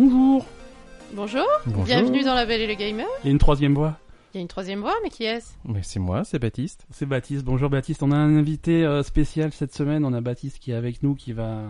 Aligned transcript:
Bonjour. 0.00 0.44
Bonjour, 1.14 1.46
Bonjour. 1.64 1.84
bienvenue 1.84 2.22
dans 2.22 2.34
La 2.34 2.44
Belle 2.44 2.60
et 2.60 2.66
le 2.66 2.74
Gamer. 2.74 3.06
Il 3.24 3.28
y 3.28 3.28
a 3.28 3.32
une 3.32 3.38
troisième 3.38 3.72
voix. 3.74 3.96
Il 4.34 4.36
y 4.36 4.40
a 4.40 4.42
une 4.42 4.46
troisième 4.48 4.80
voix, 4.80 4.92
mais 5.02 5.08
qui 5.08 5.24
est-ce? 5.24 5.54
Mais 5.64 5.80
c'est 5.82 5.98
moi, 6.00 6.22
c'est 6.22 6.38
Baptiste. 6.38 6.84
C'est 6.90 7.06
Baptiste. 7.06 7.44
Bonjour 7.46 7.70
Baptiste. 7.70 8.02
On 8.02 8.12
a 8.12 8.16
un 8.16 8.36
invité 8.36 8.84
euh, 8.84 9.02
spécial 9.02 9.52
cette 9.52 9.72
semaine. 9.72 10.04
On 10.04 10.12
a 10.12 10.20
Baptiste 10.20 10.58
qui 10.58 10.72
est 10.72 10.74
avec 10.74 11.02
nous, 11.02 11.14
qui 11.14 11.32
va 11.32 11.62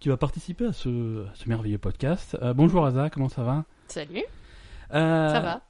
qui 0.00 0.10
va 0.10 0.18
participer 0.18 0.66
à 0.66 0.72
ce, 0.74 1.24
à 1.24 1.30
ce 1.34 1.48
merveilleux 1.48 1.78
podcast. 1.78 2.36
Euh, 2.42 2.52
bonjour 2.52 2.84
Aza, 2.84 3.08
comment 3.08 3.30
ça 3.30 3.42
va? 3.42 3.64
Salut, 3.88 4.24
Euh, 4.92 5.28
ça 5.30 5.40
va 5.40 5.62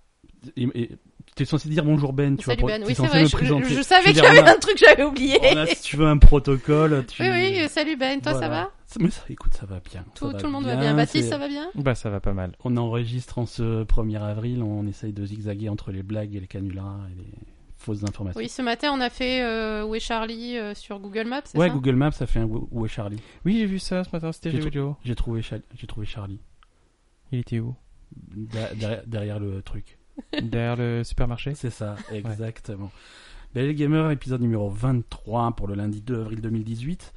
et- 0.57 0.69
et 0.75 0.91
Tu 1.35 1.43
es 1.43 1.47
censé 1.47 1.69
dire 1.69 1.85
bonjour 1.85 2.13
Ben. 2.13 2.37
Tu 2.37 2.45
Salut 2.45 2.57
vas 2.63 2.67
pro- 2.67 2.67
Ben, 2.69 2.83
oui 2.85 2.93
es 2.93 2.95
c'est 2.95 3.07
vrai, 3.07 3.23
me 3.23 3.29
je, 3.29 3.83
savais 3.83 4.13
qu'il 4.13 4.23
y 4.23 4.27
avait 4.27 4.41
un 4.49 4.59
truc 4.59 4.77
que 4.79 4.87
j'avais 4.87 5.05
oublié. 5.05 5.39
on 5.53 5.57
a, 5.57 5.67
si 5.67 5.83
tu 5.83 5.97
veux 5.97 6.07
un 6.07 6.19
protocole. 6.19 7.05
Tu... 7.07 7.23
Oui, 7.23 7.29
oui, 7.31 7.69
salut 7.69 7.97
Ben, 7.97 8.21
toi 8.21 8.35
ça 8.35 8.49
va 8.49 8.71
Mais 9.01 9.11
ça, 9.11 9.23
écoute, 9.29 9.53
ça 9.55 9.67
va 9.67 9.81
bien. 9.81 10.05
tout, 10.15 10.27
ça 10.27 10.33
va 10.33 10.39
tout 10.39 10.47
le 10.47 10.53
monde 10.53 10.65
va 10.65 10.77
bien. 10.77 10.95
Baptiste, 10.95 11.29
ça 11.29 11.39
va 11.39 11.49
bien 11.49 11.69
Bah 11.75 11.95
ça 11.95 12.09
va 12.09 12.21
pas 12.21 12.33
mal. 12.33 12.53
On 12.65 12.77
enregistre 12.77 13.39
en 13.39 13.47
ce 13.47 13.85
1er 13.85 14.23
avril. 14.23 14.63
On 14.63 14.87
essaye 14.87 15.13
de 15.13 15.27
zigzaguer 15.27 15.69
entre 15.69 15.93
les 15.93 16.03
blagues 16.03 16.35
et 16.35 16.41
les 16.41 16.47
canulars 16.47 17.07
et 17.13 17.15
les 17.19 17.33
fausses 17.77 18.05
informations. 18.05 18.39
Oui, 18.39 18.49
ce 18.49 18.63
matin 18.63 18.91
on 18.93 19.01
a 19.01 19.11
fait 19.11 19.43
euh, 19.43 19.85
Où 19.85 19.95
est 19.95 20.01
Charlie 20.01 20.57
euh, 20.57 20.75
sur 20.75 20.99
Google 20.99 21.27
Maps, 21.27 21.43
c'est 21.45 21.59
Ouais, 21.59 21.69
ça 21.69 21.75
Google 21.75 21.95
Maps, 21.97 22.13
ça 22.13 22.27
fait 22.27 22.41
un 22.41 22.47
où 22.47 22.87
est 22.87 22.89
Charlie. 22.89 23.19
Oui, 23.45 23.59
j'ai 23.59 23.67
vu 23.67 23.79
ça 23.79 24.05
ce 24.05 24.11
matin, 24.13 24.33
c'était 24.33 24.51
J'ai 25.05 25.15
trouvé, 25.15 25.43
Charlie. 25.43 26.41
Il 27.33 27.41
était 27.41 27.61
où? 27.61 27.75
Da- 28.15 28.73
derrière, 28.75 29.03
derrière 29.07 29.39
le 29.41 29.61
truc. 29.63 29.96
Derrière 30.43 30.77
le 30.77 31.05
supermarché 31.05 31.55
C'est 31.55 31.71
ça, 31.71 31.97
exactement. 32.13 32.91
Belle 33.55 33.75
Gamer, 33.75 34.11
épisode 34.11 34.41
numéro 34.41 34.69
23 34.69 35.53
pour 35.53 35.67
le 35.69 35.75
lundi 35.75 36.01
2 36.03 36.21
avril 36.21 36.41
2018. 36.41 37.13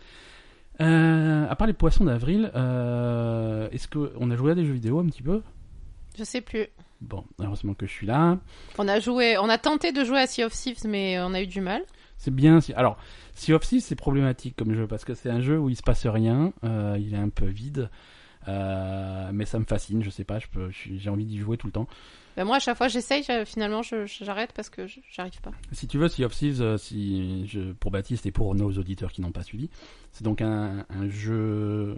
Euh, 0.82 1.48
à 1.50 1.56
part 1.56 1.68
les 1.68 1.74
poissons 1.74 2.06
d'avril, 2.06 2.52
euh, 2.56 3.68
est-ce 3.72 3.88
qu'on 3.90 4.32
a 4.32 4.36
joué 4.38 4.52
à 4.54 4.56
des 4.56 4.66
jeux 4.66 4.74
vidéo 4.74 5.00
un 5.00 5.06
petit 5.08 5.22
peu? 5.24 5.42
Je 6.18 6.24
sais 6.24 6.42
plus. 6.42 6.68
Bon, 7.02 7.24
heureusement 7.40 7.74
que 7.74 7.86
je 7.86 7.92
suis 7.92 8.08
là. 8.08 8.38
On 8.78 8.88
a 8.88 9.00
joué, 9.00 9.38
on 9.38 9.50
a 9.50 9.58
tenté 9.58 9.92
de 9.92 10.04
jouer 10.04 10.20
à 10.20 10.28
Sea 10.28 10.44
of 10.46 10.54
Thieves, 10.54 10.86
mais 10.86 11.20
on 11.20 11.34
a 11.34 11.42
eu 11.42 11.48
du 11.48 11.62
mal. 11.62 11.82
C'est 12.18 12.34
bien. 12.34 12.60
Alors, 12.76 12.98
Sea 13.36 13.54
of 13.54 13.66
Thieves, 13.66 13.82
c'est 13.82 13.96
problématique 13.96 14.56
comme 14.58 14.74
jeu 14.74 14.88
parce 14.88 15.06
que 15.06 15.14
c'est 15.14 15.30
un 15.30 15.42
jeu 15.42 15.58
où 15.58 15.70
il 15.70 15.76
se 15.78 15.84
passe 15.84 16.06
rien. 16.06 16.52
euh, 16.64 16.98
il 17.00 17.14
est 17.14 17.18
un 17.18 17.30
peu 17.30 17.46
vide. 17.46 17.90
euh, 18.48 19.30
mais 19.34 19.46
ça 19.46 19.60
me 19.60 19.66
fascine, 19.66 20.04
je 20.04 20.10
sais 20.10 20.24
pas, 20.24 20.40
j'ai 20.72 21.10
envie 21.10 21.26
d'y 21.26 21.38
jouer 21.38 21.58
tout 21.58 21.68
le 21.68 21.74
temps. 21.74 21.88
Ben, 22.38 22.46
moi 22.46 22.58
à 22.58 22.60
chaque 22.60 22.78
fois 22.78 22.88
j'essaye, 22.88 23.24
j'a- 23.24 23.44
finalement 23.46 23.82
je- 23.82 24.06
j'arrête 24.06 24.54
parce 24.54 24.70
que 24.70 24.88
j'arrive 25.12 25.42
pas. 25.42 25.52
Si 25.72 25.88
tu 25.88 25.98
veux, 25.98 26.08
Sea 26.08 26.24
of 26.26 26.34
Thieves, 26.36 26.62
euh, 26.62 26.78
si 26.78 27.46
je, 27.48 27.74
pour 27.74 27.92
Baptiste 27.92 28.26
et 28.26 28.32
pour 28.32 28.56
nos 28.56 28.72
auditeurs 28.72 29.12
qui 29.12 29.22
n'ont 29.22 29.32
pas 29.32 29.44
suivi, 29.44 29.70
c'est 30.12 30.24
donc 30.24 30.42
un, 30.42 30.86
un 30.90 31.10
jeu 31.10 31.98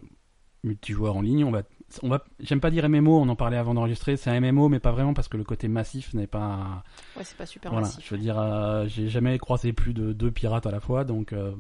multijoueur 0.64 1.16
en 1.18 1.22
ligne. 1.22 1.44
On 1.44 1.52
va, 1.52 1.64
on 2.04 2.10
va, 2.10 2.24
j'aime 2.40 2.60
pas 2.60 2.72
dire 2.72 2.88
MMO, 2.90 3.20
on 3.20 3.30
en 3.30 3.36
parlait 3.36 3.58
avant 3.58 3.74
d'enregistrer. 3.74 4.18
C'est 4.18 4.30
un 4.30 4.40
MMO, 4.40 4.70
mais 4.70 4.80
pas 4.80 4.92
vraiment 4.92 5.14
parce 5.14 5.28
que 5.28 5.38
le 5.38 5.44
côté 5.44 5.68
massif 5.68 6.14
n'est 6.14 6.28
pas. 6.28 6.84
Ouais, 7.18 7.24
c'est 7.24 7.38
pas 7.38 7.46
super 7.46 7.72
voilà, 7.72 7.88
massif. 7.88 8.04
je 8.08 8.16
veux 8.16 8.22
dire, 8.22 8.40
euh, 8.40 8.86
j'ai 8.88 9.10
jamais 9.10 9.38
croisé 9.38 9.74
plus 9.74 9.94
de 9.94 10.14
deux 10.14 10.32
pirates 10.32 10.66
à 10.66 10.72
la 10.72 10.80
fois, 10.80 11.04
donc 11.04 11.34
euh, 11.34 11.52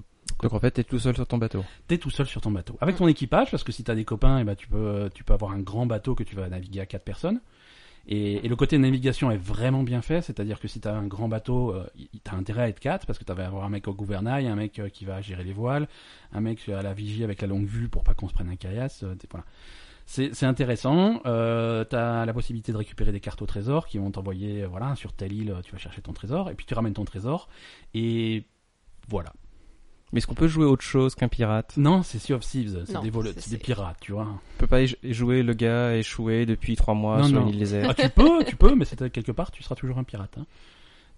Donc 0.42 0.53
en 0.53 0.59
fait, 0.59 0.72
t'es 0.72 0.83
tout 0.83 0.97
seul 0.99 1.14
sur 1.16 1.27
ton 1.27 1.38
bateau. 1.38 1.64
t'es 1.88 1.97
tout 1.97 2.09
seul 2.09 2.25
sur 2.25 2.42
ton 2.42 2.52
bateau. 2.52 2.77
Avec 2.81 2.95
Mm. 2.95 2.99
ton 2.99 3.08
équipage, 3.08 3.52
parce 3.52 3.64
que 3.64 3.72
si 3.72 3.83
t'as 3.83 3.95
des 3.95 4.05
copains, 4.05 4.39
et 4.39 4.44
ben 4.44 4.55
tu 4.55 4.67
peux, 4.67 5.09
tu 5.14 5.23
peux 5.23 5.33
avoir 5.33 5.52
un 5.52 5.59
grand 5.59 5.86
bateau 5.86 6.16
que 6.16 6.23
tu 6.23 6.36
vas 6.36 6.47
naviguer 6.49 6.80
à 6.80 6.86
quatre 6.86 7.03
personnes. 7.03 7.42
Et, 8.07 8.47
le 8.47 8.55
côté 8.55 8.77
navigation 8.77 9.31
est 9.31 9.38
vraiment 9.38 9.83
bien 9.83 10.02
fait, 10.02 10.21
c'est-à-dire 10.21 10.59
que 10.59 10.67
si 10.67 10.80
t'as 10.80 10.94
un 10.94 11.07
grand 11.07 11.27
bateau, 11.27 11.73
euh, 11.73 11.85
y- 11.97 12.19
t'as 12.23 12.35
intérêt 12.35 12.63
à 12.63 12.69
être 12.69 12.80
quatre, 12.80 13.05
parce 13.05 13.19
que 13.19 13.23
tu 13.23 13.33
vas 13.33 13.45
avoir 13.45 13.63
un 13.63 13.69
mec 13.69 13.88
au 13.88 13.93
gouvernail, 13.93 14.47
un 14.47 14.55
mec 14.55 14.80
euh, 14.80 14.89
qui 14.89 15.05
va 15.05 15.21
gérer 15.21 15.43
les 15.43 15.53
voiles, 15.53 15.88
un 16.33 16.41
mec 16.41 16.67
à 16.69 16.81
la 16.81 16.93
vigie 16.93 17.23
avec 17.23 17.41
la 17.41 17.47
longue 17.47 17.66
vue 17.66 17.89
pour 17.89 18.03
pas 18.03 18.13
qu'on 18.13 18.27
se 18.27 18.33
prenne 18.33 18.49
un 18.49 18.55
caillasse. 18.55 19.03
euh, 19.03 19.16
voilà. 19.30 19.45
C'est 20.05 20.43
intéressant. 20.43 21.21
Euh, 21.26 21.86
t'as 21.86 22.26
la 22.26 22.33
possibilité 22.33 22.73
de 22.73 22.77
récupérer 22.77 23.14
des 23.14 23.21
cartes 23.21 23.42
au 23.42 23.45
trésor 23.45 23.87
qui 23.87 23.98
vont 23.98 24.11
t'envoyer, 24.11 24.64
euh, 24.64 24.67
voilà, 24.67 24.95
sur 24.95 25.14
telle 25.14 25.31
île, 25.31 25.55
tu 25.64 25.71
vas 25.71 25.77
chercher 25.77 26.02
ton 26.02 26.11
trésor, 26.11 26.49
et 26.49 26.55
puis 26.55 26.65
tu 26.65 26.73
ramènes 26.73 26.93
ton 26.93 27.05
trésor, 27.05 27.47
et 27.93 28.43
voilà. 29.08 29.31
Mais 30.14 30.17
est-ce 30.17 30.27
qu'on 30.27 30.33
peut 30.36 30.48
jouer 30.48 30.66
autre 30.66 30.83
chose 30.83 31.16
qu'un 31.16 31.27
pirate? 31.30 31.73
Non, 31.77 32.04
c'est 32.04 32.20
Sea 32.20 32.33
of 32.33 32.42
Thieves, 32.42 32.83
c'est 32.86 32.94
Non, 32.94 33.02
des, 33.02 33.10
vol- 33.10 33.27
c'est- 33.27 33.39
c'est 33.39 33.49
des 33.52 33.55
c'est- 33.55 33.61
pirates, 33.61 33.98
tu 34.02 34.11
vois. 34.11 34.27
On 34.27 34.58
peut 34.60 34.67
pas 34.67 34.82
y 34.82 34.95
jouer 35.04 35.42
le 35.44 35.54
gars 35.54 35.95
échoué 35.95 36.45
depuis 36.45 36.76
trois 36.76 36.94
mois 36.94 37.20
Non, 37.20 37.23
sur 37.27 37.39
non. 37.39 37.44
une 37.48 37.54
île 37.54 37.60
déserte. 37.60 37.88
Ah, 37.89 37.94
tu 38.04 38.10
peux, 38.10 38.44
tu 38.44 38.55
peux, 38.58 38.76
mais 38.76 38.86
c'est 38.86 39.10
quelque 39.11 39.32
part, 39.32 39.52
tu 39.52 39.64
seras 39.64 39.76
toujours 39.76 39.98
un 39.98 40.04
pirate. 40.04 40.36
hein. 40.38 40.45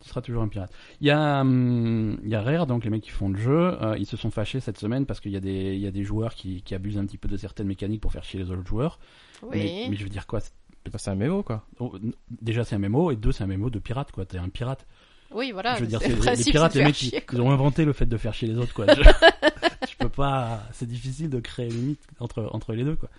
Tu 0.01 0.09
seras 0.09 0.21
toujours 0.21 0.43
un 0.43 0.49
pirate. 0.49 0.71
Il 0.99 1.07
y 1.07 1.11
a, 1.11 1.41
hum, 1.41 2.19
il 2.23 2.29
y 2.29 2.35
a 2.35 2.41
Rare, 2.41 2.67
donc 2.67 2.83
les 2.83 2.89
mecs 2.89 3.03
qui 3.03 3.09
font 3.09 3.29
le 3.29 3.37
jeu, 3.39 3.81
euh, 3.81 3.95
ils 3.97 4.05
se 4.05 4.17
sont 4.17 4.29
fâchés 4.31 4.59
cette 4.59 4.77
semaine 4.77 5.05
parce 5.05 5.21
qu'il 5.21 5.31
y 5.31 5.37
a 5.37 5.39
des, 5.39 5.75
il 5.75 5.79
y 5.79 5.87
a 5.87 5.91
des 5.91 6.03
joueurs 6.03 6.35
qui, 6.35 6.61
qui 6.61 6.75
abusent 6.75 6.97
un 6.97 7.05
petit 7.05 7.17
peu 7.17 7.29
de 7.29 7.37
certaines 7.37 7.67
mécaniques 7.67 8.01
pour 8.01 8.11
faire 8.11 8.23
chier 8.25 8.39
les 8.41 8.51
autres 8.51 8.67
joueurs. 8.67 8.99
Oui. 9.43 9.49
Mais, 9.53 9.87
mais 9.89 9.95
je 9.95 10.03
veux 10.03 10.09
dire 10.09 10.27
quoi 10.27 10.41
c'est- 10.41 10.51
Bah, 10.91 10.97
c'est 10.97 11.09
un 11.09 11.15
mémo 11.15 11.41
quoi. 11.41 11.65
oh, 11.79 11.93
n- 12.03 12.11
Déjà 12.41 12.65
c'est 12.65 12.75
un 12.75 12.79
MMO 12.79 13.11
et 13.11 13.15
deux 13.15 13.31
c'est 13.31 13.45
un 13.45 13.47
MMO 13.47 13.69
de 13.69 13.79
pirate 13.79 14.11
quoi. 14.11 14.25
T'es 14.25 14.37
un 14.37 14.49
pirate. 14.49 14.85
Oui, 15.33 15.51
voilà. 15.51 15.75
je 15.75 15.81
veux 15.81 15.87
dire 15.87 15.99
c'est 16.01 16.09
c'est 16.21 16.31
le 16.31 16.37
les 16.37 16.43
pirates, 16.43 16.71
c'est 16.73 16.79
les 16.79 16.85
mecs 16.85 16.95
chier, 16.95 17.23
ils 17.31 17.41
ont 17.41 17.51
inventé 17.51 17.85
le 17.85 17.93
fait 17.93 18.05
de 18.05 18.17
faire 18.17 18.33
chier 18.33 18.47
les 18.47 18.57
autres 18.57 18.73
quoi. 18.73 18.85
Je, 18.87 19.01
je 19.89 19.95
peux 19.97 20.09
pas. 20.09 20.61
C'est 20.71 20.87
difficile 20.87 21.29
de 21.29 21.39
créer 21.39 21.67
une 21.67 21.75
limite 21.75 22.01
entre 22.19 22.49
entre 22.53 22.73
les 22.73 22.83
deux 22.83 22.95
quoi. 22.95 23.09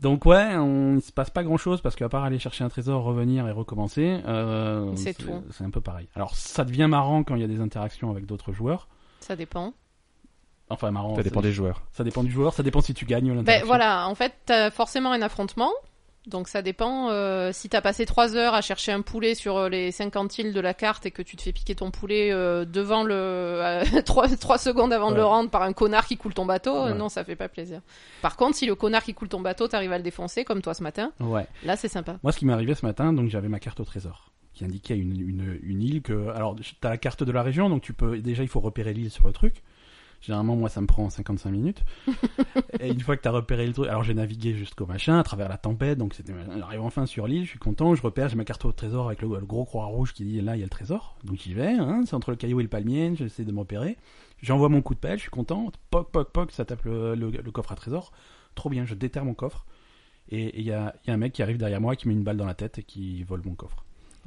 Donc 0.00 0.24
ouais, 0.24 0.56
on, 0.56 0.96
il 0.96 1.02
se 1.02 1.12
passe 1.12 1.28
pas 1.28 1.42
grand 1.44 1.58
chose 1.58 1.82
parce 1.82 1.94
qu'à 1.94 2.08
part 2.08 2.24
aller 2.24 2.38
chercher 2.38 2.64
un 2.64 2.70
trésor, 2.70 3.02
revenir 3.02 3.46
et 3.46 3.50
recommencer, 3.52 4.20
euh, 4.26 4.90
C'est 4.96 5.12
tout. 5.14 5.42
C'est 5.52 5.64
un 5.64 5.70
peu 5.70 5.82
pareil. 5.82 6.08
Alors 6.16 6.34
ça 6.34 6.64
devient 6.64 6.86
marrant 6.88 7.22
quand 7.22 7.34
il 7.34 7.42
y 7.42 7.44
a 7.44 7.48
des 7.48 7.60
interactions 7.60 8.10
avec 8.10 8.24
d'autres 8.24 8.52
joueurs. 8.52 8.88
Ça 9.20 9.36
dépend. 9.36 9.74
Enfin 10.70 10.90
marrant. 10.90 11.16
Ça 11.16 11.22
dépend 11.22 11.42
des 11.42 11.52
joueurs. 11.52 11.82
Ça 11.92 12.04
dépend 12.04 12.22
du 12.22 12.30
joueur. 12.30 12.54
Ça 12.54 12.62
dépend 12.62 12.80
si 12.80 12.94
tu 12.94 13.04
gagnes 13.04 13.28
Ben 13.28 13.36
l'interaction. 13.36 13.66
voilà, 13.66 14.08
en 14.08 14.14
fait, 14.14 14.32
t'as 14.46 14.70
forcément 14.70 15.12
un 15.12 15.20
affrontement. 15.20 15.70
Donc 16.26 16.48
ça 16.48 16.60
dépend 16.60 17.08
euh, 17.10 17.50
si 17.52 17.68
t'as 17.70 17.80
passé 17.80 18.04
3 18.04 18.36
heures 18.36 18.52
à 18.54 18.60
chercher 18.60 18.92
un 18.92 19.00
poulet 19.00 19.34
sur 19.34 19.56
euh, 19.56 19.68
les 19.70 19.90
50 19.90 20.38
îles 20.38 20.52
de 20.52 20.60
la 20.60 20.74
carte 20.74 21.06
et 21.06 21.10
que 21.10 21.22
tu 21.22 21.34
te 21.36 21.42
fais 21.42 21.52
piquer 21.52 21.74
ton 21.74 21.90
poulet 21.90 22.30
euh, 22.30 22.66
devant 22.66 23.02
le 23.04 23.82
3, 24.04 24.58
secondes 24.58 24.92
avant 24.92 25.10
de 25.12 25.16
le 25.16 25.24
rendre 25.24 25.48
par 25.48 25.62
un 25.62 25.72
connard 25.72 26.06
qui 26.06 26.18
coule 26.18 26.34
ton 26.34 26.44
bateau, 26.44 26.76
euh, 26.76 26.92
Ouais. 26.92 26.94
non 26.98 27.08
ça 27.08 27.24
fait 27.24 27.36
pas 27.36 27.48
plaisir. 27.48 27.80
Par 28.20 28.36
contre, 28.36 28.56
si 28.56 28.66
le 28.66 28.74
connard 28.74 29.02
qui 29.02 29.14
coule 29.14 29.28
ton 29.28 29.40
bateau, 29.40 29.66
t'arrives 29.66 29.92
à 29.92 29.96
le 29.98 30.04
défoncer 30.04 30.44
comme 30.44 30.60
toi 30.60 30.74
ce 30.74 30.82
matin, 30.82 31.12
Ouais. 31.20 31.46
là 31.64 31.76
c'est 31.76 31.88
sympa. 31.88 32.18
Moi, 32.22 32.32
ce 32.32 32.38
qui 32.38 32.44
m'est 32.44 32.52
arrivé 32.52 32.74
ce 32.74 32.84
matin, 32.84 33.12
donc 33.14 33.30
j'avais 33.30 33.48
ma 33.48 33.58
carte 33.58 33.80
au 33.80 33.84
trésor 33.84 34.30
qui 34.52 34.64
indiquait 34.64 34.96
une, 34.98 35.18
une, 35.20 35.58
une 35.62 35.80
île 35.82 36.02
que. 36.02 36.28
Alors, 36.34 36.54
t'as 36.82 36.90
la 36.90 36.98
carte 36.98 37.22
de 37.22 37.32
la 37.32 37.42
région, 37.42 37.70
donc 37.70 37.80
tu 37.82 37.92
peux. 37.94 38.18
Déjà, 38.18 38.42
il 38.42 38.48
faut 38.48 38.60
repérer 38.60 38.92
l'île 38.92 39.10
sur 39.10 39.26
le 39.26 39.32
truc. 39.32 39.62
Généralement, 40.20 40.54
moi, 40.54 40.68
ça 40.68 40.80
me 40.82 40.86
prend 40.86 41.08
55 41.08 41.50
minutes. 41.50 41.82
et 42.80 42.88
une 42.90 43.00
fois 43.00 43.16
que 43.16 43.22
t'as 43.22 43.30
repéré 43.30 43.66
le 43.66 43.72
truc, 43.72 43.88
alors 43.88 44.02
j'ai 44.04 44.12
navigué 44.14 44.54
jusqu'au 44.54 44.84
machin, 44.86 45.18
à 45.18 45.22
travers 45.22 45.48
la 45.48 45.56
tempête, 45.56 45.96
donc 45.98 46.12
c'était. 46.14 46.34
J'arrive 46.58 46.82
enfin 46.82 47.06
sur 47.06 47.26
l'île, 47.26 47.44
je 47.44 47.50
suis 47.50 47.58
content, 47.58 47.94
je 47.94 48.02
repère, 48.02 48.28
j'ai 48.28 48.36
ma 48.36 48.44
carte 48.44 48.64
au 48.66 48.72
trésor 48.72 49.06
avec 49.06 49.22
le, 49.22 49.28
le 49.28 49.46
gros 49.46 49.64
croix 49.64 49.86
rouge 49.86 50.12
qui 50.12 50.24
dit 50.24 50.40
là, 50.42 50.56
il 50.56 50.58
y 50.58 50.62
a 50.62 50.66
le 50.66 50.70
trésor. 50.70 51.16
Donc 51.24 51.38
j'y 51.38 51.54
vais, 51.54 51.72
hein, 51.72 52.02
c'est 52.06 52.14
entre 52.14 52.30
le 52.30 52.36
caillou 52.36 52.60
et 52.60 52.62
le 52.62 52.68
palmier, 52.68 53.12
j'essaie 53.16 53.44
de 53.44 53.52
me 53.52 53.60
repérer. 53.60 53.96
J'envoie 54.42 54.68
mon 54.68 54.82
coup 54.82 54.94
de 54.94 54.98
pelle, 55.00 55.16
je 55.16 55.22
suis 55.22 55.30
content, 55.30 55.70
poc, 55.90 56.10
poc, 56.10 56.30
poc, 56.32 56.52
ça 56.52 56.64
tape 56.64 56.84
le, 56.84 57.14
le- 57.14 57.30
le 57.30 57.50
coffre 57.50 57.72
à 57.72 57.76
trésor. 57.76 58.12
Trop 58.54 58.68
bien, 58.68 58.84
je 58.84 58.94
déterre 58.94 59.24
mon 59.24 59.34
coffre. 59.34 59.64
Et 60.28 60.58
il 60.60 60.64
y 60.66 60.72
a, 60.72 60.94
y 61.06 61.10
a 61.10 61.14
un 61.14 61.16
mec 61.16 61.32
qui 61.32 61.42
arrive 61.42 61.56
derrière 61.56 61.80
moi 61.80 61.96
qui 61.96 62.08
met 62.08 62.14
une 62.14 62.22
balle 62.22 62.36
dans 62.36 62.46
la 62.46 62.54
tête 62.54 62.78
et 62.78 62.82
qui 62.82 63.22
vole 63.24 63.42
mon 63.44 63.54
coffre. 63.54 63.84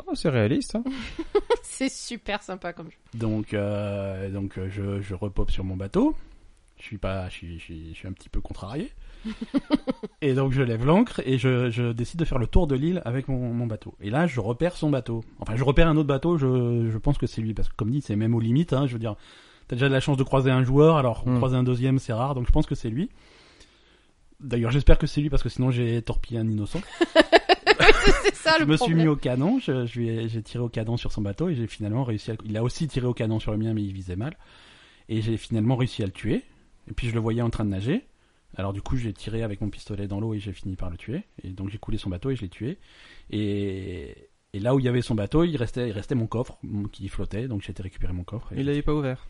Oh, 0.07 0.15
c'est 0.15 0.29
réaliste. 0.29 0.75
Hein 0.75 0.83
C'est 1.63 1.89
super 1.91 2.41
sympa 2.43 2.73
comme 2.73 2.89
jeu. 2.89 2.97
Donc, 3.13 3.53
euh, 3.53 4.29
donc 4.29 4.57
euh, 4.57 4.67
je, 4.69 5.01
je 5.01 5.13
repop 5.15 5.49
sur 5.51 5.63
mon 5.63 5.75
bateau. 5.75 6.15
Je 6.77 6.83
suis 6.83 6.97
pas, 6.97 7.29
je 7.29 7.33
suis, 7.35 7.59
je 7.59 7.63
suis, 7.63 7.89
je 7.93 7.97
suis 7.99 8.07
un 8.07 8.11
petit 8.13 8.29
peu 8.29 8.41
contrarié. 8.41 8.91
et 10.21 10.33
donc 10.33 10.51
je 10.51 10.61
lève 10.61 10.85
l'ancre 10.85 11.21
et 11.25 11.37
je, 11.37 11.69
je 11.69 11.91
décide 11.93 12.19
de 12.19 12.25
faire 12.25 12.39
le 12.39 12.47
tour 12.47 12.67
de 12.67 12.75
l'île 12.75 13.01
avec 13.05 13.27
mon, 13.27 13.53
mon 13.53 13.67
bateau. 13.67 13.95
Et 14.01 14.09
là, 14.09 14.27
je 14.27 14.39
repère 14.39 14.75
son 14.75 14.89
bateau. 14.89 15.23
Enfin, 15.39 15.55
je 15.55 15.63
repère 15.63 15.87
un 15.87 15.95
autre 15.95 16.07
bateau. 16.07 16.37
Je, 16.37 16.89
je 16.91 16.97
pense 16.97 17.17
que 17.17 17.25
c'est 17.27 17.41
lui 17.41 17.53
parce 17.53 17.69
que 17.69 17.75
comme 17.75 17.89
dit, 17.91 18.01
c'est 18.01 18.15
même 18.15 18.35
aux 18.35 18.39
limites. 18.41 18.73
Hein, 18.73 18.85
je 18.87 18.93
veux 18.93 18.99
dire, 18.99 19.15
t'as 19.67 19.75
déjà 19.75 19.87
de 19.87 19.93
la 19.93 19.99
chance 20.01 20.17
de 20.17 20.23
croiser 20.23 20.51
un 20.51 20.63
joueur, 20.63 20.97
alors 20.97 21.27
Mm. 21.27 21.37
croiser 21.37 21.55
un 21.55 21.63
deuxième, 21.63 21.99
c'est 21.99 22.13
rare. 22.13 22.35
Donc 22.35 22.47
je 22.47 22.51
pense 22.51 22.65
que 22.65 22.75
c'est 22.75 22.89
lui. 22.89 23.09
D'ailleurs, 24.39 24.71
j'espère 24.71 24.97
que 24.97 25.07
c'est 25.07 25.21
lui 25.21 25.29
parce 25.29 25.41
que 25.43 25.49
sinon 25.49 25.71
j'ai 25.71 26.01
torpillé 26.01 26.39
un 26.39 26.49
innocent. 26.49 26.81
c'est 28.23 28.35
ça 28.35 28.55
je 28.59 28.65
me 28.65 28.77
suis 28.77 28.93
mis 28.95 29.07
au 29.07 29.15
canon, 29.15 29.59
je, 29.59 29.85
je 29.85 29.99
lui 29.99 30.09
ai- 30.09 30.29
j'ai 30.29 30.41
tiré 30.41 30.63
au 30.63 30.69
canon 30.69 30.97
sur 30.97 31.11
son 31.11 31.21
bateau 31.21 31.49
et 31.49 31.55
j'ai 31.55 31.67
finalement 31.67 32.03
réussi 32.03 32.31
à... 32.31 32.35
Il 32.45 32.55
a 32.57 32.63
aussi 32.63 32.87
tiré 32.87 33.05
au 33.05 33.13
canon 33.13 33.39
sur 33.39 33.51
le 33.51 33.57
mien 33.57 33.73
mais 33.73 33.83
il 33.83 33.93
visait 33.93 34.15
mal. 34.15 34.37
Et 35.09 35.21
j'ai 35.21 35.37
finalement 35.37 35.75
réussi 35.75 36.01
à 36.03 36.05
le 36.05 36.11
tuer. 36.11 36.43
Et 36.89 36.93
puis 36.93 37.07
je 37.07 37.13
le 37.13 37.19
voyais 37.19 37.41
en 37.41 37.49
train 37.49 37.65
de 37.65 37.69
nager. 37.69 38.05
Alors 38.55 38.73
du 38.73 38.81
coup 38.81 38.95
j'ai 38.97 39.13
tiré 39.13 39.43
avec 39.43 39.61
mon 39.61 39.69
pistolet 39.69 40.07
dans 40.07 40.19
l'eau 40.19 40.33
et 40.33 40.39
j'ai 40.39 40.53
fini 40.53 40.75
par 40.75 40.89
le 40.89 40.97
tuer. 40.97 41.23
Et 41.43 41.49
donc 41.49 41.69
j'ai 41.69 41.77
coulé 41.77 41.97
son 41.97 42.09
bateau 42.09 42.29
et 42.29 42.35
je 42.35 42.41
l'ai 42.41 42.49
tué. 42.49 42.77
Et... 43.31 44.15
et 44.53 44.59
là 44.59 44.75
où 44.75 44.79
il 44.79 44.85
y 44.85 44.87
avait 44.87 45.01
son 45.01 45.15
bateau, 45.15 45.43
il 45.43 45.55
restait, 45.57 45.89
il 45.89 45.91
restait 45.91 46.15
mon 46.15 46.27
coffre 46.27 46.57
qui 46.91 47.07
flottait. 47.09 47.47
Donc 47.47 47.61
j'ai 47.61 47.71
été 47.71 47.81
récupérer 47.83 48.13
mon 48.13 48.23
coffre. 48.23 48.53
et- 48.53 48.59
Il 48.59 48.65
l'avait 48.65 48.81
pas 48.81 48.93
ouvert. 48.93 49.27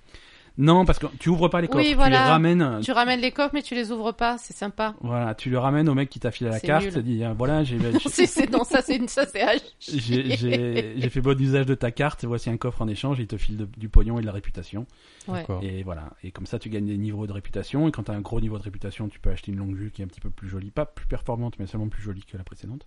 Non, 0.58 0.86
parce 0.86 1.00
que 1.00 1.08
tu 1.20 1.30
ouvres 1.30 1.48
pas 1.50 1.62
les 1.62 1.68
Oui, 1.68 1.72
coffres, 1.72 1.90
tu 1.90 1.96
voilà. 1.96 2.24
les 2.26 2.30
ramènes. 2.30 2.80
Tu 2.84 2.92
ramènes 2.92 3.20
les 3.22 3.32
coffres, 3.32 3.52
mais 3.56 3.64
tu 3.64 3.74
les 3.74 3.92
ouvres 3.92 4.12
pas. 4.12 4.38
C'est 4.38 4.56
sympa. 4.56 4.94
Voilà, 5.02 5.34
tu 5.34 5.50
le 5.50 5.58
ramènes 5.58 5.90
au 5.90 5.96
mec 5.96 6.10
qui 6.10 6.20
t'a 6.20 6.30
filé 6.30 6.50
la 6.52 6.60
carte, 6.60 6.96
et 6.96 7.02
dit 7.02 7.24
ah, 7.24 7.34
voilà, 7.34 7.64
j'ai 7.64 7.78
c'est, 8.08 8.28
c'est, 8.28 8.52
non, 8.52 8.64
ça, 8.64 8.84
c'est, 8.84 9.10
ça, 9.10 9.26
c'est 9.26 9.40
H. 9.44 9.62
j'ai 9.80 10.36
j'ai- 10.38 10.94
j'ai 10.98 11.10
fait 11.10 11.22
bon 11.22 11.40
usage 11.42 11.66
de 11.66 11.74
ta 11.74 11.90
carte, 11.92 12.24
et 12.24 12.28
voici 12.28 12.52
un 12.52 12.58
coffre 12.58 12.82
en 12.84 12.88
échange, 12.88 13.18
il 13.20 13.26
te 13.28 13.36
file 13.38 13.58
de- 13.58 13.68
du 13.78 13.90
pognon 13.90 14.20
et 14.20 14.22
de 14.22 14.28
la 14.28 14.32
réputation. 14.32 14.86
Ouais. 15.28 15.44
Et 15.64 15.82
voilà, 15.82 16.12
et 16.24 16.30
comme 16.32 16.46
ça 16.46 16.60
tu 16.60 16.70
gagnes 16.70 16.86
des 16.86 16.98
niveaux 16.98 17.26
de 17.26 17.34
réputation, 17.34 17.88
et 17.88 17.92
quand 17.92 18.04
t'as 18.04 18.14
un 18.14 18.22
gros 18.22 18.40
niveau 18.40 18.60
de 18.60 18.64
réputation, 18.64 19.08
tu 19.10 19.20
peux 19.20 19.32
acheter 19.32 19.52
une 19.52 19.58
longue 19.58 19.76
vue 19.76 19.90
qui 19.90 20.02
est 20.02 20.06
un 20.06 20.08
petit 20.08 20.22
peu 20.22 20.30
plus 20.30 20.50
jolie, 20.50 20.70
pas 20.70 20.86
plus 20.86 21.08
performante, 21.08 21.56
mais 21.58 21.66
seulement 21.66 21.88
plus 21.90 22.04
jolie 22.04 22.24
que 22.26 22.38
la 22.38 22.44
précédente. 22.44 22.86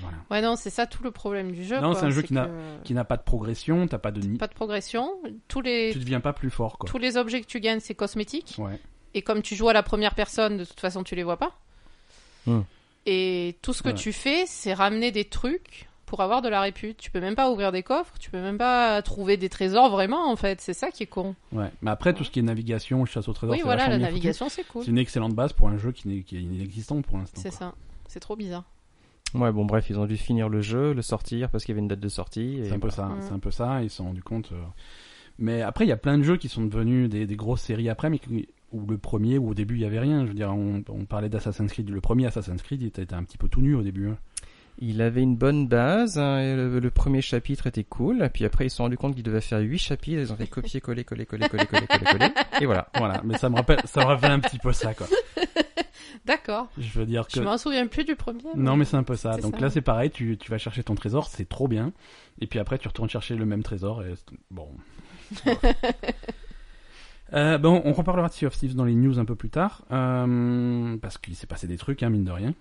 Voilà. 0.00 0.16
Ouais, 0.30 0.40
non, 0.42 0.56
c'est 0.56 0.70
ça 0.70 0.86
tout 0.86 1.02
le 1.02 1.10
problème 1.10 1.52
du 1.52 1.64
jeu. 1.64 1.80
Non, 1.80 1.94
c'est 1.94 2.04
un 2.06 2.10
jeu 2.10 2.22
qui 2.22 2.32
n'a- 2.34 2.46
que 2.46 2.84
Qui 2.84 2.94
n'a 2.94 3.04
pas 3.04 3.16
de 3.16 3.22
progression, 3.22 3.86
t'as 3.88 3.98
pas 3.98 4.10
de 4.12 4.20
ni... 4.20 4.36
Pas 4.38 4.46
de 4.46 4.54
progression. 4.54 5.10
Tous 5.48 5.60
les, 5.62 5.90
Tu 5.92 5.98
deviens 5.98 6.20
pas 6.20 6.32
plus 6.32 6.50
fort, 6.50 6.78
quoi. 6.78 6.88
tous 6.88 6.98
les 6.98 7.16
objets 7.16 7.40
que 7.40 7.46
tu 7.46 7.60
gagnes, 7.60 7.80
c'est 7.80 7.94
cosmétique. 7.94 8.54
Ouais. 8.58 8.78
Et 9.14 9.22
comme 9.22 9.42
tu 9.42 9.56
joues 9.56 9.68
à 9.68 9.72
la 9.72 9.82
première 9.82 10.14
personne, 10.14 10.58
de 10.58 10.64
toute 10.64 10.78
façon, 10.80 11.02
tu 11.02 11.14
les 11.16 11.22
vois 11.24 11.38
pas. 11.38 11.58
Hmm. 12.46 12.60
Et 13.06 13.56
tout 13.62 13.72
ce 13.72 13.82
que 13.82 13.88
Ouais. 13.88 13.94
tu 13.94 14.12
fais, 14.12 14.44
c'est 14.46 14.74
ramener 14.74 15.10
des 15.10 15.24
trucs 15.24 15.88
pour 16.06 16.20
avoir 16.20 16.42
de 16.42 16.48
la 16.48 16.60
répute. 16.60 16.96
Tu 16.98 17.10
peux 17.10 17.20
même 17.20 17.34
pas 17.34 17.50
ouvrir 17.50 17.72
des 17.72 17.82
coffres, 17.82 18.12
tu 18.18 18.30
peux 18.30 18.40
même 18.40 18.58
pas 18.58 19.00
trouver 19.02 19.36
des 19.36 19.48
trésors 19.48 19.90
vraiment, 19.90 20.30
en 20.30 20.36
fait. 20.36 20.60
C'est 20.60 20.74
ça 20.74 20.90
qui 20.90 21.04
est 21.04 21.06
con. 21.06 21.34
Ouais. 21.52 21.70
Mais 21.82 21.90
après, 21.90 22.12
tout 22.14 22.22
ce 22.24 22.30
qui 22.30 22.38
est 22.40 22.42
navigation, 22.42 23.04
chasse 23.06 23.28
au 23.28 23.32
trésor, 23.32 23.52
oui, 23.54 23.58
c'est 23.60 23.64
voilà, 23.64 23.88
la 23.88 23.98
navigation, 23.98 24.48
c'est 24.48 24.64
cool. 24.64 24.84
C'est 24.84 24.90
une 24.90 24.98
excellente 24.98 25.34
base 25.34 25.52
pour 25.52 25.68
un 25.68 25.78
jeu 25.78 25.92
qui, 25.92 26.08
n'est- 26.08 26.22
qui 26.22 26.36
est 26.36 26.42
inexistant 26.42 27.00
pour 27.02 27.16
l'instant. 27.18 27.40
C'est 27.42 27.50
ça. 27.52 27.74
C'est 28.08 28.20
trop 28.20 28.36
bizarre. 28.36 28.64
Ouais, 29.34 29.52
bon, 29.52 29.64
bref, 29.64 29.86
ils 29.90 29.98
ont 29.98 30.06
dû 30.06 30.16
finir 30.16 30.48
le 30.48 30.60
jeu, 30.60 30.92
le 30.92 31.02
sortir 31.02 31.50
parce 31.50 31.64
qu'il 31.64 31.72
y 31.72 31.74
avait 31.74 31.82
une 31.82 31.88
date 31.88 32.00
de 32.00 32.08
sortie. 32.08 32.60
C'est 32.64 32.72
un 32.72 32.78
peu 32.78 32.88
voilà. 32.88 32.94
ça, 32.94 33.06
Mm. 33.06 33.22
c'est 33.22 33.32
un 33.32 33.38
peu 33.38 33.50
ça, 33.50 33.82
ils 33.82 33.90
se 33.90 33.96
sont 33.96 34.04
rendus 34.04 34.22
compte. 34.22 34.50
euh. 34.52 34.60
Mais 35.38 35.62
après, 35.62 35.84
il 35.86 35.88
y 35.88 35.92
a 35.92 35.96
plein 35.96 36.18
de 36.18 36.22
jeux 36.22 36.36
qui 36.36 36.48
sont 36.48 36.64
devenus 36.64 37.08
des, 37.08 37.26
des 37.26 37.36
grosses 37.36 37.62
séries 37.62 37.88
après, 37.88 38.10
mais 38.10 38.18
qui- 38.18 38.48
où 38.72 38.86
le 38.88 38.98
premier, 38.98 39.38
où 39.38 39.48
au 39.50 39.54
début 39.54 39.76
il 39.76 39.80
y 39.80 39.84
avait 39.84 39.98
rien. 40.00 40.22
Je 40.24 40.28
veux 40.28 40.34
dire, 40.34 40.50
on, 40.52 40.82
on 40.88 41.04
parlait 41.04 41.28
d'Assassin's 41.28 41.72
Creed, 41.72 41.88
le 41.90 42.00
premier 42.00 42.26
Assassin's 42.26 42.60
Creed, 42.62 42.82
il 42.82 42.88
était 42.88 43.02
était 43.02 43.14
un 43.14 43.22
petit 43.24 43.38
peu 43.38 43.48
tout 43.48 43.62
nu 43.62 43.74
au 43.74 43.82
début. 43.82 44.08
hein. 44.08 44.16
Il 44.82 45.02
avait 45.02 45.22
une 45.22 45.36
bonne 45.36 45.66
base, 45.68 46.18
hein, 46.18 46.38
et 46.40 46.56
le, 46.56 46.78
le 46.78 46.90
premier 46.90 47.20
chapitre 47.20 47.66
était 47.66 47.84
cool, 47.84 48.30
puis 48.32 48.44
après 48.46 48.64
ils 48.66 48.70
se 48.70 48.76
sont 48.76 48.84
rendus 48.84 48.96
compte 48.96 49.14
qu'ils 49.14 49.22
devaient 49.24 49.40
faire 49.42 49.58
8 49.60 49.76
chapitres, 49.78 50.20
ils 50.20 50.32
ont 50.32 50.36
fait 50.36 50.46
copier, 50.46 50.80
coller, 50.80 51.04
coller, 51.04 51.26
coller, 51.26 51.48
coller, 51.48 51.66
coller, 51.66 51.86
coller, 51.86 52.04
coller, 52.18 52.28
et 52.62 52.64
voilà. 52.66 52.88
Voilà, 52.96 53.20
mais 53.24 53.36
ça 53.36 53.50
me 53.50 53.56
rappelle, 53.56 53.80
ça 53.84 54.00
me 54.00 54.06
rappelle 54.06 54.30
un 54.30 54.40
petit 54.40 54.58
peu 54.58 54.72
ça, 54.72 54.94
quoi. 54.94 55.06
D'accord. 56.26 56.68
Je 56.78 56.98
veux 56.98 57.06
dire 57.06 57.26
que. 57.26 57.34
Je 57.34 57.40
m'en 57.40 57.56
souviens 57.58 57.86
plus 57.86 58.04
du 58.04 58.14
premier. 58.14 58.42
Non, 58.54 58.76
mais 58.76 58.84
c'est 58.84 58.96
un 58.96 59.02
peu 59.02 59.16
ça. 59.16 59.36
Donc 59.38 59.54
ça. 59.56 59.60
là, 59.60 59.70
c'est 59.70 59.80
pareil, 59.80 60.10
tu, 60.10 60.36
tu 60.36 60.50
vas 60.50 60.58
chercher 60.58 60.82
ton 60.82 60.94
trésor, 60.94 61.28
c'est 61.28 61.48
trop 61.48 61.66
bien. 61.66 61.92
Et 62.40 62.46
puis 62.46 62.58
après, 62.58 62.78
tu 62.78 62.88
retournes 62.88 63.08
chercher 63.08 63.36
le 63.36 63.46
même 63.46 63.62
trésor. 63.62 64.02
Et 64.02 64.14
bon. 64.50 64.68
Euh, 67.32 67.58
bon, 67.58 67.80
on 67.84 67.92
reparlera 67.92 68.26
de 68.26 68.32
Sea 68.32 68.46
of 68.46 68.56
Thieves 68.58 68.74
dans 68.74 68.84
les 68.84 68.96
news 68.96 69.20
un 69.20 69.24
peu 69.24 69.36
plus 69.36 69.50
tard. 69.50 69.84
euh, 69.92 70.96
parce 70.96 71.16
qu'il 71.16 71.36
s'est 71.36 71.46
passé 71.46 71.68
des 71.68 71.76
trucs, 71.76 72.02
hein, 72.02 72.10
mine 72.10 72.24
de 72.24 72.32
rien. 72.32 72.54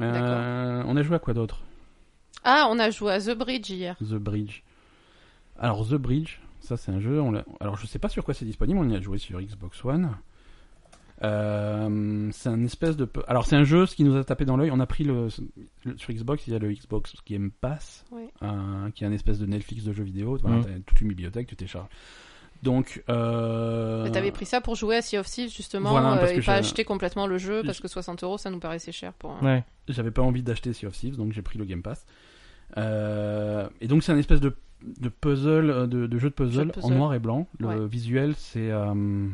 Euh, 0.00 0.82
on 0.86 0.96
a 0.96 1.02
joué 1.02 1.16
à 1.16 1.18
quoi 1.18 1.34
d'autre? 1.34 1.60
Ah, 2.42 2.68
on 2.70 2.78
a 2.78 2.88
joué 2.88 3.12
à 3.12 3.20
The 3.20 3.36
Bridge 3.36 3.68
hier. 3.68 3.96
The 3.98 4.14
Bridge. 4.14 4.62
Alors, 5.58 5.86
The 5.86 5.96
Bridge, 5.96 6.38
ça 6.60 6.78
c'est 6.78 6.90
un 6.90 7.00
jeu. 7.00 7.20
On 7.20 7.34
Alors, 7.60 7.76
je 7.76 7.86
sais 7.86 7.98
pas 7.98 8.08
sur 8.08 8.24
quoi 8.24 8.32
c'est 8.32 8.46
disponible, 8.46 8.78
on 8.80 8.88
y 8.88 8.96
a 8.96 9.00
joué 9.02 9.18
sur 9.18 9.38
Xbox 9.40 9.84
One. 9.84 10.16
Euh, 11.24 12.28
c'est 12.32 12.48
un 12.48 12.64
espèce 12.64 12.96
de. 12.96 13.08
Alors, 13.28 13.46
c'est 13.46 13.56
un 13.56 13.64
jeu, 13.64 13.86
ce 13.86 13.94
qui 13.94 14.04
nous 14.04 14.16
a 14.16 14.24
tapé 14.24 14.44
dans 14.44 14.56
l'œil. 14.56 14.70
On 14.72 14.80
a 14.80 14.86
pris 14.86 15.04
le. 15.04 15.28
le- 15.84 15.96
Sur 15.98 16.12
Xbox, 16.12 16.46
il 16.46 16.52
y 16.52 16.56
a 16.56 16.58
le 16.58 16.72
Xbox 16.72 17.14
Game 17.28 17.50
Pass, 17.60 18.04
Ouais. 18.10 18.28
euh, 18.42 18.90
qui 18.94 19.04
est 19.04 19.06
un 19.06 19.12
espèce 19.12 19.38
de 19.38 19.46
Netflix 19.46 19.84
de 19.84 19.92
jeux 19.92 20.04
vidéo. 20.04 20.38
Voilà, 20.42 20.62
t'as 20.64 20.70
toute 20.86 21.00
une 21.00 21.08
bibliothèque, 21.08 21.46
tu 21.46 21.56
télécharges. 21.56 21.88
Donc. 22.62 23.02
Euh... 23.08 24.08
T'avais 24.10 24.30
pris 24.30 24.46
ça 24.46 24.60
pour 24.60 24.76
jouer 24.76 24.96
à 24.96 25.02
Sea 25.02 25.18
of 25.18 25.26
Thieves 25.26 25.50
justement 25.52 25.90
Voilà, 25.90 26.16
parce 26.16 26.30
euh, 26.30 26.34
que 26.36 26.40
et 26.40 26.44
pas 26.44 26.54
acheter 26.54 26.84
complètement 26.84 27.26
le 27.26 27.36
jeu 27.38 27.62
parce 27.64 27.80
que 27.80 27.88
60 27.88 28.22
euros 28.22 28.38
ça 28.38 28.50
nous 28.50 28.60
paraissait 28.60 28.92
cher 28.92 29.12
pour. 29.14 29.32
un- 29.32 29.44
Ouais. 29.44 29.64
J'avais 29.88 30.12
pas 30.12 30.22
envie 30.22 30.42
d'acheter 30.44 30.72
Sea 30.72 30.86
of 30.86 30.92
Thieves, 30.92 31.16
donc 31.16 31.32
j'ai 31.32 31.42
pris 31.42 31.58
le 31.58 31.64
Game 31.64 31.82
Pass. 31.82 32.06
Euh, 32.78 33.68
et 33.80 33.88
donc 33.88 34.02
c'est 34.04 34.12
un 34.12 34.16
espèce 34.16 34.40
de, 34.40 34.54
de 35.00 35.08
puzzle, 35.08 35.88
de, 35.88 36.06
de 36.06 36.18
jeu 36.18 36.30
de 36.30 36.34
puzzle, 36.34 36.72
Jeu 36.74 36.80
de 36.80 36.86
en 36.86 36.90
noir 36.90 37.14
et 37.14 37.18
blanc. 37.18 37.48
Le 37.58 37.66
Ouais. 37.66 37.86
visuel, 37.88 38.34
c'est 38.36 38.70
euh, 38.70 39.26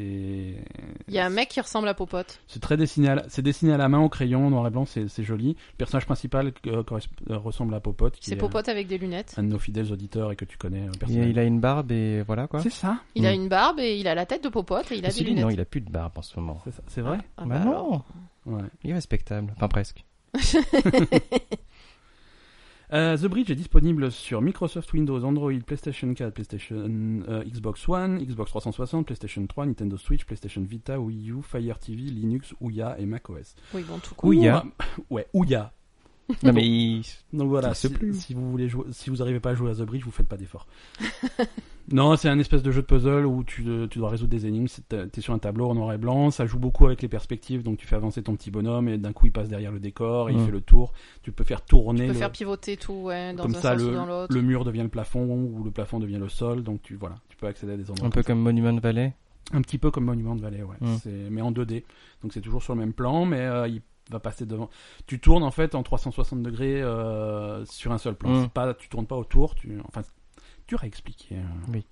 c'est 0.00 0.54
Il 1.08 1.14
y 1.14 1.18
a 1.18 1.26
un 1.26 1.30
mec 1.30 1.48
qui 1.48 1.60
ressemble 1.60 1.88
à 1.88 1.94
Popote. 1.94 2.40
c'est 2.46 2.60
très 2.60 2.76
dessiné, 2.76 3.08
à 3.08 3.14
la- 3.16 3.24
c'est 3.28 3.42
dessiné 3.42 3.72
à 3.72 3.76
la 3.76 3.88
main 3.88 4.00
au 4.00 4.08
crayon, 4.08 4.46
en 4.46 4.50
noir 4.50 4.66
et 4.66 4.70
blanc, 4.70 4.86
c'est 4.86 5.08
c'est 5.08 5.22
joli. 5.24 5.48
Le 5.72 5.76
personnage 5.78 6.06
principal 6.06 6.52
euh, 6.66 6.82
euh, 7.30 7.36
ressemble 7.38 7.74
à 7.74 7.80
Popote, 7.80 8.16
qui 8.16 8.26
C'est 8.26 8.34
est 8.34 8.38
Popote 8.38 8.68
avec 8.68 8.86
des 8.86 8.98
lunettes. 8.98 9.34
un 9.36 9.42
de 9.42 9.48
nos 9.48 9.58
fidèles 9.58 9.92
auditeurs 9.92 10.32
et 10.32 10.36
que 10.36 10.44
tu 10.44 10.56
connais 10.56 10.86
Il, 11.08 11.28
il 11.28 11.38
a 11.38 11.44
une 11.44 11.60
barbe 11.60 11.92
et 11.92 12.22
voilà 12.22 12.46
quoi. 12.46 12.60
C'est 12.62 12.70
ça, 12.70 12.98
Il 13.14 13.26
a 13.26 13.32
Mm. 13.32 13.34
une 13.42 13.48
barbe 13.48 13.78
et 13.80 13.98
il 13.98 14.08
a 14.08 14.14
la 14.14 14.26
tête 14.26 14.42
de 14.44 14.48
Popote 14.48 14.90
et 14.92 14.96
il 14.96 15.06
a 15.06 15.10
des 15.10 15.24
lunettes. 15.24 15.44
non, 15.44 15.50
il 15.50 15.60
a 15.60 15.64
plus 15.64 15.80
de 15.80 15.90
barbe 15.90 16.12
en 16.16 16.22
ce 16.22 16.38
moment. 16.38 16.60
c'est 16.64 16.72
ça, 16.74 16.82
c'est 16.86 17.00
vrai. 17.02 17.18
Ah 17.36 17.44
bah 17.44 17.56
bah 17.56 17.60
alors. 17.62 18.04
non, 18.46 18.56
Ouais. 18.56 18.62
il 18.84 18.90
est 18.90 18.94
respectable, 18.94 19.52
enfin 19.56 19.68
presque. 19.68 20.04
Euh, 22.92 23.16
The 23.16 23.26
Bridge 23.26 23.50
est 23.50 23.54
disponible 23.54 24.10
sur 24.10 24.42
Microsoft 24.42 24.92
Windows, 24.92 25.22
Android, 25.22 25.58
PlayStation 25.64 26.12
4, 26.12 26.34
PlayStation 26.34 27.22
euh, 27.28 27.44
Xbox 27.44 27.88
One, 27.88 28.18
Xbox 28.18 28.50
360, 28.50 29.06
PlayStation 29.06 29.46
3, 29.46 29.66
Nintendo 29.66 29.96
Switch, 29.96 30.24
PlayStation 30.24 30.62
Vita, 30.62 30.98
Wii 30.98 31.30
U, 31.30 31.42
Fire 31.42 31.78
TV, 31.78 32.02
Linux, 32.02 32.52
Ouya 32.60 32.96
et 32.98 33.06
macOS. 33.06 33.54
Oui, 33.74 33.84
bon, 33.86 33.98
tout 33.98 34.14
court. 34.14 34.30
Ouya. 34.30 34.64
Ouais, 35.10 35.26
Ouya. 35.32 35.72
Non 36.42 36.52
mais 36.52 36.66
il... 36.66 37.02
Donc 37.32 37.48
voilà, 37.48 37.74
si, 37.74 37.88
plus. 37.88 38.14
si 38.20 38.34
vous 38.34 38.50
voulez 38.50 38.68
jouer, 38.68 38.84
si 38.92 39.10
vous 39.10 39.16
n'arrivez 39.16 39.40
pas 39.40 39.50
à 39.50 39.54
jouer 39.54 39.70
à 39.70 39.74
The 39.74 39.82
Bridge, 39.82 40.04
vous 40.04 40.10
faites 40.10 40.28
pas 40.28 40.36
d'effort. 40.36 40.66
non, 41.92 42.16
c'est 42.16 42.28
un 42.28 42.38
espèce 42.38 42.62
de 42.62 42.70
jeu 42.70 42.82
de 42.82 42.86
puzzle 42.86 43.26
où 43.26 43.42
tu, 43.42 43.64
euh, 43.68 43.86
tu 43.88 43.98
dois 43.98 44.10
résoudre 44.10 44.30
des 44.30 44.46
énigmes. 44.46 44.66
Tu 44.66 44.96
es 44.96 45.20
sur 45.20 45.34
un 45.34 45.38
tableau 45.38 45.68
en 45.68 45.74
noir 45.74 45.92
et 45.92 45.98
blanc. 45.98 46.30
Ça 46.30 46.46
joue 46.46 46.58
beaucoup 46.58 46.86
avec 46.86 47.02
les 47.02 47.08
perspectives, 47.08 47.62
donc 47.62 47.78
tu 47.78 47.86
fais 47.86 47.96
avancer 47.96 48.22
ton 48.22 48.34
petit 48.36 48.50
bonhomme 48.50 48.88
et 48.88 48.98
d'un 48.98 49.12
coup 49.12 49.26
il 49.26 49.32
passe 49.32 49.48
derrière 49.48 49.72
le 49.72 49.80
décor 49.80 50.30
et 50.30 50.32
il 50.32 50.38
Mm. 50.38 50.46
fait 50.46 50.52
le 50.52 50.60
tour. 50.60 50.92
Tu 51.22 51.32
peux 51.32 51.44
faire 51.44 51.62
tourner. 51.64 52.00
Tu 52.02 52.06
peux 52.08 52.12
le- 52.12 52.18
faire 52.18 52.32
pivoter 52.32 52.76
tout, 52.76 52.92
ouais, 52.92 53.32
dans 53.34 53.42
comme 53.44 53.54
un 53.56 53.60
ça, 53.60 53.72
sens 53.72 53.82
le, 53.82 53.88
ou 53.90 53.94
dans 53.94 54.06
l'autre. 54.06 54.32
le 54.34 54.42
mur 54.42 54.64
devient 54.64 54.82
le 54.82 54.88
plafond 54.88 55.24
ou 55.26 55.64
le 55.64 55.70
plafond 55.70 55.98
devient 55.98 56.18
le 56.18 56.28
sol. 56.28 56.62
Donc 56.62 56.82
tu 56.82 56.94
voilà, 56.94 57.16
tu 57.28 57.36
peux 57.36 57.46
accéder 57.46 57.72
à 57.72 57.76
des 57.76 57.90
endroits. 57.90 58.06
un 58.06 58.10
peu 58.10 58.22
comme 58.22 58.40
Monument 58.40 58.76
Valley. 58.78 59.14
Un 59.52 59.62
petit 59.62 59.78
peu 59.78 59.90
comme 59.90 60.04
Monument 60.04 60.36
de 60.36 60.42
Valley, 60.42 60.62
ouais. 60.62 60.76
Mm. 60.80 61.28
Mais 61.30 61.40
en 61.40 61.50
2D. 61.50 61.82
Donc 62.22 62.32
c'est 62.32 62.40
toujours 62.40 62.62
sur 62.62 62.74
le 62.74 62.80
même 62.80 62.92
plan, 62.92 63.24
mais 63.24 63.40
euh, 63.40 63.66
il 63.66 63.80
va 64.10 64.20
passer 64.20 64.46
devant. 64.46 64.68
Tu 65.06 65.20
tournes 65.20 65.42
en 65.42 65.50
fait 65.50 65.74
en 65.74 65.82
360 65.82 66.42
degrés 66.42 66.82
euh, 66.82 67.64
sur 67.66 67.92
un 67.92 67.98
seul 67.98 68.14
plan. 68.14 68.30
Mm. 68.30 68.42
C'est 68.42 68.50
Pas, 68.52 68.74
tu 68.74 68.88
tournes 68.88 69.06
pas 69.06 69.16
autour. 69.16 69.54
Tu... 69.54 69.78
Enfin, 69.88 70.02
dur 70.68 70.82
à 70.82 70.86
expliquer. 70.86 71.36
euh. 71.36 71.72
Oui. 71.72 71.84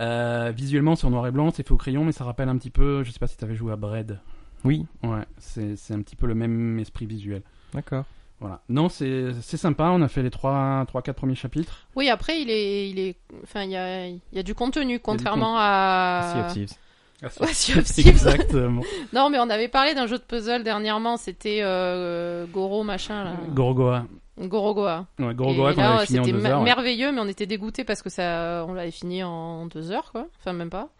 Euh, 0.00 0.52
visuellement, 0.54 0.94
c'est 0.96 1.06
en 1.06 1.10
noir 1.10 1.26
et 1.26 1.30
blanc, 1.30 1.50
c'est 1.50 1.66
fait 1.66 1.72
au 1.72 1.76
crayon, 1.78 2.04
mais 2.04 2.12
ça 2.12 2.24
rappelle 2.24 2.48
un 2.48 2.58
petit 2.58 2.70
peu. 2.70 3.02
Je 3.02 3.10
sais 3.10 3.18
pas 3.18 3.26
si 3.26 3.36
tu 3.36 3.44
avais 3.44 3.54
joué 3.54 3.72
à 3.72 3.76
Bread. 3.76 4.20
Oui, 4.64 4.86
Ouais, 5.02 5.24
c'est 5.38 5.76
c'est 5.76 5.94
un 5.94 6.02
petit 6.02 6.16
peu 6.16 6.26
le 6.26 6.34
même 6.34 6.78
esprit 6.78 7.06
visuel. 7.06 7.42
d'accord. 7.72 8.04
Voilà. 8.38 8.60
Non, 8.68 8.90
c'est 8.90 9.32
c'est 9.40 9.56
sympa. 9.56 9.84
On 9.84 10.02
a 10.02 10.08
fait 10.08 10.22
les 10.22 10.28
3 10.28 10.84
trois, 10.88 11.00
4 11.00 11.16
premiers 11.16 11.34
chapitres. 11.34 11.86
Oui, 11.96 12.10
après, 12.10 12.42
il 12.42 12.50
est, 12.50 12.90
il 12.90 12.98
est, 12.98 13.16
enfin, 13.42 13.62
il 13.62 13.70
y 13.70 13.76
a, 13.76 14.08
il 14.08 14.20
y 14.32 14.38
a 14.38 14.42
du 14.42 14.54
contenu, 14.54 15.00
contrairement 15.00 15.54
à. 15.58 16.32
Sea 16.34 16.40
of 16.40 16.52
Thieves. 16.52 16.78
Exactement. 17.98 18.82
Non, 19.12 19.30
mais 19.30 19.38
on 19.38 19.48
avait 19.48 19.68
parlé 19.68 19.94
d'un 19.94 20.06
jeu 20.06 20.18
de 20.18 20.22
puzzle 20.22 20.62
dernièrement, 20.62 21.16
c'était 21.16 21.60
euh, 21.62 22.46
Goro 22.46 22.82
machin 22.84 23.24
là. 23.24 23.32
Gorogoa. 23.54 24.06
Gorogoa. 24.38 25.06
Ouais, 25.18 25.34
Gorogoa 25.34 25.72
qu'on 25.72 25.80
là, 25.80 25.96
avait 25.96 26.06
fini 26.06 26.18
en 26.20 26.24
c'était 26.24 26.36
2 26.36 26.42
ma- 26.42 26.48
heures. 26.50 26.58
ouais. 26.58 26.64
merveilleux, 26.64 27.10
mais 27.12 27.20
on 27.20 27.26
était 27.28 27.46
dégoûtés 27.46 27.84
parce 27.84 28.02
que 28.02 28.10
ça, 28.10 28.66
on 28.68 28.74
l'avait 28.74 28.90
fini 28.90 29.22
en 29.24 29.66
deux 29.66 29.90
heures, 29.92 30.12
quoi. 30.12 30.26
Enfin, 30.38 30.52
même 30.52 30.68
pas. 30.70 30.90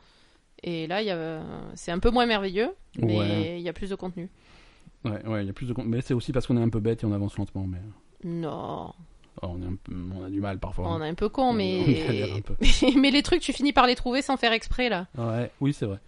Et 0.63 0.87
là, 0.87 1.03
a, 1.11 1.41
c'est 1.75 1.93
un 1.93 1.99
peu 1.99 2.11
moins 2.11 2.25
merveilleux, 2.25 2.71
mais 2.99 3.19
Ouais. 3.19 3.57
il 3.59 3.63
y 3.63 3.69
a 3.69 3.75
plus 3.75 3.91
de 3.91 3.95
contenu. 3.95 4.31
Ouais, 5.05 5.25
ouais, 5.27 5.43
il 5.45 5.47
y 5.47 5.51
a 5.51 5.53
plus 5.53 5.67
de 5.69 5.75
con- 5.75 5.85
Mais 5.85 6.01
c'est 6.01 6.15
aussi 6.15 6.33
parce 6.33 6.47
qu'on 6.47 6.57
est 6.57 6.63
un 6.63 6.71
peu 6.71 6.81
bête 6.81 7.03
et 7.03 7.07
on 7.07 7.13
avance 7.13 7.37
lentement. 7.37 7.67
Mais 7.69 7.79
Non, 8.25 8.93
on, 9.43 9.61
est 9.63 9.67
un 9.67 9.77
peu... 9.83 9.93
on 10.19 10.25
a 10.25 10.31
du 10.31 10.41
mal 10.41 10.59
parfois. 10.59 10.89
on 10.89 11.03
est 11.03 11.09
un 11.09 11.15
peu 11.15 11.29
con, 11.29 11.51
On 11.51 11.53
mais 11.53 12.43
peu. 12.45 12.55
mais 12.97 13.11
les 13.11 13.23
trucs, 13.23 13.41
tu 13.41 13.53
finis 13.53 13.73
par 13.73 13.87
les 13.87 13.95
trouver 13.95 14.23
sans 14.23 14.37
faire 14.37 14.53
exprès 14.53 14.89
là. 14.89 15.07
Ouais, 15.17 15.51
oui, 15.61 15.73
c'est 15.73 15.87
vrai. 15.87 15.99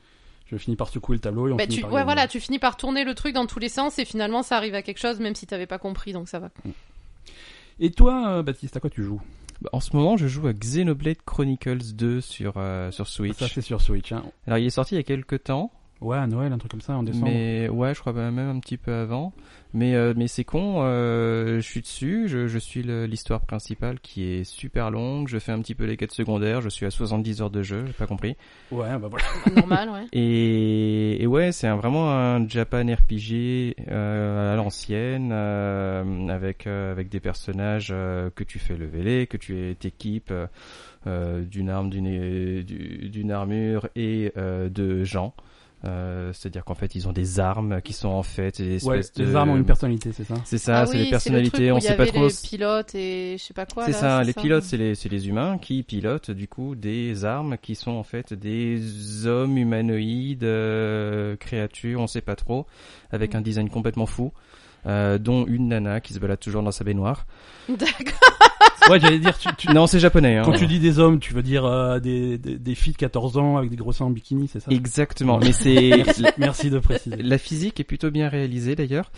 Je 0.50 0.56
finis 0.56 0.76
par 0.76 0.88
secouer 0.88 1.16
le 1.16 1.20
tableau 1.20 1.48
et 1.48 1.52
on 1.52 1.56
Bah, 1.56 1.64
finit 1.64 1.76
tu, 1.76 1.82
par 1.82 1.92
ouais, 1.92 2.04
voilà, 2.04 2.26
tu 2.26 2.40
finis 2.40 2.58
par 2.58 2.76
tourner 2.76 3.04
le 3.04 3.14
truc 3.14 3.34
dans 3.34 3.46
tous 3.46 3.58
les 3.58 3.68
sens 3.68 3.98
et 3.98 4.04
finalement 4.04 4.42
ça 4.42 4.56
arrive 4.56 4.74
à 4.74 4.82
quelque 4.82 4.98
chose 4.98 5.20
même 5.20 5.34
si 5.34 5.46
t'avais 5.46 5.66
pas 5.66 5.78
compris, 5.78 6.12
donc 6.12 6.28
ça 6.28 6.38
va. 6.38 6.50
Et 7.80 7.90
toi, 7.90 8.28
euh, 8.28 8.42
Baptiste, 8.42 8.76
à 8.76 8.80
quoi 8.80 8.90
tu 8.90 9.04
joues? 9.04 9.20
Bah, 9.60 9.70
En 9.72 9.80
ce 9.80 9.94
moment, 9.94 10.16
je 10.16 10.26
joue 10.26 10.46
à 10.46 10.52
Xenoblade 10.52 11.18
Chronicles 11.24 11.94
2 11.94 12.20
sur, 12.20 12.54
euh, 12.56 12.90
sur 12.90 13.06
Switch. 13.08 13.36
Ça, 13.38 13.46
c'est 13.48 13.60
sur 13.60 13.80
Switch. 13.80 14.10
Hein. 14.12 14.24
Alors, 14.46 14.58
il 14.58 14.66
est 14.66 14.70
sorti 14.70 14.94
il 14.94 14.98
y 14.98 15.00
a 15.00 15.04
quelques 15.04 15.44
temps. 15.44 15.70
Ouais, 16.00 16.16
à 16.16 16.26
Noël, 16.28 16.52
un 16.52 16.58
truc 16.58 16.70
comme 16.70 16.80
ça, 16.80 16.96
en 16.96 17.02
décembre. 17.02 17.24
Mais 17.26 17.68
ouais, 17.68 17.92
je 17.94 18.00
crois 18.00 18.12
même 18.12 18.38
un 18.38 18.60
petit 18.60 18.76
peu 18.76 18.92
avant. 18.94 19.32
Mais 19.74 19.94
euh, 19.96 20.14
mais 20.16 20.28
c'est 20.28 20.44
con, 20.44 20.76
euh, 20.78 21.56
je 21.56 21.60
suis 21.66 21.80
dessus, 21.82 22.26
je, 22.28 22.46
je 22.46 22.58
suis 22.58 22.82
l'histoire 22.82 23.40
principale 23.42 24.00
qui 24.00 24.22
est 24.24 24.44
super 24.44 24.90
longue, 24.90 25.28
je 25.28 25.38
fais 25.38 25.52
un 25.52 25.60
petit 25.60 25.74
peu 25.74 25.84
les 25.84 25.96
quêtes 25.98 26.12
secondaires, 26.12 26.62
je 26.62 26.70
suis 26.70 26.86
à 26.86 26.90
70 26.90 27.42
heures 27.42 27.50
de 27.50 27.62
jeu, 27.62 27.84
j'ai 27.86 27.92
pas 27.92 28.06
compris. 28.06 28.34
Ouais, 28.70 28.96
bah 28.98 29.08
voilà. 29.10 29.24
Normal, 29.56 29.90
ouais. 29.90 30.06
Et, 30.12 31.22
et 31.22 31.26
ouais, 31.26 31.52
c'est 31.52 31.66
un- 31.66 31.76
vraiment 31.76 32.10
un 32.10 32.48
Japan 32.48 32.86
RPG 32.86 33.74
euh, 33.90 34.54
à 34.54 34.56
l'ancienne, 34.56 35.30
euh, 35.32 36.28
avec 36.28 36.66
euh, 36.66 36.90
avec 36.92 37.10
des 37.10 37.20
personnages 37.20 37.88
euh, 37.90 38.30
que 38.34 38.44
tu 38.44 38.58
fais 38.58 38.76
leveler, 38.76 39.26
que 39.26 39.36
tu 39.36 39.76
t'équipes 39.78 40.32
d'une 41.06 41.68
arme, 41.70 41.90
d'une 41.90 42.62
du- 42.62 43.08
d'une 43.10 43.30
armure 43.32 43.88
et 43.96 44.32
euh, 44.36 44.68
de 44.68 45.04
gens. 45.04 45.34
Euh, 45.84 46.32
C'est-à-dire 46.32 46.64
qu'en 46.64 46.74
fait, 46.74 46.94
ils 46.96 47.06
ont 47.06 47.12
des 47.12 47.38
armes 47.38 47.80
qui 47.82 47.92
sont 47.92 48.08
en 48.08 48.24
fait 48.24 48.60
des 48.60 48.84
Ouais, 48.84 48.98
espèces 48.98 49.24
les 49.24 49.30
de... 49.32 49.34
armes 49.36 49.50
ont 49.50 49.56
une 49.56 49.64
personnalité, 49.64 50.10
c'est 50.12 50.24
ça? 50.24 50.34
C'est 50.44 50.58
ça, 50.58 50.80
Ah 50.80 50.86
c'est 50.86 50.92
oui, 50.92 50.98
les 50.98 51.04
le 51.04 51.10
personnalités, 51.10 51.50
truc 51.68 51.70
où 51.72 51.76
on 51.76 51.80
sait 51.80 51.96
pas 51.96 52.06
trop. 52.06 52.26
les 52.26 52.34
pilotes 52.42 52.94
et 52.96 53.36
je 53.38 53.42
sais 53.44 53.54
pas 53.54 53.64
quoi. 53.64 53.84
C'est 53.86 53.92
ça, 53.92 54.24
les 54.24 54.32
pilotes, 54.32 54.64
c'est 54.64 54.76
les, 54.76 54.94
c'est 54.96 55.08
les 55.08 55.28
humains 55.28 55.56
qui 55.58 55.84
pilotent 55.84 56.32
du 56.32 56.48
coup 56.48 56.74
des 56.74 57.24
armes 57.24 57.56
qui 57.62 57.76
sont 57.76 57.92
en 57.92 58.02
fait 58.02 58.34
des 58.34 59.26
hommes 59.26 59.56
humanoïdes, 59.56 60.42
euh, 60.44 61.36
créatures, 61.36 62.00
on 62.00 62.06
sait 62.08 62.22
pas 62.22 62.34
trop, 62.34 62.66
avec 63.12 63.36
un 63.36 63.40
design 63.40 63.70
complètement 63.70 64.06
fou, 64.06 64.32
euh, 64.86 65.18
dont 65.18 65.46
une 65.46 65.68
nana 65.68 66.00
qui 66.00 66.12
se 66.12 66.18
balade 66.18 66.40
toujours 66.40 66.62
dans 66.64 66.72
sa 66.72 66.82
baignoire. 66.82 67.24
D'accord. 67.68 68.38
Ouais, 68.90 69.00
j'allais 69.00 69.18
dire, 69.18 69.36
tu, 69.38 69.48
tu- 69.56 69.68
Non, 69.72 69.86
c'est 69.86 69.98
japonais. 70.00 70.36
Hein. 70.36 70.42
quand 70.44 70.52
tu 70.52 70.66
dis 70.66 70.78
des 70.80 70.98
hommes, 70.98 71.18
tu 71.20 71.34
veux 71.34 71.42
dire 71.42 71.64
euh, 71.64 71.98
des, 72.00 72.38
des, 72.38 72.56
des 72.58 72.74
filles 72.74 72.92
de 72.94 72.98
14 72.98 73.36
ans 73.38 73.56
avec 73.56 73.70
des 73.70 73.76
gros 73.76 73.92
seins 73.92 74.06
en 74.06 74.10
bikini, 74.10 74.48
c'est 74.48 74.60
ça? 74.60 74.70
Exactement, 74.70 75.38
mais 75.38 75.52
c'est 75.52 76.04
Merci 76.38 76.70
de 76.70 76.78
préciser. 76.78 77.16
la 77.16 77.38
physique 77.38 77.80
est 77.80 77.84
plutôt 77.84 78.10
bien 78.10 78.28
réalisée 78.28 78.74
d'ailleurs. 78.74 79.10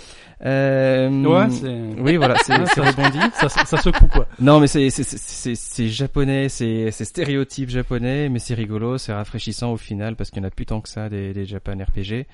Euh... 0.45 1.09
Ouais, 1.25 1.51
c'est... 1.51 2.01
Oui, 2.01 2.17
voilà, 2.17 2.37
c'est 2.45 2.57
c'est 2.67 2.75
ça- 2.75 2.83
rebondi. 2.91 3.19
Ça, 3.41 3.49
ça, 3.49 3.77
secoue, 3.79 4.07
quoi. 4.09 4.27
Non, 4.41 4.61
mais 4.61 4.67
c'est 4.67 4.91
c'est 4.91 5.03
c'est 5.05 5.55
c'est 5.55 5.89
japonais, 5.89 6.49
c'est 6.49 6.91
c'est 6.91 7.05
stéréotype 7.05 7.71
japonais, 7.71 8.29
mais 8.29 8.39
c'est 8.39 8.55
rigolo, 8.55 8.99
c'est 8.99 9.13
rafraîchissant 9.13 9.73
au 9.73 9.77
final 9.77 10.17
parce 10.17 10.31
qu'il 10.31 10.43
y 10.43 10.45
en 10.45 10.49
a 10.49 10.51
plus 10.51 10.67
tant 10.67 10.81
que 10.81 10.89
ça 10.89 11.09
des 11.09 11.33
des 11.33 11.47
Japan 11.47 11.73
RPG. 11.79 12.27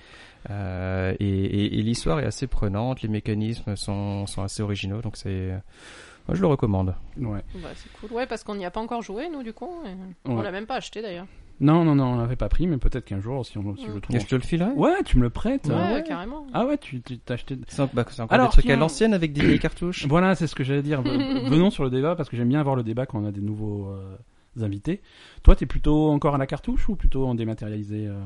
Euh, 0.51 1.15
et 1.21 1.27
et, 1.29 1.79
et 1.79 1.83
l'histoire 1.83 2.21
est 2.21 2.25
assez 2.27 2.47
prenante, 2.47 3.03
les 3.03 3.09
mécanismes 3.09 3.77
sont 3.77 4.27
sont 4.27 4.43
assez 4.43 4.63
originaux, 4.63 5.01
donc 5.03 5.17
c'est 5.17 5.53
moi 6.29 6.35
je 6.37 6.41
le 6.41 6.47
recommande. 6.47 6.95
Ouais. 7.19 7.43
Bah, 7.63 7.69
c'est 7.75 7.91
cool. 8.01 8.13
Ouais, 8.17 8.27
parce 8.27 8.45
qu'on 8.45 8.55
n'y 8.55 8.65
a 8.67 8.71
pas 8.71 8.81
encore 8.81 9.03
joué, 9.03 9.29
nous, 9.31 9.43
du 9.43 9.53
coup. 9.53 9.71
et 9.87 9.91
On 10.25 10.37
Ouais. 10.39 10.43
l'a 10.43 10.51
même 10.53 10.67
pas 10.67 10.77
acheté, 10.77 11.03
d'ailleurs. 11.03 11.27
Non, 11.59 11.85
non, 11.85 11.95
non, 11.95 12.13
on 12.13 12.17
l'avait 12.19 12.37
pas 12.37 12.51
pris, 12.51 12.67
mais 12.67 12.77
peut-être 12.77 13.07
qu'un 13.07 13.21
jour, 13.21 13.47
si, 13.47 13.57
on, 13.57 13.75
si 13.77 13.87
je 13.87 13.93
le 13.93 14.01
trouve. 14.03 14.15
Et 14.15 14.21
je 14.21 14.27
te 14.27 14.35
le 14.35 14.43
filerai? 14.43 14.73
Ouais, 14.73 15.03
tu 15.07 15.17
me 15.17 15.23
le 15.23 15.31
prêtes. 15.31 15.67
Ouais, 15.69 15.75
ouais, 15.95 16.05
carrément. 16.07 16.47
Ah 16.53 16.67
ouais, 16.67 16.77
tu 16.77 17.01
tu- 17.01 17.19
t'as 17.19 17.35
acheté. 17.35 17.57
C'est 17.69 17.81
un- 17.81 17.89
bah, 17.95 18.05
c'est 18.11 18.21
encore 18.21 18.35
Alors, 18.35 18.49
des 18.49 18.53
trucs 18.53 18.67
à 18.67 18.69
tiens. 18.69 18.77
l'ancienne 18.77 19.15
avec 19.15 19.33
des 19.33 19.41
vieilles 19.41 19.59
cartouches. 19.59 20.07
Voilà, 20.09 20.35
c'est 20.35 20.47
ce 20.49 20.55
que 20.55 20.65
j'allais 20.65 20.83
dire. 20.83 21.01
Ve- 21.03 21.07
Venons 21.49 21.71
sur 21.71 21.83
le 21.85 21.89
débat 21.91 22.15
parce 22.15 22.29
que 22.29 22.37
j'aime 22.37 22.49
bien 22.51 22.61
avoir 22.61 22.77
le 22.77 22.83
débat 22.83 23.07
quand 23.07 23.19
on 23.23 23.25
a 23.25 23.33
des 23.33 23.41
nouveaux 23.41 23.89
euh, 23.89 24.19
invités. 24.63 25.01
Toi, 25.45 25.57
t'es 25.57 25.65
plutôt 25.65 26.11
encore 26.11 26.35
à 26.35 26.39
la 26.39 26.47
cartouche 26.47 26.91
ou 26.91 26.97
plutôt 26.97 27.27
en 27.27 27.35
dématérialisé 27.35 28.07
euh... 28.07 28.19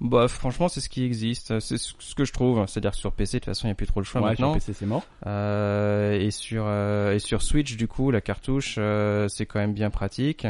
Bah 0.00 0.26
franchement 0.28 0.68
c'est 0.68 0.80
ce 0.80 0.88
qui 0.88 1.04
existe, 1.04 1.60
c'est 1.60 1.78
ce 1.78 2.14
que 2.14 2.24
je 2.24 2.32
trouve. 2.32 2.64
C'est-à-dire 2.66 2.90
que 2.90 2.96
sur 2.96 3.12
PC 3.12 3.36
de 3.36 3.38
toute 3.40 3.46
façon 3.46 3.66
il 3.66 3.68
n'y 3.68 3.72
a 3.72 3.74
plus 3.76 3.86
trop 3.86 4.00
le 4.00 4.04
choix 4.04 4.20
Ouais, 4.20 4.34
sur 4.34 4.40
maintenant. 4.46 4.54
PC 4.54 4.72
c'est 4.72 4.86
mort. 4.86 5.04
Euh, 5.26 6.18
et 6.18 6.30
sur 6.30 6.64
euh, 6.66 7.14
et 7.14 7.18
sur 7.20 7.42
Switch 7.42 7.76
du 7.76 7.86
coup 7.88 8.10
la 8.10 8.20
cartouche 8.20 8.74
euh, 8.78 9.28
c'est 9.28 9.46
quand 9.46 9.60
même 9.60 9.72
bien 9.72 9.90
pratique. 9.90 10.46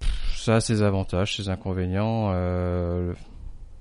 Pff, 0.00 0.36
Ça 0.36 0.56
a 0.56 0.60
ses 0.60 0.82
avantages, 0.82 1.36
ses 1.36 1.48
inconvénients. 1.48 2.30
Euh, 2.34 3.14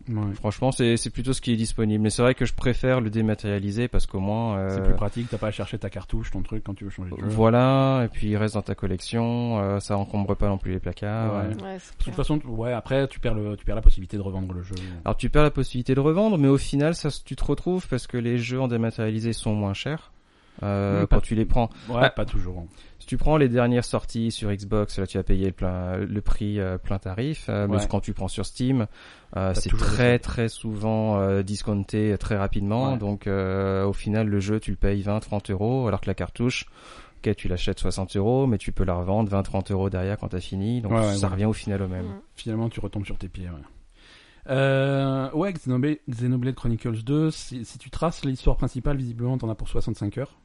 Ouais. 0.08 0.34
franchement 0.36 0.72
c'est 0.72 0.98
c'est 0.98 1.10
plutôt 1.10 1.34
ce 1.34 1.42
qui 1.42 1.54
est 1.54 1.56
disponible. 1.56 2.04
Mais 2.04 2.10
c'est 2.10 2.22
vrai 2.22 2.36
que 2.36 2.46
je 2.46 2.54
préfère 2.54 3.02
le 3.02 3.10
dématérialiser 3.10 3.88
parce 3.88 4.06
qu'au 4.06 4.20
moins 4.20 4.58
euh, 4.58 4.70
C'est 4.70 4.84
plus 4.84 4.94
pratique, 4.94 5.28
t'as 5.30 5.38
pas 5.38 5.48
à 5.48 5.52
chercher 5.52 5.78
ta 5.80 5.90
cartouche, 5.90 6.32
ton 6.32 6.42
truc 6.42 6.64
quand 6.64 6.74
tu 6.76 6.84
veux 6.84 6.90
changer 6.90 7.12
de 7.16 7.22
jeu. 7.22 7.28
voilà 7.28 8.04
et 8.06 8.08
puis 8.08 8.28
il 8.30 8.38
reste 8.38 8.54
dans 8.56 8.62
ta 8.62 8.76
collection. 8.76 9.60
euh, 9.60 9.80
ça 9.80 9.98
encombre 9.98 10.36
pas 10.36 10.48
non 10.48 10.58
plus 10.58 10.72
les 10.74 10.80
placards. 10.80 11.34
Ouais. 11.34 11.48
Ouais, 11.48 11.54
c'est 11.54 11.62
Parce 11.62 11.82
que 11.92 12.00
de 12.00 12.04
toute 12.06 12.14
façon, 12.16 12.40
ouais, 12.48 12.74
après 12.74 13.08
tu 13.08 13.20
perds 13.20 13.34
le, 13.36 13.56
tu 13.58 13.66
perds 13.66 13.76
la 13.76 13.82
possibilité 13.82 14.18
de 14.18 14.22
revendre 14.22 14.54
le 14.54 14.62
jeu. 14.62 14.76
Alors 15.04 15.18
tu 15.18 15.30
perds 15.30 15.44
la 15.44 15.52
possibilité 15.52 15.96
de 15.96 16.00
revendre, 16.00 16.38
mais 16.38 16.48
au 16.48 16.58
final 16.58 16.96
ça 16.96 17.10
tu 17.24 17.36
te 17.36 17.44
retrouves 17.44 17.88
parce 17.88 18.08
que 18.08 18.18
les 18.18 18.38
jeux 18.38 18.62
en 18.62 18.68
dématérialisé 18.68 19.34
sont 19.34 19.54
moins 19.54 19.74
chers. 19.74 20.12
Euh, 20.64 21.02
Oui, 21.02 21.08
quand 21.10 21.22
tu 21.22 21.36
les 21.36 21.46
prends, 21.46 21.70
Ouais, 21.90 22.00
Ah. 22.04 22.10
pas 22.10 22.26
toujours. 22.26 22.60
hein. 22.60 22.66
Si 23.00 23.08
tu 23.08 23.18
prends 23.18 23.38
les 23.38 23.50
dernières 23.50 23.84
sorties 23.86 24.32
sur 24.32 24.52
Xbox, 24.52 24.98
là 24.98 25.06
tu 25.06 25.18
vas 25.18 25.24
payer 25.24 25.48
le 25.48 25.52
plein, 25.52 25.98
le 25.98 26.22
prix 26.22 26.60
euh, 26.60 26.78
plein 26.78 26.98
tarif. 26.98 27.46
euh, 27.50 27.68
Mais 27.70 27.78
Ouais. 27.78 27.88
quand 27.90 28.00
tu 28.00 28.14
prends 28.14 28.28
sur 28.30 28.46
Steam, 28.46 28.88
euh, 29.38 29.54
c'est 29.54 29.70
très 29.70 30.18
très 30.18 30.50
souvent 30.50 31.20
euh, 31.20 31.44
discounté 31.44 32.16
très 32.20 32.38
rapidement. 32.38 32.94
Ouais. 32.94 32.98
Donc 32.98 33.28
euh, 33.28 33.86
au 33.86 33.94
final 33.94 34.28
le 34.28 34.40
jeu 34.40 34.60
tu 34.60 34.72
le 34.72 34.78
payes 34.78 35.02
20-30 35.04 35.52
euros, 35.52 35.88
alors 35.88 36.02
que 36.02 36.08
la 36.08 36.16
cartouche, 36.16 36.66
ok 37.24 37.36
tu 37.36 37.48
l'achètes 37.48 37.80
60 37.80 38.16
euros, 38.16 38.48
mais 38.48 38.58
tu 38.58 38.72
peux 38.72 38.86
la 38.86 38.96
revendre 38.96 39.30
20-30 39.30 39.72
euros 39.72 39.90
derrière 39.92 40.18
quand 40.18 40.30
t'as 40.30 40.40
fini. 40.40 40.82
Donc 40.82 40.94
Ouais, 40.94 41.00
ouais, 41.00 41.16
ça 41.18 41.28
revient 41.28 41.46
au 41.46 41.54
final 41.54 41.82
au 41.84 41.88
même. 41.88 42.08
Finalement, 42.36 42.70
tu 42.70 42.80
retombes 42.80 43.06
sur 43.06 43.18
tes 43.20 43.28
pieds. 43.28 43.46
Ouais, 43.50 43.62
euh, 44.50 45.30
ouais 45.32 45.54
Xenoblade, 45.54 45.98
Xenoblade 46.10 46.56
Chronicles 46.56 47.04
2, 47.04 47.32
si, 47.32 47.66
si 47.66 47.78
tu 47.78 47.90
traces 47.90 48.24
l'histoire 48.26 48.58
principale, 48.58 48.98
visiblement, 48.98 49.38
t'en 49.38 49.50
as 49.50 49.56
pour 49.56 49.68
65 49.68 50.18
heures. 50.18 50.36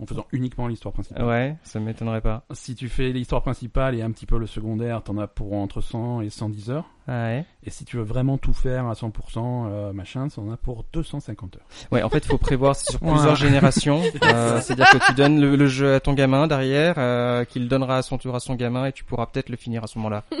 En 0.00 0.04
faisant 0.06 0.26
uniquement 0.32 0.68
l'histoire 0.68 0.92
principale. 0.92 1.24
Ouais, 1.24 1.56
ça 1.62 1.80
m'étonnerait 1.80 2.20
pas. 2.20 2.44
Si 2.52 2.74
tu 2.74 2.88
fais 2.90 3.12
l'histoire 3.12 3.40
principale 3.42 3.94
et 3.94 4.02
un 4.02 4.10
petit 4.10 4.26
peu 4.26 4.36
le 4.38 4.46
secondaire, 4.46 5.02
t'en 5.02 5.16
as 5.16 5.26
pour 5.26 5.54
entre 5.54 5.80
100 5.80 6.20
et 6.20 6.28
110 6.28 6.70
heures. 6.70 6.84
Ouais. 7.08 7.46
Et 7.64 7.70
si 7.70 7.84
tu 7.86 7.96
veux 7.96 8.02
vraiment 8.02 8.36
tout 8.36 8.52
faire 8.52 8.86
à 8.88 8.92
100%, 8.92 9.10
euh, 9.38 9.92
machin, 9.94 10.28
t'en 10.28 10.50
as 10.50 10.56
pour 10.58 10.84
250 10.92 11.56
heures. 11.56 11.62
Ouais, 11.92 12.02
en 12.02 12.10
fait, 12.10 12.18
il 12.18 12.26
faut 12.28 12.36
prévoir 12.36 12.76
sur 12.76 13.00
Ouais. 13.02 13.10
plusieurs 13.12 13.36
générations. 13.36 14.02
Euh, 14.22 14.60
C'est-à-dire 14.60 14.90
que 14.90 15.06
tu 15.06 15.14
donnes 15.14 15.40
le, 15.40 15.56
le 15.56 15.66
jeu 15.66 15.94
à 15.94 16.00
ton 16.00 16.12
gamin 16.12 16.46
derrière, 16.46 16.96
euh, 16.98 17.44
qu'il 17.44 17.68
donnera 17.68 17.98
à 17.98 18.02
son 18.02 18.18
tour 18.18 18.34
à 18.34 18.40
son 18.40 18.54
gamin, 18.54 18.86
et 18.86 18.92
tu 18.92 19.04
pourras 19.04 19.26
peut-être 19.26 19.48
le 19.50 19.56
finir 19.56 19.84
à 19.84 19.86
ce 19.86 19.98
moment-là. 19.98 20.24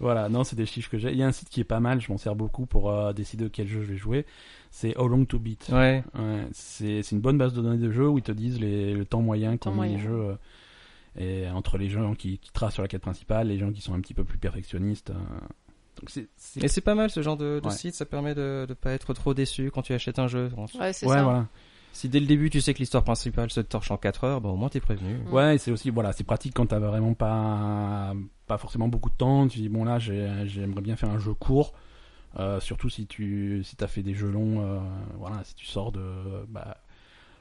Voilà, 0.00 0.28
non, 0.28 0.42
c'est 0.42 0.56
des 0.56 0.66
chiffres 0.66 0.90
que 0.90 0.98
j'ai. 0.98 1.12
Il 1.12 1.18
y 1.18 1.22
a 1.22 1.26
un 1.28 1.32
site 1.32 1.48
qui 1.48 1.60
est 1.60 1.64
pas 1.64 1.78
mal, 1.78 2.00
je 2.00 2.10
m'en 2.10 2.18
sers 2.18 2.34
beaucoup 2.34 2.66
pour 2.66 2.90
euh, 2.90 3.12
décider 3.12 3.44
de 3.44 3.48
quel 3.48 3.68
jeu 3.68 3.82
je 3.82 3.92
vais 3.92 3.96
jouer. 3.96 4.26
C'est 4.74 4.96
How 4.98 5.06
Long 5.06 5.26
to 5.26 5.38
Beat. 5.38 5.68
Ouais. 5.70 6.02
Ouais, 6.18 6.46
c'est 6.52 7.02
c'est 7.02 7.14
une 7.14 7.20
bonne 7.20 7.36
base 7.36 7.52
de 7.52 7.60
données 7.60 7.76
de 7.76 7.90
jeu 7.92 8.08
où 8.08 8.16
ils 8.16 8.22
te 8.24 8.32
disent 8.32 8.58
les, 8.58 8.94
le 8.94 9.04
temps 9.04 9.20
moyen 9.20 9.58
qu'ont 9.58 9.80
les 9.82 9.98
jeux. 9.98 10.30
euh, 10.30 10.34
et 11.18 11.46
entre 11.50 11.76
les 11.76 11.90
gens 11.90 12.14
qui, 12.14 12.38
qui 12.38 12.50
tracent 12.52 12.72
sur 12.72 12.82
la 12.82 12.88
quête 12.88 13.02
principale, 13.02 13.48
les 13.48 13.58
gens 13.58 13.70
qui 13.70 13.82
sont 13.82 13.92
un 13.92 14.00
petit 14.00 14.14
peu 14.14 14.24
plus 14.24 14.38
perfectionnistes. 14.38 15.10
euh. 15.10 15.14
Et 16.56 16.68
c'est 16.68 16.80
pas 16.80 16.94
mal 16.94 17.10
ce 17.10 17.20
genre 17.22 17.36
de, 17.36 17.60
de 17.60 17.66
Ouais. 17.68 17.72
site, 17.74 17.94
ça 17.94 18.06
permet 18.06 18.34
de 18.34 18.64
ne 18.66 18.74
pas 18.74 18.92
être 18.92 19.12
trop 19.12 19.34
déçu 19.34 19.70
quand 19.70 19.82
tu 19.82 19.92
achètes 19.92 20.18
un 20.18 20.26
jeu. 20.26 20.50
Ouais, 20.80 20.92
c'est 20.94 21.06
ouais, 21.06 21.16
ça. 21.16 21.22
voilà. 21.22 21.46
Si 21.92 22.08
dès 22.08 22.18
le 22.20 22.26
début 22.26 22.48
tu 22.48 22.62
sais 22.62 22.72
que 22.72 22.78
l'histoire 22.78 23.04
principale 23.04 23.50
se 23.50 23.60
torche 23.60 23.90
en 23.90 23.98
4 23.98 24.24
heures, 24.24 24.40
bah 24.40 24.48
au 24.48 24.56
moins 24.56 24.70
t'es 24.70 24.80
prévenu. 24.80 25.18
Mm. 25.28 25.32
Ouais, 25.34 25.54
et 25.56 25.58
c'est 25.58 25.70
aussi 25.70 25.90
voilà, 25.90 26.12
c'est 26.14 26.24
pratique 26.24 26.54
quand 26.54 26.64
t'as 26.64 26.78
vraiment 26.78 27.12
pas 27.12 28.14
pas 28.46 28.56
forcément 28.56 28.88
beaucoup 28.88 29.10
de 29.10 29.14
temps. 29.16 29.46
Tu 29.48 29.58
dis 29.58 29.68
bon 29.68 29.84
là, 29.84 29.98
j'ai- 29.98 30.44
j'aimerais 30.46 30.80
bien 30.80 30.96
faire 30.96 31.10
un 31.10 31.18
jeu 31.18 31.34
court. 31.34 31.74
Euh, 32.38 32.60
surtout 32.60 32.88
si 32.88 33.06
tu 33.06 33.62
si 33.64 33.76
t'as 33.76 33.86
fait 33.88 34.02
des 34.02 34.14
jeux 34.14 34.30
longs, 34.30 34.62
euh, 34.62 34.78
voilà, 35.18 35.44
si 35.44 35.54
tu 35.54 35.66
sors 35.66 35.92
de 35.92 36.02
bah, 36.48 36.78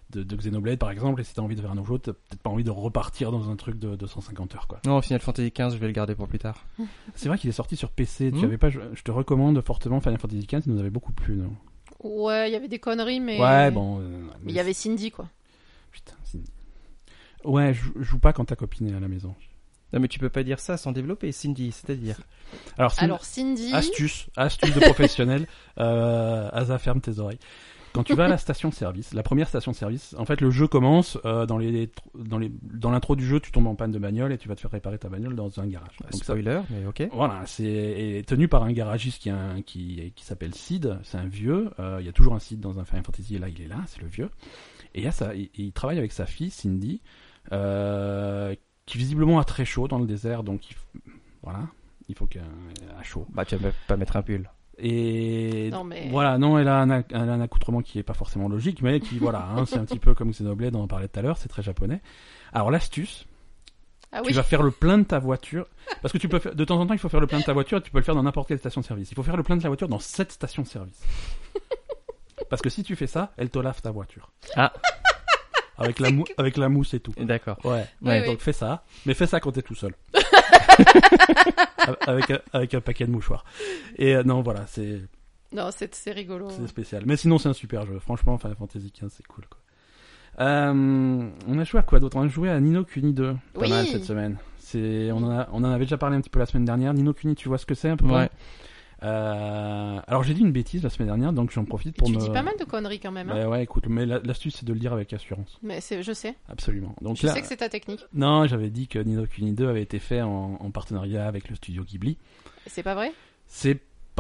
de, 0.10 0.24
de 0.24 0.36
Xenoblade 0.36 0.78
par 0.78 0.92
exemple, 0.92 1.22
et 1.22 1.24
si 1.24 1.34
t'as 1.34 1.42
envie 1.42 1.56
de 1.56 1.62
faire 1.62 1.72
un 1.72 1.76
nouveau 1.76 1.94
jeu, 1.96 2.00
t'as 2.00 2.12
peut-être 2.12 2.42
pas 2.42 2.50
envie 2.50 2.66
de 2.66 2.70
repartir 2.72 3.32
dans 3.32 3.50
un 3.50 3.56
truc 3.56 3.80
de 3.80 3.96
250 3.96 4.56
heures 4.56 4.68
quoi. 4.68 4.82
Non, 4.86 5.02
Final 5.02 5.22
Fantasy 5.22 5.52
XV, 5.58 5.70
je 5.72 5.78
vais 5.78 5.88
le 5.88 5.94
garder 5.94 6.14
pour 6.16 6.28
plus 6.28 6.40
tard. 6.40 6.66
C'est 7.16 7.30
vrai 7.30 7.38
qu'il 7.38 7.50
est 7.50 7.54
sorti 7.54 7.78
sur 7.78 7.90
PC. 7.92 8.32
Tu 8.34 8.40
Hmm. 8.42 8.44
avais 8.46 8.58
pas, 8.58 8.70
je, 8.70 8.82
je 8.94 9.02
te 9.04 9.12
recommande 9.12 9.62
fortement 9.62 10.02
Final 10.02 10.20
Fantasy 10.20 10.46
XV. 10.46 10.64
Il 10.66 10.74
nous 10.74 10.80
avait 10.82 10.90
beaucoup 10.90 11.14
plu. 11.14 11.36
Non 11.36 11.56
Ouais, 12.04 12.50
il 12.50 12.54
y 12.54 12.56
avait 12.56 12.68
des 12.68 12.80
conneries, 12.80 13.20
mais. 13.22 13.40
Ouais, 13.40 13.72
bon. 13.72 14.00
euh, 14.02 14.28
Mais 14.44 14.52
il 14.52 14.56
y 14.56 14.60
avait 14.60 14.74
Cindy, 14.74 15.12
quoi. 15.12 15.30
Putain, 15.92 16.16
Cindy. 16.26 16.52
Ouais, 17.46 17.74
je 17.74 17.82
je 17.96 18.04
joue 18.04 18.20
pas 18.20 18.34
quand 18.34 18.46
ta 18.46 18.56
copine 18.58 18.88
est 18.90 18.94
à 18.96 19.00
la 19.00 19.08
maison. 19.08 19.34
Non 19.94 20.00
mais 20.00 20.08
tu 20.08 20.20
peux 20.20 20.30
pas 20.30 20.44
dire 20.44 20.60
ça 20.60 20.78
sans 20.78 20.92
développer, 20.92 21.32
Cindy, 21.32 21.72
c'est-à-dire. 21.72 22.20
Alors, 22.78 22.92
Cindy- 22.92 23.06
Alors, 23.06 23.26
Cindy. 23.26 23.72
astuce, 23.74 24.28
astuce 24.38 24.74
de 24.74 24.80
professionnel. 24.80 25.48
euh, 25.80 26.50
Asa, 26.54 26.78
ferme 26.80 27.02
tes 27.02 27.20
oreilles. 27.20 27.40
Quand 27.94 28.04
tu 28.06 28.16
vas 28.16 28.24
à 28.24 28.28
la 28.30 28.38
station-service, 28.38 29.14
la 29.14 29.22
première 29.22 29.50
station-service, 29.50 30.16
en 30.18 30.24
fait, 30.24 30.40
le 30.40 30.50
jeu 30.50 30.66
commence 30.66 31.18
euh, 31.26 31.46
dans 31.46 31.58
les 31.58 31.90
dans 32.16 32.38
les 32.38 32.50
dans 32.64 32.90
l'intro 32.90 33.18
du 33.18 33.26
jeu, 33.28 33.42
tu 33.42 33.52
tombes 33.52 33.68
en 33.68 33.76
panne 33.76 33.92
de 33.92 34.00
bagnole 34.00 34.32
et 34.32 34.38
tu 34.38 34.48
vas 34.48 34.56
te 34.56 34.62
faire 34.62 34.72
réparer 34.72 34.98
ta 34.98 35.10
bagnole 35.10 35.36
dans 35.36 35.60
un 35.60 35.68
garage. 35.68 35.98
Donc 36.10 36.14
ça- 36.14 36.20
Spoiler, 36.34 36.62
mais 36.70 36.86
ok. 36.86 37.10
Voilà, 37.12 37.42
c'est 37.48 37.66
est 37.66 38.26
tenu 38.26 38.48
par 38.48 38.64
un 38.64 38.72
garagiste 38.72 39.22
qui, 39.22 39.30
a 39.30 39.36
un- 39.36 39.62
qui, 39.62 40.14
qui 40.16 40.24
s'appelle 40.24 40.56
Sid. 40.56 41.00
C'est 41.04 41.18
un 41.18 41.28
vieux. 41.28 41.70
euh, 41.82 41.98
il 42.00 42.06
y 42.06 42.10
a 42.10 42.14
toujours 42.14 42.34
un 42.34 42.40
Sid 42.40 42.62
dans 42.62 42.80
un 42.80 42.86
Final 42.86 43.04
Fantasy. 43.04 43.36
Et 43.36 43.40
là, 43.40 43.50
il 43.50 43.62
est 43.62 43.68
là, 43.68 43.80
c'est 43.88 44.02
le 44.02 44.08
vieux. 44.08 44.30
Et 44.96 45.00
il, 45.00 45.04
y 45.04 45.08
a 45.08 45.12
ça, 45.12 45.36
il, 45.36 45.50
il 45.56 45.74
travaille 45.74 45.98
avec 45.98 46.14
sa 46.14 46.26
fille, 46.26 46.50
Cindy, 46.50 47.02
euh, 47.52 48.56
qui 48.86 48.98
visiblement 48.98 49.40
a 49.40 49.44
très 49.44 49.66
chaud 49.66 49.88
dans 49.88 50.00
le 50.00 50.06
désert. 50.06 50.44
Donc, 50.44 50.70
il, 50.70 50.74
f- 50.76 51.12
voilà, 51.44 51.60
il 52.10 52.16
faut 52.16 52.26
qu'elle 52.26 52.44
a 53.00 53.04
chaud. 53.04 53.26
Bah 53.30 53.46
tu 53.46 53.56
vas 53.56 53.70
pas 53.88 53.98
mettre 53.98 54.16
un 54.18 54.22
pull. 54.22 54.50
Et 54.78 55.70
Non, 55.72 55.84
mais- 55.84 56.10
voilà, 56.10 56.38
non, 56.38 56.58
elle 56.58 56.68
a, 56.68 56.80
un, 56.80 56.90
ac- 56.90 57.06
elle 57.12 57.30
a 57.30 57.34
un 57.34 57.42
accoutrement 57.42 57.82
qui 57.82 58.00
est 58.00 58.04
pas 58.04 58.14
forcément 58.16 58.50
logique, 58.50 58.82
mais 58.82 59.00
qui, 59.00 59.20
voilà, 59.20 59.46
hein, 59.56 59.66
c'est 59.66 59.78
un 59.78 59.86
petit 59.86 60.00
peu 60.00 60.14
comme 60.16 60.32
Xenoblade, 60.32 60.76
on 60.76 60.82
en 60.84 60.88
parlait 60.88 61.08
tout 61.08 61.20
à 61.20 61.22
l'heure, 61.22 61.38
c'est 61.38 61.50
très 61.50 61.62
japonais. 61.62 62.02
Alors, 62.52 62.72
l'astuce, 62.72 63.28
Ah 64.12 64.22
Tu 64.22 64.28
oui. 64.30 64.34
vas 64.34 64.44
faire 64.44 64.64
le 64.64 64.72
plein 64.72 64.98
de 64.98 65.04
ta 65.04 65.20
voiture. 65.20 65.68
Parce 66.02 66.12
que 66.12 66.18
tu 66.18 66.28
peux 66.28 66.40
faire, 66.40 66.56
de 66.56 66.66
temps 66.66 66.80
en 66.80 66.88
temps, 66.88 66.94
il 66.94 67.00
faut 67.00 67.10
faire 67.10 67.20
le 67.22 67.28
plein 67.28 67.40
de 67.40 67.44
ta 67.44 67.54
voiture 67.54 67.78
et 67.78 67.82
tu 67.82 67.92
peux 67.92 68.00
le 68.00 68.04
faire 68.04 68.16
dans 68.16 68.24
n'importe 68.24 68.48
quelle 68.48 68.58
station 68.60 68.82
de 68.82 68.86
service. 68.86 69.12
Il 69.12 69.16
faut 69.16 69.24
faire 69.24 69.38
le 69.38 69.44
plein 69.44 69.56
de 69.56 69.62
ta 69.62 69.68
voiture 69.68 69.88
dans 69.88 70.00
cette 70.00 70.32
station 70.32 70.64
de 70.64 70.68
service. 70.68 71.00
Parce 72.50 72.62
que 72.62 72.70
si 72.70 72.84
tu 72.84 72.96
fais 72.96 73.08
ça, 73.08 73.32
elle 73.38 73.50
te 73.50 73.60
lave 73.60 73.82
ta 73.82 73.92
voiture. 73.92 74.32
Ah. 74.58 74.74
Avec 75.84 76.00
la, 76.00 76.12
mou- 76.12 76.26
avec 76.38 76.58
la 76.58 76.70
mousse 76.70 76.94
et 76.94 77.00
tout. 77.00 77.14
D'accord. 77.18 77.58
Ouais. 77.66 77.86
Oui, 78.02 78.08
Ouais, 78.10 78.22
oui. 78.22 78.28
Donc 78.28 78.40
fais 78.40 78.54
ça. 78.54 78.84
Mais 79.06 79.14
fais 79.14 79.28
ça 79.28 79.40
quand 79.40 79.52
t'es 79.52 79.62
tout 79.62 79.76
seul. 79.76 79.94
avec, 82.08 82.32
un, 82.32 82.40
avec 82.54 82.74
un 82.74 82.82
paquet 82.82 83.06
de 83.06 83.12
mouchoirs. 83.12 83.44
Et 83.98 84.16
euh, 84.16 84.24
non, 84.24 84.42
voilà, 84.42 84.66
c'est 84.68 85.02
Non, 85.52 85.70
c'est 85.72 86.12
rigolo. 86.12 86.50
c'est 86.50 86.68
spécial. 86.68 87.04
Mais 87.06 87.18
sinon, 87.18 87.38
c'est 87.38 87.50
un 87.50 87.54
super 87.54 87.86
jeu. 87.86 88.00
Franchement, 88.00 88.38
Final 88.38 88.56
Fantasy 88.58 88.92
XV, 88.96 89.08
c'est 89.10 89.28
cool. 89.28 89.46
Quoi. 89.50 89.60
Euh, 90.46 91.30
on 91.48 91.60
a 91.60 91.64
joué 91.64 91.80
à 91.80 91.84
quoi 91.84 92.00
d'autre? 92.00 92.18
On 92.18 92.22
a 92.24 92.28
joué 92.28 92.50
à 92.50 92.60
Nino 92.60 92.84
Kuni 92.84 93.14
2. 93.14 93.34
Pas 93.54 93.62
Oui. 93.62 93.70
mal 93.70 93.86
cette 93.86 94.06
semaine. 94.06 94.38
On, 94.74 95.24
en 95.24 95.32
a, 95.32 95.50
on 95.52 95.64
en 95.66 95.72
avait 95.72 95.84
déjà 95.84 95.98
parlé 95.98 96.16
un 96.16 96.22
petit 96.22 96.30
peu 96.30 96.40
la 96.40 96.46
semaine 96.46 96.64
dernière. 96.66 96.94
Nino 96.94 97.14
Kuni, 97.14 97.36
tu 97.36 97.50
vois 97.50 97.58
ce 97.58 97.66
que 97.66 97.76
c'est 97.76 97.90
un 97.90 97.98
peu 97.98 98.06
Ouais. 98.06 98.30
Euh, 99.04 100.00
alors 100.08 100.24
j'ai 100.24 100.34
dit 100.34 100.42
une 100.42 100.52
bêtise 100.52 100.84
la 100.84 100.90
semaine 100.90 101.08
dernière, 101.08 101.34
donc 101.34 101.52
j'en 101.52 101.66
profite 101.66 101.96
pour 101.98 102.08
tu 102.08 102.14
me. 102.16 102.20
dis 102.20 102.30
pas 102.30 102.44
mal 102.44 102.54
de 102.60 102.64
conneries 102.66 103.00
quand 103.00 103.12
même. 103.12 103.30
hein. 103.30 103.36
Bah 103.44 103.50
ouais, 103.50 103.64
écoute, 103.64 103.86
mais 103.88 104.06
la- 104.06 104.20
l'astuce 104.20 104.58
c'est 104.58 104.66
de 104.66 104.74
le 104.74 104.80
dire 104.80 104.94
avec 104.94 105.12
assurance. 105.14 105.58
Mais 105.64 105.82
c'est, 105.82 106.04
je 106.04 106.12
sais. 106.14 106.36
Absolument. 106.50 106.96
Donc 107.02 107.18
Je 107.18 107.26
là, 107.28 107.34
sais 107.34 107.42
que 107.42 107.48
c'est 107.48 107.58
ta 107.58 107.70
technique. 107.70 108.06
non, 108.14 108.46
j'avais 108.48 108.70
dit 108.70 108.88
que 108.88 109.00
Nino 109.00 109.26
Kuni 109.26 109.54
2 109.54 109.68
avait 109.68 109.82
été 109.82 110.00
fait 110.00 110.22
en, 110.22 110.58
en 110.60 110.72
partenariat 110.72 111.28
avec 111.28 111.50
le 111.50 111.56
studio 111.56 111.84
Ghibli. 111.84 112.18
C'est 112.68 112.84
pas 112.84 112.94
vrai? 112.96 113.12
C'est 113.48 113.80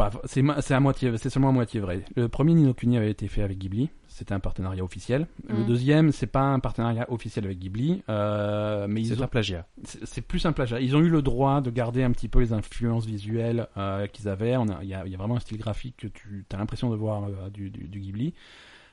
pas, 0.09 0.21
c'est 0.25 0.73
à 0.73 0.79
moitié, 0.79 1.11
c'est 1.17 1.29
seulement 1.29 1.49
à 1.49 1.51
moitié 1.51 1.79
vrai. 1.79 2.03
Le 2.15 2.27
premier 2.29 2.53
Nino 2.53 2.73
Kuni 2.73 2.97
avait 2.97 3.11
été 3.11 3.27
fait 3.27 3.43
avec 3.43 3.57
Ghibli, 3.57 3.89
c'était 4.07 4.33
un 4.33 4.39
partenariat 4.39 4.83
officiel. 4.83 5.27
Le 5.47 5.59
Mhm. 5.59 5.65
deuxième, 5.65 6.11
c'est 6.11 6.27
pas 6.27 6.41
un 6.41 6.59
partenariat 6.59 7.05
officiel 7.11 7.45
avec 7.45 7.59
Ghibli, 7.59 8.03
euh, 8.09 8.87
mais 8.89 9.01
ils 9.01 9.07
C'est 9.07 9.19
ont, 9.19 9.23
un 9.23 9.27
plagiat. 9.27 9.65
c'est 9.83 10.21
plus 10.21 10.45
un 10.45 10.51
plagiat. 10.53 10.79
Ils 10.79 10.95
ont 10.95 10.99
eu 11.01 11.09
le 11.09 11.21
droit 11.21 11.61
de 11.61 11.69
garder 11.69 12.03
un 12.03 12.11
petit 12.11 12.27
peu 12.27 12.39
les 12.39 12.53
influences 12.53 13.05
visuelles 13.05 13.67
euh, 13.77 14.07
qu'ils 14.07 14.27
avaient. 14.29 14.55
Il 14.81 14.87
y, 14.89 14.93
a, 14.93 15.03
il 15.05 15.11
y 15.11 15.15
a 15.15 15.17
vraiment 15.17 15.37
un 15.37 15.39
style 15.39 15.57
graphique 15.57 15.97
que 15.97 16.07
tu 16.07 16.45
as 16.53 16.57
l'impression 16.57 16.89
de 16.89 16.95
voir 16.95 17.23
euh, 17.23 17.49
du, 17.49 17.69
du, 17.69 17.87
du 17.87 17.99
Ghibli. 17.99 18.33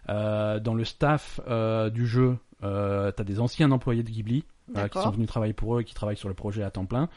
Euh, 0.08 0.58
dans 0.58 0.72
le 0.74 0.84
staff 0.84 1.38
euh, 1.48 1.90
du 1.90 2.06
jeu, 2.06 2.38
euh, 2.62 3.12
tu 3.14 3.20
as 3.22 3.24
des 3.24 3.40
anciens 3.40 3.70
employés 3.70 4.02
de 4.02 4.10
Ghibli 4.10 4.44
euh, 4.76 4.88
qui 4.88 4.98
sont 5.00 5.10
venus 5.10 5.28
travailler 5.28 5.52
pour 5.54 5.76
eux 5.76 5.80
et 5.80 5.84
qui 5.84 5.94
travaillent 5.94 6.16
sur 6.16 6.28
le 6.28 6.34
projet 6.34 6.62
à 6.62 6.70
temps 6.70 6.84
plein. 6.86 7.08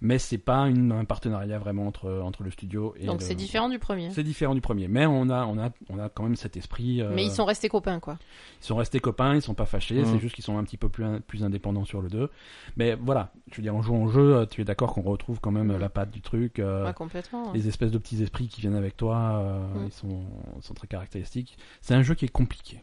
Mais 0.00 0.18
c'est 0.18 0.38
pas 0.38 0.68
une, 0.68 0.92
un 0.92 1.04
partenariat 1.04 1.58
vraiment 1.58 1.86
entre, 1.88 2.20
entre 2.22 2.44
le 2.44 2.50
studio 2.52 2.94
et 2.98 3.06
Donc 3.06 3.18
le- 3.20 3.26
c'est 3.26 3.34
différent 3.34 3.68
du 3.68 3.80
premier. 3.80 4.10
C'est 4.10 4.22
différent 4.22 4.54
du 4.54 4.60
premier, 4.60 4.86
mais 4.86 5.06
on 5.06 5.28
a, 5.28 5.44
on 5.46 5.58
a, 5.58 5.70
on 5.88 5.98
a 5.98 6.08
quand 6.08 6.22
même 6.22 6.36
cet 6.36 6.56
esprit. 6.56 7.02
euh, 7.02 7.10
Mais 7.14 7.24
ils 7.24 7.32
sont 7.32 7.44
restés 7.44 7.68
copains 7.68 7.98
quoi. 7.98 8.16
ils 8.60 8.64
sont 8.64 8.76
restés 8.76 9.00
copains, 9.00 9.34
ils 9.34 9.42
sont 9.42 9.54
pas 9.54 9.66
fâchés, 9.66 9.96
Mhm. 10.00 10.04
c'est 10.04 10.18
juste 10.20 10.36
qu'ils 10.36 10.44
sont 10.44 10.56
un 10.56 10.62
petit 10.62 10.76
peu 10.76 10.88
plus, 10.88 11.04
plus 11.26 11.42
indépendants 11.42 11.84
sur 11.84 12.00
le 12.00 12.08
2. 12.08 12.30
Mais 12.76 12.94
voilà, 12.94 13.32
je 13.50 13.56
veux 13.56 13.62
dire, 13.62 13.74
en 13.74 13.82
jouant 13.82 14.04
au 14.04 14.08
jeu, 14.08 14.36
euh, 14.36 14.46
tu 14.46 14.60
es 14.60 14.64
d'accord 14.64 14.94
qu'on 14.94 15.02
retrouve 15.02 15.40
quand 15.40 15.50
même 15.50 15.76
la 15.76 15.88
patte 15.88 16.12
du 16.12 16.20
truc, 16.20 16.60
euh, 16.60 16.86
Ouais, 16.86 16.94
complètement. 16.94 17.52
les 17.52 17.66
espèces 17.66 17.90
de 17.90 17.98
petits 17.98 18.22
esprits 18.22 18.46
qui 18.46 18.60
viennent 18.60 18.76
avec 18.76 18.96
toi, 18.96 19.16
euh, 19.42 19.74
Mhm. 19.80 19.86
ils 19.86 19.92
sont, 19.92 20.20
sont 20.60 20.74
très 20.74 20.86
caractéristiques. 20.86 21.58
C'est 21.80 21.94
un 21.94 22.02
jeu 22.02 22.14
qui 22.14 22.24
est 22.24 22.28
compliqué. 22.28 22.82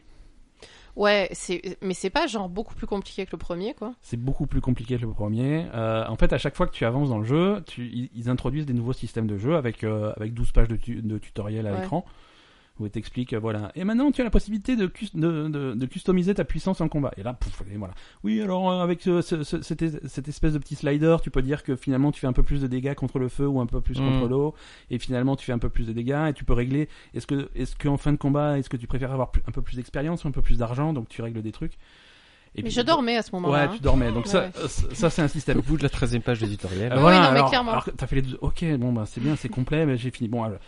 Ouais, 0.96 1.28
c'est 1.32 1.76
mais 1.82 1.92
c'est 1.94 2.08
pas 2.10 2.26
genre 2.26 2.48
beaucoup 2.48 2.74
plus 2.74 2.86
compliqué 2.86 3.26
que 3.26 3.32
le 3.32 3.38
premier 3.38 3.74
quoi. 3.74 3.92
C'est 4.00 4.16
beaucoup 4.16 4.46
plus 4.46 4.60
compliqué 4.62 4.96
que 4.96 5.02
le 5.02 5.10
premier. 5.12 5.66
Euh, 5.74 6.04
en 6.08 6.16
fait, 6.16 6.32
à 6.32 6.38
chaque 6.38 6.56
fois 6.56 6.66
que 6.66 6.72
tu 6.72 6.84
avances 6.86 7.10
dans 7.10 7.18
le 7.18 7.24
jeu, 7.24 7.62
tu, 7.66 8.10
ils, 8.14 8.30
introduisent 8.30 8.64
des 8.66 8.72
nouveaux 8.72 8.94
systèmes 8.94 9.26
de 9.26 9.36
jeu 9.36 9.56
avec, 9.56 9.84
euh, 9.84 10.12
avec 10.16 10.32
12 10.32 10.52
pages 10.52 10.68
de, 10.68 10.76
tu- 10.76 11.02
de 11.02 11.18
tutoriel 11.18 11.66
à 11.66 11.72
Ouais. 11.74 11.80
l'écran. 11.80 12.04
Où 12.78 12.84
ils 12.84 12.90
t'expliquent, 12.90 13.32
euh, 13.32 13.38
voilà. 13.38 13.72
Et 13.74 13.84
maintenant, 13.84 14.10
tu 14.12 14.20
as 14.20 14.24
la 14.24 14.28
possibilité 14.30 14.76
de, 14.76 14.90
de, 15.14 15.48
de, 15.48 15.72
de 15.74 15.86
customiser 15.86 16.34
ta 16.34 16.44
puissance 16.44 16.82
en 16.82 16.88
combat. 16.88 17.10
Et 17.16 17.22
là, 17.22 17.32
pouf, 17.32 17.62
et 17.72 17.76
voilà. 17.78 17.94
Oui, 18.22 18.42
alors, 18.42 18.70
euh, 18.70 18.82
avec 18.82 19.00
ce- 19.00 19.22
ce- 19.22 19.44
ce- 19.44 19.62
cette, 19.62 19.80
es- 19.80 20.06
cette 20.06 20.28
espèce 20.28 20.52
de 20.52 20.58
petit 20.58 20.74
slider, 20.74 21.16
tu 21.22 21.30
peux 21.30 21.40
dire 21.40 21.62
que 21.62 21.74
finalement, 21.74 22.12
tu 22.12 22.20
fais 22.20 22.26
un 22.26 22.34
peu 22.34 22.42
plus 22.42 22.60
de 22.60 22.66
dégâts 22.66 22.92
contre 22.94 23.18
le 23.18 23.28
feu 23.30 23.46
ou 23.46 23.60
un 23.62 23.66
peu 23.66 23.80
plus 23.80 23.98
Mhm. 23.98 24.06
contre 24.20 24.28
l'eau. 24.28 24.54
Et 24.90 24.98
finalement, 24.98 25.36
tu 25.36 25.46
fais 25.46 25.52
un 25.52 25.58
peu 25.58 25.70
plus 25.70 25.86
de 25.86 25.94
dégâts. 25.94 26.26
Et 26.28 26.32
tu 26.34 26.44
peux 26.44 26.52
régler, 26.52 26.90
est-ce 27.14 27.26
que, 27.26 27.48
est-ce 27.54 27.74
qu'en 27.76 27.96
fin 27.96 28.12
de 28.12 28.18
combat, 28.18 28.58
est-ce 28.58 28.68
que 28.68 28.76
tu 28.76 28.86
préfères 28.86 29.10
avoir 29.12 29.32
un 29.48 29.52
peu 29.52 29.62
plus 29.62 29.76
d'expérience 29.76 30.24
ou 30.24 30.28
un 30.28 30.32
peu 30.32 30.42
plus 30.42 30.58
d'argent? 30.58 30.92
Donc, 30.92 31.08
tu 31.08 31.22
règles 31.22 31.40
des 31.40 31.52
trucs. 31.52 31.72
Et 32.56 32.62
Mais 32.62 32.64
puis- 32.64 32.72
je 32.72 32.82
dormais 32.82 33.16
à 33.16 33.22
ce 33.22 33.30
moment-là. 33.36 33.54
Ouais, 33.64 33.68
tu 33.68 33.74
hein. 33.76 33.78
dormais. 33.82 34.12
Donc, 34.12 34.24
Ouais, 34.26 34.30
ça, 34.30 34.40
ouais. 34.40 34.50
euh, 34.62 34.68
ça, 34.68 35.08
c'est 35.08 35.22
un 35.22 35.28
système. 35.28 35.58
Au 35.58 35.62
bout 35.62 35.78
de 35.78 35.82
la 35.82 35.88
13 35.88 36.18
page 36.22 36.40
de 36.40 36.46
tutoriel. 36.46 36.92
Euh, 36.92 36.96
Ouais, 36.96 37.00
voilà, 37.00 37.16
non, 37.20 37.22
mais 37.32 37.36
alors, 37.38 37.48
clairement. 37.48 37.70
alors 37.72 37.88
t'as 37.96 38.06
fait 38.06 38.16
les 38.16 38.22
deux. 38.22 38.38
Ok, 38.42 38.62
bon, 38.78 38.92
bah, 38.92 39.04
c'est 39.06 39.22
bien, 39.22 39.34
c'est 39.34 39.48
complet, 39.48 39.86
mais 39.86 39.96
j'ai 39.96 40.10
fini. 40.10 40.28
Bon, 40.28 40.42
alors, 40.42 40.58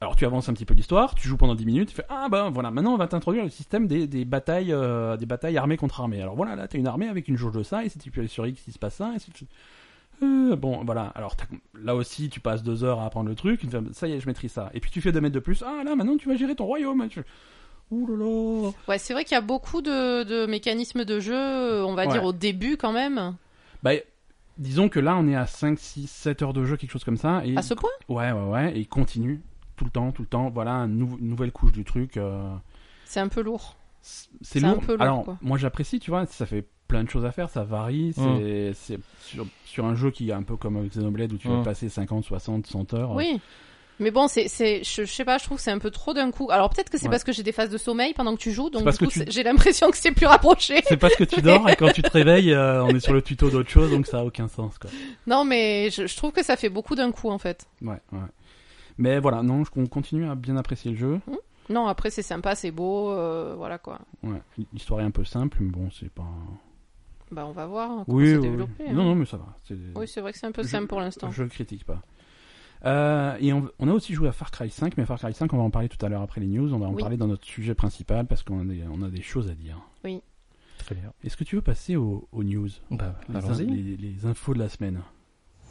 alors, 0.00 0.16
tu 0.16 0.24
avances 0.24 0.48
un 0.48 0.54
petit 0.54 0.64
peu 0.64 0.72
l'histoire, 0.74 1.14
tu 1.14 1.28
joues 1.28 1.36
pendant 1.36 1.54
10 1.54 1.66
minutes, 1.66 1.90
tu 1.90 1.94
fais 1.94 2.06
Ah, 2.08 2.28
ben 2.30 2.48
voilà, 2.50 2.70
maintenant 2.70 2.94
on 2.94 2.96
va 2.96 3.06
t'introduire 3.06 3.44
le 3.44 3.50
système 3.50 3.86
des, 3.86 4.06
des 4.06 4.24
batailles 4.24 4.72
euh, 4.72 5.16
des 5.18 5.26
batailles 5.26 5.58
armées 5.58 5.76
contre 5.76 6.00
armées. 6.00 6.22
Alors 6.22 6.36
voilà, 6.36 6.56
là, 6.56 6.66
t'as 6.68 6.78
une 6.78 6.86
armée 6.86 7.08
avec 7.08 7.28
une 7.28 7.36
jauge 7.36 7.52
de 7.52 7.62
ça, 7.62 7.84
et 7.84 7.88
si 7.90 7.98
tu 7.98 8.08
appuies 8.08 8.28
sur 8.28 8.46
X, 8.46 8.62
il 8.66 8.72
se 8.72 8.78
passe 8.78 8.94
ça, 8.94 9.12
et 9.14 9.18
si 9.18 9.30
tu- 9.30 9.44
Euh, 10.22 10.54
bon, 10.56 10.84
voilà. 10.84 11.04
Alors 11.14 11.34
là 11.82 11.94
aussi, 11.94 12.28
tu 12.28 12.40
passes 12.40 12.62
deux 12.62 12.84
heures 12.84 13.00
à 13.00 13.06
apprendre 13.06 13.28
le 13.28 13.34
truc, 13.34 13.62
ça 13.92 14.06
y 14.08 14.12
est, 14.12 14.20
je 14.20 14.26
maîtrise 14.26 14.52
ça. 14.52 14.70
Et 14.74 14.80
puis 14.80 14.90
tu 14.90 15.00
fais 15.00 15.12
deux 15.12 15.20
mètres 15.20 15.34
de 15.34 15.40
plus, 15.40 15.62
ah 15.66 15.82
là, 15.84 15.94
maintenant 15.96 16.16
tu 16.16 16.28
vas 16.28 16.36
gérer 16.36 16.54
ton 16.54 16.64
royaume. 16.66 17.06
Tu 17.08 17.22
Ouh 17.90 18.06
là 18.06 18.16
là. 18.24 18.70
Ouais, 18.88 18.98
c'est 18.98 19.12
vrai 19.14 19.24
qu'il 19.24 19.34
y 19.34 19.38
a 19.38 19.40
beaucoup 19.40 19.82
de, 19.82 20.22
de 20.24 20.46
mécanismes 20.46 21.04
de 21.04 21.20
jeu, 21.20 21.84
on 21.84 21.94
va 21.94 22.06
Ouais. 22.06 22.12
dire 22.12 22.24
au 22.24 22.32
début 22.32 22.76
quand 22.76 22.92
même. 22.92 23.34
Bah, 23.82 23.92
disons 24.58 24.88
que 24.88 25.00
là, 25.00 25.16
on 25.16 25.26
est 25.26 25.34
à 25.34 25.46
5, 25.46 25.78
6, 25.78 26.06
7 26.08 26.42
heures 26.42 26.52
de 26.52 26.64
jeu, 26.64 26.76
quelque 26.76 26.90
chose 26.90 27.02
comme 27.04 27.16
ça. 27.16 27.42
Et 27.44 27.56
À 27.56 27.62
ce 27.62 27.74
point? 27.74 27.90
Ouais, 28.08 28.30
ouais, 28.30 28.48
ouais, 28.48 28.72
et 28.76 28.80
il 28.80 28.88
continue 28.88 29.40
tout 29.80 29.86
le 29.86 29.90
temps, 29.90 30.12
tout 30.12 30.20
le 30.22 30.28
temps. 30.28 30.50
Voilà, 30.50 30.86
nou- 30.86 31.16
une 31.18 31.28
nouvelle 31.30 31.52
couche 31.52 31.72
du 31.72 31.84
truc. 31.84 32.18
euh, 32.18 32.54
C'est 33.06 33.20
un 33.20 33.28
peu 33.28 33.40
lourd. 33.40 33.76
c'est 34.02 34.28
C'est 34.42 34.64
un 34.64 34.72
lourd. 34.74 34.82
peu 34.82 34.92
lourd, 34.92 35.02
Alors, 35.02 35.24
quoi. 35.24 35.38
moi 35.40 35.56
j'apprécie, 35.58 35.98
tu 36.00 36.10
vois, 36.10 36.26
ça 36.26 36.44
fait 36.46 36.66
plein 36.86 37.02
de 37.04 37.08
choses 37.10 37.24
à 37.24 37.32
faire, 37.32 37.48
ça 37.48 37.64
varie. 37.64 38.12
C'est 38.14 38.98
sur, 39.24 39.46
sur 39.64 39.84
un 39.86 39.94
jeu 39.94 40.10
qui 40.10 40.28
est 40.30 40.32
un 40.34 40.42
peu 40.42 40.56
comme 40.56 40.86
Xenoblade 40.86 41.32
où 41.32 41.38
tu 41.38 41.48
vas 41.48 41.58
Mm. 41.60 41.64
passer 41.64 41.88
50, 41.88 42.24
60, 42.24 42.66
100 42.66 42.94
heures. 42.94 43.12
Oui. 43.12 43.40
Mais 44.02 44.10
bon, 44.10 44.28
c'est, 44.28 44.48
c'est, 44.48 44.82
je, 44.82 45.04
je 45.04 45.12
sais 45.12 45.26
pas, 45.26 45.36
je 45.36 45.44
trouve 45.44 45.58
que 45.58 45.62
c'est 45.62 45.70
un 45.70 45.78
peu 45.78 45.90
trop 45.90 46.14
d'un 46.14 46.30
coup. 46.30 46.50
Alors 46.50 46.70
peut-être 46.70 46.88
que 46.88 46.96
c'est 46.96 47.04
Ouais. 47.04 47.10
parce 47.10 47.22
que 47.22 47.32
j'ai 47.32 47.42
des 47.42 47.52
phases 47.52 47.68
de 47.68 47.76
sommeil 47.76 48.14
pendant 48.14 48.34
que 48.34 48.40
tu 48.40 48.50
joues, 48.50 48.70
donc 48.70 48.90
du 48.90 48.96
coup, 48.96 49.06
tu- 49.08 49.24
j'ai 49.28 49.42
l'impression 49.42 49.90
que 49.90 49.96
c'est 49.98 50.12
plus 50.12 50.24
rapproché. 50.24 50.80
C'est 50.86 50.96
parce 50.96 51.14
que 51.16 51.24
tu 51.24 51.42
dors 51.42 51.68
et 51.68 51.76
quand 51.76 51.92
tu 51.92 52.00
te 52.00 52.10
réveilles, 52.10 52.54
euh, 52.54 52.82
on 52.82 52.88
est 52.88 53.00
sur 53.00 53.12
le 53.12 53.20
tuto 53.20 53.50
d'autre 53.50 53.68
chose, 53.68 53.90
donc 53.90 54.06
ça 54.06 54.20
a 54.20 54.24
aucun 54.24 54.48
sens, 54.48 54.78
quoi. 54.78 54.88
Non, 55.26 55.44
mais 55.44 55.90
je, 55.90 56.06
je 56.06 56.16
trouve 56.16 56.32
que 56.32 56.42
ça 56.42 56.56
fait 56.56 56.70
beaucoup 56.70 56.94
d'un 56.94 57.12
coup 57.12 57.28
en 57.28 57.36
fait. 57.38 57.66
Ouais, 57.82 58.00
ouais. 58.12 58.18
Mais 59.00 59.18
voilà, 59.18 59.42
non, 59.42 59.64
je 59.64 59.70
on 59.76 59.86
continue 59.86 60.28
à 60.28 60.34
bien 60.34 60.56
apprécier 60.56 60.90
le 60.92 60.96
jeu. 60.96 61.20
Non, 61.70 61.86
après 61.86 62.10
c'est 62.10 62.22
sympa, 62.22 62.54
c'est 62.54 62.70
beau, 62.70 63.10
euh, 63.10 63.54
voilà 63.56 63.78
quoi. 63.78 63.98
Ouais, 64.22 64.42
l'histoire 64.72 65.00
est 65.00 65.04
un 65.04 65.10
peu 65.10 65.24
simple, 65.24 65.58
mais 65.60 65.70
bon, 65.70 65.88
c'est 65.90 66.10
pas. 66.10 66.28
Bah 67.32 67.46
on 67.46 67.52
va 67.52 67.66
voir 67.66 67.90
hein, 67.90 68.02
comment 68.06 68.18
Oui, 68.18 68.26
c'est 68.26 68.32
oui, 68.36 68.42
oui. 68.42 68.48
développé. 68.50 68.84
hein. 68.88 68.92
Non, 68.92 69.04
non, 69.04 69.14
mais 69.14 69.24
ça 69.24 69.36
va. 69.36 69.56
c'est- 69.64 69.76
Oui, 69.96 70.06
c'est 70.08 70.20
vrai 70.20 70.32
que 70.32 70.38
c'est 70.38 70.46
un 70.46 70.52
peu 70.52 70.62
Je- 70.64 70.68
simple 70.68 70.88
pour 70.88 71.00
l'instant. 71.00 71.30
Je 71.30 71.44
critique 71.44 71.84
pas. 71.84 72.02
Euh, 72.84 73.36
et 73.40 73.52
on, 73.52 73.68
on 73.78 73.88
a 73.88 73.92
aussi 73.92 74.14
joué 74.14 74.28
à 74.28 74.32
Far 74.32 74.50
Cry 74.50 74.68
5, 74.70 74.96
mais 74.96 75.06
Far 75.06 75.18
Cry 75.18 75.32
5, 75.32 75.52
on 75.52 75.58
va 75.58 75.62
en 75.62 75.70
parler 75.70 75.88
tout 75.88 76.04
à 76.04 76.08
l'heure 76.08 76.22
après 76.22 76.40
les 76.40 76.46
news. 76.48 76.72
On 76.74 76.78
va 76.78 76.86
en 76.86 76.92
Oui. 76.94 77.00
parler 77.00 77.16
dans 77.16 77.28
notre 77.28 77.44
sujet 77.44 77.74
principal 77.74 78.26
parce 78.26 78.42
qu'on 78.42 78.60
a 78.60 78.64
des, 78.64 78.82
on 78.92 79.02
a 79.02 79.08
des 79.10 79.22
choses 79.22 79.48
à 79.48 79.54
dire. 79.54 79.80
Très 80.02 80.94
bien. 80.94 81.12
Est-ce 81.22 81.36
que 81.36 81.44
tu 81.44 81.54
veux 81.56 81.62
passer 81.62 81.94
aux, 81.96 82.26
aux 82.32 82.42
news? 82.42 82.68
Bah, 82.90 83.14
les, 83.28 83.36
allons-y. 83.36 83.66
les- 83.66 83.96
les 83.96 84.26
infos 84.26 84.54
de 84.54 84.58
la 84.58 84.68
semaine. 84.68 85.00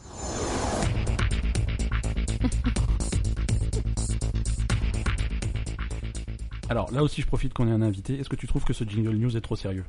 Alors 6.69 6.91
là 6.91 7.03
aussi, 7.03 7.21
je 7.21 7.27
profite 7.27 7.53
qu'on 7.53 7.67
ait 7.67 7.71
un 7.71 7.81
invité. 7.81 8.19
Est-ce 8.19 8.29
que 8.29 8.35
tu 8.35 8.47
trouves 8.47 8.63
que 8.63 8.73
ce 8.73 8.83
jingle 8.83 9.15
news 9.15 9.35
est 9.35 9.41
trop 9.41 9.55
sérieux 9.55 9.83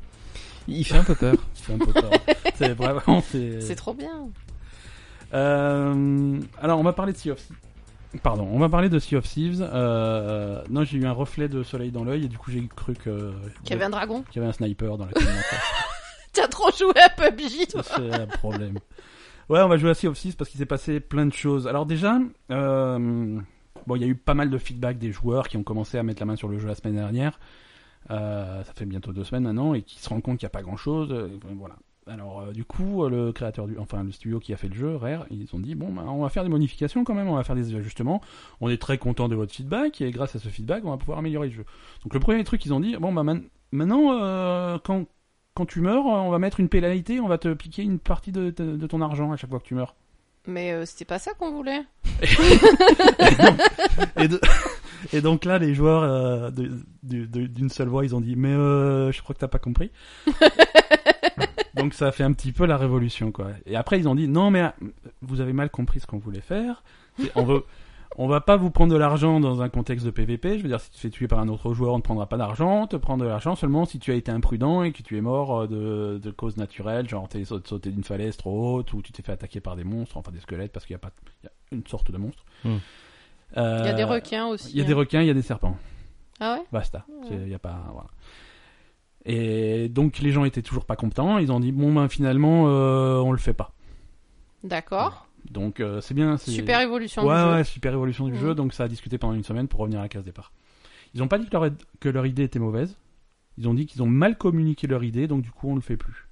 Il 0.66 0.85
fait 0.85 0.97
un 0.97 1.05
peu 1.05 1.14
peur. 1.14 1.35
C'est 1.55 1.75
un 1.75 1.79
peu 1.79 1.93
peur. 1.93 2.11
c'est 2.55 2.73
vraiment. 2.73 3.23
C'est... 3.23 3.61
C'est 3.61 3.75
trop 3.77 3.95
bien. 3.95 4.29
Euh, 5.35 6.40
alors, 6.61 6.79
on 6.79 6.83
va 6.83 6.93
parler 6.93 7.12
de 7.12 7.19
Sea 7.19 7.31
of 7.33 7.38
Thieves. 7.38 7.57
Pardon, 8.23 8.49
on 8.51 8.59
va 8.59 8.69
parler 8.69 8.88
de 8.88 8.99
Sea 8.99 9.16
of 9.16 9.25
Thieves. 9.29 9.69
Euh, 9.73 10.62
non, 10.69 10.85
j'ai 10.85 10.99
eu 10.99 11.07
un 11.07 11.12
reflet 11.12 11.49
de 11.49 11.62
soleil 11.62 11.93
dans 11.93 12.03
l'œil 12.03 12.25
et 12.25 12.29
du 12.29 12.38
coup 12.38 12.51
j'ai 12.51 12.66
cru 12.75 12.95
que 12.95 13.33
Qu'il 13.62 13.71
y 13.71 13.73
avait 13.75 13.85
un 13.85 13.90
dragon. 13.90 14.23
qu'il 14.23 14.40
y 14.40 14.45
avait 14.45 14.49
un 14.49 14.53
sniper 14.53 14.97
dans 14.99 15.07
la 15.07 15.12
communauté. 15.12 15.57
T'as 16.33 16.49
trop 16.49 16.71
joué 16.77 16.93
à 17.01 17.09
PUBG, 17.09 17.69
toi. 17.71 17.83
C'est 17.85 18.12
un 18.12 18.27
problème. 18.27 18.79
Ouais, 19.49 19.61
on 19.61 19.69
va 19.69 19.77
jouer 19.77 19.90
à 19.90 19.95
Sea 19.95 20.09
of 20.09 20.19
Thieves 20.19 20.35
parce 20.37 20.51
qu'il 20.51 20.59
s'est 20.59 20.66
passé 20.66 20.99
plein 20.99 21.27
de 21.27 21.33
choses. 21.33 21.69
Alors 21.69 21.87
déjà, 21.87 22.19
euh, 22.51 23.38
bon, 23.87 23.97
il 23.97 24.03
y 24.03 24.05
a 24.05 24.09
eu 24.09 24.14
pas 24.14 24.35
mal 24.35 24.51
de 24.51 24.59
feedback 24.59 24.99
des 24.99 25.12
joueurs 25.12 25.49
qui 25.49 25.57
ont 25.57 25.62
commencé 25.62 25.99
à 25.99 26.03
mettre 26.03 26.21
la 26.21 26.27
main 26.27 26.37
sur 26.37 26.49
le 26.49 26.59
jeu 26.59 26.69
la 26.69 26.75
semaine 26.75 26.97
dernière. 26.97 27.38
Euh, 28.11 28.64
ça 28.64 28.73
fait 28.73 28.87
bientôt 28.87 29.12
deux 29.12 29.25
semaines 29.25 29.45
maintenant 29.45 29.75
et 29.75 29.83
qui 29.83 30.01
se 30.01 30.09
rendent 30.09 30.23
compte 30.23 30.38
qu'il 30.38 30.47
n'y 30.47 30.51
a 30.51 30.57
pas 30.57 30.62
grand 30.62 30.77
chose. 30.77 31.14
voilà. 31.57 31.77
Alors 32.11 32.40
euh, 32.40 32.53
du 32.53 32.64
coup, 32.64 33.05
euh, 33.05 33.11
le 33.11 33.33
créateur 33.33 33.66
du, 33.66 33.79
enfin 33.79 34.03
le 34.03 34.11
studio 34.11 34.40
qui 34.40 34.53
a 34.53 34.57
fait 34.57 34.69
le 34.69 34.75
jeu, 34.75 34.97
Rare, 34.97 35.27
ils 35.31 35.49
ont 35.55 35.59
dit 35.59 35.75
bon, 35.75 35.93
bah, 35.93 36.05
on 36.07 36.23
va 36.23 36.29
faire 36.29 36.43
des 36.43 36.49
modifications 36.49 37.05
quand 37.05 37.14
même, 37.14 37.29
on 37.29 37.37
va 37.37 37.45
faire 37.45 37.57
des 37.57 37.75
ajustements. 37.75 38.21
On 38.61 38.69
est 38.69 38.81
très 38.81 38.99
content 38.99 39.29
de 39.29 39.37
votre 39.37 39.53
feedback 39.53 40.01
et 40.01 40.11
grâce 40.11 40.35
à 40.35 40.38
ce 40.38 40.49
feedback, 40.49 40.85
on 40.85 40.90
va 40.90 40.97
pouvoir 40.97 41.19
améliorer 41.19 41.49
le 41.49 41.55
jeu. 41.55 41.64
Donc 42.03 42.14
le 42.14 42.21
premier 42.21 42.43
truc 42.45 42.61
qu'ils 42.61 42.75
ont 42.75 42.81
dit, 42.81 42.97
bon 42.97 43.12
bah 43.12 43.23
maintenant, 43.73 44.12
euh, 44.12 44.79
quand 44.83 45.07
quand 45.55 45.66
tu 45.66 45.81
meurs, 45.81 46.07
on 46.07 46.31
va 46.31 46.38
mettre 46.38 46.61
une 46.61 46.69
pénalité, 46.69 47.21
on 47.21 47.29
va 47.29 47.37
te 47.37 47.53
piquer 47.53 47.83
une 47.83 47.99
partie 47.99 48.33
de 48.33 48.51
ton 48.87 49.01
argent 49.03 49.33
à 49.33 49.37
chaque 49.37 49.51
fois 49.51 49.59
que 49.59 49.66
tu 49.66 49.75
meurs. 49.75 49.95
Mais 50.46 50.72
euh, 50.72 50.87
c'était 50.87 51.05
pas 51.05 51.18
ça 51.18 51.33
qu'on 51.35 51.53
voulait. 51.53 51.83
Et, 54.16 54.29
de- 54.29 54.40
et 55.12 55.20
donc 55.20 55.44
là, 55.44 55.59
les 55.59 55.74
joueurs 55.74 56.03
euh, 56.03 56.50
de- 56.50 56.70
de- 57.03 57.26
de- 57.26 57.46
d'une 57.46 57.70
seule 57.70 57.88
voix, 57.88 58.05
ils 58.05 58.14
ont 58.14 58.20
dit 58.20 58.37
mais 58.37 58.48
euh, 58.53 59.12
je 59.12 59.22
crois 59.22 59.35
que 59.35 59.40
t'as 59.40 59.48
pas 59.48 59.59
compris. 59.59 59.90
Donc 61.74 61.94
ça 61.94 62.09
a 62.09 62.12
fait 62.12 62.24
un 62.24 62.33
petit 62.33 62.53
peu 62.53 62.66
la 62.66 62.76
révolution, 62.76 63.33
quoi. 63.33 63.48
Et 63.64 63.76
après, 63.76 63.98
ils 63.98 64.09
ont 64.09 64.14
dit 64.14 64.29
non, 64.29 64.50
mais 64.50 64.68
vous 65.22 65.40
avez 65.40 65.53
mal 65.53 65.70
compris 65.70 66.00
ce 66.00 66.07
qu'on 66.07 66.18
voulait 66.18 66.40
faire. 66.42 66.83
On 67.37 67.44
veut, 67.44 67.64
on 68.16 68.27
va 68.29 68.40
pas 68.40 68.57
vous 68.57 68.70
prendre 68.70 68.92
de 68.92 68.99
l'argent 68.99 69.40
dans 69.40 69.62
un 69.62 69.68
contexte 69.68 70.05
de 70.05 70.11
PVP. 70.11 70.59
Je 70.59 70.62
veux 70.62 70.68
dire, 70.68 70.81
si 70.81 70.90
tu 70.90 70.96
te 70.96 71.01
fais 71.01 71.11
tuer 71.11 71.29
par 71.29 71.38
un 71.38 71.49
autre 71.49 71.73
joueur, 71.75 71.94
on 71.94 71.99
ne 71.99 72.03
prendra 72.03 72.27
pas 72.29 72.37
d'argent. 72.37 72.83
On 72.83 72.87
te 72.87 72.96
prend 72.96 73.16
de 73.16 73.25
l'argent 73.25 73.55
seulement 73.57 73.85
si 73.85 73.99
tu 73.99 74.11
as 74.11 74.14
été 74.14 74.31
imprudent 74.33 74.83
et 74.83 74.92
que 74.92 75.03
tu 75.03 75.16
es 75.16 75.20
mort 75.20 75.61
euh, 75.62 75.66
de, 75.66 76.18
de 76.18 76.31
causes 76.31 76.57
naturelles, 76.57 77.09
genre 77.09 77.29
t'es 77.29 77.44
saut- 77.44 77.61
sauté 77.64 77.90
d'une 77.90 78.05
falaise 78.05 78.37
trop 78.37 78.77
haute 78.77 78.92
ou 78.92 79.01
tu 79.03 79.12
t'es 79.12 79.23
fait 79.23 79.33
attaquer 79.33 79.61
par 79.61 79.77
des 79.77 79.85
monstres, 79.85 80.16
enfin 80.16 80.33
des 80.33 80.40
squelettes, 80.40 80.73
parce 80.73 80.85
qu'il 80.87 80.94
y 80.94 80.96
a 80.96 80.99
pas, 80.99 81.11
il 81.42 81.46
y 81.46 81.49
a 81.49 81.53
une 81.77 81.87
sorte 81.87 82.11
de 82.11 82.18
monstre. 82.18 82.44
Hmm. 82.64 82.77
Euh, 83.57 83.79
Il 83.83 83.87
y 83.87 83.90
a 83.90 83.94
des 83.94 84.05
requins 84.05 84.46
aussi. 84.49 84.70
Il 84.73 84.79
y 84.79 84.81
a 84.81 84.85
des 84.85 84.92
hein. 84.92 84.96
requins, 84.96 85.20
il 85.23 85.27
y 85.27 85.31
a 85.31 85.35
des 85.35 85.42
serpents. 85.42 85.77
Ah 86.40 86.55
ouais? 86.55 86.64
Basta. 86.73 87.05
Ouais. 87.09 87.27
C'est- 87.29 87.42
Il 87.42 87.49
y 87.49 87.55
a 87.55 87.59
pas, 87.59 87.81
voilà. 87.92 88.09
Et 89.27 89.88
donc 89.88 90.18
les 90.20 90.33
gens 90.33 90.44
étaient 90.44 90.62
toujours 90.62 90.85
pas 90.87 90.96
contents. 90.96 91.38
Ils 91.38 91.53
ont 91.53 91.61
dit 91.61 91.73
bon 91.73 91.92
ben 91.92 92.09
finalement 92.09 92.64
euh, 92.68 93.18
on 93.18 93.33
le 93.33 93.38
fait 93.38 93.53
pas. 93.55 93.73
D'accord. 94.64 95.27
Donc 95.51 95.81
euh, 95.81 96.01
c'est 96.01 96.15
bien. 96.15 96.37
Super 96.37 96.81
évolution 96.81 97.27
Ouais 97.27 97.35
du 97.35 97.41
jeu. 97.41 97.53
ouais 97.57 97.65
super 97.65 97.93
évolution 97.93 98.29
du 98.29 98.39
jeu. 98.39 98.55
Donc 98.55 98.73
ça 98.73 98.85
a 98.85 98.89
discuté 98.89 99.19
pendant 99.19 99.35
une 99.35 99.45
semaine 99.45 99.67
pour 99.69 99.81
revenir 99.81 99.99
à 99.99 100.03
la 100.03 100.09
case 100.09 100.25
départ. 100.25 100.53
Ils 101.15 101.23
ont 101.23 101.29
pas 101.29 101.39
dit 101.39 101.47
que 101.47 101.53
leur, 101.53 101.69
que 101.99 102.09
leur 102.09 102.27
idée 102.27 102.45
était 102.45 102.59
mauvaise. 102.61 102.97
Ils 103.59 103.69
ont 103.69 103.75
dit 103.75 103.87
qu'ils 103.87 104.03
ont 104.03 104.07
mal 104.07 104.39
communiqué 104.39 104.87
leur 104.87 105.03
idée. 105.03 105.27
Donc 105.27 105.43
du 105.43 105.51
coup 105.51 105.69
on 105.71 105.75
le 105.75 105.81
fait 105.81 105.97
plus. 105.97 106.29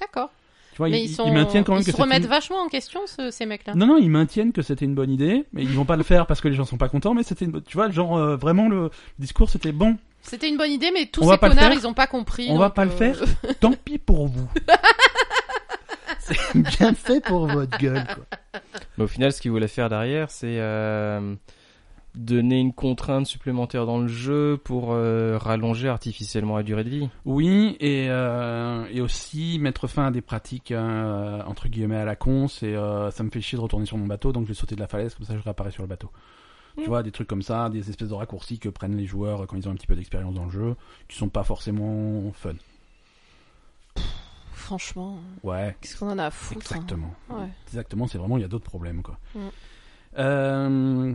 D'accord. 0.00 0.30
Tu 0.72 0.78
vois 0.78 0.88
Mais 0.88 1.02
ils, 1.02 1.10
ils, 1.10 1.14
sont... 1.14 1.30
maintiennent 1.30 1.64
quand 1.64 1.72
même 1.74 1.82
ils 1.82 1.84
que 1.84 1.92
se 1.92 2.00
remettent 2.00 2.22
une- 2.22 2.28
vachement 2.30 2.62
en 2.62 2.68
question, 2.68 3.00
ce- 3.06 3.30
ces 3.30 3.44
mecs-là. 3.44 3.74
Non 3.74 3.86
non 3.86 3.98
ils 3.98 4.08
maintiennent 4.08 4.52
que 4.52 4.62
c'était 4.62 4.86
une 4.86 4.94
bonne 4.94 5.10
idée. 5.10 5.44
Mais 5.52 5.62
ils 5.64 5.68
vont 5.74 5.84
pas 5.84 5.96
le 5.96 6.02
faire 6.02 6.26
parce 6.26 6.40
que 6.40 6.48
les 6.48 6.54
gens 6.54 6.64
sont 6.64 6.78
pas 6.78 6.88
contents. 6.88 7.12
Mais 7.12 7.24
c'était 7.24 7.44
une... 7.44 7.50
bonne- 7.50 7.62
tu 7.62 7.76
vois 7.76 7.90
genre 7.90 8.16
euh, 8.16 8.36
vraiment 8.36 8.70
le 8.70 8.88
discours 9.18 9.50
c'était 9.50 9.72
bon. 9.72 9.98
C'était 10.22 10.48
une 10.48 10.56
bonne 10.56 10.70
idée, 10.70 10.92
mais 10.94 11.06
tous 11.06 11.20
On 11.22 11.26
va 11.26 11.34
ces 11.34 11.40
connards, 11.48 11.72
ils 11.74 11.84
ont 11.86 11.94
pas 11.94 12.06
compris. 12.06 12.46
On 12.48 12.56
va 12.56 12.66
donc, 12.68 12.74
pas 12.76 12.84
le 12.84 12.92
euh, 12.92 12.96
faire. 12.96 13.20
Tant 13.60 13.72
pis 13.72 13.98
pour 13.98 14.28
vous. 14.28 14.48
c'est 16.24 16.58
bien 16.78 16.94
fait 16.94 17.20
pour 17.24 17.46
votre 17.46 17.76
gueule 17.78 18.06
quoi. 18.06 18.60
Mais 18.98 19.04
au 19.04 19.08
final, 19.08 19.32
ce 19.32 19.40
qu'ils 19.40 19.50
voulaient 19.50 19.68
faire 19.68 19.88
derrière, 19.88 20.30
c'est 20.30 20.58
euh, 20.60 21.34
donner 22.14 22.60
une 22.60 22.72
contrainte 22.74 23.26
supplémentaire 23.26 23.86
dans 23.86 23.98
le 23.98 24.08
jeu 24.08 24.58
pour 24.62 24.92
euh, 24.92 25.38
rallonger 25.38 25.88
artificiellement 25.88 26.56
la 26.56 26.62
durée 26.62 26.84
de 26.84 26.90
vie. 26.90 27.08
Oui, 27.24 27.76
et, 27.80 28.06
euh, 28.10 28.84
et 28.90 29.00
aussi 29.00 29.58
mettre 29.58 29.86
fin 29.86 30.06
à 30.06 30.10
des 30.10 30.20
pratiques 30.20 30.72
euh, 30.72 31.42
entre 31.46 31.68
guillemets 31.68 31.96
à 31.96 32.04
la 32.04 32.16
con. 32.16 32.48
C'est 32.48 32.74
euh, 32.74 33.10
ça 33.10 33.22
me 33.24 33.30
fait 33.30 33.40
chier 33.40 33.56
de 33.56 33.62
retourner 33.62 33.86
sur 33.86 33.96
mon 33.96 34.06
bateau, 34.06 34.32
donc 34.32 34.44
je 34.44 34.48
vais 34.48 34.54
sauter 34.54 34.74
de 34.74 34.80
la 34.80 34.88
falaise 34.88 35.14
comme 35.14 35.26
ça 35.26 35.34
je 35.36 35.42
réapparais 35.42 35.70
sur 35.70 35.82
le 35.82 35.88
bateau. 35.88 36.10
Tu 36.76 36.84
Mm. 36.84 36.86
vois, 36.86 37.02
des 37.02 37.10
trucs 37.12 37.28
comme 37.28 37.42
ça, 37.42 37.68
des 37.68 37.90
espèces 37.90 38.08
de 38.08 38.14
raccourcis 38.14 38.58
que 38.58 38.70
prennent 38.70 38.96
les 38.96 39.04
joueurs 39.06 39.46
quand 39.46 39.56
ils 39.56 39.68
ont 39.68 39.72
un 39.72 39.74
petit 39.74 39.86
peu 39.86 39.94
d'expérience 39.94 40.34
dans 40.34 40.46
le 40.46 40.50
jeu, 40.50 40.74
qui 41.08 41.18
sont 41.18 41.28
pas 41.28 41.44
forcément 41.44 42.30
fun. 42.32 42.54
Franchement, 44.72 45.18
Ouais, 45.42 45.76
qu'est-ce 45.82 45.98
qu'on 45.98 46.08
en 46.08 46.18
a 46.18 46.24
à 46.24 46.30
foutre 46.30 46.72
hein. 46.72 46.76
exactement. 46.76 47.14
Ouais. 47.28 47.46
Exactement, 47.66 48.06
c'est 48.06 48.16
vraiment 48.16 48.38
il 48.38 48.40
y 48.40 48.44
a 48.44 48.48
d'autres 48.48 48.64
problèmes 48.64 49.02
quoi. 49.02 49.18
Mm. 49.34 49.38
Euh, 50.16 51.14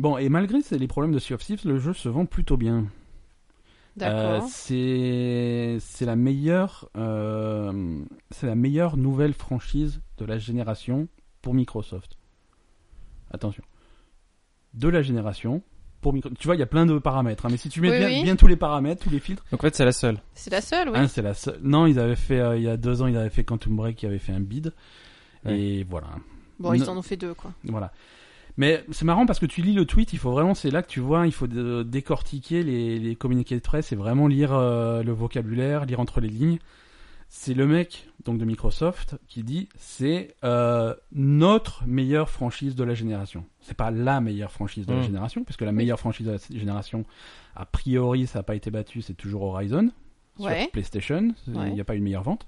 bon, 0.00 0.18
et 0.18 0.28
malgré 0.28 0.58
les 0.72 0.88
problèmes 0.88 1.12
de 1.12 1.20
Sea 1.20 1.34
of 1.34 1.44
Thieves, 1.44 1.64
le 1.64 1.78
jeu 1.78 1.92
se 1.92 2.08
vend 2.08 2.26
plutôt 2.26 2.56
bien. 2.56 2.78
Euh, 2.78 4.38
D'accord. 4.38 4.48
c'est 4.48 5.76
c'est 5.78 6.06
la 6.06 6.16
meilleure 6.16 6.88
euh, 6.96 8.02
c'est 8.32 8.48
la 8.48 8.56
meilleure 8.56 8.96
nouvelle 8.96 9.32
franchise 9.32 10.00
de 10.16 10.24
la 10.24 10.38
génération 10.38 11.06
pour 11.40 11.54
Microsoft. 11.54 12.18
Attention. 13.30 13.62
De 14.74 14.88
la 14.88 15.02
génération 15.02 15.62
pour 16.00 16.12
Microsoft. 16.12 16.40
Tu 16.40 16.46
vois, 16.48 16.56
il 16.56 16.60
y 16.60 16.62
a 16.62 16.66
plein 16.66 16.86
de 16.86 16.98
paramètres, 16.98 17.46
hein, 17.46 17.48
mais 17.50 17.56
si 17.56 17.68
tu 17.68 17.80
mets 17.80 17.90
Oui, 17.90 17.98
bien, 17.98 18.08
oui. 18.08 18.22
bien 18.22 18.36
tous 18.36 18.46
les 18.46 18.56
paramètres, 18.56 19.02
tous 19.02 19.10
les 19.10 19.20
filtres, 19.20 19.44
Donc 19.50 19.60
en 19.62 19.66
fait, 19.66 19.74
c'est 19.74 19.84
la 19.84 19.92
seule. 19.92 20.18
C'est 20.34 20.50
la 20.50 20.60
seule, 20.60 20.88
oui. 20.90 20.98
hein, 20.98 21.08
c'est 21.08 21.22
la 21.22 21.34
seule. 21.34 21.58
Non, 21.62 21.86
ils 21.86 21.98
avaient 21.98 22.16
fait 22.16 22.38
euh, 22.40 22.56
il 22.56 22.62
y 22.62 22.68
a 22.68 22.76
deux 22.76 23.02
ans, 23.02 23.06
ils 23.06 23.16
avaient 23.16 23.30
fait 23.30 23.44
Quantum 23.44 23.76
Break, 23.76 23.96
qui 23.96 24.06
avait 24.06 24.18
fait 24.18 24.32
un 24.32 24.40
bid, 24.40 24.72
Ouais. 25.44 25.58
et 25.58 25.86
voilà. 25.88 26.08
bon, 26.58 26.72
ils 26.74 26.88
en 26.90 26.96
ont 26.96 27.02
fait 27.02 27.16
deux, 27.16 27.34
quoi. 27.34 27.52
Voilà. 27.64 27.92
Mais 28.56 28.84
c'est 28.90 29.04
marrant 29.04 29.24
parce 29.24 29.38
que 29.38 29.46
tu 29.46 29.62
lis 29.62 29.72
le 29.72 29.84
tweet, 29.84 30.12
il 30.12 30.18
faut 30.18 30.32
vraiment, 30.32 30.52
c'est 30.54 30.70
là 30.72 30.82
que 30.82 30.88
tu 30.88 30.98
vois, 30.98 31.26
il 31.28 31.32
faut 31.32 31.46
décortiquer 31.46 32.62
les, 32.64 32.98
les 32.98 33.14
communiqués 33.14 33.54
de 33.54 33.60
presse 33.60 33.92
et 33.92 33.96
vraiment 33.96 34.26
lire 34.26 34.52
euh, 34.52 35.02
le 35.04 35.12
vocabulaire, 35.12 35.84
lire 35.84 36.00
entre 36.00 36.20
les 36.20 36.28
lignes. 36.28 36.58
C'est 37.30 37.52
le 37.54 37.66
mec 37.66 38.08
donc 38.24 38.38
de 38.38 38.44
Microsoft 38.44 39.16
qui 39.28 39.42
dit 39.42 39.68
c'est 39.76 40.34
euh, 40.44 40.94
notre 41.12 41.84
meilleure 41.86 42.30
franchise 42.30 42.74
de 42.74 42.84
la 42.84 42.94
génération. 42.94 43.44
C'est 43.60 43.76
pas 43.76 43.90
la 43.90 44.20
meilleure 44.20 44.50
franchise 44.50 44.86
de 44.86 44.92
la 44.94 45.00
Mm. 45.00 45.04
génération, 45.04 45.44
puisque 45.44 45.60
la 45.62 45.72
meilleure 45.72 45.98
franchise 46.00 46.26
de 46.26 46.32
la 46.32 46.38
génération, 46.58 47.04
a 47.54 47.66
priori, 47.66 48.26
ça 48.26 48.38
n'a 48.38 48.42
pas 48.44 48.54
été 48.54 48.70
battu, 48.70 49.02
c'est 49.02 49.14
toujours 49.14 49.42
Horizon 49.42 49.90
sur 50.36 50.46
Ouais. 50.46 50.68
PlayStation. 50.72 51.34
Il 51.48 51.56
Ouais. 51.56 51.70
n'y 51.72 51.80
a 51.80 51.84
pas 51.84 51.94
eu 51.94 51.98
une 51.98 52.04
meilleure 52.04 52.22
vente. 52.22 52.46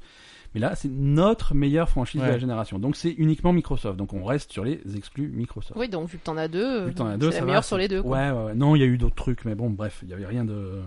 Mais 0.55 0.61
là, 0.61 0.75
c'est 0.75 0.89
notre 0.91 1.55
meilleure 1.55 1.89
franchise 1.89 2.21
de 2.23 2.27
la 2.27 2.39
génération. 2.39 2.79
Donc 2.81 2.97
c'est 2.97 3.13
uniquement 3.13 3.53
Microsoft. 3.53 3.97
Donc 3.99 4.15
on 4.15 4.25
reste 4.25 4.51
sur 4.51 4.65
les 4.65 4.81
exclus 4.97 5.29
Microsoft. 5.29 5.79
Oui, 5.79 5.89
donc 5.89 6.09
vu 6.09 6.19
que 6.19 6.25
t'en 6.25 6.37
as 6.39 6.49
deux, 6.49 6.87
Vu 6.87 6.93
que 6.93 6.97
t'en 6.99 7.07
as 7.07 7.17
deux, 7.19 7.31
c'est 7.31 7.41
la 7.41 7.47
meilleure 7.47 7.65
sur 7.65 7.77
les 7.79 7.87
deux, 7.87 8.03
quoi. 8.03 8.17
Ouais, 8.17 8.31
ouais, 8.31 8.45
ouais. 8.47 8.55
Non, 8.55 8.75
il 8.75 8.81
y 8.81 8.83
a 8.83 8.87
eu 8.87 8.97
d'autres 8.99 9.15
trucs, 9.15 9.45
mais 9.45 9.55
bon, 9.55 9.71
bref, 9.71 10.01
il 10.03 10.09
y 10.09 10.13
avait 10.15 10.27
rien 10.27 10.45
de. 10.45 10.81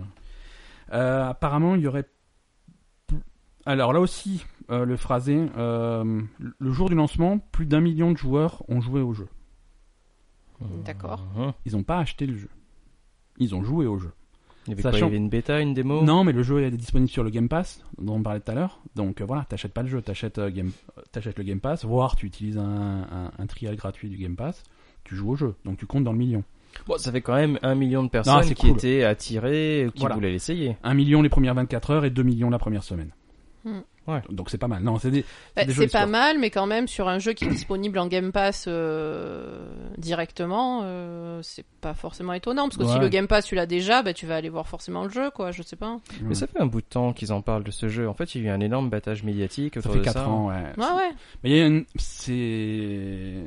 Euh, 0.92 1.28
apparemment, 1.28 1.76
il 1.76 1.80
y 1.82 1.86
aurait. 1.86 2.04
Alors 3.66 3.92
là 3.92 4.00
aussi, 4.00 4.44
euh, 4.70 4.84
le 4.84 4.96
phrasé, 4.96 5.46
euh, 5.56 6.20
le 6.58 6.72
jour 6.72 6.88
du 6.88 6.94
lancement, 6.94 7.38
plus 7.38 7.66
d'un 7.66 7.80
million 7.80 8.12
de 8.12 8.16
joueurs 8.18 8.62
ont 8.68 8.80
joué 8.80 9.00
au 9.00 9.14
jeu. 9.14 9.28
D'accord. 10.84 11.26
Ils 11.66 11.72
n'ont 11.72 11.82
pas 11.82 11.98
acheté 11.98 12.26
le 12.26 12.36
jeu. 12.36 12.48
Ils 13.38 13.54
ont 13.54 13.62
joué 13.62 13.86
au 13.86 13.98
jeu. 13.98 14.12
Il 14.66 14.70
y 14.70 14.72
avait 14.72 14.82
quoi, 14.82 14.92
Sachant- 14.92 15.06
il 15.06 15.08
y 15.08 15.12
avait 15.12 15.16
une 15.18 15.28
bêta, 15.28 15.60
une 15.60 15.74
démo 15.74 16.02
Non, 16.02 16.24
mais 16.24 16.32
le 16.32 16.42
jeu 16.42 16.62
est 16.62 16.70
disponible 16.70 17.10
sur 17.10 17.22
le 17.22 17.28
Game 17.30 17.48
Pass, 17.50 17.84
dont 17.98 18.14
on 18.14 18.22
parlait 18.22 18.40
tout 18.40 18.50
à 18.50 18.54
l'heure. 18.54 18.80
Donc 18.94 19.20
euh, 19.20 19.24
voilà, 19.26 19.44
t'achètes 19.44 19.74
pas 19.74 19.82
le 19.82 19.88
jeu, 19.88 20.00
t'achètes 20.00 20.38
euh, 20.38 20.50
Game... 20.50 20.70
t'achètes 21.12 21.36
le 21.38 21.44
Game 21.44 21.60
Pass, 21.60 21.84
voire 21.84 22.16
tu 22.16 22.24
utilises 22.26 22.56
un, 22.56 23.02
un, 23.02 23.30
un 23.38 23.46
trial 23.46 23.76
gratuit 23.76 24.08
du 24.08 24.16
Game 24.16 24.36
Pass, 24.36 24.62
tu 25.04 25.16
joues 25.16 25.32
au 25.32 25.36
jeu, 25.36 25.54
donc 25.66 25.76
tu 25.76 25.84
comptes 25.86 26.04
dans 26.04 26.12
le 26.12 26.18
million. 26.18 26.44
Bon, 26.86 26.96
ça 26.96 27.12
fait 27.12 27.20
quand 27.20 27.34
même 27.34 27.58
un 27.62 27.74
million 27.74 28.02
de 28.04 28.08
personnes 28.08 28.42
qui 28.42 28.54
cool. 28.54 28.70
étaient 28.70 29.04
attirées, 29.04 29.88
qui 29.94 30.00
Voilà. 30.00 30.14
voulaient 30.14 30.32
l'essayer. 30.32 30.76
Un 30.82 30.94
million 30.94 31.20
les 31.20 31.28
premières 31.28 31.54
24 31.54 31.90
heures 31.90 32.04
et 32.06 32.10
2 32.10 32.22
millions 32.22 32.48
la 32.50 32.58
première 32.58 32.84
semaine. 32.84 33.10
Hmm. 33.64 33.80
Ouais. 34.06 34.20
Donc 34.28 34.50
c'est 34.50 34.58
pas 34.58 34.68
mal. 34.68 34.82
Non, 34.82 34.98
c'est 34.98 35.10
des, 35.10 35.24
Bah, 35.56 35.64
des 35.64 35.72
c'est 35.72 35.88
pas 35.90 36.04
mal, 36.04 36.38
mais 36.38 36.50
quand 36.50 36.66
même 36.66 36.86
sur 36.86 37.08
un 37.08 37.18
jeu 37.18 37.32
qui 37.32 37.46
est 37.46 37.48
disponible 37.48 37.98
en 37.98 38.06
Game 38.06 38.32
Pass 38.32 38.66
euh, 38.68 39.66
directement, 39.96 40.80
euh, 40.84 41.40
c'est 41.42 41.64
pas 41.80 41.94
forcément 41.94 42.34
étonnant 42.34 42.68
parce 42.68 42.76
que 42.76 42.86
si 42.86 42.98
le 42.98 43.08
Game 43.08 43.26
Pass 43.26 43.46
tu 43.46 43.54
l'as 43.54 43.64
déjà, 43.64 44.02
bah 44.02 44.12
tu 44.12 44.26
vas 44.26 44.36
aller 44.36 44.50
voir 44.50 44.68
forcément 44.68 45.04
le 45.04 45.08
jeu, 45.10 45.30
quoi. 45.30 45.52
Je 45.52 45.62
sais 45.62 45.76
pas. 45.76 45.98
Mais 46.22 46.34
ça 46.34 46.46
fait 46.46 46.60
un 46.60 46.66
bout 46.66 46.82
de 46.82 46.86
temps 46.86 47.14
qu'ils 47.14 47.32
en 47.32 47.40
parlent 47.40 47.64
de 47.64 47.70
ce 47.70 47.88
jeu. 47.88 48.06
En 48.06 48.12
fait, 48.14 48.34
il 48.34 48.42
y 48.42 48.44
a 48.44 48.50
eu 48.50 48.52
un 48.52 48.60
énorme 48.60 48.90
battage 48.90 49.22
médiatique 49.22 49.76
Ça 49.80 49.88
fait 49.88 49.98
de 49.98 50.04
4 50.04 50.12
ça. 50.12 50.28
ans, 50.28 50.48
ouais. 50.48 50.62
Ouais, 50.76 50.84
ouais. 50.96 51.10
Mais 51.42 51.50
il 51.50 51.56
y 51.56 51.60
a 51.62 51.66
une... 51.66 51.84
c'est 51.96 53.42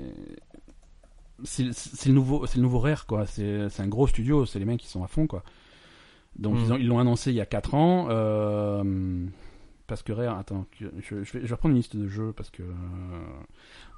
c'est 1.44 2.08
le 2.08 2.14
nouveau 2.16 2.48
c'est 2.48 2.56
le 2.58 2.64
nouveau 2.64 2.80
Rare 2.80 3.06
quoi, 3.06 3.28
c'est 3.28 3.70
c'est 3.70 3.84
un 3.84 3.88
gros 3.88 4.08
studio, 4.08 4.48
c'est 4.48 4.58
les 4.58 4.66
mecs 4.66 4.80
qui 4.80 4.88
sont 4.88 5.04
à 5.04 5.08
fond 5.08 5.28
quoi. 5.28 5.44
Donc 6.40 6.56
Mm. 6.56 6.60
ils 6.66 6.74
ont 6.74 6.78
ils 6.78 6.88
l'ont 6.88 7.00
annoncé 7.00 7.30
il 7.32 7.36
y 7.36 7.42
a 7.42 7.46
4 7.46 7.76
ans 7.76 8.08
euh, 8.10 8.84
parce 9.88 10.04
que 10.04 10.12
Rare 10.14 10.38
attends, 10.38 10.66
je, 10.80 10.88
je 11.02 11.16
vais 11.16 11.24
je 11.24 11.38
vais 11.48 11.54
reprendre 11.54 11.72
une 11.74 11.78
liste 11.78 11.96
de 11.96 12.08
jeux 12.08 12.34
parce 12.34 12.50
que 12.50 12.62
euh, 12.64 12.66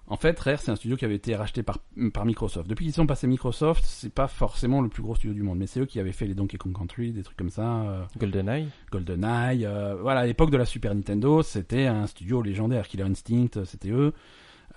en 0.07 0.15
fait 0.17 0.39
Rare 0.39 0.59
c'est 0.59 0.71
un 0.71 0.75
studio 0.75 0.95
qui 0.97 1.05
avait 1.05 1.15
été 1.15 1.35
racheté 1.35 1.63
par 1.63 1.79
par 2.13 2.25
Microsoft. 2.25 2.67
Depuis 2.69 2.85
qu'ils 2.85 2.93
sont 2.93 3.07
passés 3.07 3.27
Microsoft, 3.27 3.83
c'est 3.85 4.13
pas 4.13 4.27
forcément 4.27 4.81
le 4.81 4.89
plus 4.89 5.01
gros 5.03 5.15
studio 5.15 5.33
du 5.33 5.43
monde, 5.43 5.57
mais 5.57 5.67
c'est 5.67 5.79
eux 5.81 5.85
qui 5.85 5.99
avaient 5.99 6.11
fait 6.11 6.27
les 6.27 6.35
Donkey 6.35 6.57
Kong 6.57 6.75
Country, 6.77 7.11
des 7.11 7.23
trucs 7.23 7.37
comme 7.37 7.49
ça. 7.49 7.81
euh, 7.81 8.03
GoldenEye. 8.17 8.69
GoldenEye, 8.91 9.65
euh, 9.65 9.95
voilà, 10.01 10.21
à 10.21 10.25
l'époque 10.25 10.51
de 10.51 10.57
la 10.57 10.65
Super 10.65 10.93
Nintendo, 10.95 11.41
c'était 11.43 11.87
un 11.87 12.07
studio 12.07 12.41
légendaire. 12.41 12.87
Killer 12.87 13.03
Instinct, 13.03 13.63
c'était 13.65 13.89
eux. 13.89 14.13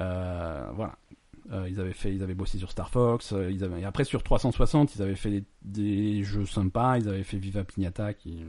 Euh, 0.01 0.67
voilà. 0.75 0.97
Euh, 1.51 1.67
ils 1.69 1.81
avaient 1.81 1.93
fait, 1.93 2.15
ils 2.15 2.23
avaient 2.23 2.35
bossé 2.35 2.57
sur 2.59 2.71
Star 2.71 2.89
Fox. 2.89 3.33
euh, 3.33 3.51
ils 3.51 3.65
avaient, 3.65 3.81
et 3.81 3.85
après 3.85 4.05
sur 4.05 4.23
360, 4.23 4.95
ils 4.95 5.03
avaient 5.03 5.17
fait 5.17 5.31
des, 5.31 5.45
des 5.63 6.23
jeux 6.23 6.47
sympas. 6.47 6.99
Ils 6.99 7.09
avaient 7.09 7.25
fait 7.25 7.37
Viva 7.37 7.65
Pignata, 7.65 8.15
qui 8.15 8.45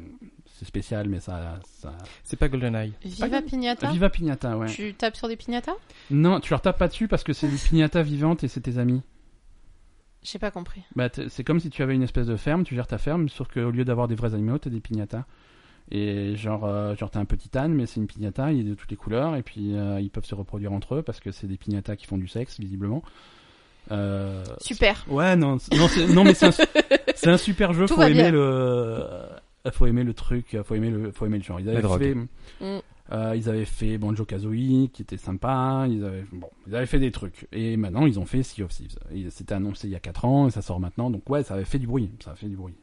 c'est 0.46 0.66
spécial, 0.66 1.10
mais 1.10 1.20
ça, 1.20 1.60
ça. 1.64 1.98
C'est 2.24 2.38
pas 2.38 2.50
GoldenEye. 2.50 2.94
Viva 3.04 3.30
Pas- 3.30 3.42
Pignata. 3.42 3.90
Viva 3.92 4.10
Pignata, 4.12 4.58
ouais. 4.58 4.68
Tu 4.68 4.94
tapes 4.94 5.16
sur 5.16 5.28
des 5.28 5.36
piñatas 5.36 5.74
Non, 6.12 6.40
tu 6.40 6.52
leur 6.52 6.62
tapes 6.62 6.78
pas 6.78 6.88
dessus 6.88 7.08
parce 7.08 7.24
que 7.24 7.34
c'est 7.34 7.48
des 7.48 7.58
piñatas 7.58 8.04
vivantes 8.04 8.44
et 8.44 8.48
c'est 8.48 8.62
tes 8.62 8.78
amis. 8.78 9.02
J'ai 10.22 10.40
pas 10.40 10.52
compris. 10.52 10.84
Bah, 10.96 11.10
c'est 11.28 11.44
comme 11.44 11.60
si 11.60 11.70
tu 11.70 11.82
avais 11.84 11.96
une 11.96 12.04
espèce 12.04 12.28
de 12.28 12.38
ferme, 12.38 12.64
tu 12.64 12.76
gères 12.76 12.88
ta 12.88 12.98
ferme, 12.98 13.28
sauf 13.28 13.48
qu'au 13.50 13.72
lieu 13.72 13.84
d'avoir 13.84 14.08
des 14.08 14.16
vrais 14.16 14.34
animaux, 14.34 14.58
t'as 14.58 14.70
des 14.70 14.80
piñatas. 14.80 15.26
Et 15.92 16.36
genre, 16.36 16.66
euh, 16.66 16.96
genre 16.96 17.12
t'as 17.12 17.20
un 17.20 17.26
petit 17.26 17.56
âne, 17.58 17.74
mais 17.74 17.86
c'est 17.86 18.00
une 18.00 18.08
piñata, 18.08 18.52
il 18.52 18.62
est 18.62 18.70
de 18.70 18.74
toutes 18.74 18.90
les 18.90 18.98
couleurs, 18.98 19.36
et 19.36 19.44
puis 19.44 19.76
euh, 19.76 20.00
ils 20.00 20.10
peuvent 20.10 20.26
se 20.26 20.34
reproduire 20.36 20.72
entre 20.74 20.96
eux 20.96 21.02
parce 21.04 21.20
que 21.20 21.32
c'est 21.32 21.46
des 21.48 21.58
piñatas 21.58 21.96
qui 21.98 22.06
font 22.08 22.18
du 22.18 22.28
sexe, 22.28 22.60
visiblement. 22.60 23.04
Euh... 23.92 24.44
Super. 24.62 25.06
Ouais, 25.10 25.36
non, 25.36 25.58
non, 26.14 26.24
mais 26.24 26.34
c'est 26.34 26.46
un, 26.48 26.52
c'est 27.16 27.30
un 27.30 27.38
super 27.38 27.74
jeu, 27.74 27.86
Tout 27.86 27.96
faut 27.96 28.02
aimer 28.04 28.14
bien. 28.14 28.32
le, 28.32 28.40
euh, 28.40 29.28
faut 29.72 29.86
aimer 29.86 30.04
le 30.04 30.14
truc, 30.14 30.58
faut 30.64 30.76
aimer 30.76 30.90
le, 30.90 31.12
faut 31.12 31.26
aimer 31.26 31.38
le 31.38 31.44
genre. 31.44 31.60
Ils 31.60 31.70
avaient 31.70 31.82
fait, 32.00 32.16
Mm. 32.16 32.80
euh, 33.12 33.36
ils 33.36 33.50
avaient 33.50 33.66
fait 33.66 33.98
Banjo 33.98 34.24
Kazooie, 34.26 34.90
qui 34.94 35.02
était 35.02 35.18
sympa. 35.18 35.86
Ils 35.90 36.04
avaient, 36.06 36.24
bon, 36.32 36.48
ils 36.66 36.76
avaient 36.76 36.86
fait 36.86 37.00
des 37.00 37.12
trucs. 37.12 37.48
Et 37.52 37.76
maintenant, 37.76 38.06
ils 38.06 38.20
ont 38.20 38.26
fait 38.26 38.42
Sea 38.42 38.64
of 38.64 38.72
Thieves. 38.72 38.96
Et 39.14 39.30
C'était 39.30 39.54
annoncé 39.54 39.88
il 39.88 39.92
y 39.92 39.96
a 39.96 40.00
4 40.00 40.26
ans, 40.26 40.48
et 40.48 40.52
ça 40.52 40.62
sort 40.62 40.80
maintenant. 40.80 41.10
Donc 41.10 41.30
ouais, 41.30 41.44
ça 41.44 41.56
avait 41.56 41.66
fait 41.66 41.80
du 41.80 41.88
bruit. 41.88 42.10
Ça 42.24 42.32
a 42.32 42.36
fait 42.36 42.48
du 42.48 42.56
bruit. 42.56 42.76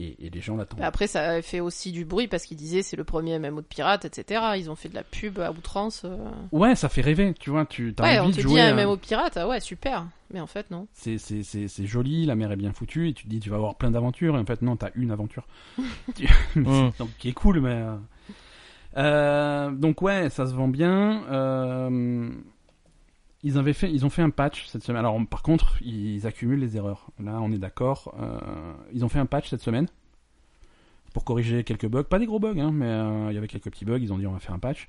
Et, 0.00 0.26
et 0.26 0.30
les 0.30 0.40
gens 0.40 0.56
l'attendent. 0.56 0.78
Bah, 0.78 0.86
Après, 0.86 1.08
ça 1.08 1.28
a 1.28 1.42
fait 1.42 1.58
aussi 1.58 1.90
du 1.90 2.04
bruit 2.04 2.28
parce 2.28 2.44
qu'ils 2.44 2.56
disaient 2.56 2.82
c'est 2.82 2.96
le 2.96 3.02
premier 3.02 3.36
MMO 3.40 3.62
de 3.62 3.66
pirate, 3.66 4.04
etc. 4.04 4.40
Ils 4.56 4.70
ont 4.70 4.76
fait 4.76 4.88
de 4.88 4.94
la 4.94 5.02
pub 5.02 5.40
à 5.40 5.50
outrance. 5.50 6.02
euh. 6.04 6.16
Ouais, 6.52 6.76
ça 6.76 6.88
fait 6.88 7.00
rêver, 7.00 7.34
tu 7.38 7.50
vois, 7.50 7.66
tu 7.66 7.92
as 7.98 8.02
Ouais, 8.04 8.20
on 8.20 8.26
te 8.30 8.36
de 8.36 8.36
dit 8.36 8.42
jouer. 8.42 8.60
un 8.60 8.74
MMO 8.74 8.94
de 8.94 9.00
pirate, 9.00 9.36
ah 9.36 9.48
ouais, 9.48 9.58
super. 9.58 10.06
Mais 10.32 10.38
en 10.40 10.46
fait, 10.46 10.70
non. 10.70 10.86
C'est 10.92 11.18
c'est- 11.18 11.42
c'est- 11.42 11.66
c'est 11.66 11.86
joli, 11.86 12.26
la 12.26 12.36
mer 12.36 12.52
est 12.52 12.56
bien 12.56 12.72
foutue, 12.72 13.08
et 13.08 13.12
tu 13.12 13.24
te 13.24 13.28
dis 13.28 13.40
tu 13.40 13.50
vas 13.50 13.56
avoir 13.56 13.74
plein 13.74 13.90
d'aventures, 13.90 14.36
et 14.36 14.38
en 14.38 14.44
fait 14.46 14.62
non, 14.62 14.76
t'as 14.76 14.90
une 14.94 15.10
aventure. 15.10 15.46
Tu- 16.14 16.28
donc 16.54 17.10
qui 17.18 17.30
est 17.30 17.32
cool, 17.32 17.60
mais... 17.60 17.72
euh, 17.74 17.96
euh, 18.96 19.70
donc 19.70 20.02
ouais, 20.02 20.30
ça 20.30 20.46
se 20.46 20.54
vend 20.54 20.68
bien. 20.68 21.24
euh, 21.30 22.30
Ils, 23.42 23.56
avaient 23.58 23.72
fait, 23.72 23.92
ils 23.92 24.04
ont 24.04 24.10
fait 24.10 24.22
un 24.22 24.30
patch 24.30 24.66
cette 24.66 24.82
semaine. 24.82 25.00
Alors 25.00 25.18
par 25.28 25.42
contre, 25.42 25.80
ils 25.82 26.26
accumulent 26.26 26.60
les 26.60 26.76
erreurs. 26.76 27.10
Là, 27.18 27.38
on 27.40 27.52
est 27.52 27.58
d'accord. 27.58 28.14
euh, 28.20 28.72
ils 28.92 29.04
ont 29.04 29.08
fait 29.08 29.20
un 29.20 29.26
patch 29.26 29.48
cette 29.48 29.62
semaine 29.62 29.88
pour 31.12 31.24
corriger 31.24 31.64
quelques 31.64 31.86
bugs. 31.86 32.04
Pas 32.04 32.18
des 32.18 32.26
gros 32.26 32.38
bugs, 32.38 32.58
hein, 32.58 32.72
mais 32.72 32.86
euh, 32.86 33.30
il 33.30 33.34
y 33.34 33.38
avait 33.38 33.48
quelques 33.48 33.70
petits 33.70 33.84
bugs. 33.84 33.98
Ils 33.98 34.12
ont 34.12 34.18
dit 34.18 34.26
on 34.26 34.32
va 34.32 34.40
faire 34.40 34.54
un 34.54 34.58
patch. 34.58 34.88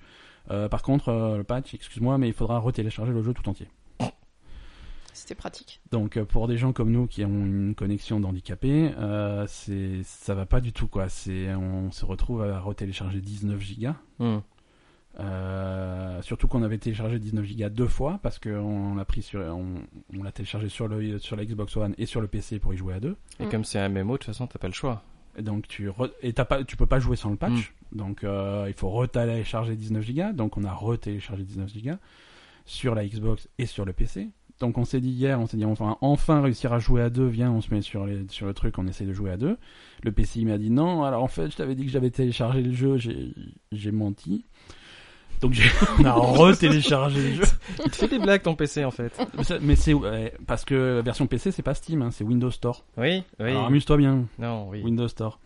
Euh, 0.51 0.67
par 0.67 0.81
contre, 0.81 1.09
euh, 1.09 1.37
le 1.37 1.43
patch, 1.43 1.73
excuse-moi, 1.73 2.17
mais 2.17 2.27
il 2.27 2.33
faudra 2.33 2.59
retélécharger 2.59 3.11
le 3.13 3.21
jeu 3.21 3.33
tout 3.33 3.47
entier. 3.49 3.67
C'était 5.11 5.35
pratique. 5.35 5.81
Donc 5.91 6.21
pour 6.23 6.47
des 6.47 6.55
gens 6.55 6.71
comme 6.71 6.91
nous 6.91 7.05
qui 7.05 7.25
ont 7.25 7.45
une 7.45 7.75
connexion 7.75 8.21
d'handicapés, 8.21 8.91
euh, 8.97 9.45
c'est 9.47 10.01
ça 10.03 10.33
va 10.33 10.45
pas 10.45 10.61
du 10.61 10.71
tout 10.71 10.87
quoi. 10.87 11.09
C'est 11.09 11.53
on 11.55 11.91
se 11.91 12.05
retrouve 12.05 12.43
à 12.43 12.59
retélécharger 12.61 13.19
19 13.19 13.59
gigas. 13.59 13.95
Hmm. 14.19 14.37
Euh, 15.19 16.21
surtout 16.21 16.47
qu'on 16.47 16.63
avait 16.63 16.77
téléchargé 16.77 17.19
19 17.19 17.43
gigas 17.45 17.69
deux 17.69 17.87
fois 17.87 18.19
parce 18.21 18.39
qu'on 18.39 18.95
l'a 18.95 19.05
pris 19.05 19.21
sur 19.21 19.39
on, 19.41 19.75
on 20.17 20.23
l'a 20.23 20.31
téléchargé 20.31 20.69
sur 20.69 20.87
le 20.87 21.17
sur 21.19 21.35
la 21.35 21.45
Xbox 21.45 21.75
One 21.77 21.93
et 21.97 22.05
sur 22.05 22.21
le 22.21 22.27
PC 22.27 22.59
pour 22.59 22.73
y 22.73 22.77
jouer 22.77 22.93
à 22.93 22.99
deux. 22.99 23.15
Et 23.39 23.45
Mm. 23.45 23.49
comme 23.49 23.63
c'est 23.65 23.79
un 23.79 23.89
MMO, 23.89 24.13
de 24.13 24.17
toute 24.17 24.25
façon, 24.27 24.47
t'as 24.47 24.59
pas 24.59 24.67
le 24.67 24.73
choix. 24.73 25.03
Et 25.37 25.41
donc 25.41 25.67
tu 25.67 25.89
re- 25.89 26.11
et 26.21 26.33
t'as 26.33 26.45
pas 26.45 26.63
tu 26.63 26.77
peux 26.77 26.85
pas 26.85 26.99
jouer 26.99 27.15
sans 27.15 27.29
le 27.31 27.35
patch. 27.37 27.73
Donc 27.91 28.23
euh, 28.23 28.65
il 28.67 28.73
faut 28.73 28.89
retélécharger 28.89 29.75
19 29.75 30.03
gigas. 30.03 30.31
Donc 30.33 30.57
on 30.57 30.63
a 30.63 30.71
retéléchargé 30.73 31.43
19 31.43 31.69
gigas 31.69 31.97
sur 32.65 32.93
la 32.95 33.05
Xbox 33.05 33.47
et 33.57 33.65
sur 33.65 33.85
le 33.85 33.93
PC. 33.93 34.29
Donc 34.59 34.77
on 34.77 34.83
s'est 34.85 34.99
dit 34.99 35.09
hier, 35.11 35.39
on 35.39 35.47
s'est 35.47 35.55
dit 35.57 35.63
enfin 35.65 35.97
enfin 36.01 36.41
réussir 36.41 36.71
à 36.73 36.79
jouer 36.79 37.01
à 37.01 37.09
deux, 37.09 37.25
viens 37.27 37.49
on 37.51 37.61
se 37.61 37.73
met 37.73 37.81
sur 37.81 38.05
les 38.05 38.25
sur 38.29 38.45
le 38.45 38.53
truc, 38.53 38.77
on 38.77 38.87
essaie 38.87 39.05
de 39.05 39.13
jouer 39.13 39.31
à 39.31 39.37
deux. 39.37 39.57
Le 40.03 40.11
PC 40.11 40.41
il 40.41 40.47
m'a 40.47 40.57
dit 40.57 40.69
non, 40.69 41.03
alors 41.03 41.23
en 41.23 41.27
fait 41.29 41.49
je 41.51 41.55
t'avais 41.55 41.75
dit 41.75 41.85
que 41.85 41.91
j'avais 41.91 42.09
téléchargé 42.11 42.61
le 42.61 42.73
jeu, 42.73 42.97
j'ai 42.97 43.33
j'ai 43.71 43.91
menti. 43.91 44.45
Donc 45.41 45.53
j'ai 45.53 45.63
on 45.99 46.05
a 46.05 46.11
retéléchargé 46.13 47.21
le 47.29 47.35
jeu. 47.35 47.43
Il 47.85 47.91
te 47.91 47.95
fait 47.95 48.07
des 48.07 48.19
blagues 48.19 48.41
ton 48.41 48.55
PC 48.55 48.83
en 48.83 48.91
fait. 48.91 49.13
Mais 49.61 49.75
c'est 49.75 49.93
ouais, 49.93 50.33
parce 50.47 50.65
que 50.65 50.95
la 50.97 51.01
version 51.01 51.27
PC 51.27 51.51
c'est 51.51 51.61
pas 51.63 51.73
Steam, 51.73 52.01
hein, 52.01 52.09
c'est 52.11 52.23
Windows 52.23 52.51
Store. 52.51 52.83
Oui, 52.97 53.23
oui. 53.39 53.49
Alors 53.51 53.65
amuse-toi 53.67 53.97
bien. 53.97 54.25
Non, 54.37 54.67
oui. 54.69 54.81
Windows 54.83 55.07
Store. 55.07 55.39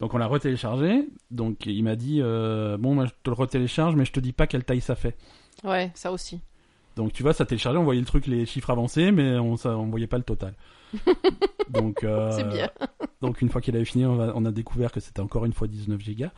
Donc 0.00 0.12
on 0.14 0.18
l'a 0.18 0.26
retéléchargé. 0.26 1.06
Donc 1.30 1.64
il 1.66 1.82
m'a 1.84 1.94
dit 1.96 2.18
euh, 2.20 2.76
bon 2.76 2.94
moi 2.94 3.06
je 3.06 3.12
te 3.22 3.30
le 3.30 3.34
retélécharge 3.34 3.94
mais 3.94 4.04
je 4.04 4.12
te 4.12 4.20
dis 4.20 4.32
pas 4.32 4.46
quelle 4.46 4.64
taille 4.64 4.80
ça 4.80 4.94
fait. 4.96 5.16
Ouais, 5.64 5.90
ça 5.94 6.10
aussi. 6.12 6.40
Donc 6.96 7.12
tu 7.12 7.22
vois 7.22 7.32
ça 7.32 7.44
téléchargé, 7.46 7.78
on 7.78 7.84
voyait 7.84 8.00
le 8.00 8.06
truc 8.06 8.26
les 8.26 8.46
chiffres 8.46 8.70
avancés 8.70 9.12
mais 9.12 9.38
on 9.38 9.56
ça, 9.56 9.76
on 9.76 9.86
voyait 9.86 10.06
pas 10.06 10.18
le 10.18 10.24
total. 10.24 10.54
donc 11.70 12.04
euh, 12.04 12.30
C'est 12.32 12.48
bien. 12.48 12.70
donc 13.20 13.42
une 13.42 13.48
fois 13.48 13.60
qu'il 13.60 13.74
avait 13.76 13.84
fini 13.84 14.06
on, 14.06 14.16
va- 14.16 14.32
on 14.34 14.44
a 14.44 14.50
découvert 14.50 14.92
que 14.92 15.00
c'était 15.00 15.20
encore 15.20 15.44
une 15.44 15.52
fois 15.52 15.66
19 15.68 16.00
gigas. 16.00 16.30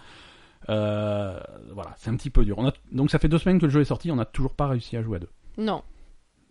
Euh, 0.68 1.38
voilà 1.72 1.94
c'est 1.96 2.10
un 2.10 2.16
petit 2.16 2.30
peu 2.30 2.44
dur. 2.44 2.58
On 2.58 2.66
a, 2.66 2.72
donc 2.92 3.10
ça 3.10 3.18
fait 3.18 3.28
deux 3.28 3.38
semaines 3.38 3.58
que 3.60 3.66
le 3.66 3.70
jeu 3.70 3.80
est 3.80 3.84
sorti, 3.86 4.10
on 4.10 4.16
n'a 4.16 4.24
toujours 4.24 4.54
pas 4.54 4.66
réussi 4.68 4.96
à 4.96 5.02
jouer 5.02 5.16
à 5.16 5.20
deux. 5.20 5.30
Non. 5.56 5.82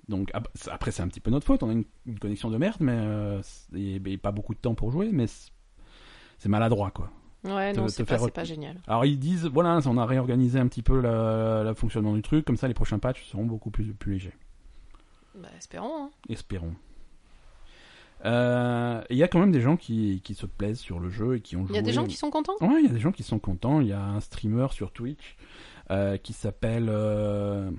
Donc 0.09 0.29
ap- 0.33 0.47
après 0.71 0.91
c'est 0.91 1.01
un 1.03 1.07
petit 1.07 1.19
peu 1.19 1.29
notre 1.31 1.45
faute, 1.45 1.63
on 1.63 1.69
a 1.69 1.73
une, 1.73 1.83
une 2.05 2.17
connexion 2.19 2.49
de 2.49 2.57
merde 2.57 2.77
mais 2.79 2.93
euh, 2.93 3.41
c'est- 3.41 3.77
et, 3.77 3.95
et 4.05 4.17
pas 4.17 4.31
beaucoup 4.31 4.53
de 4.53 4.59
temps 4.59 4.75
pour 4.75 4.91
jouer 4.91 5.09
mais 5.11 5.25
c'est 5.27 6.49
maladroit 6.49 6.91
quoi. 6.91 7.09
Ouais, 7.43 7.71
Te- 7.73 7.79
non, 7.79 7.87
c'est 7.87 8.03
pas, 8.03 8.17
pas 8.29 8.43
génial. 8.43 8.81
Alors 8.87 9.05
ils 9.05 9.19
disent, 9.19 9.45
voilà, 9.45 9.79
on 9.85 9.97
a 9.97 10.05
réorganisé 10.05 10.59
un 10.59 10.67
petit 10.67 10.81
peu 10.81 10.99
le, 10.99 11.63
le 11.63 11.73
fonctionnement 11.75 12.13
du 12.13 12.21
truc, 12.21 12.43
comme 12.45 12.57
ça 12.57 12.67
les 12.67 12.73
prochains 12.73 12.99
patchs 12.99 13.23
seront 13.25 13.45
beaucoup 13.45 13.69
plus, 13.69 13.93
plus 13.93 14.13
légers. 14.13 14.33
Bah, 15.35 15.47
espérons. 15.57 16.05
hein. 16.05 16.09
Espérons. 16.29 16.73
Euh, 18.25 19.01
Il 19.09 19.17
y 19.17 19.23
a 19.23 19.27
quand 19.27 19.39
même 19.39 19.51
des 19.51 19.61
gens 19.61 19.77
qui, 19.77 20.21
qui 20.23 20.33
se 20.35 20.45
plaisent 20.45 20.79
sur 20.79 20.99
le 20.99 21.09
jeu 21.09 21.35
et 21.37 21.41
qui 21.41 21.55
ont 21.55 21.61
Il 21.63 21.67
joué. 21.67 21.75
y 21.75 21.79
a 21.79 21.81
des 21.83 21.93
gens 21.93 22.05
qui 22.05 22.15
sont 22.15 22.29
contents? 22.31 22.55
Ouais, 22.61 22.79
il 22.79 22.85
y 22.85 22.89
a 22.89 22.93
des 22.93 22.99
gens 22.99 23.11
qui 23.11 23.23
sont 23.23 23.39
contents. 23.39 23.79
Il 23.81 23.87
y 23.87 23.93
a 23.93 24.01
un 24.03 24.19
streamer 24.19 24.67
sur 24.71 24.91
Twitch 24.91 25.35
euh, 25.91 26.17
qui 26.17 26.33
s'appelle... 26.33 26.87
euh, 26.89 27.69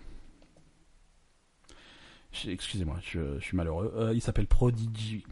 Excusez-moi, 2.46 2.96
je, 3.02 3.38
je 3.38 3.44
suis 3.44 3.56
malheureux. 3.56 4.12
Il 4.14 4.20
s'appelle 4.20 4.46
Prodigy. 4.46 5.24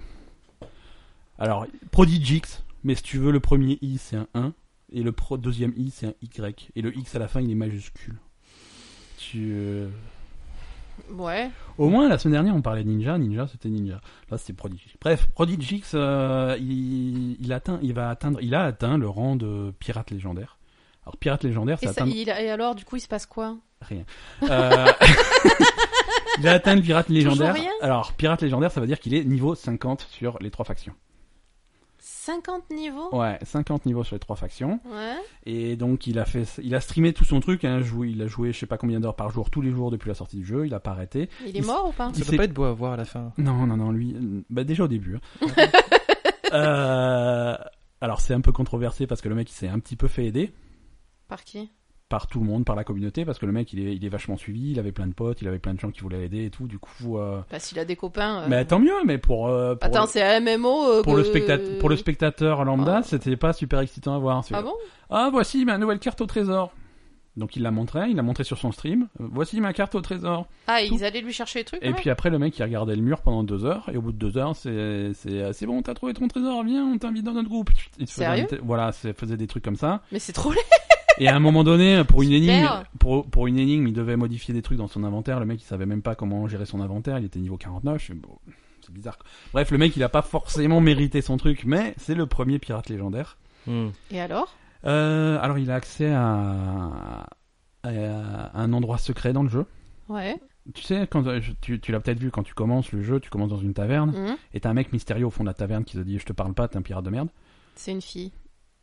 Alors, 1.39 1.67
Prodigix, 1.93 2.65
mais 2.83 2.95
si 2.95 3.03
tu 3.03 3.19
veux, 3.19 3.31
le 3.31 3.41
premier 3.41 3.79
I, 3.83 3.99
c'est 3.99 4.17
un 4.17 4.27
1. 4.35 4.55
Et 4.93 5.03
le 5.03 5.13
pro 5.13 5.37
deuxième 5.37 5.73
I, 5.77 5.91
c'est 5.91 6.07
un 6.07 6.15
Y. 6.23 6.71
Et 6.75 6.83
le 6.83 6.97
X 6.97 7.15
à 7.15 7.19
la 7.19 7.29
fin, 7.29 7.41
il 7.41 7.51
est 7.51 7.55
majuscule. 7.57 8.17
Tu... 9.19 9.85
Ouais. 11.13 11.51
Au 11.79 11.89
moins, 11.89 12.09
la 12.09 12.19
semaine 12.19 12.33
dernière, 12.35 12.55
on 12.57 12.63
parlait 12.63 12.85
Ninja. 12.85 13.19
Ninja, 13.19 13.47
c'était 13.47 13.69
Ninja. 13.69 14.01
Là, 14.31 14.39
c'est 14.39 14.53
Prodigy. 14.53 14.95
Bref, 15.01 15.27
Prodigix, 15.35 15.83
euh, 15.95 16.57
il, 16.61 17.37
il, 17.41 17.53
atteint, 17.53 17.79
il 17.83 17.93
va 17.95 18.09
atteindre, 18.11 18.39
il 18.43 18.55
a 18.55 18.65
atteint 18.65 18.97
le 18.99 19.09
rang 19.09 19.37
de 19.37 19.73
pirate 19.79 20.11
légendaire. 20.11 20.59
Alors, 21.05 21.17
pirate 21.17 21.45
légendaire, 21.45 21.79
Et, 21.83 21.87
ça- 21.87 21.91
atteindre 21.93 22.13
il- 22.15 22.29
et 22.29 22.51
alors, 22.51 22.75
du 22.75 22.85
coup, 22.85 22.97
il 22.97 23.01
se 23.01 23.09
passe 23.09 23.27
quoi? 23.27 23.57
Rien. 23.83 24.05
Euh, 24.43 24.87
il 26.39 26.49
a 26.49 26.53
atteint 26.53 26.75
le 26.75 26.83
pirate 26.83 27.09
légendaire. 27.09 27.55
rien? 27.55 27.71
Alors, 27.81 28.13
pirate 28.15 28.43
légendaire, 28.43 28.71
ça 28.71 28.81
veut 28.81 28.87
dire 28.87 28.99
qu'il 29.01 29.15
est 29.15 29.25
niveau 29.25 29.55
50 29.55 30.07
sur 30.11 30.39
les 30.41 30.51
trois 30.51 30.65
factions. 30.65 30.95
50 32.27 32.71
niveaux? 32.71 33.15
Ouais, 33.17 33.39
50 33.43 33.87
niveaux 33.87 34.03
sur 34.05 34.17
les 34.17 34.21
trois 34.21 34.35
factions. 34.37 34.81
Ouais. 34.87 35.15
Et 35.45 35.77
donc, 35.77 36.07
il 36.09 36.19
a 36.19 36.25
fait, 36.25 36.45
il 36.63 36.75
a 36.75 36.81
streamé 36.81 37.13
tout 37.13 37.25
son 37.25 37.39
truc. 37.41 37.65
Hein, 37.65 37.81
joué, 37.81 38.09
il 38.11 38.21
a 38.23 38.27
joué, 38.27 38.53
je 38.53 38.59
sais 38.59 38.67
pas 38.67 38.79
combien 38.79 38.99
d'heures 39.01 39.15
par 39.17 39.31
jour, 39.31 39.49
tous 39.51 39.63
les 39.63 39.71
jours 39.71 39.91
depuis 39.93 40.09
la 40.09 40.15
sortie 40.15 40.37
du 40.39 40.45
jeu. 40.45 40.67
Il 40.67 40.75
a 40.75 40.81
pas 40.81 40.91
arrêté. 40.91 41.29
Il 41.47 41.57
est 41.57 41.61
Il- 41.61 41.65
mort 41.65 41.89
ou 41.89 41.93
pas? 41.93 42.11
Il 42.17 42.25
Ça 42.25 42.31
peut 42.33 42.37
pas 42.37 42.45
être 42.45 42.53
beau 42.53 42.65
à 42.65 42.73
voir 42.73 42.95
à 42.95 42.97
la 42.97 43.05
fin. 43.05 43.33
Non, 43.39 43.67
non, 43.67 43.77
non, 43.77 43.93
lui, 43.93 44.15
euh, 44.15 44.43
bah 44.51 44.65
déjà 44.65 44.85
au 44.85 44.89
début. 44.89 45.17
hein. 45.17 45.21
Euh, 46.53 47.57
alors 48.01 48.21
c'est 48.21 48.33
un 48.33 48.41
peu 48.41 48.53
controversé 48.53 49.07
parce 49.09 49.21
que 49.21 49.29
le 49.29 49.35
mec 49.35 49.51
il 49.51 49.55
s'est 49.55 49.67
un 49.69 49.81
petit 49.81 49.97
peu 49.97 50.07
fait 50.07 50.27
aider 50.27 50.53
Par 51.29 51.43
qui? 51.43 51.71
Par 52.09 52.29
tout 52.29 52.39
le 52.39 52.47
monde, 52.47 52.65
par 52.65 52.77
la 52.77 52.85
communauté, 52.85 53.25
parce 53.25 53.39
que 53.39 53.47
le 53.47 53.53
mec 53.53 53.73
il 53.73 53.81
est, 53.87 53.97
il 53.97 54.05
est 54.05 54.09
vachement 54.09 54.37
suivi, 54.37 54.71
il 54.71 54.79
avait 54.79 54.93
plein 54.93 55.07
de 55.09 55.13
potes, 55.13 55.43
il 55.43 55.49
avait 55.49 55.59
plein 55.59 55.75
de 55.75 55.81
gens 55.81 55.91
qui 55.91 56.03
voulaient 56.03 56.21
l'aider 56.21 56.45
et 56.45 56.51
tout. 56.51 56.69
Du 56.69 56.79
coup, 56.79 57.19
euh... 57.19 57.41
Bah, 57.51 57.59
s'il 57.59 57.79
a 57.81 57.85
des 57.85 57.97
copains. 57.97 58.43
euh, 58.43 58.47
mais 58.49 58.65
tant 58.65 58.79
mieux. 58.79 58.93
Mais 59.05 59.19
pour 59.19 59.49
euh, 59.49 59.75
pour, 59.75 59.85
Attends, 59.87 60.07
c'est 60.07 60.23
un 60.23 60.41
MMO. 60.41 60.85
euh, 60.91 61.03
pour 61.03 61.17
le 61.17 61.25
spectateur, 61.25 61.79
pour 61.79 61.89
le 61.89 61.97
spectateur 61.97 62.65
lambda, 62.65 62.99
Ah. 62.99 63.03
c'était 63.03 63.37
pas 63.37 63.53
super 63.53 63.81
excitant 63.81 64.15
à 64.15 64.19
voir. 64.19 64.45
Ah 64.53 64.63
bon? 64.63 64.75
Ah 65.11 65.29
voici 65.33 65.65
ma 65.65 65.79
nouvelle 65.79 65.99
carte 65.99 66.21
au 66.21 66.27
trésor. 66.27 66.73
Donc 67.37 67.55
il 67.55 67.63
l'a 67.63 67.71
montré, 67.71 68.09
il 68.09 68.17
l'a 68.17 68.23
montré 68.23 68.45
sur 68.45 68.57
son 68.57 68.73
stream. 68.73 69.09
Euh, 69.21 69.25
Voici 69.31 69.61
ma 69.61 69.73
carte 69.75 69.95
au 69.95 70.01
trésor. 70.01 70.47
Ah, 70.69 70.79
Tout. 70.87 70.95
ils 70.95 71.05
allaient 71.05 71.21
lui 71.21 71.33
chercher 71.35 71.59
les 71.59 71.65
trucs 71.67 71.83
Et 71.85 71.89
ouais 71.89 71.95
puis 71.95 72.09
après, 72.09 72.31
le 72.31 72.39
mec, 72.39 72.57
il 72.59 72.63
regardait 72.63 72.97
le 72.97 73.03
mur 73.03 73.21
pendant 73.21 73.43
deux 73.43 73.67
heures, 73.67 73.91
et 73.93 73.97
au 73.99 74.01
bout 74.01 74.13
de 74.13 74.17
deux 74.17 74.39
heures, 74.39 74.57
c'est, 74.57 75.11
c'est, 75.13 75.67
bon, 75.67 75.83
t'as 75.83 75.93
trouvé 75.93 76.15
ton 76.15 76.29
trésor, 76.29 76.65
viens, 76.65 76.87
on 76.87 76.97
t'invite 76.97 77.25
dans 77.25 77.33
notre 77.35 77.51
groupe. 77.51 77.69
Il 77.99 78.07
Sérieux? 78.09 78.45
inviter- 78.45 78.59
Voilà, 78.63 78.91
c'est, 78.93 79.13
faisait 79.13 79.37
des 79.37 79.47
trucs 79.49 79.65
comme 79.65 79.77
ça. 79.77 80.01
Mais 80.13 80.19
c'est 80.19 80.33
trop 80.33 80.51
laid. 80.51 80.61
Et 81.19 81.29
à 81.29 81.35
un 81.35 81.39
moment 81.39 81.65
donné, 81.65 82.05
pour 82.05 82.23
une 82.23 82.33
énigme, 82.33 82.69
pour, 82.99 83.27
pour 83.27 83.47
une 83.47 83.59
énigme, 83.59 83.87
il 83.87 83.93
devait 83.93 84.17
modifier 84.17 84.53
des 84.53 84.63
trucs 84.63 84.79
dans 84.79 84.89
son 84.89 85.05
inventaire. 85.05 85.41
Le 85.41 85.47
mec, 85.47 85.61
il 85.63 85.65
savait 85.65 85.87
même 85.87 86.03
pas 86.03 86.15
comment 86.15 86.47
gérer 86.47 86.67
son 86.67 86.81
inventaire, 86.81 87.19
il 87.19 87.25
était 87.25 87.39
niveau 87.39 87.57
49. 87.57 87.99
Je 87.99 88.05
suis, 88.05 88.15
bon, 88.15 88.39
c'est 88.83 88.93
bizarre. 88.93 89.19
Bref, 89.53 89.71
le 89.71 89.79
mec, 89.79 89.97
il 89.97 90.03
a 90.03 90.09
pas 90.09 90.23
forcément 90.23 90.81
mérité 90.81 91.23
son 91.23 91.37
truc, 91.37 91.65
mais 91.65 91.95
c'est 91.97 92.15
le 92.15 92.27
premier 92.27 92.59
pirate 92.59 92.89
légendaire. 92.89 93.39
Hmm. 93.67 93.89
Et 94.11 94.21
alors? 94.21 94.57
Euh, 94.85 95.39
alors, 95.41 95.59
il 95.59 95.71
a 95.71 95.75
accès 95.75 96.13
à, 96.13 97.27
à 97.83 98.61
un 98.61 98.73
endroit 98.73 98.99
secret 98.99 99.33
dans 99.33 99.43
le 99.43 99.49
jeu. 99.49 99.67
Ouais. 100.09 100.37
Tu 100.75 100.83
sais, 100.83 101.07
quand 101.09 101.27
euh, 101.27 101.41
tu, 101.61 101.81
tu 101.81 101.93
l'as 101.93 102.01
peut-être 102.01 102.19
vu 102.19 102.31
quand 102.31 102.43
tu 102.43 102.55
commences 102.55 102.93
le 102.93 103.03
jeu, 103.03 103.21
tu 103.21 103.31
commences 103.31 103.51
dans 103.51 103.59
une 103.59 103.75
taverne. 103.75 104.11
Mhm. 104.11 104.37
Et 104.55 104.61
t'as 104.61 104.71
un 104.71 104.75
mec 104.75 104.93
mystérieux 104.93 105.27
au 105.27 105.31
fond 105.31 105.45
de 105.45 105.49
la 105.49 105.55
taverne 105.55 105.85
qui 105.85 105.97
te 105.97 106.03
dit 106.03 106.19
Je 106.19 106.25
te 106.25 106.33
parle 106.33 106.55
pas, 106.55 106.69
t'es 106.69 106.77
un 106.77 106.83
pirate 106.83 107.05
de 107.05 107.11
merde. 107.11 107.29
C'est 107.75 107.93
une 107.93 108.03
fille. 108.03 108.33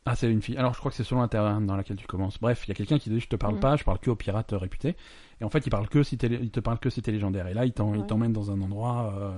Ah, 0.06 0.14
c'est 0.16 0.30
une 0.30 0.42
fille. 0.42 0.56
Alors, 0.58 0.74
je 0.74 0.78
crois 0.78 0.90
que 0.90 0.96
c'est 0.98 1.04
selon 1.04 1.22
la 1.22 1.28
taverne 1.28 1.64
dans 1.66 1.76
laquelle 1.76 1.96
tu 1.96 2.06
commences. 2.06 2.38
Bref, 2.38 2.64
il 2.66 2.68
y 2.68 2.72
a 2.72 2.74
quelqu'un 2.74 2.98
qui 2.98 3.08
dit 3.08 3.20
Je 3.20 3.28
te 3.28 3.36
parle 3.36 3.54
Mhm. 3.54 3.60
pas, 3.60 3.76
je 3.76 3.84
parle 3.84 3.98
que 3.98 4.10
aux 4.10 4.16
pirates 4.16 4.52
réputés. 4.52 4.96
Et 5.40 5.44
en 5.44 5.48
fait, 5.50 5.66
il, 5.66 5.70
parle 5.70 5.88
que 5.88 6.02
si 6.02 6.18
t'es- 6.18 6.26
il 6.28 6.50
te 6.50 6.60
parle 6.60 6.78
que 6.78 6.90
si 6.90 7.00
t'es 7.00 7.10
légendaire. 7.10 7.46
Et 7.46 7.54
là, 7.54 7.64
il 7.64 7.72
t'en- 7.72 7.94
il 7.94 8.00
Ouais. 8.00 8.06
t'emmène 8.06 8.32
dans 8.32 8.50
un 8.50 8.60
endroit. 8.60 9.14
euh, 9.18 9.32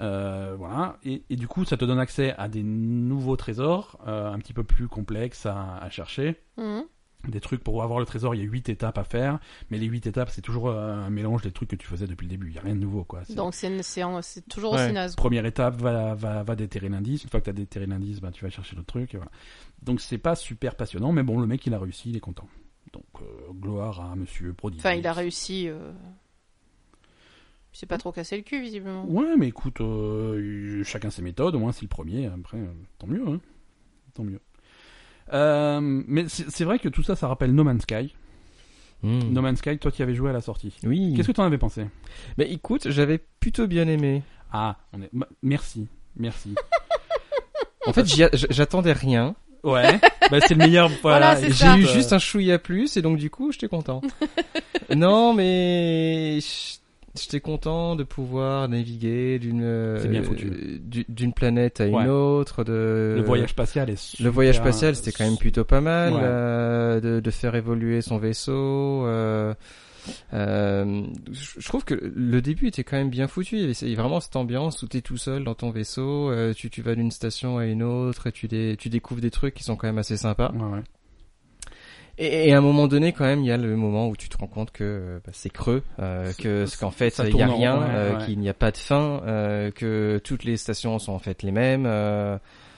euh, 0.00 0.54
voilà. 0.58 0.98
Et, 1.04 1.24
et 1.30 1.36
du 1.36 1.48
coup, 1.48 1.64
ça 1.64 1.76
te 1.78 1.84
donne 1.86 1.98
accès 1.98 2.34
à 2.36 2.48
des 2.48 2.62
nouveaux 2.62 3.36
trésors, 3.36 3.98
euh, 4.06 4.30
un 4.30 4.38
petit 4.38 4.52
peu 4.52 4.62
plus 4.62 4.88
complexes 4.88 5.46
à, 5.46 5.78
à 5.78 5.88
chercher. 5.88 6.38
Mhm. 6.58 6.84
Des 7.30 7.40
trucs 7.40 7.62
pour 7.64 7.82
avoir 7.82 7.98
le 7.98 8.06
trésor, 8.06 8.34
il 8.34 8.38
y 8.38 8.40
a 8.42 8.46
8 8.50 8.68
étapes 8.68 8.98
à 8.98 9.04
faire. 9.04 9.38
Mais 9.70 9.78
les 9.78 9.86
8 9.86 10.06
étapes, 10.06 10.30
c'est 10.30 10.42
toujours 10.42 10.68
euh, 10.68 10.94
un 10.94 11.10
mélange 11.10 11.42
des 11.42 11.50
trucs 11.50 11.70
que 11.70 11.76
tu 11.76 11.86
faisais 11.86 12.06
depuis 12.06 12.24
le 12.26 12.30
début. 12.30 12.48
Il 12.50 12.54
y 12.54 12.58
a 12.58 12.62
rien 12.62 12.74
de 12.74 12.80
nouveau, 12.80 13.04
quoi. 13.04 13.22
Donc 13.30 13.54
c'est 13.54 13.68
toujours 14.48 14.72
Ouais. 14.74 14.84
aussi 14.84 14.92
naze. 14.92 15.16
Première 15.16 15.44
étape, 15.46 15.80
va, 15.80 16.14
va, 16.14 16.42
va 16.42 16.56
déterrer 16.56 16.88
l'indice. 16.88 17.24
Une 17.24 17.30
fois 17.30 17.40
que 17.40 17.44
tu 17.44 17.50
as 17.50 17.54
déterré 17.54 17.86
l'indice, 17.86 18.20
bah, 18.20 18.30
tu 18.32 18.44
vas 18.44 18.50
chercher 18.50 18.76
l'autre 18.76 18.86
truc. 18.88 19.14
Et 19.14 19.16
voilà. 19.16 19.30
Donc 19.82 20.00
c'est 20.00 20.18
pas 20.18 20.34
super 20.36 20.74
passionnant, 20.76 21.12
mais 21.12 21.22
bon, 21.22 21.40
le 21.40 21.46
mec 21.46 21.66
il 21.66 21.74
a 21.74 21.78
réussi, 21.78 22.10
il 22.10 22.16
est 22.16 22.20
content. 22.20 22.48
Donc 22.92 23.04
euh, 23.20 23.52
gloire 23.52 24.00
à 24.00 24.16
Monsieur 24.16 24.52
Prodigy. 24.54 24.80
Enfin, 24.80 24.94
il 24.94 25.06
a 25.06 25.12
réussi. 25.12 25.68
euh, 25.68 25.92
Il 27.74 27.78
s'est 27.78 27.86
pas 27.86 27.98
trop 27.98 28.12
cassé 28.12 28.36
le 28.36 28.42
cul, 28.42 28.62
visiblement. 28.62 29.04
Ouais, 29.06 29.36
mais 29.36 29.48
écoute, 29.48 29.80
euh, 29.80 30.82
chacun 30.84 31.10
ses 31.10 31.20
méthodes. 31.22 31.54
Au 31.54 31.58
moins 31.58 31.72
c'est 31.72 31.82
le 31.82 31.88
premier. 31.88 32.26
Après, 32.26 32.58
euh, 32.58 32.72
tant 32.98 33.06
mieux. 33.06 33.22
Hein. 33.28 33.40
tant 34.14 34.24
mieux. 34.24 34.40
Euh, 35.32 35.80
mais 35.80 36.26
c'est 36.28 36.64
vrai 36.64 36.78
que 36.78 36.88
tout 36.88 37.02
ça, 37.02 37.16
ça 37.16 37.28
rappelle 37.28 37.52
No 37.52 37.64
Man's 37.64 37.82
Sky. 37.82 38.14
Hmm. 39.02 39.32
No 39.32 39.42
Man's 39.42 39.58
Sky, 39.58 39.78
toi 39.78 39.90
qui 39.90 40.02
avais 40.02 40.14
joué 40.14 40.30
à 40.30 40.32
la 40.32 40.40
sortie. 40.40 40.74
Oui. 40.84 41.14
Qu'est-ce 41.16 41.28
que 41.28 41.32
t'en 41.32 41.44
avais 41.44 41.58
pensé? 41.58 41.86
Mais 42.38 42.50
écoute, 42.50 42.90
j'avais 42.90 43.20
plutôt 43.40 43.66
bien 43.66 43.86
aimé. 43.88 44.22
Ah, 44.52 44.76
on 44.92 45.02
est... 45.02 45.10
merci, 45.42 45.88
merci. 46.16 46.54
En 47.86 47.92
fait, 47.92 48.04
j'attendais 48.50 48.92
rien. 48.92 49.36
Ouais, 49.62 50.00
bah, 50.30 50.38
c'est 50.40 50.54
le 50.54 50.64
meilleur. 50.64 50.90
Voilà, 51.02 51.34
Voilà. 51.34 51.50
J'ai 51.50 51.82
eu 51.82 51.86
juste 51.86 52.12
un 52.12 52.18
chouïa 52.18 52.58
plus 52.58 52.96
et 52.96 53.02
donc 53.02 53.16
du 53.16 53.30
coup, 53.30 53.52
j'étais 53.52 53.68
content. 53.68 54.00
non, 54.94 55.34
mais 55.34 56.38
j'étais 57.18 57.40
content 57.40 57.96
de 57.96 58.04
pouvoir 58.04 58.68
naviguer 58.68 59.38
d'une 59.38 59.62
euh, 59.62 59.98
euh, 60.04 60.78
du- 60.80 61.04
d'une 61.08 61.32
planète 61.32 61.80
à 61.80 61.86
une 61.86 61.94
Ouais. 61.94 62.06
autre. 62.08 62.64
De 62.64 63.14
Le 63.16 63.22
voyage 63.24 63.50
spatial 63.50 63.90
est 63.90 63.96
super- 63.96 64.24
Le 64.24 64.30
voyage 64.30 64.56
spatial, 64.56 64.94
c'était 64.96 65.12
quand 65.12 65.24
même 65.24 65.38
plutôt 65.38 65.64
pas 65.64 65.80
mal 65.80 66.12
Ouais. 66.14 66.20
euh, 66.22 67.00
de, 67.00 67.20
de 67.20 67.30
faire 67.30 67.54
évoluer 67.54 68.00
son 68.02 68.18
vaisseau. 68.18 69.06
euh, 69.06 69.54
euh, 70.34 71.02
je 71.32 71.66
trouve 71.68 71.84
que 71.84 71.94
le 72.14 72.40
début 72.40 72.68
était 72.68 72.84
quand 72.84 72.96
même 72.96 73.10
bien 73.10 73.26
foutu. 73.26 73.56
Il 73.58 73.70
y 73.70 73.84
avait 73.84 73.94
vraiment 73.94 74.20
cette 74.20 74.36
ambiance 74.36 74.82
où 74.82 74.86
t'es 74.86 75.00
tout 75.00 75.16
seul 75.16 75.42
dans 75.44 75.54
ton 75.54 75.70
vaisseau, 75.70 76.30
tu, 76.54 76.70
tu 76.70 76.82
vas 76.82 76.94
d'une 76.94 77.10
station 77.10 77.58
à 77.58 77.66
une 77.66 77.82
autre 77.82 78.28
et 78.28 78.32
tu, 78.32 78.46
dé- 78.48 78.76
tu 78.78 78.88
découvres 78.88 79.20
des 79.20 79.30
trucs 79.30 79.54
qui 79.54 79.64
sont 79.64 79.76
quand 79.76 79.86
même 79.88 79.98
assez 79.98 80.16
sympas. 80.16 80.52
Ouais, 80.52 80.62
ouais. 80.76 80.82
Et, 82.18 82.48
et 82.48 82.54
à 82.54 82.58
un 82.58 82.62
moment 82.62 82.86
donné, 82.86 83.12
quand 83.12 83.24
même, 83.24 83.40
il 83.40 83.46
y 83.46 83.52
a 83.52 83.56
le 83.56 83.76
moment 83.76 84.08
où 84.08 84.16
tu 84.16 84.28
te 84.28 84.38
rends 84.38 84.46
compte 84.46 84.70
que 84.70 84.84
euh, 84.84 85.18
bah, 85.24 85.32
c'est 85.34 85.50
creux, 85.50 85.82
euh, 85.98 86.32
que 86.38 86.64
qu'en 86.80 86.90
fait 86.90 87.20
il 87.24 87.36
y 87.36 87.42
a 87.42 87.46
rien, 87.46 87.78
ouais, 87.78 87.86
euh, 87.90 88.18
ouais. 88.18 88.24
qu'il 88.24 88.38
n'y 88.38 88.48
a 88.48 88.54
pas 88.54 88.70
de 88.70 88.78
fin, 88.78 89.20
euh, 89.26 89.70
que 89.70 90.18
toutes 90.24 90.44
les 90.44 90.56
stations 90.56 90.98
sont 90.98 91.12
en 91.12 91.18
fait 91.18 91.42
les 91.42 91.52
mêmes, 91.52 91.86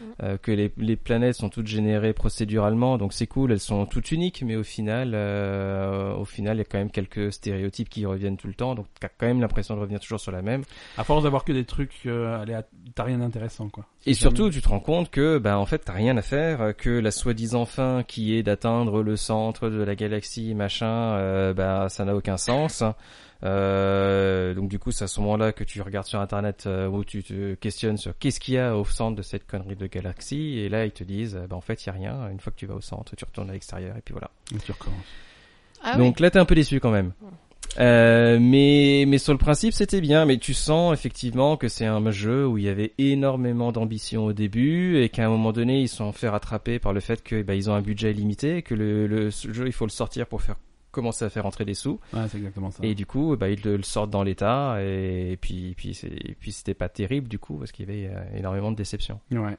euh, 0.02 0.28
euh, 0.28 0.36
que 0.36 0.50
les, 0.52 0.72
les 0.76 0.96
planètes 0.96 1.36
sont 1.36 1.48
toutes 1.48 1.66
générées 1.66 2.12
procéduralement, 2.12 2.98
donc 2.98 3.12
c'est 3.12 3.26
cool, 3.26 3.52
elles 3.52 3.60
sont 3.60 3.86
toutes 3.86 4.12
uniques, 4.12 4.42
mais 4.46 4.56
au 4.56 4.62
final, 4.62 5.12
euh, 5.14 6.14
au 6.14 6.24
final, 6.24 6.56
il 6.56 6.58
y 6.58 6.62
a 6.62 6.64
quand 6.64 6.78
même 6.78 6.90
quelques 6.90 7.32
stéréotypes 7.32 7.88
qui 7.88 8.04
reviennent 8.06 8.36
tout 8.36 8.48
le 8.48 8.54
temps, 8.54 8.74
donc 8.74 8.86
t'as 9.00 9.08
quand 9.08 9.26
même 9.26 9.40
l'impression 9.40 9.74
de 9.74 9.80
revenir 9.80 10.00
toujours 10.00 10.20
sur 10.20 10.32
la 10.32 10.42
même. 10.42 10.62
À 10.96 11.04
force 11.04 11.22
d'avoir 11.24 11.44
que 11.44 11.52
des 11.52 11.64
trucs, 11.64 12.00
euh, 12.06 12.44
t'as 12.94 13.04
rien 13.04 13.18
d'intéressant, 13.18 13.68
quoi. 13.68 13.86
Et 14.06 14.14
surtout, 14.14 14.44
jamais- 14.44 14.50
tu 14.54 14.62
te 14.62 14.68
rends 14.68 14.80
compte 14.80 15.10
que, 15.10 15.38
bah, 15.38 15.58
en 15.58 15.66
fait, 15.66 15.78
t'as 15.78 15.92
rien 15.92 16.16
à 16.16 16.22
faire, 16.22 16.60
euh, 16.62 16.72
que 16.72 16.90
la 16.90 17.10
soi-disant 17.10 17.64
fin 17.64 18.02
qui 18.06 18.34
est 18.36 18.42
d'atteindre 18.42 19.02
le 19.02 19.16
centre 19.16 19.68
de 19.68 19.82
la 19.82 19.94
galaxie, 19.94 20.54
machin, 20.54 20.86
euh, 21.16 21.52
bah, 21.54 21.88
ça 21.88 22.04
n'a 22.04 22.14
aucun 22.14 22.36
sens. 22.36 22.82
Euh, 23.44 24.54
donc 24.54 24.68
du 24.68 24.78
coup, 24.78 24.90
c'est 24.90 25.04
à 25.04 25.08
ce 25.08 25.20
moment-là 25.20 25.52
que 25.52 25.64
tu 25.64 25.80
regardes 25.80 26.06
sur 26.06 26.20
Internet 26.20 26.64
euh, 26.66 26.88
où 26.88 27.04
tu 27.04 27.22
te 27.22 27.54
questionnes 27.54 27.96
sur 27.96 28.18
qu'est-ce 28.18 28.40
qu'il 28.40 28.54
y 28.54 28.58
a 28.58 28.76
au 28.76 28.84
centre 28.84 29.16
de 29.16 29.22
cette 29.22 29.46
connerie 29.46 29.76
de 29.76 29.86
galaxie, 29.86 30.58
et 30.58 30.68
là 30.68 30.84
ils 30.84 30.92
te 30.92 31.04
disent, 31.04 31.36
euh, 31.36 31.46
bah, 31.46 31.56
en 31.56 31.60
fait, 31.60 31.84
il 31.84 31.86
y 31.86 31.90
a 31.90 31.92
rien. 31.92 32.28
Une 32.30 32.40
fois 32.40 32.52
que 32.52 32.58
tu 32.58 32.66
vas 32.66 32.74
au 32.74 32.80
centre, 32.80 33.14
tu 33.14 33.24
retournes 33.24 33.50
à 33.50 33.52
l'extérieur, 33.52 33.96
et 33.96 34.00
puis 34.00 34.12
voilà. 34.12 34.30
Et 34.54 34.58
tu 34.58 34.72
recommences. 34.72 35.04
Ah 35.82 35.94
oui. 35.96 36.06
Donc 36.06 36.20
là, 36.20 36.30
t'es 36.30 36.38
un 36.38 36.44
peu 36.44 36.56
déçu 36.56 36.80
quand 36.80 36.90
même. 36.90 37.12
Euh, 37.78 38.38
mais 38.40 39.04
mais 39.06 39.18
sur 39.18 39.32
le 39.32 39.38
principe, 39.38 39.72
c'était 39.72 40.00
bien. 40.00 40.24
Mais 40.24 40.38
tu 40.38 40.54
sens 40.54 40.92
effectivement 40.92 41.56
que 41.56 41.68
c'est 41.68 41.86
un 41.86 42.10
jeu 42.10 42.46
où 42.46 42.58
il 42.58 42.64
y 42.64 42.68
avait 42.68 42.92
énormément 42.98 43.70
d'ambition 43.70 44.24
au 44.24 44.32
début 44.32 45.00
et 45.00 45.10
qu'à 45.10 45.26
un 45.26 45.28
moment 45.28 45.52
donné, 45.52 45.80
ils 45.80 45.88
sont 45.88 46.12
fait 46.12 46.28
rattraper 46.28 46.80
par 46.80 46.92
le 46.92 47.00
fait 47.00 47.22
que 47.22 47.42
bah, 47.42 47.54
ils 47.54 47.70
ont 47.70 47.74
un 47.74 47.82
budget 47.82 48.12
limité, 48.12 48.62
que 48.62 48.74
le, 48.74 49.06
le 49.06 49.30
jeu 49.30 49.66
il 49.66 49.72
faut 49.72 49.86
le 49.86 49.90
sortir 49.90 50.26
pour 50.26 50.42
faire 50.42 50.56
commencer 50.90 51.24
à 51.24 51.30
faire 51.30 51.46
entrer 51.46 51.64
des 51.64 51.74
sous. 51.74 52.00
Ouais, 52.12 52.28
c'est 52.28 52.38
exactement 52.38 52.70
ça. 52.70 52.84
Et 52.84 52.94
du 52.94 53.06
coup, 53.06 53.36
bah, 53.36 53.48
ils 53.50 53.62
le, 53.62 53.76
le 53.76 53.82
sortent 53.82 54.10
dans 54.10 54.22
l'état 54.22 54.82
et, 54.82 55.36
puis 55.40 55.74
puis 55.76 55.94
c'est 55.94 56.08
et 56.08 56.36
puis 56.38 56.52
c'était 56.52 56.74
pas 56.74 56.88
terrible 56.88 57.28
du 57.28 57.38
coup 57.38 57.56
parce 57.58 57.72
qu'il 57.72 57.88
y 57.88 57.92
avait 57.92 58.14
euh, 58.14 58.36
énormément 58.38 58.70
de 58.70 58.76
déception. 58.76 59.20
Ouais. 59.30 59.56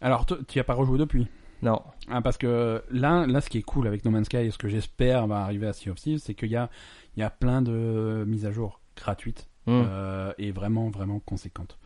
Alors, 0.00 0.26
tu 0.46 0.60
as 0.60 0.64
pas 0.64 0.74
rejoué 0.74 0.98
depuis? 0.98 1.26
Non. 1.62 1.82
Ah, 2.08 2.22
parce 2.22 2.38
que 2.38 2.82
là, 2.90 3.26
là, 3.26 3.40
ce 3.40 3.50
qui 3.50 3.58
est 3.58 3.62
cool 3.62 3.88
avec 3.88 4.04
No 4.04 4.12
Man's 4.12 4.26
Sky 4.26 4.36
et 4.36 4.50
ce 4.52 4.58
que 4.58 4.68
j'espère 4.68 5.26
va 5.26 5.40
arriver 5.40 5.66
à 5.66 5.72
Sea 5.72 5.90
of 5.90 5.96
Thieves, 5.98 6.18
c'est 6.18 6.34
qu'il 6.34 6.50
y 6.50 6.56
a, 6.56 6.70
il 7.16 7.20
y 7.20 7.22
a 7.24 7.30
plein 7.30 7.62
de 7.62 8.24
mises 8.26 8.46
à 8.46 8.52
jour 8.52 8.80
gratuites 8.96 9.48
Hmm. 9.66 9.82
euh, 9.84 10.32
et 10.38 10.50
vraiment, 10.50 10.88
vraiment 10.88 11.20
conséquentes. 11.20 11.78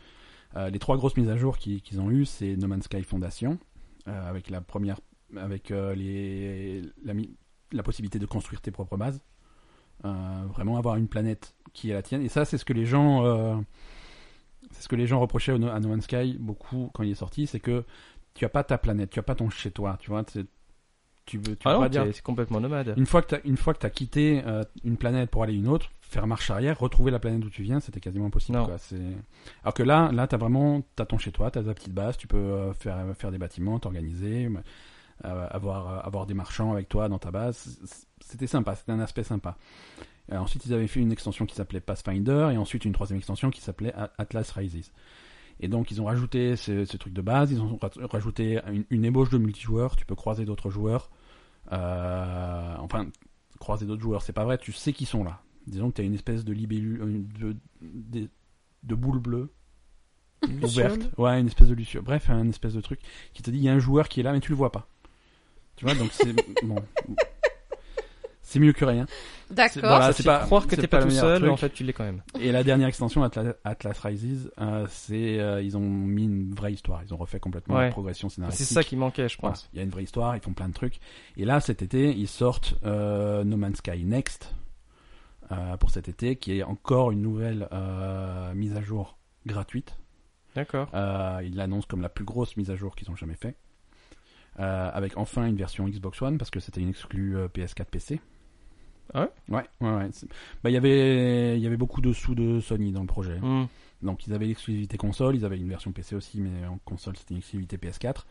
Euh, 0.54 0.70
les 0.70 0.78
trois 0.78 0.96
grosses 0.96 1.16
mises 1.16 1.30
à 1.30 1.36
jour 1.36 1.58
qu'ils 1.58 2.00
ont 2.00 2.12
eues, 2.12 2.26
c'est 2.26 2.54
No 2.56 2.68
Man's 2.68 2.84
Sky 2.84 3.02
Foundation, 3.02 3.58
euh, 4.06 4.30
avec 4.30 4.50
la 4.50 4.60
première, 4.60 5.00
avec 5.36 5.72
euh, 5.72 5.92
les, 5.96 6.82
la, 7.04 7.14
la 7.72 7.82
possibilité 7.82 8.18
de 8.18 8.26
construire 8.26 8.60
tes 8.60 8.70
propres 8.70 8.96
bases. 8.96 9.20
Euh, 10.04 10.44
vraiment 10.48 10.78
avoir 10.78 10.96
une 10.96 11.06
planète 11.06 11.54
qui 11.72 11.90
est 11.90 11.94
la 11.94 12.02
tienne. 12.02 12.22
Et 12.22 12.28
ça, 12.28 12.44
c'est 12.44 12.58
ce 12.58 12.64
que 12.64 12.72
les 12.72 12.86
gens, 12.86 13.24
euh, 13.24 13.54
c'est 14.72 14.82
ce 14.82 14.88
que 14.88 14.96
les 14.96 15.06
gens 15.06 15.20
reprochaient 15.20 15.52
à 15.52 15.58
No 15.58 15.88
Man's 15.88 16.04
Sky 16.04 16.36
beaucoup 16.40 16.90
quand 16.92 17.02
il 17.04 17.12
est 17.12 17.16
sorti, 17.16 17.46
c'est 17.46 17.60
que 17.60 17.84
tu 18.34 18.44
as 18.44 18.48
pas 18.48 18.64
ta 18.64 18.78
planète, 18.78 19.10
tu 19.10 19.20
as 19.20 19.22
pas 19.22 19.34
ton 19.34 19.48
chez 19.48 19.70
toi, 19.70 19.96
tu 20.00 20.10
vois. 20.10 20.24
Tu 21.24 21.38
veux, 21.38 21.54
tu 21.54 21.68
Ah 21.68 21.74
non, 21.74 21.86
dire. 21.86 22.04
c'est 22.12 22.22
complètement 22.22 22.58
nomade. 22.60 22.94
Une 22.96 23.06
fois 23.06 23.22
que 23.22 23.28
t'as, 23.28 23.40
une 23.44 23.56
fois 23.56 23.74
que 23.74 23.78
t'as 23.78 23.90
quitté 23.90 24.42
euh, 24.44 24.64
une 24.82 24.96
planète 24.96 25.30
pour 25.30 25.44
aller 25.44 25.54
une 25.54 25.68
autre, 25.68 25.92
faire 26.00 26.26
marche 26.26 26.50
arrière, 26.50 26.80
retrouver 26.80 27.12
la 27.12 27.20
planète 27.20 27.38
d'où 27.38 27.50
tu 27.50 27.62
viens, 27.62 27.78
c'était 27.78 28.00
quasiment 28.00 28.26
impossible. 28.26 28.58
Quoi. 28.58 28.76
Alors 29.62 29.74
que 29.74 29.84
là, 29.84 30.10
là, 30.10 30.26
t'as 30.26 30.36
vraiment, 30.36 30.82
t'as 30.96 31.06
ton 31.06 31.18
chez 31.18 31.30
toi, 31.30 31.52
t'as 31.52 31.62
ta 31.62 31.74
petite 31.74 31.94
base, 31.94 32.16
tu 32.16 32.26
peux 32.26 32.72
faire 32.72 33.14
faire 33.16 33.30
des 33.30 33.38
bâtiments, 33.38 33.78
t'organiser, 33.78 34.50
avoir 35.22 35.88
euh, 35.88 36.00
avoir 36.00 36.26
des 36.26 36.34
marchands 36.34 36.72
avec 36.72 36.88
toi 36.88 37.08
dans 37.08 37.18
ta 37.18 37.30
base. 37.30 37.78
C'était 38.20 38.46
sympa, 38.46 38.74
c'était 38.74 38.92
un 38.92 39.00
aspect 39.00 39.24
sympa. 39.24 39.56
Euh, 40.30 40.38
ensuite, 40.38 40.66
ils 40.66 40.72
avaient 40.74 40.86
fait 40.86 41.00
une 41.00 41.12
extension 41.12 41.46
qui 41.46 41.54
s'appelait 41.54 41.80
Pathfinder 41.80 42.50
et 42.52 42.56
ensuite 42.56 42.84
une 42.84 42.92
troisième 42.92 43.18
extension 43.18 43.50
qui 43.50 43.60
s'appelait 43.60 43.92
Atlas 44.18 44.50
Rises. 44.52 44.92
Et 45.60 45.68
donc, 45.68 45.90
ils 45.90 46.00
ont 46.00 46.06
rajouté 46.06 46.56
ce, 46.56 46.84
ce 46.84 46.96
truc 46.96 47.12
de 47.12 47.22
base, 47.22 47.52
ils 47.52 47.60
ont 47.60 47.78
ra- 47.80 47.90
rajouté 48.10 48.60
une, 48.68 48.84
une 48.90 49.04
ébauche 49.04 49.30
de 49.30 49.38
multijoueurs, 49.38 49.96
tu 49.96 50.06
peux 50.06 50.14
croiser 50.14 50.44
d'autres 50.44 50.70
joueurs. 50.70 51.10
Euh, 51.70 52.74
enfin, 52.78 53.06
croiser 53.60 53.86
d'autres 53.86 54.02
joueurs, 54.02 54.22
c'est 54.22 54.32
pas 54.32 54.44
vrai, 54.44 54.58
tu 54.58 54.72
sais 54.72 54.92
qu'ils 54.92 55.06
sont 55.06 55.22
là. 55.22 55.40
Disons 55.66 55.90
que 55.90 55.96
tu 55.96 56.02
as 56.02 56.04
une 56.04 56.14
espèce 56.14 56.44
de 56.44 56.52
libellule, 56.52 57.00
euh, 57.02 57.22
de, 57.38 57.56
de, 57.82 58.28
de 58.82 58.94
boule 58.94 59.20
bleue 59.20 59.52
ouverte. 60.62 61.10
Ouais, 61.18 61.38
une 61.38 61.46
espèce 61.46 61.68
de 61.68 61.74
luciole. 61.74 62.02
Bref, 62.02 62.28
un 62.30 62.48
espèce 62.48 62.74
de 62.74 62.80
truc 62.80 63.00
qui 63.32 63.42
te 63.42 63.50
dit 63.50 63.58
il 63.58 63.64
y 63.64 63.68
a 63.68 63.72
un 63.72 63.78
joueur 63.78 64.08
qui 64.08 64.18
est 64.18 64.22
là, 64.24 64.32
mais 64.32 64.40
tu 64.40 64.50
le 64.50 64.56
vois 64.56 64.72
pas. 64.72 64.88
Tu 65.76 65.84
vois, 65.84 65.94
donc 65.94 66.10
c'est 66.12 66.32
bon. 66.64 66.76
C'est 68.44 68.58
mieux 68.58 68.72
que 68.72 68.84
rien. 68.84 69.06
D'accord. 69.50 69.82
voilà. 69.82 70.12
c'est 70.12 70.22
pas- 70.24 70.40
croire 70.40 70.66
que 70.66 70.74
c'est 70.74 70.82
t'es 70.82 70.86
pas 70.86 70.98
pas, 70.98 71.04
le 71.04 71.10
tout 71.10 71.16
seul, 71.16 71.42
mais 71.42 71.48
en 71.48 71.56
fait 71.56 71.70
tu 71.70 71.84
l'es 71.84 71.92
quand 71.94 72.04
même. 72.04 72.22
Et 72.38 72.52
la 72.52 72.62
dernière 72.64 72.88
extension, 72.88 73.22
Atlas, 73.22 73.54
Atlas 73.64 73.98
Rises, 74.00 74.50
euh, 74.60 74.86
c'est 74.90 75.38
euh, 75.40 75.62
ils 75.62 75.76
ont 75.76 75.80
mis 75.80 76.24
une 76.24 76.54
vraie 76.54 76.72
histoire. 76.72 77.02
Ils 77.06 77.14
ont 77.14 77.16
refait 77.16 77.40
complètement 77.40 77.76
Ouais. 77.76 77.84
la 77.86 77.90
progression 77.90 78.28
C'est 78.28 78.36
scénaristique. 78.36 78.66
ça 78.68 78.82
qui 78.82 78.96
manquait, 78.96 79.28
je 79.28 79.38
pense. 79.38 79.70
Il 79.72 79.78
y 79.78 79.80
a 79.80 79.82
une 79.84 79.90
vraie 79.90 80.02
histoire, 80.02 80.36
ils 80.36 80.42
font 80.42 80.52
plein 80.52 80.68
de 80.68 80.74
trucs. 80.74 80.98
Et 81.36 81.44
là, 81.46 81.60
cet 81.60 81.80
été, 81.82 82.10
ils 82.14 82.28
sortent 82.28 82.74
euh, 82.84 83.42
No 83.44 83.56
Man's 83.56 83.78
Sky 83.78 84.04
Next 84.04 84.54
euh, 85.50 85.76
pour 85.78 85.90
cet 85.90 86.08
été, 86.08 86.36
qui 86.36 86.58
est 86.58 86.62
encore 86.62 87.10
une 87.10 87.22
nouvelle 87.22 87.68
euh, 87.72 88.52
mise 88.54 88.76
à 88.76 88.82
jour 88.82 89.16
gratuite. 89.46 89.96
D'accord. 90.56 90.88
Euh, 90.94 91.40
ils 91.42 91.56
l'annoncent 91.56 91.86
comme 91.88 92.02
la 92.02 92.10
plus 92.10 92.24
grosse 92.24 92.56
mise 92.58 92.70
à 92.70 92.76
jour 92.76 92.96
qu'ils 92.96 93.10
ont 93.10 93.16
jamais 93.16 93.36
fait. 93.36 93.54
Euh, 94.60 94.90
avec 94.92 95.16
enfin 95.16 95.46
une 95.46 95.56
version 95.56 95.88
Xbox 95.88 96.20
One, 96.20 96.36
parce 96.36 96.50
que 96.50 96.60
c'était 96.60 96.80
une 96.80 96.90
exclue 96.90 97.36
euh, 97.36 97.48
PS4 97.48 97.86
PC. 97.86 98.20
Ah 99.14 99.22
ouais? 99.22 99.30
Ouais, 99.48 99.64
ouais, 99.80 99.96
ouais. 99.96 100.10
Bah, 100.62 100.70
il 100.70 100.74
y 100.74 100.76
avait, 100.76 101.56
il 101.56 101.62
y 101.62 101.66
avait 101.66 101.76
beaucoup 101.76 102.00
de 102.00 102.12
sous 102.12 102.34
de 102.34 102.60
Sony 102.60 102.92
dans 102.92 103.00
le 103.00 103.06
projet. 103.06 103.38
Hmm. 103.40 103.66
Donc 104.02 104.26
ils 104.26 104.32
avaient 104.34 104.46
l'exclusivité 104.46 104.96
console, 104.96 105.36
ils 105.36 105.44
avaient 105.44 105.56
une 105.56 105.68
version 105.68 105.92
PC 105.92 106.16
aussi, 106.16 106.40
mais 106.40 106.66
en 106.66 106.78
console 106.84 107.16
c'était 107.16 107.34
une 107.34 107.38
exclusivité 107.38 107.76
PS4. 107.76 108.24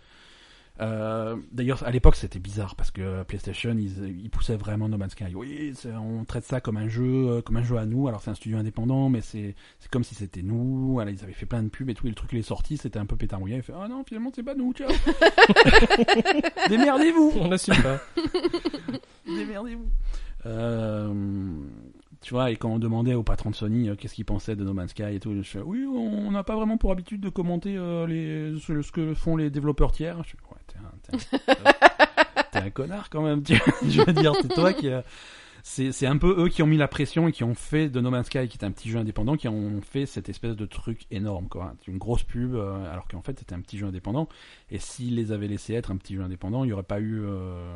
Euh, 0.82 1.36
D'ailleurs, 1.52 1.84
à 1.86 1.92
l'époque, 1.92 2.16
c'était 2.16 2.40
bizarre 2.40 2.76
parce 2.76 2.92
que 2.92 3.24
PlayStation, 3.24 3.76
ils, 3.78 4.20
ils 4.24 4.30
poussaient 4.30 4.56
vraiment 4.56 4.90
No 4.90 4.98
Man's 4.98 5.12
Sky. 5.12 5.36
Oui, 5.36 5.74
on 5.86 6.24
traite 6.24 6.44
ça 6.44 6.60
comme 6.62 6.78
un 6.78 6.88
jeu, 6.88 7.04
euh, 7.30 7.42
comme 7.42 7.58
un 7.58 7.64
jeu 7.64 7.78
à 7.78 7.86
nous. 7.86 8.08
Alors 8.08 8.22
c'est 8.22 8.32
un 8.32 8.36
studio 8.36 8.58
indépendant, 8.58 9.10
mais 9.10 9.22
c'est 9.22 9.56
comme 9.92 10.04
si 10.04 10.16
c'était 10.16 10.42
nous. 10.42 11.00
Ils 11.08 11.24
avaient 11.24 11.34
fait 11.34 11.46
plein 11.46 11.64
de 11.64 11.70
pubs 11.70 11.90
et 11.90 11.94
tout. 11.94 12.08
Et 12.08 12.10
le 12.10 12.16
truc 12.16 12.32
il 12.34 12.40
est 12.40 12.44
sorti, 12.44 12.78
c'était 12.78 13.00
un 13.00 13.06
peu 13.06 13.16
pétarouillé. 13.16 13.58
Ils 13.58 13.64
fait 13.64 13.74
ah 13.76 13.88
non, 13.88 14.04
finalement 14.04 14.32
c'est 14.34 14.44
pas 14.44 14.56
nous. 14.56 14.74
Ciao. 14.74 14.90
Démerdez-vous. 16.70 17.34
On 17.40 17.48
n'assume 17.48 17.76
pas. 17.82 18.00
Démerdez-vous. 19.26 19.90
Euh, 20.48 21.14
tu 22.22 22.34
vois, 22.34 22.52
et 22.52 22.56
quand 22.56 22.70
on 22.70 22.80
demandait 22.80 23.14
au 23.16 23.24
patron 23.24 23.50
de 23.50 23.56
Sony 23.56 23.90
euh, 23.90 23.96
qu'est-ce 23.96 24.14
qu'il 24.16 24.26
pensait 24.26 24.56
de 24.56 24.64
No 24.64 24.74
Man's 24.74 24.92
Sky 24.92 25.04
et 25.16 25.20
tout, 25.20 25.36
je 25.36 25.42
fais, 25.42 25.60
oui, 25.60 25.86
on 25.86 26.32
n'a 26.32 26.44
pas 26.44 26.56
vraiment 26.56 26.78
pour 26.78 26.92
habitude 26.92 27.22
de 27.22 27.30
commenter 27.30 27.76
euh, 27.78 28.06
les, 28.08 28.60
ce, 28.60 28.82
ce 28.82 28.92
que 28.92 29.14
font 29.14 29.36
les 29.36 29.50
développeurs 29.50 29.92
tiers. 29.92 30.24
Je 30.24 30.30
fais, 30.32 30.38
ouais, 30.52 30.61
t'es 32.52 32.60
un, 32.60 32.70
connard 32.70 33.10
quand 33.10 33.22
même, 33.22 33.44
tu 33.44 33.56
vois. 33.56 33.74
je 33.88 34.02
veux 34.02 34.14
dire, 34.14 34.34
c'est 34.42 34.54
toi 34.54 34.74
qui 34.74 34.90
a- 34.90 35.04
C'est, 35.64 35.92
c'est 35.92 36.08
un 36.08 36.18
peu 36.18 36.44
eux 36.44 36.50
qui 36.50 36.64
ont 36.64 36.68
mis 36.68 36.78
la 36.78 36.88
pression 36.88 37.28
et 37.28 37.32
qui 37.32 37.44
ont 37.44 37.54
fait 37.54 37.88
de 37.88 38.02
No 38.02 38.10
Man's 38.10 38.26
Sky, 38.26 38.48
qui 38.48 38.58
est 38.58 38.66
un 38.66 38.72
petit 38.72 38.90
jeu 38.90 38.98
indépendant, 38.98 39.36
qui 39.38 39.48
ont 39.48 39.80
fait 39.82 40.06
cette 40.08 40.28
espèce 40.28 40.56
de 40.56 40.66
truc 40.66 41.06
énorme, 41.12 41.48
quoi. 41.50 41.76
Une 41.88 42.00
grosse 42.00 42.24
pub, 42.24 42.56
euh, 42.56 42.92
alors 42.92 43.08
qu'en 43.08 43.22
fait 43.22 43.38
c'était 43.38 43.54
un 43.54 43.62
petit 43.62 43.78
jeu 43.78 43.86
indépendant. 43.86 44.28
Et 44.72 44.80
s'ils 44.80 45.16
les 45.16 45.32
avaient 45.32 45.48
laissés 45.48 45.74
être 45.76 45.92
un 45.92 45.98
petit 45.98 46.16
jeu 46.16 46.24
indépendant, 46.24 46.64
il 46.64 46.68
n'y 46.68 46.74
aurait 46.74 46.82
pas 46.84 47.00
eu, 47.00 47.22
euh, 47.24 47.76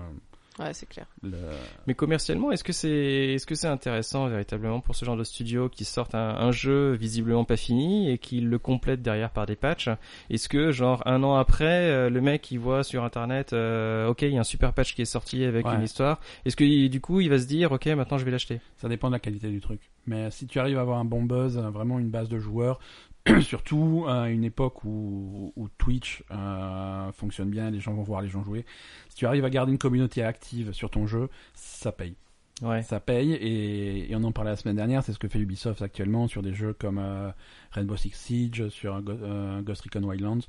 Ouais, 0.58 0.74
c'est 0.74 0.88
clair. 0.88 1.06
Le- 1.22 1.38
Mais 1.86 1.96
commercialement, 1.96 2.50
est-ce 2.52 2.64
que 2.64 2.72
c'est 2.72 2.90
est-ce 3.34 3.46
que 3.46 3.56
c'est 3.56 3.68
intéressant 3.68 4.28
véritablement 4.28 4.80
pour 4.80 4.96
ce 4.96 5.04
genre 5.04 5.18
de 5.18 5.26
studio 5.26 5.68
qui 5.68 5.84
sortent 5.84 6.16
un, 6.16 6.30
un 6.38 6.52
jeu 6.54 6.94
visiblement 6.94 7.44
pas 7.44 7.58
fini 7.58 8.10
et 8.10 8.18
qui 8.18 8.40
le 8.40 8.58
complète 8.58 9.02
derrière 9.02 9.32
par 9.32 9.46
des 9.48 9.58
patchs? 9.58 9.90
Est-ce 10.30 10.48
que 10.48 10.72
genre 10.72 11.04
un 11.06 11.24
an 11.24 11.36
après, 11.36 11.90
euh, 11.90 12.10
le 12.10 12.22
mec 12.22 12.50
il 12.52 12.60
voit 12.60 12.84
sur 12.86 13.04
internet, 13.04 13.52
euh, 13.52 14.08
ok, 14.08 14.22
il 14.22 14.32
y 14.34 14.38
a 14.38 14.40
un 14.40 14.44
super 14.46 14.72
patch 14.72 14.96
qui 14.96 15.02
est 15.02 15.06
sorti 15.06 15.44
avec 15.44 15.66
Ouais. 15.66 15.76
une 15.76 15.84
histoire. 15.84 16.22
Est-ce 16.46 16.56
que 16.56 16.88
du 16.88 17.02
coup 17.02 17.20
il 17.20 17.30
va 17.30 17.38
se 17.38 17.48
dire, 17.48 17.74
ok, 17.74 17.88
maintenant 17.88 18.18
je 18.18 18.24
vais 18.24 18.32
l'acheter? 18.32 18.62
Ça 18.78 18.88
dépend 18.88 19.10
de 19.10 19.14
la 19.14 19.20
qualité 19.20 19.50
du 19.50 19.60
truc. 19.60 19.82
Mais 20.08 20.32
si 20.32 20.48
tu 20.48 20.60
arrives 20.60 20.78
à 20.78 20.82
avoir 20.82 21.00
un 21.00 21.06
bon 21.06 21.24
buzz, 21.24 21.58
vraiment 21.58 22.00
une 22.00 22.10
base 22.10 22.30
de 22.30 22.38
joueurs, 22.40 22.80
surtout 23.42 24.06
à 24.08 24.30
une 24.30 24.44
époque 24.44 24.84
où, 24.84 25.52
où 25.56 25.68
Twitch 25.78 26.24
euh, 26.32 27.12
fonctionne 27.12 27.50
bien, 27.50 27.72
les 27.72 27.80
gens 27.80 27.94
vont 27.94 28.04
voir 28.04 28.22
les 28.22 28.30
gens 28.30 28.44
jouer. 28.44 28.66
Si 29.10 29.16
tu 29.16 29.26
arrives 29.26 29.46
à 29.46 29.50
garder 29.50 29.72
une 29.72 29.78
communauté 29.78 30.24
active 30.24 30.72
sur 30.74 30.90
ton 30.90 31.08
jeu, 31.08 31.30
ça 31.54 31.92
paye. 31.92 32.16
Ouais. 32.62 32.84
Ça 32.84 33.00
paye 33.02 33.34
et, 33.34 34.10
et 34.12 34.16
on 34.16 34.24
en 34.24 34.32
parlait 34.32 34.52
la 34.52 34.56
semaine 34.56 34.78
dernière, 34.78 35.04
c'est 35.04 35.12
ce 35.12 35.20
que 35.20 35.28
fait 35.28 35.40
Ubisoft 35.40 35.82
actuellement 35.82 36.28
sur 36.28 36.42
des 36.42 36.54
jeux 36.54 36.74
comme 36.74 37.00
euh, 37.00 37.30
Rainbow 37.72 37.98
Six 37.98 38.12
Siege, 38.14 38.70
sur 38.70 39.02
euh, 39.08 39.62
Ghost 39.62 39.82
Recon 39.82 40.04
Wildlands. 40.04 40.40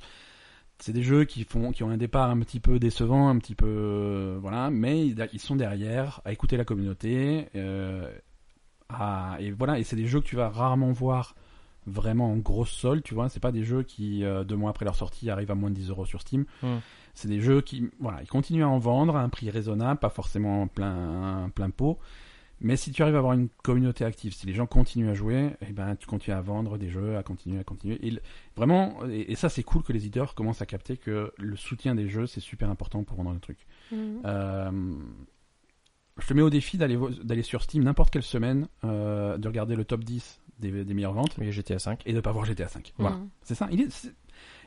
C'est 0.79 0.93
des 0.93 1.01
jeux 1.03 1.25
qui 1.25 1.43
font, 1.43 1.71
qui 1.71 1.83
ont 1.83 1.89
un 1.89 1.97
départ 1.97 2.29
un 2.29 2.39
petit 2.39 2.59
peu 2.59 2.77
décevant, 2.79 3.27
un 3.29 3.37
petit 3.39 3.55
peu 3.55 3.65
euh, 3.67 4.37
voilà, 4.39 4.69
mais 4.69 5.07
ils 5.07 5.39
sont 5.39 5.55
derrière 5.55 6.21
à 6.23 6.31
écouter 6.31 6.55
la 6.55 6.63
communauté. 6.65 7.47
euh, 7.55 8.09
à- 8.89 9.35
et 9.39 9.51
voilà, 9.51 9.79
et 9.79 9.83
c'est 9.83 9.95
des 9.95 10.05
jeux 10.07 10.21
que 10.21 10.27
tu 10.27 10.35
vas 10.35 10.49
rarement 10.49 10.91
voir 10.91 11.35
vraiment 11.87 12.31
en 12.31 12.37
grosse 12.37 12.71
solde, 12.71 13.01
tu 13.01 13.13
vois. 13.13 13.29
C'est 13.29 13.39
pas 13.39 13.51
des 13.51 13.63
jeux 13.63 13.83
qui 13.83 14.23
euh, 14.23 14.43
deux 14.43 14.55
mois 14.55 14.69
après 14.69 14.85
leur 14.85 14.95
sortie 14.95 15.29
arrivent 15.29 15.51
à 15.51 15.55
moins 15.55 15.69
de 15.69 15.75
10 15.75 15.89
euros 15.89 16.05
sur 16.05 16.21
Steam. 16.21 16.45
Hmm. 16.61 16.77
C'est 17.13 17.27
des 17.27 17.41
jeux 17.41 17.61
qui, 17.61 17.89
voilà, 17.99 18.21
ils 18.21 18.27
continuent 18.27 18.63
à 18.63 18.69
en 18.69 18.77
vendre 18.77 19.15
à 19.15 19.21
un 19.21 19.29
prix 19.29 19.49
raisonnable, 19.49 19.99
pas 19.99 20.09
forcément 20.09 20.67
plein, 20.67 21.49
plein 21.55 21.69
pot. 21.69 21.97
Mais 22.59 22.75
si 22.75 22.91
tu 22.91 23.03
arrives 23.03 23.15
à 23.15 23.19
avoir 23.19 23.33
une 23.33 23.49
communauté 23.49 24.03
active, 24.03 24.33
si 24.33 24.47
les 24.47 24.53
gens 24.53 24.65
continuent 24.65 25.09
à 25.09 25.13
jouer, 25.13 25.51
eh 25.61 25.73
ben, 25.73 25.95
tu 25.95 26.07
continues 26.07 26.35
à 26.35 26.41
vendre 26.41 26.77
des 26.77 26.89
jeux, 26.89 27.15
à 27.15 27.23
continuer, 27.23 27.59
à 27.59 27.63
continuer. 27.63 27.99
Et 28.05 28.19
vraiment, 28.55 28.97
et, 29.09 29.31
et 29.31 29.35
ça, 29.35 29.47
c'est 29.49 29.63
cool 29.63 29.83
que 29.83 29.93
les 29.93 29.99
éditeurs 29.99 30.33
commencent 30.33 30.61
à 30.61 30.65
capter 30.65 30.97
que 30.97 31.31
le 31.37 31.55
soutien 31.55 31.93
des 31.93 32.07
jeux, 32.07 32.25
c'est 32.25 32.41
super 32.41 32.69
important 32.69 33.03
pour 33.03 33.17
vendre 33.17 33.33
le 33.33 33.39
truc. 33.39 33.59
Mhm. 33.91 34.21
Euh, 34.25 34.71
je 36.19 36.27
te 36.27 36.33
mets 36.33 36.41
au 36.41 36.49
défi 36.49 36.77
d'aller 36.77 37.41
sur 37.43 37.61
Steam 37.61 37.83
n'importe 37.83 38.11
quelle 38.11 38.23
semaine, 38.23 38.67
euh, 38.83 39.37
de 39.37 39.47
regarder 39.47 39.75
le 39.75 39.85
top 39.85 40.03
10 40.03 40.41
des, 40.59 40.83
des 40.83 40.93
meilleures 40.93 41.13
ventes 41.13 41.35
Oui, 41.39 41.51
GTA 41.51 41.79
5. 41.79 42.01
et 42.05 42.13
de 42.13 42.19
pas 42.21 42.31
voir 42.31 42.45
GTA 42.45 42.67
5. 42.67 42.93
Voilà. 42.97 43.15
Mhm. 43.17 43.29
C'est 43.43 43.55
ça. 43.55 43.67
Il 43.71 43.81
est, 43.81 43.91
c'est- 43.91 44.13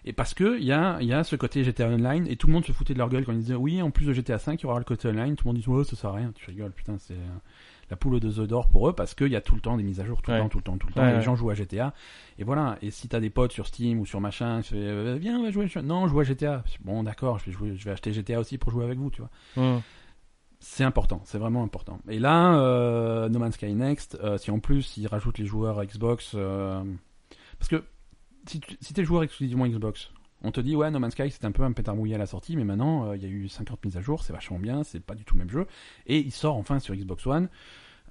et 0.05 0.13
parce 0.15 0.33
que 0.33 0.59
il 0.59 0.65
y 0.65 0.73
a, 0.73 0.97
il 1.03 1.07
y 1.07 1.13
a 1.13 1.23
ce 1.25 1.37
côté 1.37 1.63
GTA 1.63 1.89
Online 1.89 2.27
et 2.27 2.37
tout 2.37 2.47
le 2.47 2.55
monde 2.55 2.65
se 2.65 2.73
foutait 2.73 2.95
de 2.95 2.99
leur 2.99 3.11
gueule 3.11 3.25
quand 3.25 3.33
ils 3.33 3.39
disaient 3.41 3.55
oui, 3.55 3.83
en 3.83 3.91
plus 3.91 4.07
de 4.07 4.13
GTA 4.15 4.39
5, 4.39 4.61
il 4.61 4.65
y 4.65 4.67
aura 4.67 4.79
le 4.79 4.85
côté 4.85 5.09
online. 5.09 5.37
Tout 5.37 5.45
le 5.47 5.53
monde 5.53 5.63
dit 5.63 5.69
ouais, 5.69 5.85
ça 5.85 5.95
sert 5.95 6.11
à 6.11 6.15
rien. 6.15 6.33
Tu 6.35 6.49
rigoles, 6.51 6.73
putain, 6.73 6.97
c'est 6.99 7.13
euh, 7.13 7.27
la 7.91 7.97
poule 7.97 8.15
aux 8.15 8.21
deux 8.21 8.41
œufs 8.41 8.49
d'or 8.49 8.69
pour 8.71 8.89
eux 8.89 8.95
parce 8.95 9.15
qu'il 9.15 9.29
y 9.29 9.37
a 9.37 9.43
tout 9.43 9.55
le 9.55 9.61
temps 9.61 9.77
des 9.77 9.83
mises 9.83 10.01
à 10.01 10.07
jour, 10.07 10.23
tout 10.23 10.31
le 10.31 10.39
Ouais. 10.39 10.43
temps, 10.43 10.49
tout 10.49 10.57
le 10.59 10.65
temps, 10.65 10.79
tout 10.79 10.87
le 10.87 10.95
temps. 10.95 11.03
Ouais, 11.03 11.09
et 11.09 11.13
les 11.13 11.19
ouais. 11.19 11.23
gens 11.25 11.37
jouent 11.37 11.51
à 11.51 11.55
GTA. 11.55 11.93
Et 12.39 12.45
voilà. 12.45 12.79
Et 12.81 12.91
si 12.91 13.09
t'as 13.09 13.21
des 13.21 13.29
potes 13.31 13.53
sur 13.53 13.67
Steam 13.67 14.01
ou 14.01 14.07
sur 14.07 14.21
machin, 14.23 14.63
tu 14.63 14.71
fais, 14.71 14.77
euh, 14.79 15.19
viens, 15.21 15.39
on 15.39 15.43
va 15.43 15.51
jouer. 15.51 15.69
Non, 15.85 16.07
je 16.07 16.13
joue 16.13 16.21
à 16.21 16.25
GTA. 16.25 16.65
Bon, 16.81 17.03
d'accord, 17.03 17.39
je 17.39 17.45
vais 17.47 17.53
jouer, 17.53 17.77
je 17.77 17.85
vais 17.85 17.91
acheter 17.91 18.11
GTA 18.13 18.41
aussi 18.41 18.57
pour 18.57 18.71
jouer 18.73 18.85
avec 18.87 18.99
vous, 18.99 19.11
tu 19.11 19.21
vois. 19.21 19.31
Hmm. 19.57 19.81
C'est 20.61 20.85
important, 20.85 21.23
c'est 21.25 21.39
vraiment 21.39 21.63
important. 21.63 22.01
Et 22.09 22.19
là, 22.19 22.55
euh, 22.61 23.29
No 23.31 23.39
Man's 23.39 23.55
Sky 23.55 23.75
Next, 23.75 24.19
euh, 24.23 24.37
si 24.37 24.51
en 24.51 24.61
plus 24.61 24.97
ils 24.99 25.07
rajoutent 25.07 25.39
les 25.39 25.47
joueurs 25.47 25.83
Xbox, 25.85 26.33
euh, 26.35 26.83
parce 27.59 27.69
que 27.69 27.83
si 28.47 28.61
tu 28.61 28.77
si 28.81 29.05
joueur 29.05 29.23
exclusivement 29.23 29.67
Xbox, 29.67 30.11
on 30.43 30.51
te 30.53 30.61
dit 30.61 30.77
ouais 30.77 30.91
No 30.91 30.99
Man's 30.99 31.15
Sky 31.15 31.31
c'était 31.31 31.47
un 31.47 31.53
peu 31.53 31.63
un 31.63 31.73
pétard 31.73 31.97
mouillé 31.97 32.15
à 32.15 32.19
la 32.19 32.27
sortie, 32.27 32.57
mais 32.57 32.65
maintenant 32.65 33.13
il 33.15 33.23
y 33.23 33.27
a 33.27 33.29
eu 33.29 33.49
50 33.49 33.85
mises 33.85 33.97
à 33.97 34.03
jour, 34.03 34.23
c'est 34.23 34.33
vachement 34.35 34.59
bien, 34.59 34.85
c'est 34.85 35.01
pas 35.01 35.15
du 35.15 35.25
tout 35.25 35.35
le 35.35 35.39
même 35.41 35.51
jeu, 35.51 35.67
et 36.07 36.19
il 36.19 36.31
sort 36.31 36.57
enfin 36.57 36.79
sur 36.79 36.95
Xbox 36.95 37.27
One. 37.27 37.49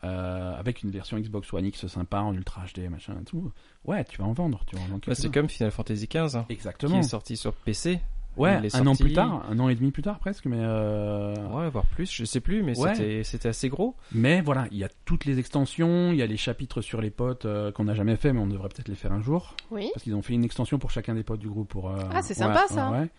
euh, 0.04 0.56
avec 0.58 0.82
une 0.82 0.92
version 0.92 1.20
Xbox 1.20 1.52
One 1.54 1.66
X 1.66 1.86
sympa 1.88 2.20
en 2.20 2.34
Ultra 2.34 2.64
HD 2.74 2.90
machin 2.90 3.18
et 3.22 3.26
tout 3.26 3.52
ouais 3.84 4.06
tu 4.06 4.18
vas 4.18 4.26
en 4.26 4.32
vendre 4.34 4.64
tu 4.66 4.76
vas 4.78 4.82
en 4.82 4.86
vendre 4.86 5.02
Bah, 5.06 5.14
c'est 5.14 5.30
comme 5.32 5.50
Final 5.50 5.72
Fantasy 5.72 6.08
XV 6.08 6.36
hein, 6.38 6.46
qui 6.48 6.54
exactement 6.54 7.00
est 7.00 7.04
sorti 7.04 7.36
sur 7.36 7.54
PC. 7.54 8.00
Ouais 8.40 8.58
il 8.60 8.66
est 8.66 8.76
un 8.76 8.88
an 8.88 8.96
plus 8.96 9.14
tard 9.14 9.46
un 9.50 9.60
an 9.60 9.70
et 9.70 9.76
demi 9.76 9.92
plus 9.92 10.02
tard 10.02 10.20
presque 10.20 10.46
mais 10.46 10.58
euh, 10.60 11.34
Ouais, 11.50 11.70
voire 11.70 11.86
plus, 11.86 12.12
je 12.12 12.26
sais 12.26 12.40
plus, 12.40 12.64
mais 12.64 12.78
Ouais. 12.80 12.94
c'était 12.96 13.24
c'était 13.24 13.50
assez 13.50 13.70
gros. 13.70 13.96
Mais 14.14 14.42
voilà, 14.42 14.68
il 14.72 14.78
y 14.78 14.84
a 14.84 14.90
toutes 15.06 15.26
les 15.26 15.40
extensions, 15.40 16.12
il 16.12 16.18
y 16.18 16.22
a 16.22 16.26
les 16.28 16.38
chapitres 16.38 16.82
sur 16.82 17.02
les 17.02 17.10
potes 17.12 17.46
euh, 17.46 17.72
qu'on 17.72 17.84
n'a 17.86 17.94
jamais 17.94 18.16
fait, 18.16 18.32
mais 18.34 18.40
on 18.40 18.48
devrait 18.48 18.70
peut-être 18.70 18.88
les 18.88 18.96
faire 18.96 19.12
un 19.12 19.22
jour. 19.22 19.56
Oui, 19.72 19.90
Parce 19.94 20.04
qu'ils 20.04 20.16
ont 20.16 20.22
fait 20.22 20.34
une 20.34 20.44
extension 20.46 20.80
pour 20.80 20.92
chacun 20.92 21.16
des 21.16 21.24
potes 21.24 21.40
du 21.40 21.50
groupe. 21.50 21.70
Pour, 21.70 21.90
euh, 21.90 22.00
Ah, 22.14 22.22
c'est 22.22 22.30
ouais, 22.30 22.46
sympa, 22.46 22.66
ça. 22.68 22.90
ouais, 22.92 23.10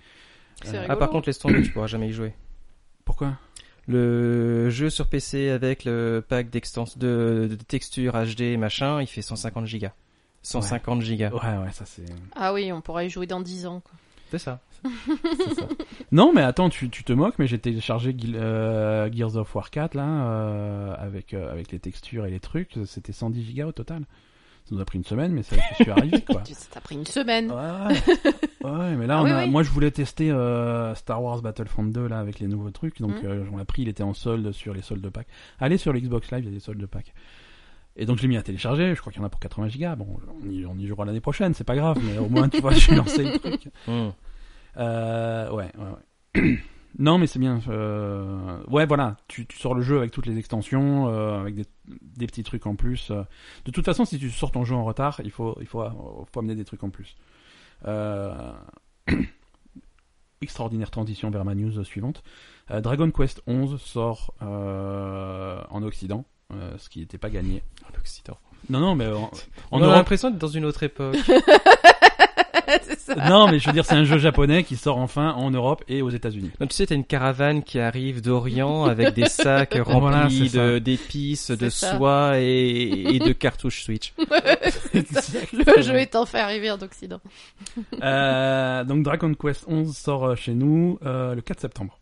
Euh, 0.74 0.86
Ah, 0.88 0.96
par 0.96 1.08
contre, 1.10 1.28
laisse 1.28 1.38
tomber, 1.38 1.62
tu 1.62 1.70
pourras 1.72 1.86
jamais 1.86 2.08
y 2.08 2.12
jouer. 2.12 2.34
Pourquoi? 3.04 3.36
Le 3.88 4.70
jeu 4.70 4.88
sur 4.90 5.08
PC 5.08 5.48
avec 5.50 5.84
le 5.84 6.24
pack 6.26 6.50
d'extens 6.50 6.96
de, 6.96 7.48
de 7.50 7.54
textures 7.56 8.12
HD 8.14 8.56
machin, 8.56 9.00
il 9.02 9.06
fait 9.06 9.22
150 9.22 9.66
gigas. 9.66 9.92
150 10.42 11.02
gigas. 11.02 11.30
Ouais, 11.32 11.64
ouais, 11.64 11.72
ça 11.72 11.84
c'est. 11.86 12.04
Ah 12.36 12.52
oui, 12.54 12.72
on 12.72 12.80
pourra 12.80 13.04
y 13.04 13.10
jouer 13.10 13.26
dans 13.26 13.40
10 13.40 13.66
ans. 13.66 13.80
quoi. 13.80 13.92
C'est 14.30 14.38
ça. 14.38 14.60
c'est 14.84 15.54
ça. 15.54 15.68
non, 16.12 16.32
mais 16.32 16.42
attends, 16.42 16.68
tu, 16.70 16.88
tu 16.88 17.04
te 17.04 17.12
moques, 17.12 17.34
mais 17.38 17.46
j'ai 17.46 17.58
téléchargé 17.58 18.14
euh, 18.34 19.10
Gears 19.12 19.36
of 19.36 19.54
War 19.54 19.70
4 19.70 19.94
là, 19.94 20.04
euh, 20.06 20.94
avec, 20.98 21.34
euh, 21.34 21.50
avec 21.52 21.70
les 21.72 21.78
textures 21.78 22.26
et 22.26 22.30
les 22.30 22.40
trucs, 22.40 22.78
c'était 22.86 23.12
110 23.12 23.44
gigas 23.44 23.66
au 23.66 23.72
total. 23.72 24.04
Ça 24.66 24.74
nous 24.74 24.80
a 24.80 24.84
pris 24.84 24.98
une 24.98 25.04
semaine, 25.04 25.32
mais 25.32 25.42
ça 25.42 25.56
je 25.78 25.82
suis 25.82 25.90
arrivé 25.90 26.20
quoi. 26.26 26.42
Ça 26.44 26.68
t'a 26.70 26.80
pris 26.80 26.94
une 26.94 27.06
semaine. 27.06 27.50
Ouais, 27.50 27.56
ouais. 27.94 28.16
Ouais, 28.62 28.94
mais 28.94 29.06
là, 29.06 29.16
Ah 29.16 29.22
on 29.22 29.24
oui, 29.24 29.30
a- 29.30 29.44
oui. 29.44 29.50
moi 29.50 29.62
je 29.62 29.70
voulais 29.70 29.90
tester 29.90 30.30
euh, 30.30 30.94
Star 30.94 31.22
Wars 31.22 31.40
Battlefront 31.40 31.84
2 31.84 32.06
là 32.06 32.18
avec 32.18 32.40
les 32.40 32.46
nouveaux 32.46 32.70
trucs, 32.70 33.00
donc 33.00 33.14
euh, 33.24 33.42
on 33.52 33.56
l'a 33.56 33.64
pris, 33.64 33.82
il 33.82 33.88
était 33.88 34.02
en 34.02 34.12
solde 34.12 34.52
sur 34.52 34.74
les 34.74 34.82
soldes 34.82 35.00
de 35.00 35.08
pack. 35.08 35.26
Allez 35.58 35.78
sur 35.78 35.92
le 35.94 35.98
Xbox 35.98 36.30
Live, 36.30 36.44
il 36.44 36.48
y 36.50 36.50
a 36.50 36.54
des 36.54 36.60
soldes 36.60 36.78
de 36.78 36.84
pack. 36.86 37.14
Et 38.02 38.06
donc 38.06 38.16
je 38.16 38.22
l'ai 38.22 38.28
mis 38.28 38.38
à 38.38 38.42
télécharger, 38.42 38.94
je 38.94 39.00
crois 39.00 39.12
qu'il 39.12 39.20
y 39.20 39.22
en 39.22 39.26
a 39.26 39.30
pour 39.30 39.40
80 39.40 39.68
gigas. 39.68 39.94
Bon, 39.94 40.18
on 40.42 40.48
y, 40.50 40.64
on 40.64 40.74
y 40.78 40.86
jouera 40.86 41.04
l'année 41.04 41.20
prochaine, 41.20 41.52
c'est 41.52 41.64
pas 41.64 41.76
grave, 41.76 41.98
mais 42.02 42.16
au 42.16 42.28
moins 42.30 42.48
tu 42.48 42.60
vois, 42.62 42.72
j'ai 42.74 42.94
lancé 42.94 43.24
le 43.24 43.38
truc. 43.38 43.68
Hmm. 43.86 44.08
Euh, 44.78 45.50
ouais, 45.50 45.70
ouais, 45.76 46.40
ouais. 46.42 46.58
non, 46.98 47.18
mais 47.18 47.26
c'est 47.26 47.38
bien. 47.38 47.60
euh, 47.68 48.58
Ouais, 48.68 48.86
voilà, 48.86 49.18
tu, 49.28 49.46
tu 49.46 49.58
sors 49.58 49.74
le 49.74 49.82
jeu 49.82 49.98
avec 49.98 50.12
toutes 50.12 50.24
les 50.26 50.38
extensions, 50.38 51.08
euh, 51.08 51.40
avec 51.40 51.54
des, 51.56 51.66
des 52.16 52.26
petits 52.26 52.42
trucs 52.42 52.66
en 52.66 52.74
plus. 52.74 53.10
De 53.10 53.70
toute 53.70 53.84
façon, 53.84 54.06
si 54.06 54.18
tu 54.18 54.30
sors 54.30 54.50
ton 54.50 54.64
jeu 54.64 54.74
en 54.74 54.84
retard, 54.84 55.20
il 55.22 55.30
faut, 55.30 55.58
il 55.60 55.66
faut, 55.66 55.84
faut 56.32 56.40
amener 56.40 56.54
des 56.54 56.64
trucs 56.64 56.82
en 56.82 56.88
plus. 56.90 57.16
Extraordinaire 60.42 60.90
transition 60.90 61.30
vers 61.30 61.44
ma 61.44 61.54
news 61.54 61.84
suivante. 61.84 62.22
Dragon 62.70 63.10
Quest 63.10 63.42
11 63.46 63.78
sort 63.78 64.32
en 64.40 65.82
Occident, 65.82 66.24
euh, 66.54 66.72
ce 66.78 66.88
qui 66.88 67.00
n'était 67.00 67.18
pas 67.18 67.30
gagné. 67.30 67.62
En 67.84 67.98
Occident. 67.98 68.38
Non, 68.68 68.80
non, 68.80 68.94
mais 68.94 69.06
en, 69.06 69.22
en 69.24 69.30
On 69.72 69.78
a 69.78 69.84
Europe. 69.84 69.96
l'impression 69.96 70.30
d'être 70.30 70.40
dans 70.40 70.48
une 70.48 70.64
autre 70.64 70.82
époque. 70.82 71.16
c'est 72.82 72.98
ça. 72.98 73.14
Non, 73.28 73.48
mais 73.50 73.58
je 73.58 73.66
veux 73.66 73.72
dire, 73.72 73.84
c'est 73.84 73.94
un 73.94 74.04
jeu 74.04 74.18
japonais 74.18 74.64
qui 74.64 74.76
sort 74.76 74.98
enfin 74.98 75.32
en 75.32 75.50
Europe 75.50 75.82
et 75.88 76.02
aux 76.02 76.10
États-Unis. 76.10 76.50
Donc, 76.60 76.68
tu 76.70 76.76
sais, 76.76 76.86
t'as 76.86 76.94
une 76.94 77.04
caravane 77.04 77.62
qui 77.62 77.78
arrive 77.80 78.20
d'Orient 78.22 78.84
avec 78.84 79.14
des 79.14 79.26
sacs 79.28 79.74
remplis 79.84 80.50
de 80.50 80.78
d'épices, 80.78 81.50
de 81.50 81.68
soie 81.70 82.38
et, 82.38 83.14
et 83.14 83.18
de 83.18 83.32
cartouches 83.32 83.82
Switch. 83.84 84.12
Le 84.92 85.82
jeu 85.82 85.96
est 85.96 86.14
enfin 86.16 86.40
arrivé 86.40 86.70
en 86.70 86.80
Occident. 86.80 87.20
Euh, 88.02 88.84
donc 88.84 89.02
Dragon 89.02 89.32
Quest 89.34 89.64
11 89.68 89.96
sort 89.96 90.24
euh, 90.24 90.34
chez 90.36 90.52
nous 90.54 90.98
euh, 91.04 91.34
le 91.34 91.40
4 91.40 91.60
septembre. 91.60 91.98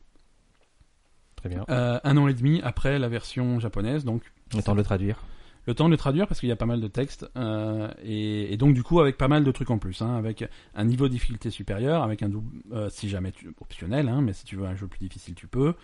Très 1.38 1.48
bien. 1.48 1.64
Euh, 1.70 1.98
un 2.04 2.16
an 2.16 2.28
et 2.28 2.34
demi 2.34 2.60
après 2.62 2.98
la 2.98 3.08
version 3.08 3.60
japonaise, 3.60 4.04
donc 4.04 4.22
Le 4.54 4.62
temps 4.62 4.72
de 4.72 4.78
le 4.78 4.84
traduire. 4.84 5.18
le 5.66 5.74
temps 5.74 5.84
de 5.86 5.90
le 5.90 5.96
traduire 5.98 6.26
parce 6.26 6.40
qu'il 6.40 6.48
y 6.48 6.52
a 6.52 6.56
pas 6.56 6.66
mal 6.66 6.80
de 6.80 6.88
textes 6.88 7.30
euh, 7.36 7.88
et, 8.02 8.52
et 8.52 8.56
donc 8.56 8.74
du 8.74 8.82
coup 8.82 9.00
avec 9.00 9.18
pas 9.18 9.28
mal 9.28 9.44
de 9.44 9.52
trucs 9.52 9.70
en 9.70 9.78
plus, 9.78 10.00
hein, 10.02 10.16
avec 10.16 10.44
un 10.74 10.84
niveau 10.84 11.06
de 11.06 11.12
difficulté 11.12 11.50
supérieur, 11.50 12.02
avec 12.02 12.22
un 12.22 12.28
double, 12.30 12.48
euh, 12.72 12.88
si 12.90 13.08
jamais 13.08 13.32
tu, 13.32 13.52
optionnel, 13.60 14.08
hein, 14.08 14.20
mais 14.22 14.32
si 14.32 14.44
tu 14.46 14.56
veux 14.56 14.64
un 14.66 14.74
jeu 14.74 14.86
plus 14.88 14.98
difficile 14.98 15.34
tu 15.34 15.46
peux, 15.46 15.74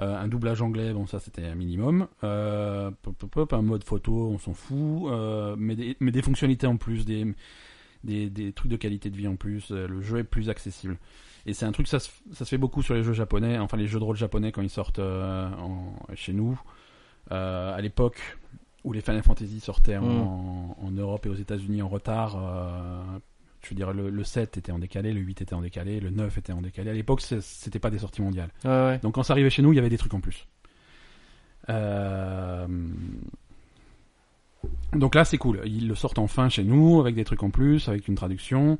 Euh, 0.00 0.16
un 0.16 0.28
doublage 0.28 0.62
anglais, 0.62 0.92
bon 0.94 1.06
ça 1.06 1.18
c'était 1.20 1.44
un 1.44 1.54
minimum, 1.56 2.06
euh, 2.24 2.90
pop, 3.02 3.14
pop, 3.18 3.30
pop, 3.30 3.52
un 3.52 3.62
mode 3.62 3.84
photo, 3.84 4.30
on 4.32 4.38
s'en 4.38 4.54
fout, 4.54 5.10
euh, 5.10 5.56
mais, 5.58 5.74
des, 5.76 5.96
mais 6.00 6.12
des 6.12 6.22
fonctionnalités 6.22 6.66
en 6.68 6.76
plus, 6.78 7.04
des, 7.04 7.26
des, 8.04 8.30
des 8.30 8.52
trucs 8.52 8.70
de 8.70 8.76
qualité 8.76 9.10
de 9.10 9.16
vie 9.16 9.28
en 9.28 9.36
plus, 9.36 9.72
euh, 9.72 9.86
le 9.88 10.00
jeu 10.00 10.18
est 10.20 10.24
plus 10.24 10.48
accessible. 10.48 10.96
Et 11.46 11.54
c'est 11.54 11.64
un 11.66 11.72
truc, 11.72 11.88
ça 11.88 11.98
se, 11.98 12.08
ça 12.32 12.44
se 12.44 12.50
fait 12.50 12.58
beaucoup 12.58 12.82
sur 12.82 12.94
les 12.94 13.02
jeux 13.02 13.12
japonais, 13.14 13.58
enfin 13.58 13.76
les 13.76 13.86
jeux 13.88 13.98
de 13.98 14.04
rôle 14.04 14.16
japonais 14.16 14.52
quand 14.52 14.62
ils 14.62 14.70
sortent 14.70 15.00
euh, 15.00 15.48
en, 15.54 15.94
chez 16.14 16.32
nous. 16.32 16.60
Euh, 17.32 17.74
à 17.74 17.80
l'époque 17.80 18.38
où 18.84 18.92
les 18.92 19.00
Final 19.00 19.22
Fantasy 19.22 19.60
sortaient 19.60 19.96
en, 19.96 20.04
Mm. 20.04 20.74
en 20.86 20.90
Europe 20.92 21.26
et 21.26 21.28
aux 21.28 21.34
États-Unis 21.34 21.82
en 21.82 21.88
retard, 21.88 22.36
euh, 22.36 23.02
je 23.62 23.70
veux 23.70 23.76
dire, 23.76 23.92
le, 23.92 24.10
le 24.10 24.24
7 24.24 24.56
était 24.56 24.72
en 24.72 24.78
décalé, 24.78 25.12
le 25.12 25.20
8 25.20 25.42
était 25.42 25.54
en 25.54 25.60
décalé, 25.62 26.00
le 26.00 26.10
9 26.10 26.38
était 26.38 26.52
en 26.52 26.60
décalé. 26.62 26.90
À 26.90 26.94
l'époque, 26.94 27.20
c'était 27.20 27.78
pas 27.78 27.90
des 27.90 27.98
sorties 27.98 28.22
mondiales. 28.22 28.50
Ouais. 28.64 28.98
Donc 28.98 29.14
quand 29.14 29.22
ça 29.22 29.32
arrivait 29.34 29.50
chez 29.50 29.62
nous, 29.62 29.72
il 29.72 29.76
y 29.76 29.78
avait 29.78 29.88
des 29.88 29.98
trucs 29.98 30.14
en 30.14 30.20
plus. 30.20 30.46
Euh, 31.68 32.66
Donc 34.94 35.14
là, 35.14 35.24
c'est 35.24 35.38
cool. 35.38 35.60
Ils 35.64 35.88
le 35.88 35.94
sortent 35.94 36.18
enfin 36.18 36.48
chez 36.48 36.64
nous 36.64 37.00
avec 37.00 37.14
des 37.14 37.24
trucs 37.24 37.42
en 37.42 37.50
plus, 37.50 37.88
avec 37.88 38.08
une 38.08 38.14
traduction. 38.14 38.78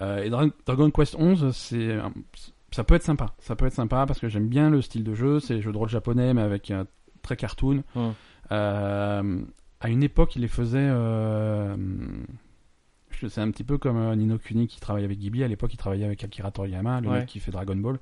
Euh, 0.00 0.22
et 0.24 0.30
Dra- 0.30 0.48
Dragon 0.66 0.90
Quest 0.90 1.16
11, 1.18 1.54
c'est 1.54 1.98
ça 2.70 2.84
peut 2.84 2.94
être 2.94 3.02
sympa. 3.02 3.34
Ça 3.38 3.54
peut 3.56 3.66
être 3.66 3.74
sympa 3.74 4.06
parce 4.06 4.18
que 4.18 4.28
j'aime 4.28 4.48
bien 4.48 4.70
le 4.70 4.80
style 4.80 5.04
de 5.04 5.12
jeu. 5.14 5.40
C'est 5.40 5.60
jeu 5.60 5.72
de 5.72 5.76
rôle 5.76 5.88
japonais, 5.90 6.32
mais 6.32 6.40
avec 6.42 6.70
un 6.70 6.86
très 7.20 7.36
cartoon. 7.36 7.82
Euh, 8.50 9.40
à 9.80 9.88
une 9.88 10.02
époque, 10.02 10.36
il 10.36 10.42
les 10.42 10.48
faisait. 10.48 10.78
Euh, 10.80 11.76
je- 13.10 13.40
un 13.40 13.50
petit 13.50 13.64
peu 13.64 13.78
comme 13.78 13.96
euh, 13.98 14.16
Nino 14.16 14.38
Kuni 14.38 14.66
qui 14.66 14.80
travaille 14.80 15.04
avec 15.04 15.18
Ghibli. 15.18 15.44
À 15.44 15.48
l'époque, 15.48 15.72
il 15.74 15.76
travaillait 15.76 16.06
avec 16.06 16.24
Akira 16.24 16.50
Toriyama, 16.50 17.00
le 17.00 17.08
Ouais. 17.08 17.18
mec 17.20 17.26
qui 17.26 17.40
fait 17.40 17.50
Dragon 17.52 17.76
Ball. 17.76 17.98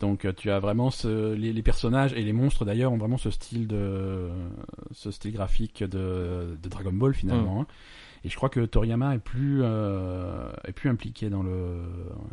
Donc, 0.00 0.24
euh, 0.26 0.32
tu 0.36 0.50
as 0.50 0.58
vraiment 0.60 0.90
ce, 0.90 1.32
les, 1.34 1.52
les 1.52 1.62
personnages 1.62 2.12
et 2.12 2.22
les 2.22 2.32
monstres 2.34 2.64
d'ailleurs 2.66 2.92
ont 2.92 2.98
vraiment 2.98 3.16
ce 3.16 3.30
style 3.30 3.66
de 3.66 4.28
ce 4.90 5.10
style 5.10 5.32
graphique 5.32 5.82
de, 5.82 6.56
de 6.62 6.68
Dragon 6.68 6.92
Ball 6.92 7.14
finalement. 7.14 7.62
hein. 7.62 7.66
Et 8.26 8.28
je 8.28 8.34
crois 8.36 8.48
que 8.48 8.60
Toriyama 8.66 9.14
est 9.14 9.18
plus 9.20 9.60
euh, 9.62 10.50
est 10.64 10.72
plus 10.72 10.90
impliqué 10.90 11.30
dans 11.30 11.42
le 11.44 11.80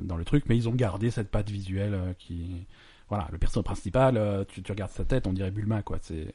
dans 0.01 0.17
le 0.17 0.25
truc, 0.25 0.45
mais 0.49 0.57
ils 0.57 0.67
ont 0.67 0.73
gardé 0.73 1.11
cette 1.11 1.29
patte 1.29 1.49
visuelle 1.51 1.93
euh, 1.93 2.13
qui 2.17 2.65
voilà 3.09 3.27
le 3.31 3.37
personnage 3.37 3.65
principal. 3.65 4.17
euh, 4.17 4.43
tu, 4.47 4.63
tu 4.63 4.71
regardes 4.71 4.91
sa 4.91 5.05
tête, 5.05 5.27
on 5.27 5.33
dirait 5.33 5.51
Bulma 5.51 5.83
quoi. 5.83 5.99
C'est 6.01 6.33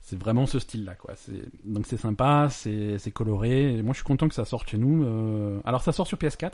c'est 0.00 0.18
vraiment 0.18 0.46
ce 0.46 0.58
style-là, 0.58 0.94
quoi. 0.94 1.14
C'est 1.16 1.42
donc 1.64 1.86
c'est 1.86 1.96
sympa, 1.96 2.48
c'est 2.50 3.10
coloré. 3.12 3.74
Et 3.78 3.82
moi, 3.82 3.94
je 3.94 3.98
suis 3.98 4.04
content 4.04 4.28
que 4.28 4.34
ça 4.34 4.44
sorte 4.44 4.68
chez 4.68 4.76
nous. 4.78 5.02
euh. 5.02 5.60
Alors, 5.64 5.82
ça 5.82 5.92
sort 5.92 6.06
sur 6.06 6.18
PS4, 6.18 6.52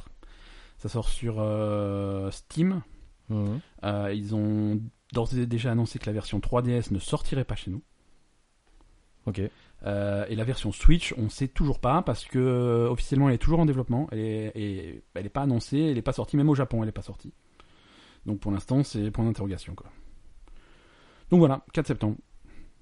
ça 0.78 0.88
sort 0.88 1.08
sur 1.08 1.36
euh, 1.40 2.30
Steam. 2.30 2.80
Euh, 3.32 4.12
ils 4.14 4.34
ont 4.36 4.80
d'ores 5.12 5.36
et 5.36 5.46
déjà 5.46 5.72
annoncé 5.72 5.98
que 5.98 6.06
la 6.06 6.12
version 6.12 6.38
3DS 6.38 6.92
ne 6.92 6.98
sortirait 7.00 7.44
pas 7.44 7.56
chez 7.56 7.70
nous. 7.72 7.82
Ok. 9.26 9.40
Euh, 9.86 10.26
et 10.28 10.34
la 10.36 10.44
version 10.44 10.72
Switch, 10.72 11.14
on 11.16 11.28
sait 11.30 11.48
toujours 11.48 11.78
pas 11.80 12.02
parce 12.02 12.24
que 12.26 12.38
euh, 12.38 12.88
officiellement, 12.90 13.28
elle 13.28 13.36
est 13.36 13.38
toujours 13.38 13.60
en 13.60 13.66
développement. 13.66 14.08
Elle 14.12 14.18
est, 14.18 14.52
et 14.54 15.02
elle 15.14 15.26
est 15.26 15.30
pas 15.30 15.42
annoncée, 15.42 15.78
elle 15.78 15.98
est 15.98 16.02
pas 16.02 16.12
sortie. 16.12 16.36
Même 16.36 16.48
au 16.50 16.54
Japon, 16.54 16.82
elle 16.82 16.88
est 16.88 16.92
pas 16.92 17.02
sortie. 17.02 17.32
Donc 18.26 18.40
pour 18.40 18.52
l'instant, 18.52 18.82
c'est 18.84 19.10
point 19.10 19.24
d'interrogation, 19.24 19.74
quoi. 19.74 19.86
Donc 21.30 21.38
voilà, 21.38 21.64
4 21.72 21.86
septembre. 21.86 22.16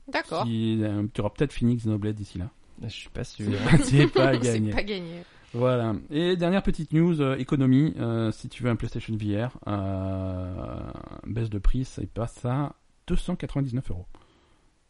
D'accord. 0.08 0.44
Euh, 0.48 1.06
tu 1.12 1.20
auras 1.20 1.30
peut-être 1.30 1.52
fini 1.52 1.76
Xenoblade 1.76 2.16
d'ici 2.16 2.38
là. 2.38 2.50
Je 2.82 2.88
suis 2.88 3.10
pas 3.10 3.24
sûr. 3.24 3.46
c'est 3.82 4.06
pas 4.08 4.32
C'est 4.34 4.40
gagné. 4.60 4.70
pas 4.72 4.82
gagné. 4.82 5.22
Voilà. 5.52 5.94
Et 6.10 6.36
dernière 6.36 6.62
petite 6.62 6.92
news, 6.92 7.20
euh, 7.20 7.36
économie. 7.36 7.94
euh, 7.98 8.30
si 8.32 8.48
tu 8.48 8.62
veux 8.62 8.70
un 8.70 8.76
PlayStation 8.76 9.14
VR, 9.16 9.56
euh, 9.66 10.80
baisse 11.26 11.50
de 11.50 11.58
prix, 11.58 11.84
ça 11.84 12.02
passe 12.12 12.44
à 12.44 12.74
299 13.06 13.90
euros. 13.90 14.06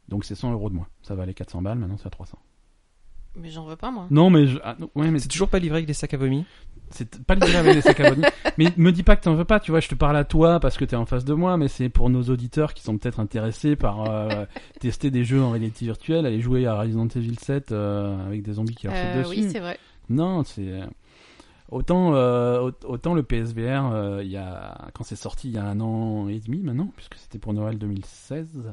Donc 0.08 0.24
c'est 0.24 0.34
100 0.34 0.52
euros 0.52 0.70
de 0.70 0.74
moins. 0.74 0.86
Ça 1.02 1.14
va 1.14 1.22
aller 1.24 1.34
400 1.34 1.62
balles, 1.62 1.78
maintenant 1.78 1.96
c'est 1.98 2.06
à 2.06 2.10
300. 2.10 2.38
Mais 3.36 3.50
j'en 3.50 3.64
veux 3.66 3.76
pas, 3.76 3.90
moi. 3.90 4.06
Non, 4.10 4.30
mais 4.30 4.46
je- 4.46 4.58
ah, 4.64 4.74
non, 4.80 4.90
ouais, 4.94 5.10
mais 5.10 5.18
C'est 5.18 5.28
toujours 5.28 5.48
pas 5.48 5.58
livré 5.58 5.76
avec 5.78 5.86
des 5.86 5.92
sacs 5.94 6.14
à 6.14 6.16
vomi 6.16 6.44
c'est 6.90 7.22
pas 7.24 7.34
le 7.34 7.42
dire 7.42 7.58
avec 7.58 7.74
des 7.74 7.82
sacs 7.82 8.00
à 8.00 8.08
vomi. 8.08 8.22
Mais 8.56 8.72
me 8.78 8.90
dis 8.92 9.02
pas 9.02 9.14
que 9.16 9.22
t'en 9.22 9.34
veux 9.34 9.44
pas, 9.44 9.60
tu 9.60 9.70
vois, 9.72 9.80
je 9.80 9.88
te 9.88 9.94
parle 9.94 10.16
à 10.16 10.24
toi 10.24 10.58
parce 10.58 10.78
que 10.78 10.86
t'es 10.86 10.96
en 10.96 11.04
face 11.04 11.26
de 11.26 11.34
moi, 11.34 11.58
mais 11.58 11.68
c'est 11.68 11.90
pour 11.90 12.08
nos 12.08 12.22
auditeurs 12.22 12.72
qui 12.72 12.82
sont 12.82 12.96
peut-être 12.96 13.20
intéressés 13.20 13.76
par 13.76 14.10
euh, 14.10 14.46
tester 14.80 15.10
des 15.10 15.22
jeux 15.22 15.42
en 15.42 15.50
réalité 15.50 15.84
virtuelle, 15.84 16.24
aller 16.24 16.40
jouer 16.40 16.66
à 16.66 16.74
Resident 16.80 17.06
Evil 17.08 17.36
7 17.38 17.72
euh, 17.72 18.26
avec 18.26 18.42
des 18.42 18.54
zombies 18.54 18.74
qui 18.74 18.86
leur 18.86 18.96
sautent 18.96 19.04
Euh, 19.04 19.22
dessus. 19.22 19.28
oui, 19.42 19.48
c'est 19.52 19.60
vrai. 19.60 19.78
Non, 20.08 20.42
c'est 20.44 20.66
euh, 20.66 20.86
autant 21.70 22.14
euh, 22.14 22.70
au- 22.70 22.86
autant 22.86 23.12
le 23.12 23.22
PSVR 23.22 23.90
euh, 23.92 24.22
il 24.24 24.30
y 24.30 24.38
a 24.38 24.88
quand 24.94 25.04
c'est 25.04 25.14
sorti 25.14 25.48
il 25.50 25.54
y 25.54 25.58
a 25.58 25.66
un 25.66 25.78
an 25.80 26.28
et 26.28 26.40
demi 26.40 26.60
maintenant 26.62 26.90
puisque 26.96 27.16
c'était 27.16 27.38
pour 27.38 27.52
Noël 27.52 27.76
2016. 27.76 28.72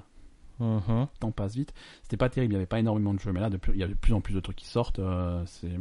Le 0.60 1.20
temps 1.20 1.32
passe 1.32 1.56
vite. 1.56 1.74
C'était 2.03 2.18
pas 2.18 2.30
terrible, 2.30 2.53
il 2.53 2.56
y 2.56 2.58
avait 2.58 2.66
pas 2.66 2.80
énormément 2.80 3.14
de 3.14 3.20
jeux, 3.20 3.32
mais 3.32 3.39
là 3.39 3.49
de 3.49 3.58
plus- 3.58 3.74
il 3.74 3.80
y 3.80 3.84
a 3.84 3.88
de 3.88 3.93
plus 3.93 4.14
en 4.14 4.22
plus 4.22 4.34
de 4.34 4.39
trucs 4.39 4.56
qui 4.56 4.68
sortent. 4.68 4.99
euh, 4.99 5.41
c'est 5.45 5.72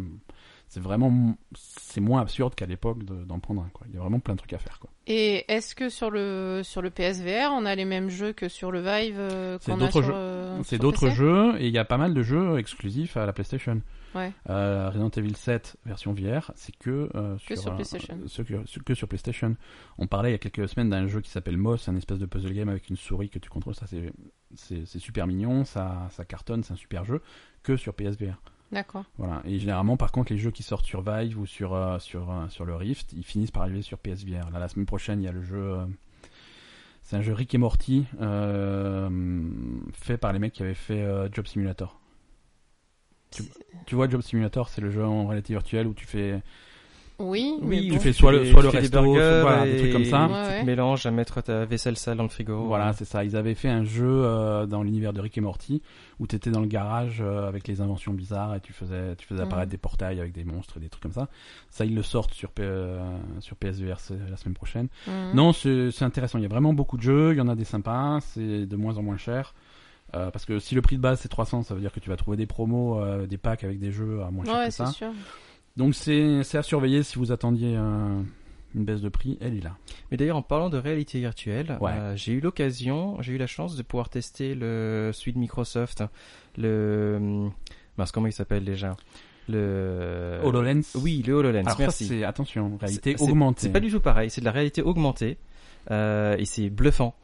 c'est 0.67 0.81
vraiment 0.81 1.37
c'est 1.55 2.01
moins 2.01 2.21
absurde 2.23 2.55
qu'à 2.57 2.67
l'époque 2.67 3.05
de- 3.05 3.23
d'en 3.25 3.39
prendre 3.39 3.63
un 3.63 3.69
quoi. 3.73 3.87
Il 3.89 3.95
y 3.95 3.99
a 3.99 4.01
vraiment 4.01 4.19
plein 4.19 4.35
de 4.35 4.39
trucs 4.39 4.53
à 4.55 4.59
faire 4.59 4.81
quoi. 4.81 4.91
Et 5.07 5.45
est-ce 5.53 5.75
que 5.77 5.89
sur 5.89 6.11
le 6.11 6.63
sur 6.65 6.83
le 6.83 6.91
PSVR, 6.91 7.51
on 7.53 7.65
a 7.67 7.75
les 7.77 7.85
mêmes 7.85 8.09
jeux 8.09 8.33
que 8.33 8.49
sur 8.49 8.73
le 8.73 8.81
Vive 8.81 9.19
euh, 9.21 9.59
C'est 9.61 9.77
d'autres 9.77 10.03
jeux. 10.03 10.13
euh, 10.15 10.61
C'est 10.65 10.79
d'autres 10.79 11.11
jeux 11.11 11.55
et 11.61 11.67
il 11.69 11.73
y 11.73 11.79
a 11.79 11.85
pas 11.85 11.99
mal 11.99 12.13
de 12.15 12.23
jeux 12.23 12.59
exclusifs 12.59 13.17
à 13.17 13.27
la 13.27 13.33
PlayStation. 13.33 13.81
Ouais. 14.15 14.33
Euh, 14.51 14.89
Resident 14.91 15.11
Evil 15.11 15.35
7 15.37 15.77
version 15.87 16.13
VR, 16.15 16.53
c'est 16.55 16.77
que, 16.77 17.11
euh, 17.15 17.37
Que 17.47 17.57
sur 17.57 17.73
euh, 17.73 17.75
PlayStation. 17.75 18.19
ce 18.27 18.43
que, 18.43 18.55
ce- 18.67 18.79
que 18.79 18.95
sur 18.95 19.09
PlayStation. 19.09 19.57
On 19.99 20.07
parlait 20.07 20.31
il 20.31 20.33
y 20.33 20.37
a 20.37 20.39
quelques 20.39 20.69
semaines 20.69 20.91
d'un 20.91 21.07
jeu 21.07 21.21
qui 21.21 21.31
s'appelle 21.31 21.57
Moss, 21.57 21.89
un 21.89 21.97
espèce 21.97 22.19
de 22.19 22.27
puzzle 22.27 22.53
game 22.53 22.69
avec 22.69 22.89
une 22.91 22.97
souris 22.97 23.29
que 23.31 23.39
tu 23.39 23.51
contrôles. 23.51 23.75
Ça 23.75 23.87
c'est 23.87 24.87
super 24.99 25.27
mignon, 25.27 25.65
ça 25.65 26.09
ça 26.11 26.25
cartonne, 26.25 26.63
c'est 26.63 26.73
un 26.73 26.77
super 26.77 27.05
jeu 27.05 27.21
que 27.63 27.77
sur 27.77 27.93
PSVR. 27.95 28.41
D'accord. 28.73 29.05
Voilà. 29.19 29.43
Et 29.45 29.59
généralement, 29.59 29.97
par 29.97 30.11
contre, 30.11 30.33
les 30.33 30.39
jeux 30.39 30.51
qui 30.51 30.63
sortent 30.63 30.87
sur 30.87 31.03
Vive 31.03 31.39
ou 31.39 31.47
sur 31.47 31.75
euh, 31.75 31.99
sur 31.99 32.31
euh, 32.31 32.49
sur 32.49 32.65
le 32.65 32.75
Rift, 32.75 33.13
ils 33.13 33.23
finissent 33.25 33.51
par 33.51 33.63
arriver 33.63 33.83
sur 33.83 33.99
PSVR. 33.99 34.51
Là, 34.53 34.59
la 34.59 34.69
semaine 34.69 34.87
prochaine, 34.87 35.21
il 35.21 35.25
y 35.25 35.29
a 35.29 35.33
le 35.33 35.43
jeu. 35.43 35.57
euh, 35.59 35.87
c'est 37.03 37.17
un 37.17 37.21
jeu 37.21 37.35
Rick 37.35 37.55
et 37.55 37.59
Morty 37.59 38.07
euh, 38.21 39.11
fait 39.93 40.17
par 40.17 40.33
les 40.33 40.39
mecs 40.39 40.55
qui 40.55 40.63
avaient 40.63 40.73
fait 40.75 41.03
euh, 41.03 41.29
Job 41.31 41.47
Simulator. 41.47 42.01
Tu 43.87 43.95
vois, 43.95 44.09
Job 44.09 44.23
Simulator, 44.23 44.69
c'est 44.69 44.81
le 44.81 44.91
jeu 44.91 45.05
en 45.05 45.27
réalité 45.27 45.53
virtuelle 45.53 45.87
où 45.87 45.95
tu 45.95 46.07
fais 46.07 46.41
Oui, 47.21 47.55
Oui, 47.63 47.87
mais 47.87 47.95
tu 47.95 48.01
fais 48.01 48.13
soit 48.13 48.33
le- 48.33 48.45
soit 48.47 48.61
le 48.63 48.71
fais 48.71 48.79
des 48.79 48.83
resto, 48.89 49.03
burgers 49.03 49.39
voilà, 49.43 49.65
des 49.67 49.75
et 49.75 49.77
trucs 49.79 49.93
comme 49.93 50.05
ça. 50.05 50.27
Tu 50.27 50.33
Ouais, 50.33 50.39
ouais. 50.49 50.61
te 50.63 50.67
mélanges 50.67 51.07
à 51.07 51.13
mettre 51.13 51.41
ta 51.43 51.65
vaisselle 51.65 51.97
sale 51.97 52.17
dans 52.17 52.25
le 52.25 52.29
frigo. 52.29 52.65
Voilà, 52.65 52.93
c'est 52.93 53.05
ça. 53.05 53.23
Ils 53.25 53.37
avaient 53.37 53.55
fait 53.55 53.69
un 53.69 53.85
jeu 53.85 54.05
euh, 54.09 54.67
dans 54.67 54.83
l'univers 54.83 55.13
de 55.13 55.21
Rick 55.21 55.39
et 55.39 55.41
Morty 55.41 55.81
où 56.19 56.27
tu 56.27 56.35
étais 56.35 56.51
dans 56.51 56.59
le 56.61 56.67
garage 56.67 57.19
euh, 57.21 57.47
avec 57.47 57.69
les 57.69 57.81
inventions 57.81 58.13
bizarres 58.15 58.57
et 58.57 58.61
tu 58.61 58.73
faisais, 58.73 59.15
tu 59.15 59.27
faisais 59.29 59.43
apparaître 59.43 59.69
Mhm. 59.69 59.71
des 59.73 59.79
portails 59.79 60.19
avec 60.19 60.33
des 60.33 60.43
monstres 60.43 60.79
et 60.79 60.81
des 60.81 60.89
trucs 60.89 61.05
comme 61.05 61.13
ça. 61.13 61.29
Ça, 61.71 61.85
ils 61.85 61.95
le 61.95 62.03
sortent 62.03 62.35
sur, 62.35 62.51
P- 62.51 62.63
euh, 62.65 62.99
sur 63.39 63.55
PSVR 63.55 63.99
la 64.29 64.37
semaine 64.37 64.55
prochaine. 64.55 64.89
Mhm. 65.07 65.35
Non, 65.35 65.53
c'est 65.53 65.93
c'est 65.93 66.05
intéressant. 66.05 66.39
Il 66.39 66.43
y 66.43 66.47
a 66.47 66.49
vraiment 66.49 66.73
beaucoup 66.73 66.97
de 66.97 67.03
jeux. 67.03 67.31
Il 67.33 67.39
y 67.39 67.41
en 67.41 67.49
a 67.49 67.55
des 67.55 67.65
sympas. 67.65 68.19
C'est 68.23 68.67
de 68.67 68.77
moins 68.77 68.99
en 68.99 69.03
moins 69.03 69.19
cher. 69.19 69.55
Euh, 70.15 70.31
parce 70.31 70.45
que 70.45 70.59
si 70.59 70.75
le 70.75 70.83
prix 70.83 70.97
de 70.97 71.01
base 71.03 71.21
c'est 71.21 71.29
300, 71.29 71.63
ça 71.65 71.75
veut 71.75 71.81
dire 71.81 71.93
que 71.93 72.01
tu 72.01 72.09
vas 72.09 72.17
trouver 72.17 72.37
des 72.37 72.47
promos, 72.47 73.01
euh, 73.01 73.27
des 73.27 73.39
packs 73.39 73.65
avec 73.65 73.79
des 73.81 73.91
jeux 73.91 74.23
à 74.23 74.31
moins 74.31 74.45
cher 74.45 74.55
Ouais, 74.55 74.67
que 74.67 74.71
c'est 74.71 74.85
ça. 74.85 74.93
sûr. 74.93 75.13
Donc 75.77 75.95
c'est 75.95 76.43
c'est 76.45 76.59
à 76.59 76.63
surveiller 76.63 77.03
si 77.03 77.19
vous 77.19 77.33
attendiez 77.33 77.75
euh, 77.77 78.21
une 78.77 78.85
baisse 78.85 79.01
de 79.01 79.09
prix. 79.09 79.39
Elle 79.41 79.57
est 79.57 79.61
là. 79.65 79.77
Mais 80.11 80.17
d'ailleurs, 80.17 80.37
en 80.37 80.43
parlant 80.43 80.71
de 80.71 80.79
réalité 80.79 81.19
virtuelle, 81.19 81.77
Ouais. 81.81 81.91
euh, 81.93 82.17
j'ai 82.17 82.33
eu 82.33 82.41
l'occasion, 82.41 83.21
j'ai 83.23 83.33
eu 83.33 83.39
la 83.39 83.47
chance 83.49 83.77
de 83.77 83.83
pouvoir 83.83 84.09
tester 84.09 84.55
le 84.55 85.11
de 85.27 85.39
Microsoft, 85.39 86.05
le 86.57 87.15
hum, 87.17 87.53
mince, 87.99 88.13
comment 88.13 88.27
il 88.29 88.33
s'appelle 88.33 88.65
déjà? 88.65 88.97
Le 89.49 90.41
HoloLens. 90.43 90.83
Oui, 90.97 91.23
le 91.27 91.35
HoloLens. 91.35 91.67
Alors 91.67 91.79
merci. 91.79 92.25
attention, 92.25 92.77
réalité 92.81 93.17
augmentée. 93.19 93.63
C'est 93.63 93.73
pas 93.73 93.81
du 93.81 93.91
tout 93.91 94.01
pareil, 94.01 94.31
c'est 94.31 94.41
de 94.41 94.47
la 94.47 94.53
réalité 94.53 94.81
augmentée 94.83 95.39
euh, 95.91 96.37
et 96.39 96.45
c'est 96.45 96.71
bluffant. 96.71 97.15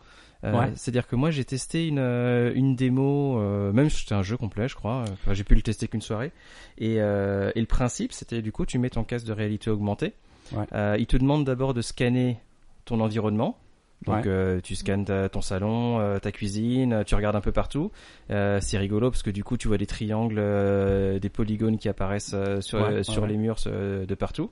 Euh, 0.44 0.58
Ouais. 0.58 0.70
C'est-à-dire 0.74 1.06
que 1.06 1.16
moi 1.16 1.30
j'ai 1.30 1.44
testé 1.44 1.86
une, 1.86 1.98
euh, 1.98 2.50
une 2.54 2.74
démo, 2.74 3.38
euh, 3.38 3.72
même 3.72 3.90
si 3.90 4.00
c'était 4.00 4.14
un 4.14 4.22
jeu 4.22 4.36
complet 4.38 4.68
je 4.68 4.74
crois, 4.74 5.04
enfin, 5.12 5.34
j'ai 5.34 5.44
pu 5.44 5.54
le 5.54 5.60
tester 5.62 5.86
qu'une 5.86 6.00
soirée, 6.00 6.32
et, 6.78 6.96
euh, 7.00 7.50
et 7.54 7.60
le 7.60 7.66
principe 7.66 8.12
c'était 8.12 8.40
du 8.40 8.50
coup 8.50 8.64
tu 8.64 8.78
mets 8.78 8.88
ton 8.90 9.04
casque 9.04 9.26
de 9.26 9.32
réalité 9.32 9.70
augmentée, 9.70 10.14
Ouais. 10.52 10.64
Euh, 10.72 10.96
il 10.98 11.06
te 11.06 11.16
demande 11.18 11.44
d'abord 11.44 11.74
de 11.74 11.82
scanner 11.82 12.38
ton 12.86 13.00
environnement, 13.00 13.58
donc 14.06 14.16
Ouais. 14.16 14.22
euh, 14.28 14.60
tu 14.62 14.74
scannes 14.76 15.04
ta- 15.04 15.28
ton 15.28 15.42
salon, 15.42 16.00
euh, 16.00 16.18
ta 16.18 16.32
cuisine, 16.32 17.04
tu 17.06 17.14
regardes 17.14 17.36
un 17.36 17.42
peu 17.42 17.52
partout. 17.52 17.92
Euh, 18.30 18.58
c'est 18.62 18.78
rigolo 18.78 19.10
parce 19.10 19.22
que 19.22 19.30
du 19.30 19.44
coup 19.44 19.58
tu 19.58 19.68
vois 19.68 19.76
des 19.76 19.86
triangles, 19.86 20.38
euh, 20.38 21.18
des 21.18 21.28
polygones 21.28 21.76
qui 21.76 21.88
apparaissent 21.90 22.34
sur, 22.60 22.80
Ouais, 22.80 22.94
ouais, 22.94 23.02
sur 23.04 23.22
ouais. 23.24 23.28
les 23.28 23.36
murs 23.36 23.58
de 23.66 24.14
partout. 24.14 24.50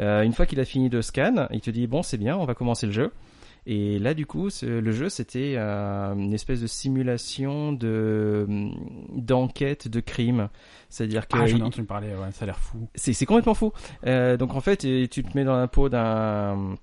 Euh, 0.00 0.22
une 0.22 0.32
fois 0.32 0.44
qu'il 0.44 0.58
a 0.60 0.64
fini 0.64 0.90
de 0.90 1.00
scan, 1.00 1.46
il 1.52 1.60
te 1.60 1.70
dit 1.70 1.86
bon 1.86 2.02
c'est 2.02 2.18
bien, 2.18 2.36
on 2.36 2.44
va 2.44 2.54
commencer 2.54 2.86
le 2.86 2.92
jeu. 2.92 3.12
Et 3.66 3.98
là 3.98 4.14
du 4.14 4.26
coup 4.26 4.48
le 4.62 4.90
jeu 4.92 5.08
c'était 5.08 5.54
euh, 5.56 6.14
une 6.14 6.32
espèce 6.32 6.60
de 6.60 6.66
simulation 6.66 7.72
de 7.72 8.46
d'enquête 9.14 9.88
de 9.88 10.00
crime. 10.00 10.48
C'est-à-dire 10.88 11.28
que 11.28 11.36
Ah, 11.38 11.46
j'en 11.46 11.58
ai 11.58 11.62
entendu 11.62 11.86
parler. 11.86 12.08
Ouais, 12.08 12.30
ça 12.32 12.44
a 12.44 12.46
l'air 12.46 12.58
fou. 12.58 12.88
c'est 12.94 13.26
complètement 13.26 13.54
fou. 13.54 13.72
Euh, 14.06 14.36
donc 14.36 14.54
en 14.54 14.60
fait, 14.60 14.78
tu 15.08 15.22
te 15.24 15.36
mets 15.36 15.44
dans 15.44 15.56
la 15.56 15.68
peau 15.68 15.88
d'un 15.88 16.76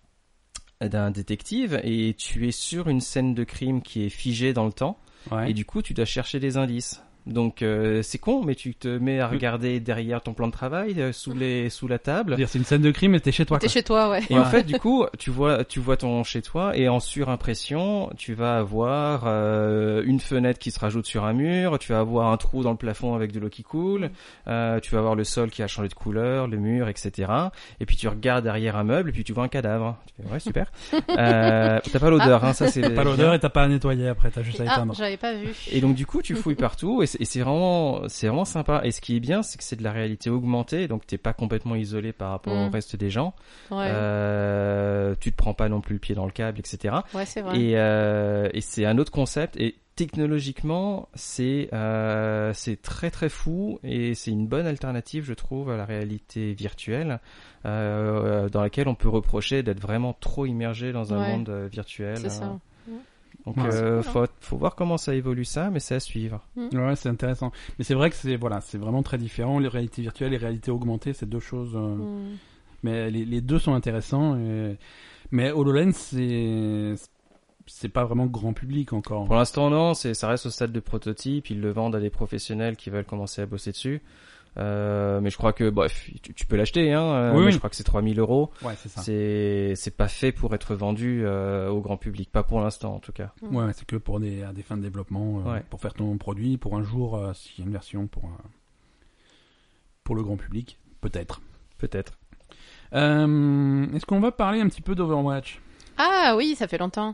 d'un 0.79 1.09
détective 1.09 1.79
et 1.83 2.13
tu 2.17 2.47
es 2.47 2.51
sur 2.51 2.87
une 2.87 3.01
scène 3.01 3.33
de 3.33 3.43
crime 3.43 3.81
qui 3.81 4.03
est 4.05 4.09
figée 4.09 4.53
dans 4.53 4.65
le 4.65 4.73
temps 4.73 4.99
Ouais. 5.31 5.49
et 5.49 5.53
du 5.53 5.65
coup 5.65 5.81
tu 5.81 5.93
dois 5.93 6.05
chercher 6.05 6.39
des 6.39 6.55
indices. 6.55 7.01
Donc 7.27 7.61
euh, 7.61 8.01
c'est 8.01 8.17
con, 8.17 8.41
mais 8.43 8.55
tu 8.55 8.73
te 8.73 8.87
mets 8.87 9.19
à 9.19 9.27
regarder 9.27 9.79
derrière 9.79 10.21
ton 10.21 10.33
plan 10.33 10.47
de 10.47 10.51
travail, 10.53 10.95
euh, 11.01 11.11
sous 11.11 11.33
les 11.33 11.69
sous 11.69 11.87
la 11.87 11.99
table. 11.99 12.31
C'est-à-dire, 12.31 12.49
c'est 12.49 12.57
une 12.59 12.65
scène 12.65 12.81
de 12.81 12.91
crime 12.91 13.13
et 13.15 13.19
t'es 13.19 13.31
chez 13.31 13.45
toi. 13.45 13.59
T'es 13.59 13.67
chez 13.67 13.83
toi, 13.83 14.09
ouais. 14.09 14.21
Et 14.29 14.33
Ouais. 14.33 14.39
en 14.39 14.45
fait, 14.45 14.63
du 14.63 14.79
coup, 14.79 15.05
tu 15.19 15.29
vois, 15.29 15.63
tu 15.63 15.79
vois 15.79 15.97
ton 15.97 16.23
chez 16.23 16.41
toi 16.41 16.75
et 16.77 16.87
en 16.89 16.99
surimpression, 16.99 18.09
tu 18.17 18.33
vas 18.33 18.57
avoir 18.57 19.23
euh, 19.25 20.01
une 20.05 20.19
fenêtre 20.19 20.59
qui 20.59 20.71
se 20.71 20.79
rajoute 20.79 21.05
sur 21.05 21.25
un 21.25 21.33
mur, 21.33 21.77
tu 21.79 21.91
vas 21.91 21.99
avoir 21.99 22.31
un 22.31 22.37
trou 22.37 22.63
dans 22.63 22.71
le 22.71 22.77
plafond 22.77 23.13
avec 23.15 23.31
de 23.31 23.39
l'eau 23.39 23.49
qui 23.49 23.63
coule, 23.63 24.09
euh, 24.47 24.79
tu 24.79 24.91
vas 24.93 24.99
avoir 24.99 25.15
le 25.15 25.23
sol 25.23 25.49
qui 25.49 25.61
a 25.63 25.67
changé 25.67 25.87
de 25.89 25.93
couleur, 25.93 26.47
le 26.47 26.57
mur, 26.57 26.87
etc. 26.89 27.31
Et 27.79 27.85
puis 27.85 27.95
tu 27.95 28.07
regardes 28.07 28.43
derrière 28.43 28.75
un 28.77 28.83
meuble 28.83 29.09
et 29.09 29.11
puis 29.11 29.23
tu 29.23 29.33
vois 29.33 29.43
un 29.43 29.47
cadavre. 29.49 29.97
Tu 30.07 30.23
fais 30.23 30.33
ouais 30.33 30.39
super. 30.39 30.71
euh, 31.09 31.79
t'as 31.91 31.99
pas 31.99 32.09
l'odeur, 32.09 32.43
hein, 32.43 32.53
ça 32.53 32.67
c'est 32.67 32.81
T'as 32.81 32.89
pas 32.91 33.03
l'odeur 33.03 33.33
et 33.33 33.39
t'as 33.39 33.49
pas 33.49 33.63
à 33.63 33.67
nettoyer 33.67 34.07
après, 34.07 34.31
t'as 34.31 34.43
juste 34.43 34.59
à 34.61 34.65
Ah, 34.67 34.73
éteindre. 34.73 34.93
j'avais 34.95 35.17
pas 35.17 35.33
vu. 35.33 35.49
et 35.71 35.81
donc 35.81 35.95
du 35.95 36.05
coup, 36.05 36.21
tu 36.21 36.35
fouilles 36.35 36.55
partout 36.55 37.03
et 37.03 37.16
et 37.19 37.25
c'est 37.25 37.41
vraiment, 37.41 38.07
c'est 38.07 38.27
vraiment 38.27 38.45
sympa. 38.45 38.81
Et 38.83 38.91
ce 38.91 39.01
qui 39.01 39.15
est 39.15 39.19
bien, 39.19 39.43
c'est 39.43 39.57
que 39.57 39.63
c'est 39.63 39.75
de 39.75 39.83
la 39.83 39.91
réalité 39.91 40.29
augmentée, 40.29 40.87
donc 40.87 41.05
t'es 41.05 41.17
pas 41.17 41.33
complètement 41.33 41.75
isolé 41.75 42.13
par 42.13 42.31
rapport 42.31 42.53
au 42.53 42.67
Mm. 42.67 42.73
reste 42.73 42.95
des 42.95 43.09
gens. 43.09 43.33
Ouais, 43.71 43.87
Euh, 43.89 45.15
tu 45.19 45.31
te 45.31 45.37
prends 45.37 45.53
pas 45.53 45.69
non 45.69 45.81
plus 45.81 45.93
le 45.95 45.99
pied 45.99 46.15
dans 46.15 46.25
le 46.25 46.31
câble, 46.31 46.59
etc. 46.59 46.95
ouais 47.13 47.25
c'est 47.25 47.41
vrai. 47.41 47.59
Et, 47.59 47.77
euh, 47.77 48.49
et 48.53 48.61
c'est 48.61 48.85
un 48.85 48.97
autre 48.97 49.11
concept. 49.11 49.57
Et 49.59 49.75
technologiquement, 49.95 51.09
c'est 51.15 51.69
euh, 51.73 52.51
c'est 52.53 52.81
très 52.81 53.09
très 53.09 53.29
fou 53.29 53.79
et 53.83 54.13
c'est 54.13 54.29
une 54.31 54.47
bonne 54.47 54.67
alternative, 54.67 55.23
je 55.25 55.33
trouve, 55.33 55.69
à 55.71 55.77
la 55.77 55.85
réalité 55.85 56.53
virtuelle, 56.53 57.19
euh, 57.65 58.49
dans 58.49 58.61
laquelle 58.61 58.87
on 58.87 58.95
peut 58.95 59.09
reprocher 59.09 59.63
d'être 59.63 59.79
vraiment 59.79 60.13
trop 60.13 60.45
immergé 60.45 60.91
dans 60.91 61.13
un 61.13 61.19
Ouais. 61.21 61.31
monde 61.31 61.49
euh, 61.49 61.67
virtuel. 61.71 62.17
C'est 62.17 62.29
ça. 62.29 62.57
Donc, 63.47 63.57
Ouais, 63.57 63.73
euh, 63.73 64.01
cool, 64.01 64.09
hein. 64.09 64.11
faut, 64.11 64.25
faut 64.41 64.57
voir 64.57 64.75
comment 64.75 64.97
ça 64.97 65.15
évolue 65.15 65.45
ça, 65.45 65.69
mais 65.69 65.79
c'est 65.79 65.95
à 65.95 65.99
suivre. 66.01 66.41
Ouais, 66.57 66.95
c'est 66.97 67.07
intéressant. 67.09 67.51
Mais 67.79 67.85
c'est 67.85 67.93
vrai 67.93 68.09
que 68.09 68.15
c'est 68.17 68.35
voilà, 68.35 68.59
c'est 68.61 68.77
vraiment 68.77 69.03
très 69.03 69.17
différent. 69.17 69.57
Les 69.59 69.69
réalités 69.69 70.01
virtuelles 70.01 70.29
et 70.33 70.37
les 70.37 70.43
réalités 70.45 70.69
augmentées, 70.71 71.13
c'est 71.13 71.27
deux 71.29 71.39
choses. 71.39 71.71
euh, 71.75 71.95
Mm. 71.95 72.37
Mais 72.83 73.09
les, 73.09 73.25
les 73.25 73.41
deux 73.41 73.57
sont 73.57 73.73
intéressants. 73.73 74.37
et- 74.37 74.77
Mais 75.31 75.51
HoloLens, 75.51 75.93
c'est 75.93 76.95
c'est 77.65 77.89
pas 77.89 78.05
vraiment 78.05 78.25
grand 78.27 78.53
public 78.53 78.93
encore. 78.93 79.25
Pour 79.25 79.35
l'instant, 79.35 79.69
non, 79.69 79.93
c'est 79.93 80.13
ça 80.13 80.27
reste 80.29 80.45
au 80.45 80.49
stade 80.49 80.71
de 80.71 80.79
prototype. 80.79 81.49
Ils 81.49 81.59
le 81.59 81.71
vendent 81.71 81.95
à 81.95 81.99
des 81.99 82.09
professionnels 82.09 82.75
qui 82.77 82.89
veulent 82.89 83.03
commencer 83.05 83.41
à 83.41 83.45
bosser 83.45 83.71
dessus. 83.71 84.01
Euh, 84.57 85.21
mais 85.21 85.29
je 85.29 85.37
crois 85.37 85.53
que, 85.53 85.69
bref, 85.69 86.09
tu, 86.23 86.33
tu 86.33 86.45
peux 86.47 86.55
l'acheter, 86.55 86.91
hein. 86.91 87.03
euh, 87.03 87.31
Oui, 87.33 87.39
mais 87.41 87.45
oui. 87.47 87.51
Je 87.51 87.57
crois 87.59 87.69
que 87.69 87.75
c'est 87.75 87.83
3000 87.83 88.19
euros. 88.19 88.49
Ouais, 88.63 88.73
c'est 88.77 88.89
ça. 88.89 89.01
C'est 89.01 89.73
c'est 89.75 89.95
pas 89.95 90.07
fait 90.07 90.31
pour 90.31 90.55
être 90.55 90.73
vendu 90.73 91.21
euh, 91.25 91.69
au 91.69 91.79
grand 91.81 91.97
public, 91.97 92.31
pas 92.31 92.41
pour 92.43 92.59
l'instant 92.61 92.95
en 92.95 92.99
tout 92.99 93.11
cas. 93.11 93.31
Ouais, 93.43 93.71
c'est 93.73 93.85
que 93.85 93.95
pour 93.97 94.19
des, 94.19 94.41
à 94.43 94.53
des 94.53 94.63
fins 94.63 94.77
de 94.77 94.81
développement, 94.81 95.43
euh, 95.45 95.53
Ouais. 95.53 95.63
pour 95.69 95.79
faire 95.79 95.93
ton 95.93 96.17
produit, 96.17 96.57
pour 96.57 96.75
un 96.75 96.81
jour, 96.83 97.15
euh, 97.17 97.33
s'il 97.33 97.59
y 97.59 97.61
a 97.61 97.65
une 97.67 97.71
version 97.73 98.07
pour, 98.07 98.25
euh, 98.25 98.47
pour 100.03 100.15
le 100.15 100.23
grand 100.23 100.37
public, 100.37 100.79
peut-être. 101.01 101.41
Peut-être. 101.77 102.17
Euh, 102.93 103.85
Est-ce 103.93 104.05
qu'on 104.07 104.19
va 104.21 104.31
parler 104.31 104.59
un 104.61 104.67
petit 104.69 104.81
peu 104.81 104.95
d'Overwatch? 104.95 105.59
Ah 105.97 106.33
oui, 106.35 106.55
ça 106.55 106.67
fait 106.67 106.77
longtemps. 106.79 107.13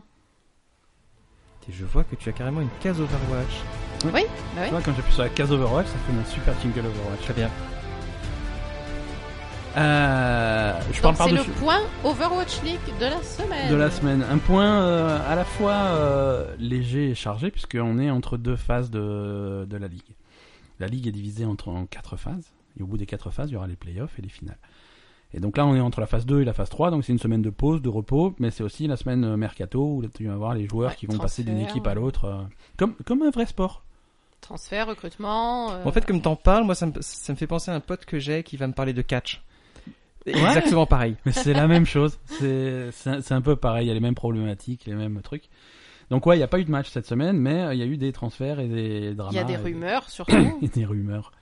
Et 1.68 1.72
je 1.72 1.84
vois 1.84 2.04
que 2.04 2.14
tu 2.14 2.28
as 2.28 2.32
carrément 2.32 2.60
une 2.62 2.68
case 2.80 3.00
Overwatch. 3.00 3.83
Bah 4.04 4.10
oui. 4.14 4.24
Tu 4.64 4.70
vois, 4.70 4.80
quand 4.82 4.94
j'appuie 4.94 5.12
sur 5.12 5.22
la 5.22 5.28
case 5.28 5.52
Overwatch, 5.52 5.86
ça 5.86 5.98
fait 6.06 6.12
mon 6.12 6.24
super 6.24 6.54
jingle 6.60 6.86
Overwatch. 6.86 7.22
Très 7.22 7.34
bien. 7.34 7.50
Euh, 9.76 10.80
je 10.92 11.02
Donc 11.02 11.16
parle 11.16 11.30
c'est 11.30 11.36
le 11.36 11.52
point 11.54 11.80
Overwatch 12.04 12.62
League 12.62 12.78
de 13.00 13.06
la 13.06 13.22
semaine. 13.22 13.70
de 13.70 13.74
la 13.74 13.90
semaine. 13.90 14.24
Un 14.30 14.38
point 14.38 14.80
euh, 14.82 15.18
à 15.28 15.34
la 15.34 15.44
fois 15.44 15.72
euh, 15.72 16.54
léger 16.58 17.10
et 17.10 17.14
chargé, 17.14 17.50
puisqu'on 17.50 17.98
est 17.98 18.10
entre 18.10 18.36
deux 18.36 18.56
phases 18.56 18.90
de, 18.90 19.66
de 19.68 19.76
la 19.76 19.88
ligue. 19.88 20.14
La 20.78 20.86
ligue 20.86 21.08
est 21.08 21.12
divisée 21.12 21.44
entre, 21.44 21.68
en 21.68 21.86
quatre 21.86 22.16
phases, 22.16 22.52
et 22.78 22.82
au 22.82 22.86
bout 22.86 22.98
des 22.98 23.06
quatre 23.06 23.30
phases, 23.30 23.50
il 23.50 23.54
y 23.54 23.56
aura 23.56 23.66
les 23.66 23.76
playoffs 23.76 24.16
et 24.18 24.22
les 24.22 24.28
finales. 24.28 24.58
Et 25.32 25.40
donc 25.40 25.56
là, 25.56 25.66
on 25.66 25.74
est 25.74 25.80
entre 25.80 25.98
la 26.00 26.06
phase 26.06 26.26
2 26.26 26.42
et 26.42 26.44
la 26.44 26.52
phase 26.52 26.68
3, 26.70 26.92
donc 26.92 27.04
c'est 27.04 27.12
une 27.12 27.18
semaine 27.18 27.42
de 27.42 27.50
pause, 27.50 27.82
de 27.82 27.88
repos, 27.88 28.36
mais 28.38 28.52
c'est 28.52 28.62
aussi 28.62 28.86
la 28.86 28.96
semaine 28.96 29.34
mercato, 29.34 29.96
où 29.96 30.06
tu 30.06 30.28
vas 30.28 30.36
voir 30.36 30.54
les 30.54 30.68
joueurs 30.68 30.90
Ouais, 30.90 30.96
qui 30.96 31.06
vont 31.06 31.18
passer 31.18 31.42
d'une 31.42 31.58
équipe 31.58 31.86
à 31.88 31.94
l'autre, 31.94 32.46
comme, 32.76 32.94
comme 33.04 33.22
un 33.22 33.30
vrai 33.30 33.46
sport. 33.46 33.83
Transfert, 34.44 34.86
recrutement. 34.88 35.72
euh, 35.72 35.84
En 35.84 35.90
fait, 35.92 36.04
comme 36.04 36.20
t'en 36.20 36.36
parles, 36.36 36.64
moi 36.64 36.74
ça 36.74 36.84
me, 36.86 36.92
ça 37.00 37.32
me 37.32 37.38
fait 37.38 37.46
penser 37.46 37.70
à 37.70 37.74
un 37.74 37.80
pote 37.80 38.04
que 38.04 38.18
j'ai 38.18 38.42
qui 38.42 38.56
va 38.58 38.66
me 38.66 38.74
parler 38.74 38.92
de 38.92 39.00
catch. 39.02 39.42
Ouais. 40.26 40.32
Exactement 40.34 40.84
pareil. 40.86 41.16
Mais 41.24 41.32
c'est 41.32 41.54
la 41.54 41.66
même 41.66 41.86
chose. 41.86 42.18
C'est 42.26 42.90
c'est 42.92 43.32
un- 43.32 43.40
peu 43.40 43.56
pareil. 43.56 43.86
Il 43.86 43.88
y 43.88 43.90
a 43.90 43.94
les 43.94 44.00
mêmes 44.00 44.14
problématiques, 44.14 44.84
les 44.86 44.94
mêmes 44.94 45.20
trucs. 45.22 45.48
Donc 46.10 46.26
ouais, 46.26 46.36
il 46.36 46.38
n'y 46.40 46.44
a 46.44 46.48
pas 46.48 46.58
eu 46.60 46.64
de 46.64 46.70
match 46.70 46.90
cette 46.90 47.06
semaine, 47.06 47.38
mais 47.38 47.62
euh, 47.62 47.74
il 47.74 47.80
y 47.80 47.82
a 47.82 47.86
eu 47.86 47.96
des 47.96 48.12
transferts 48.12 48.60
et 48.60 48.68
des 48.68 49.14
dramas. 49.14 49.32
Il 49.32 49.36
y 49.36 49.38
a 49.38 49.44
des 49.44 49.56
rumeurs 49.56 50.08
surtout. 50.10 50.36
Et 50.62 50.68
des 50.68 50.84
rumeurs. 50.84 51.32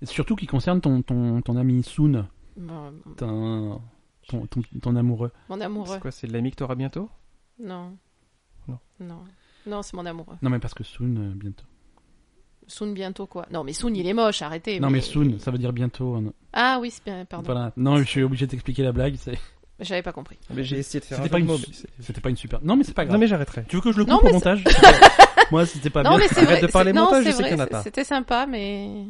Et 0.00 0.06
surtout 0.06 0.36
qui 0.36 0.46
concernent 0.46 0.80
ton, 0.80 1.02
ton, 1.02 1.42
ton 1.42 1.56
ami 1.56 1.82
Soon, 1.82 2.26
Bon, 2.56 2.92
ton, 3.16 3.80
ton, 4.28 4.46
ton, 4.46 4.62
ton 4.80 4.94
amoureux. 4.96 5.32
mon 5.48 5.60
amoureux. 5.60 5.94
C'est 5.94 6.00
quoi, 6.00 6.10
c'est 6.12 6.28
de 6.28 6.32
l'ami 6.32 6.52
que 6.52 6.56
t'auras 6.56 6.76
bientôt? 6.76 7.08
Non. 7.60 7.96
Non. 8.68 8.78
Non. 9.00 9.24
Non, 9.66 9.82
c'est 9.82 9.94
mon 9.94 10.06
amoureux. 10.06 10.36
Non 10.42 10.50
mais 10.50 10.60
parce 10.60 10.74
que 10.74 10.84
Soon, 10.84 11.16
euh, 11.16 11.32
bientôt. 11.34 11.64
Soon 12.68 12.92
bientôt 12.92 13.26
quoi. 13.26 13.46
Non 13.50 13.64
mais 13.64 13.72
Soon 13.72 13.94
il 13.94 14.06
est 14.06 14.12
moche, 14.12 14.42
arrêtez. 14.42 14.78
Non 14.78 14.90
mais 14.90 15.00
Soon, 15.00 15.38
ça 15.40 15.50
veut 15.50 15.58
dire 15.58 15.72
bientôt. 15.72 16.14
hein. 16.14 16.32
Ah 16.52 16.78
oui, 16.80 16.90
c'est 16.90 17.04
bien, 17.04 17.24
pardon. 17.24 17.44
Voilà. 17.46 17.72
Non, 17.76 17.96
je 17.98 18.04
suis 18.04 18.22
obligé 18.22 18.46
d'expliquer 18.46 18.82
la 18.82 18.92
blague. 18.92 19.16
c'est- 19.16 19.38
J'avais 19.80 20.02
pas 20.02 20.12
compris. 20.12 20.36
Mais 20.54 20.64
j'ai 20.64 20.78
essayé 20.78 21.00
de 21.00 21.04
faire 21.04 21.18
C'était 21.18 21.28
un 21.28 21.32
pas 21.32 21.38
une, 21.38 21.46
de 21.46 21.52
mais 21.52 22.02
c'était 22.04 22.20
pas 22.20 22.30
une 22.30 22.36
super. 22.36 22.60
Non 22.62 22.76
mais 22.76 22.84
c'est 22.84 22.94
pas 22.94 23.04
grave. 23.04 23.14
Non 23.14 23.20
mais 23.20 23.26
j'arrêterai. 23.26 23.64
Tu 23.68 23.76
veux 23.76 23.82
que 23.82 23.92
je 23.92 23.98
le 23.98 24.04
coupe 24.04 24.22
mais 24.24 24.30
au 24.30 24.34
montage 24.34 24.64
Moi, 25.50 25.64
c'était 25.66 25.88
pas 25.90 26.02
non 26.02 26.10
bien. 26.10 26.18
mais 26.18 26.28
c'est 26.28 26.36
Arrête 26.40 26.58
vrai. 26.58 26.60
de 26.66 26.66
parler 26.72 26.90
c'est- 26.90 26.96
non, 26.96 27.04
montage, 27.04 27.24
je 27.24 27.30
sais 27.30 27.42
qu'il 27.44 27.52
y 27.52 27.54
en 27.54 27.58
a 27.60 27.66
pas. 27.66 27.82
C'était 27.82 28.04
sympa 28.04 28.44
mais 28.46 29.04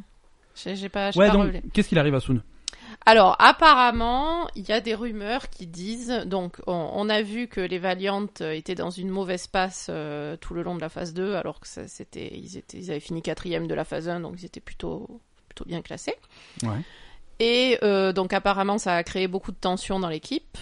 j'ai 0.54 0.76
j'ai 0.76 0.88
pas, 0.88 1.10
j'ai 1.10 1.18
Ouais, 1.18 1.26
pas 1.26 1.32
donc 1.32 1.42
relevé. 1.42 1.62
qu'est-ce 1.72 1.88
qu'il 1.88 1.98
arrive 1.98 2.14
à 2.14 2.20
Soon 2.20 2.40
Alors 3.08 3.36
apparemment, 3.38 4.48
il 4.54 4.68
y 4.68 4.72
a 4.72 4.82
des 4.82 4.94
rumeurs 4.94 5.48
qui 5.48 5.66
disent 5.66 6.24
donc 6.26 6.58
on, 6.66 6.90
on 6.92 7.08
a 7.08 7.22
vu 7.22 7.48
que 7.48 7.62
les 7.62 7.78
Valiant 7.78 8.26
euh, 8.42 8.52
étaient 8.52 8.74
dans 8.74 8.90
une 8.90 9.08
mauvaise 9.08 9.46
passe 9.46 9.86
euh, 9.88 10.36
tout 10.36 10.52
le 10.52 10.62
long 10.62 10.74
de 10.74 10.82
la 10.82 10.90
phase 10.90 11.14
2 11.14 11.34
alors 11.34 11.58
que 11.58 11.68
ça 11.68 11.88
c'était 11.88 12.30
ils 12.36 12.58
étaient 12.58 12.76
ils 12.76 12.90
avaient 12.90 13.00
fini 13.00 13.22
quatrième 13.22 13.66
de 13.66 13.72
la 13.72 13.84
phase 13.84 14.10
1 14.10 14.20
donc 14.20 14.34
ils 14.36 14.44
étaient 14.44 14.60
plutôt 14.60 15.22
plutôt 15.48 15.64
bien 15.64 15.80
classés. 15.80 16.16
Ouais. 16.62 16.82
Et 17.40 17.78
euh, 17.82 18.12
donc 18.12 18.34
apparemment 18.34 18.76
ça 18.76 18.96
a 18.96 19.02
créé 19.02 19.26
beaucoup 19.26 19.52
de 19.52 19.56
tensions 19.56 19.98
dans 19.98 20.10
l'équipe 20.10 20.58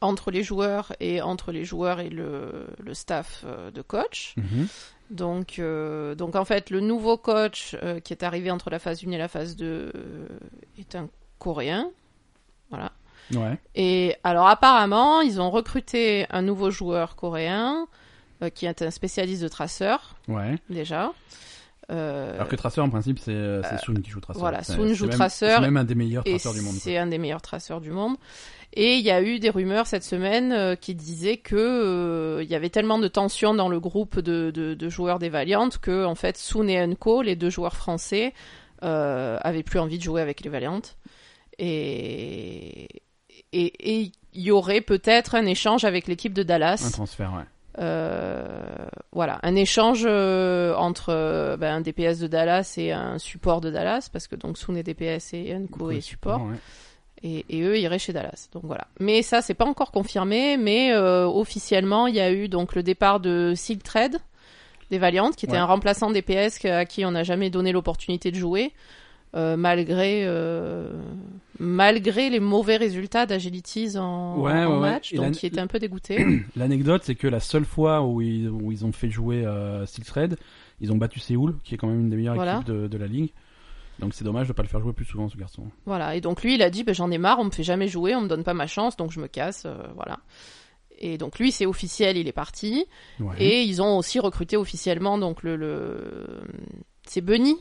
entre 0.00 0.30
les 0.30 0.42
joueurs 0.42 0.94
et 1.00 1.20
entre 1.20 1.52
les 1.52 1.66
joueurs 1.66 2.00
et 2.00 2.08
le, 2.08 2.66
le 2.78 2.94
staff 2.94 3.44
de 3.74 3.82
coach. 3.82 4.32
Mhm. 4.38 4.68
Donc, 5.10 5.58
euh, 5.58 6.14
donc 6.14 6.34
en 6.34 6.44
fait, 6.44 6.70
le 6.70 6.80
nouveau 6.80 7.16
coach 7.16 7.76
euh, 7.82 8.00
qui 8.00 8.12
est 8.12 8.22
arrivé 8.22 8.50
entre 8.50 8.70
la 8.70 8.78
phase 8.78 9.04
1 9.06 9.10
et 9.12 9.18
la 9.18 9.28
phase 9.28 9.56
2 9.56 9.64
euh, 9.66 10.28
est 10.78 10.94
un 10.96 11.08
Coréen. 11.38 11.90
Voilà. 12.70 12.92
Ouais. 13.34 13.58
Et 13.74 14.14
alors 14.24 14.46
apparemment, 14.48 15.20
ils 15.20 15.40
ont 15.40 15.50
recruté 15.50 16.26
un 16.30 16.42
nouveau 16.42 16.70
joueur 16.70 17.16
coréen 17.16 17.86
euh, 18.42 18.50
qui 18.50 18.66
est 18.66 18.82
un 18.82 18.90
spécialiste 18.90 19.42
de 19.42 19.48
traceur 19.48 20.14
Ouais. 20.28 20.56
déjà. 20.70 21.12
Euh, 21.90 22.34
Alors 22.34 22.48
que 22.48 22.56
Tracer, 22.56 22.80
en 22.80 22.90
principe, 22.90 23.18
c'est 23.20 23.30
euh, 23.32 23.62
c'est 23.62 23.78
Soon 23.78 23.94
qui 24.02 24.10
joue 24.10 24.20
Tracer. 24.20 24.40
voilà, 24.40 24.64
Soon 24.64 24.92
joue 24.94 25.06
même- 25.06 25.14
Tracer 25.14 25.52
C'est 25.54 25.60
même 25.60 25.76
un 25.76 25.84
des 25.84 25.94
meilleurs 25.94 26.24
traceurs 26.24 26.52
du 26.52 26.60
monde. 26.60 26.74
c'est 26.74 26.96
un 26.98 27.06
des 27.06 27.18
meilleurs 27.18 27.42
traceurs 27.42 27.80
du 27.80 27.90
monde. 27.92 28.16
Et 28.72 28.96
il 28.96 29.04
y 29.04 29.10
a 29.12 29.22
eu 29.22 29.38
des 29.38 29.50
rumeurs 29.50 29.86
cette 29.86 30.02
semaine 30.02 30.52
euh, 30.52 30.74
qui 30.74 30.94
disaient 30.96 31.36
que 31.36 31.54
euh, 31.56 32.42
il 32.42 32.50
y 32.50 32.56
avait 32.56 32.70
tellement 32.70 32.98
de 32.98 33.06
tensions 33.08 33.54
dans 33.54 33.68
le 33.68 33.78
groupe 33.78 34.18
de, 34.18 34.50
de, 34.50 34.74
de 34.74 34.88
joueurs 34.88 35.20
des 35.20 35.28
Valiant 35.28 35.68
que 35.80 36.04
en 36.04 36.16
fait 36.16 36.36
Soon 36.36 36.66
et 36.68 36.78
Unco, 36.78 37.22
les 37.22 37.36
deux 37.36 37.50
joueurs 37.50 37.76
français, 37.76 38.34
euh, 38.82 39.38
avaient 39.42 39.62
plus 39.62 39.78
envie 39.78 39.98
de 39.98 40.02
jouer 40.02 40.20
avec 40.20 40.40
les 40.42 40.50
Valiant. 40.50 40.80
Et 41.58 42.88
et 43.52 43.72
et 44.02 44.12
il 44.34 44.42
y 44.42 44.50
aurait 44.50 44.80
peut-être 44.82 45.34
un 45.34 45.46
échange 45.46 45.84
avec 45.84 46.06
l'équipe 46.08 46.32
de 46.34 46.42
Un 46.42 46.44
Dallas. 46.44 46.90
transfert, 46.92 47.32
ouais. 47.34 47.44
Euh, 47.78 48.46
voilà, 49.12 49.38
un 49.42 49.54
échange 49.54 50.04
euh, 50.06 50.74
entre 50.76 51.10
euh, 51.10 51.56
ben, 51.56 51.74
un 51.76 51.80
DPS 51.82 52.18
de 52.20 52.26
Dallas 52.26 52.74
et 52.78 52.92
un 52.92 53.18
support 53.18 53.60
de 53.60 53.70
Dallas, 53.70 54.08
parce 54.12 54.26
que 54.28 54.36
donc 54.36 54.56
Soon 54.58 54.76
est 54.76 54.82
DPS 54.82 55.34
et 55.34 55.52
Unco 55.54 55.90
est 55.90 56.00
support 56.00 56.42
ouais. 56.42 56.56
et, 57.22 57.44
et 57.50 57.62
eux 57.62 57.78
iraient 57.78 57.98
chez 57.98 58.12
Dallas. 58.14 58.48
Donc 58.52 58.62
voilà. 58.64 58.86
Mais 58.98 59.22
ça, 59.22 59.42
c'est 59.42 59.54
pas 59.54 59.66
encore 59.66 59.92
confirmé, 59.92 60.56
mais 60.56 60.92
euh, 60.92 61.26
officiellement, 61.26 62.06
il 62.06 62.14
y 62.14 62.20
a 62.20 62.32
eu 62.32 62.48
donc 62.48 62.74
le 62.74 62.82
départ 62.82 63.20
de 63.20 63.52
Silk 63.54 63.82
Trade 63.82 64.16
des 64.90 64.98
Valiant, 64.98 65.30
qui 65.32 65.44
était 65.46 65.54
Ouais. 65.54 65.60
un 65.60 65.64
remplaçant 65.66 66.10
DPS 66.10 66.64
à 66.64 66.84
qui 66.86 67.04
on 67.04 67.10
n'a 67.10 67.24
jamais 67.24 67.50
donné 67.50 67.72
l'opportunité 67.72 68.30
de 68.30 68.36
jouer, 68.36 68.72
euh, 69.36 69.56
malgré 69.56 70.24
euh, 70.26 70.90
malgré 71.58 72.28
les 72.30 72.40
mauvais 72.40 72.76
résultats 72.76 73.26
d'Agilities 73.26 73.96
en, 73.98 74.38
Ouais, 74.40 74.52
en 74.52 74.56
ouais, 74.56 74.74
ouais. 74.74 74.80
match, 74.80 75.12
Et 75.12 75.16
donc 75.16 75.32
qui 75.32 75.46
était 75.46 75.60
un 75.60 75.66
peu 75.66 75.78
dégoûté. 75.78 76.24
L'anecdote, 76.56 77.02
c'est 77.04 77.14
que 77.14 77.26
la 77.28 77.40
seule 77.40 77.64
fois 77.64 78.02
où 78.02 78.20
ils, 78.20 78.48
où 78.48 78.72
ils 78.72 78.84
ont 78.84 78.92
fait 78.92 79.10
jouer 79.10 79.44
euh, 79.46 79.86
Steel 79.86 80.04
Thread, 80.04 80.36
ils 80.80 80.92
ont 80.92 80.96
battu 80.96 81.20
Séoul, 81.20 81.56
qui 81.64 81.74
est 81.74 81.78
quand 81.78 81.86
même 81.88 82.00
une 82.00 82.10
des 82.10 82.16
meilleures 82.16 82.34
Voilà. 82.34 82.56
équipes 82.56 82.66
de, 82.68 82.86
de 82.88 82.98
la 82.98 83.06
ligue. 83.06 83.32
Donc 83.98 84.12
c'est 84.12 84.24
dommage 84.24 84.46
de 84.48 84.52
pas 84.52 84.62
le 84.62 84.68
faire 84.68 84.80
jouer 84.80 84.92
plus 84.92 85.06
souvent, 85.06 85.28
ce 85.30 85.36
garçon. 85.38 85.62
Voilà, 85.86 86.14
et 86.16 86.20
donc 86.20 86.42
lui, 86.42 86.54
il 86.54 86.62
a 86.62 86.68
dit, 86.68 86.84
ben, 86.84 86.94
j'en 86.94 87.10
ai 87.10 87.16
marre, 87.16 87.38
on 87.38 87.44
me 87.44 87.50
fait 87.50 87.62
jamais 87.62 87.88
jouer, 87.88 88.14
on 88.14 88.20
me 88.20 88.28
donne 88.28 88.44
pas 88.44 88.52
ma 88.52 88.66
chance, 88.66 88.96
donc 88.98 89.10
je 89.10 89.20
me 89.20 89.26
casse, 89.26 89.62
euh, 89.64 89.74
voilà. 89.94 90.18
Et 90.98 91.16
donc 91.16 91.38
lui, 91.38 91.50
c'est 91.50 91.64
officiel, 91.66 92.16
il 92.18 92.28
est 92.28 92.32
parti. 92.32 92.84
Ouais. 93.20 93.34
Et 93.38 93.62
ils 93.62 93.80
ont 93.80 93.96
aussi 93.98 94.18
recruté 94.18 94.56
officiellement 94.58 95.16
donc 95.18 95.42
le, 95.42 95.56
le... 95.56 96.40
c'est 97.06 97.20
Bunny 97.22 97.56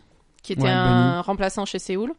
qui 0.46 0.54
était 0.54 0.64
Ouais, 0.64 0.70
un 0.70 1.22
remplaçant 1.22 1.66
chez 1.66 1.80
Séoul. 1.80 2.14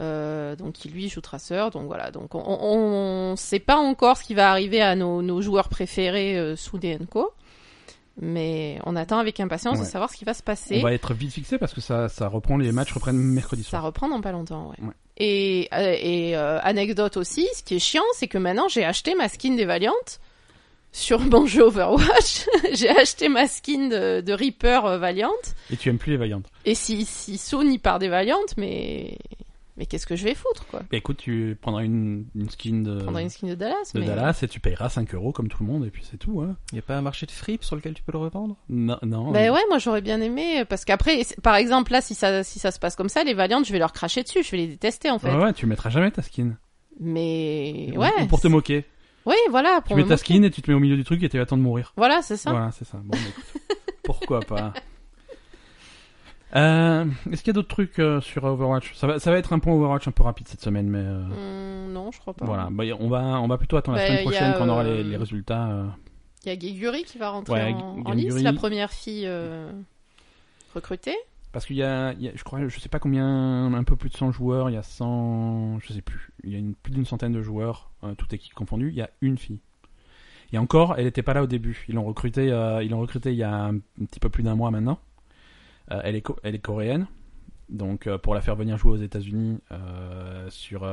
Euh, 0.00 0.54
donc 0.56 0.72
qui 0.74 0.88
lui 0.88 1.08
joue 1.08 1.20
traceur. 1.20 1.70
Donc 1.70 1.86
voilà, 1.86 2.10
donc 2.10 2.34
on, 2.34 2.38
on, 2.46 3.32
on 3.32 3.36
sait 3.36 3.58
pas 3.58 3.76
encore 3.76 4.16
ce 4.16 4.22
qui 4.24 4.34
va 4.34 4.50
arriver 4.50 4.80
à 4.80 4.94
nos, 4.94 5.20
nos 5.20 5.42
joueurs 5.42 5.68
préférés 5.68 6.38
euh, 6.38 6.56
sous 6.56 6.78
DNCO. 6.78 7.30
Mais 8.22 8.78
on 8.84 8.96
attend 8.96 9.18
avec 9.18 9.40
impatience 9.40 9.78
de 9.80 9.84
savoir 9.84 10.10
ce 10.10 10.16
qui 10.16 10.24
va 10.24 10.34
se 10.34 10.42
On 10.42 10.44
passer. 10.44 10.80
va 10.80 10.92
être 10.92 11.14
vite 11.14 11.32
fixé 11.32 11.58
parce 11.58 11.72
que 11.72 11.80
ça, 11.80 12.08
ça 12.08 12.28
reprend, 12.28 12.56
les 12.58 12.70
matchs 12.70 12.92
reprennent 12.92 13.16
mercredi 13.16 13.62
Ça 13.62 13.70
soir. 13.70 13.82
reprend 13.84 14.08
dans 14.08 14.20
pas 14.20 14.32
longtemps, 14.32 14.68
ouais. 14.70 14.76
Ouais. 14.86 14.92
Et, 15.16 15.68
euh, 15.72 15.96
et 15.98 16.36
euh, 16.36 16.58
anecdote 16.62 17.16
aussi, 17.16 17.46
ce 17.54 17.62
qui 17.62 17.76
est 17.76 17.78
chiant, 17.80 18.02
c'est 18.14 18.28
que 18.28 18.38
maintenant 18.38 18.68
j'ai 18.68 18.84
acheté 18.84 19.14
ma 19.14 19.28
skin 19.28 19.54
des 19.54 19.64
Valiant 19.64 19.92
sur 20.92 21.20
mon 21.20 21.46
jeu 21.46 21.62
Overwatch. 21.62 22.46
j'ai 22.72 22.88
acheté 22.90 23.28
ma 23.28 23.46
skin 23.46 23.88
de, 23.88 24.20
de 24.20 24.32
Reaper 24.32 24.84
euh, 24.86 24.98
Valiant. 24.98 25.30
Et 25.70 25.76
tu 25.76 25.88
aimes 25.88 25.98
plus 25.98 26.10
les 26.12 26.16
Valiant. 26.16 26.42
Et 26.64 26.74
si, 26.74 27.04
si 27.04 27.38
Sony 27.38 27.78
part 27.78 27.98
des 27.98 28.08
Valiant, 28.08 28.38
mais 28.56 29.16
mais 29.76 29.86
qu'est-ce 29.86 30.06
que 30.06 30.14
je 30.16 30.24
vais 30.24 30.34
foutre 30.34 30.66
quoi? 30.66 30.80
Bah 30.80 30.98
écoute, 30.98 31.16
tu 31.16 31.56
prendras 31.58 31.84
une, 31.84 32.26
une 32.34 32.50
skin 32.50 32.82
de, 32.82 32.98
Prendre 33.02 33.16
une 33.18 33.30
skin 33.30 33.46
de 33.46 33.54
Dallas. 33.54 33.92
de 33.94 34.00
mais... 34.00 34.04
Dallas 34.06 34.38
et 34.42 34.48
tu 34.48 34.60
payeras 34.60 34.90
5 34.90 35.14
euros 35.14 35.32
comme 35.32 35.48
tout 35.48 35.62
le 35.62 35.72
monde 35.72 35.86
et 35.86 35.90
puis 35.90 36.02
c'est 36.10 36.18
tout. 36.18 36.42
Hein. 36.42 36.56
Il 36.72 36.74
n'y 36.74 36.78
a 36.80 36.82
pas 36.82 36.96
un 36.96 37.00
marché 37.00 37.24
de 37.24 37.30
fripe 37.30 37.64
sur 37.64 37.76
lequel 37.76 37.94
tu 37.94 38.02
peux 38.02 38.12
le 38.12 38.18
revendre? 38.18 38.56
Non, 38.68 38.98
non. 39.02 39.30
Ben 39.30 39.50
ouais, 39.50 39.60
moi 39.70 39.78
j'aurais 39.78 40.02
bien 40.02 40.20
aimé 40.20 40.64
parce 40.68 40.84
qu'après, 40.84 41.22
c'est- 41.24 41.40
par 41.40 41.54
exemple 41.56 41.92
là, 41.92 42.02
si 42.02 42.14
ça 42.14 42.42
si 42.44 42.58
ça 42.58 42.72
se 42.72 42.78
passe 42.78 42.94
comme 42.94 43.08
ça, 43.08 43.24
les 43.24 43.32
Valiant, 43.32 43.62
je 43.64 43.72
vais 43.72 43.78
leur 43.78 43.92
cracher 43.94 44.22
dessus, 44.22 44.42
je 44.42 44.50
vais 44.50 44.58
les 44.58 44.66
détester 44.66 45.10
en 45.10 45.18
fait. 45.18 45.30
Ouais, 45.30 45.44
ouais, 45.44 45.52
tu 45.54 45.64
mettras 45.64 45.88
jamais 45.88 46.10
ta 46.10 46.20
skin. 46.20 46.56
Mais 46.98 47.90
Ou- 47.94 48.00
ouais. 48.00 48.10
Ou 48.22 48.26
pour 48.26 48.40
te 48.40 48.48
moquer. 48.48 48.84
Oui, 49.26 49.34
voilà. 49.50 49.80
Tu 49.82 49.88
Pour 49.88 49.96
mets 49.96 50.04
me 50.04 50.08
ta 50.08 50.16
skin 50.16 50.42
et 50.42 50.50
tu 50.50 50.62
te 50.62 50.70
mets 50.70 50.76
au 50.76 50.80
milieu 50.80 50.96
du 50.96 51.04
truc 51.04 51.22
et 51.22 51.28
tu 51.28 51.38
attends 51.38 51.56
de 51.56 51.62
mourir. 51.62 51.92
Voilà, 51.96 52.22
c'est 52.22 52.36
ça. 52.36 52.50
Voilà, 52.50 52.70
c'est 52.72 52.84
ça. 52.86 52.98
Bon, 52.98 53.10
bah, 53.10 53.18
écoute. 53.28 53.44
Pourquoi 54.02 54.40
pas 54.40 54.72
Euh, 56.56 57.04
Est-ce 57.30 57.42
qu'il 57.44 57.48
y 57.48 57.50
a 57.50 57.52
d'autres 57.54 57.68
trucs 57.68 58.00
euh, 58.00 58.20
sur 58.20 58.42
Overwatch? 58.42 58.94
Ça 58.96 59.06
va, 59.06 59.20
ça 59.20 59.30
va 59.30 59.38
être 59.38 59.52
un 59.52 59.60
point 59.60 59.72
Overwatch 59.72 60.08
un 60.08 60.10
peu 60.10 60.24
rapide 60.24 60.48
cette 60.48 60.60
semaine, 60.60 60.88
mais 60.88 60.98
euh, 60.98 61.22
Hum, 61.86 61.92
non, 61.92 62.10
je 62.10 62.18
crois 62.18 62.34
pas. 62.34 62.44
voilà. 62.44 62.66
Bah, 62.72 62.82
on 62.98 63.08
va, 63.08 63.20
on 63.40 63.46
va 63.46 63.56
plutôt 63.56 63.76
attendre 63.76 63.96
la 63.98 64.02
Bah, 64.02 64.08
semaine 64.08 64.24
prochaine 64.24 64.54
quand 64.58 64.64
on 64.64 64.68
aura 64.68 64.82
les, 64.82 65.04
les 65.04 65.16
résultats. 65.16 65.84
Il 66.44 66.48
y 66.48 66.50
a 66.52 66.56
Guéguri 66.56 67.04
qui 67.04 67.18
va 67.18 67.28
rentrer 67.30 67.52
Ouais, 67.54 67.72
en, 68.04 68.12
lice, 68.14 68.34
la 68.42 68.52
première 68.52 68.90
fille 68.90 69.30
recrutée. 70.74 71.14
Parce 71.52 71.66
qu'il 71.66 71.76
y 71.76 71.82
a, 71.82 72.12
il 72.12 72.22
y 72.22 72.28
a- 72.28 72.32
je 72.36 72.44
crois, 72.44 72.66
je 72.68 72.78
sais 72.78 72.88
pas 72.88 72.98
combien, 73.00 73.72
un 73.74 73.82
peu 73.84 73.96
plus 73.96 74.08
de 74.10 74.16
100 74.16 74.30
joueurs. 74.32 74.70
Il 74.70 74.74
y 74.74 74.76
a 74.76 74.82
100, 74.82 75.78
je 75.80 75.92
sais 75.92 76.02
plus. 76.02 76.30
Il 76.44 76.50
y 76.50 76.54
a 76.54 76.58
une, 76.58 76.74
plus 76.74 76.92
d'une 76.92 77.04
centaine 77.04 77.32
de 77.32 77.42
joueurs, 77.42 77.90
euh, 78.04 78.14
toute 78.14 78.32
équipe 78.32 78.54
confondue. 78.54 78.88
Il 78.90 78.94
y 78.96 79.02
a 79.02 79.10
une 79.20 79.36
fille. 79.36 79.58
Et 80.52 80.58
encore, 80.58 80.94
elle 80.98 81.04
n'était 81.04 81.22
pas 81.22 81.34
là 81.34 81.42
au 81.42 81.46
début. 81.46 81.84
Ils 81.88 81.94
l'ont 81.96 82.04
recrutée, 82.04 82.50
euh, 82.52 82.82
ils 82.84 82.90
l'ont 82.90 83.00
recrutée 83.00 83.30
il 83.32 83.36
y 83.38 83.42
a 83.42 83.52
un, 83.52 83.76
un 83.76 84.04
petit 84.06 84.20
peu 84.20 84.28
plus 84.28 84.42
d'un 84.42 84.54
mois 84.54 84.70
maintenant. 84.70 84.98
Euh, 85.90 86.00
elle 86.04 86.14
est, 86.16 86.24
elle 86.44 86.54
est 86.54 86.58
coréenne. 86.60 87.06
Donc 87.68 88.08
euh, 88.08 88.18
pour 88.18 88.34
la 88.34 88.40
faire 88.40 88.56
venir 88.56 88.76
jouer 88.76 88.90
aux 88.92 88.96
États-Unis 88.96 89.58
sur 90.48 90.84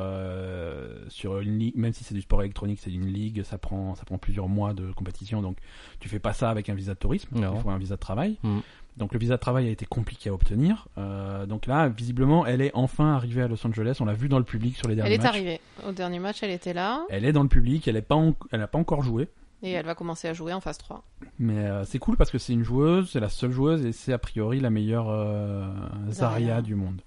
sur 1.10 1.40
une 1.40 1.58
ligue, 1.58 1.76
même 1.76 1.94
si 1.94 2.04
c'est 2.04 2.14
du 2.14 2.22
sport 2.22 2.42
électronique, 2.42 2.80
c'est 2.82 2.92
une 2.94 3.08
ligue, 3.08 3.44
ça 3.44 3.58
prend 3.58 3.96
ça 3.96 4.06
prend 4.06 4.18
plusieurs 4.20 4.48
mois 4.48 4.74
de 4.74 4.92
compétition. 4.92 5.42
Donc 5.42 5.58
tu 6.00 6.08
fais 6.10 6.20
pas 6.20 6.34
ça 6.34 6.50
avec 6.50 6.70
un 6.70 6.76
visa 6.76 6.94
de 6.94 7.00
tourisme, 7.00 7.40
Non. 7.40 7.56
il 7.56 7.62
faut 7.62 7.70
un 7.70 7.78
visa 7.80 7.96
de 7.96 8.00
travail. 8.00 8.38
Mm. 8.44 8.60
Donc 8.98 9.14
le 9.14 9.20
visa 9.20 9.36
de 9.36 9.40
travail 9.40 9.68
a 9.68 9.70
été 9.72 9.86
compliqué 9.86 10.30
à 10.30 10.34
obtenir. 10.34 10.88
Euh, 10.98 11.46
donc 11.46 11.68
là, 11.68 11.88
visiblement, 11.88 12.46
elle 12.48 12.62
est 12.62 12.72
enfin 12.74 13.14
arrivée 13.14 13.44
à 13.44 13.48
Los 13.48 13.66
Angeles. 13.66 13.98
On 14.00 14.06
l'a 14.06 14.14
vu 14.14 14.28
dans 14.28 14.40
le 14.40 14.44
public 14.44 14.76
sur 14.76 14.88
les 14.88 14.96
derniers 14.96 15.14
Elle 15.14 15.20
est 15.20 15.24
matchs. 15.24 15.28
arrivée. 15.36 15.62
Au 15.88 15.92
dernier 15.92 16.18
match, 16.20 16.42
elle 16.42 16.50
était 16.52 16.74
là. 16.74 17.06
Elle 17.10 17.24
est 17.24 17.32
dans 17.32 17.44
le 17.44 17.50
public. 17.50 17.88
Elle 17.88 17.96
est 17.96 18.02
pas, 18.02 18.16
en- 18.16 18.34
pas 18.34 18.68
encore 18.74 19.04
joué. 19.04 19.28
Et 19.64 19.72
elle 19.72 19.86
va 19.86 19.96
commencer 19.96 20.28
à 20.28 20.34
jouer 20.34 20.52
en 20.54 20.62
phase 20.62 20.78
3. 20.80 21.04
Mais 21.40 21.58
euh, 21.66 21.84
c'est 21.84 22.00
cool 22.00 22.16
parce 22.18 22.30
que 22.32 22.38
c'est 22.40 22.54
une 22.54 22.64
joueuse, 22.64 23.10
c'est 23.12 23.20
la 23.20 23.30
seule 23.30 23.52
joueuse 23.52 23.86
et 23.86 23.92
c'est 23.92 24.14
a 24.14 24.18
priori 24.20 24.60
la 24.60 24.70
meilleure 24.70 25.10
euh, 25.10 25.68
Zarya 26.10 26.48
Zarya. 26.48 26.62
du 26.62 26.76
monde. 26.76 27.02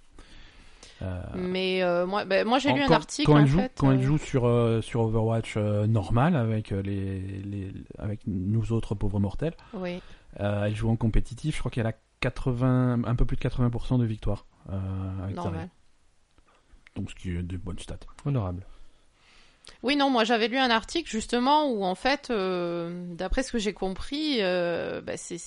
Euh, 1.03 1.21
Mais 1.35 1.83
moi, 2.07 2.25
ben, 2.25 2.47
moi 2.47 2.59
j'ai 2.59 2.73
lu 2.73 2.83
un 2.83 2.91
article 2.91 3.27
quand 3.27 3.37
en 3.37 3.41
elle 3.41 3.47
joue, 3.47 3.59
fait. 3.61 3.73
quand 3.79 3.91
elle 3.93 4.03
joue 4.03 4.19
sur 4.19 4.43
sur 4.83 5.01
Overwatch 5.01 5.57
normal 5.57 6.37
avec 6.37 6.71
les, 6.71 7.21
les 7.43 7.73
avec 7.99 8.21
nous 8.27 8.73
autres 8.73 8.95
pauvres 8.95 9.19
mortels, 9.19 9.55
Oui. 9.75 10.01
Euh, 10.39 10.65
elle 10.65 10.77
joue 10.77 10.91
en 10.91 10.97
compétitif. 10.97 11.57
Je 11.57 11.61
crois 11.61 11.71
qu'elle 11.71 11.87
a 11.87 11.95
80, 12.21 13.05
un 13.05 13.15
peu 13.15 13.25
plus 13.25 13.37
de 13.37 13.43
80% 13.43 13.99
de 13.99 14.05
victoire 14.05 14.47
euh, 14.71 15.25
avec. 15.25 15.37
Normal. 15.37 15.69
Donc 16.97 17.11
ce 17.11 17.15
qui 17.15 17.31
est 17.31 17.43
de 17.43 17.57
bonnes 17.57 17.79
stats. 17.79 17.99
Honorable. 18.25 18.65
Oui, 19.83 19.97
non, 19.97 20.11
moi 20.11 20.25
j'avais 20.25 20.49
lu 20.49 20.59
un 20.59 20.71
article 20.71 21.11
justement 21.11 21.71
où 21.71 21.85
en 21.85 21.95
fait, 21.95 22.29
euh, 22.31 23.15
d'après 23.15 23.43
ce 23.43 23.53
que 23.53 23.59
j'ai 23.59 23.73
compris, 23.73 24.39
euh, 24.41 25.01
bah, 25.01 25.17
c'est 25.17 25.39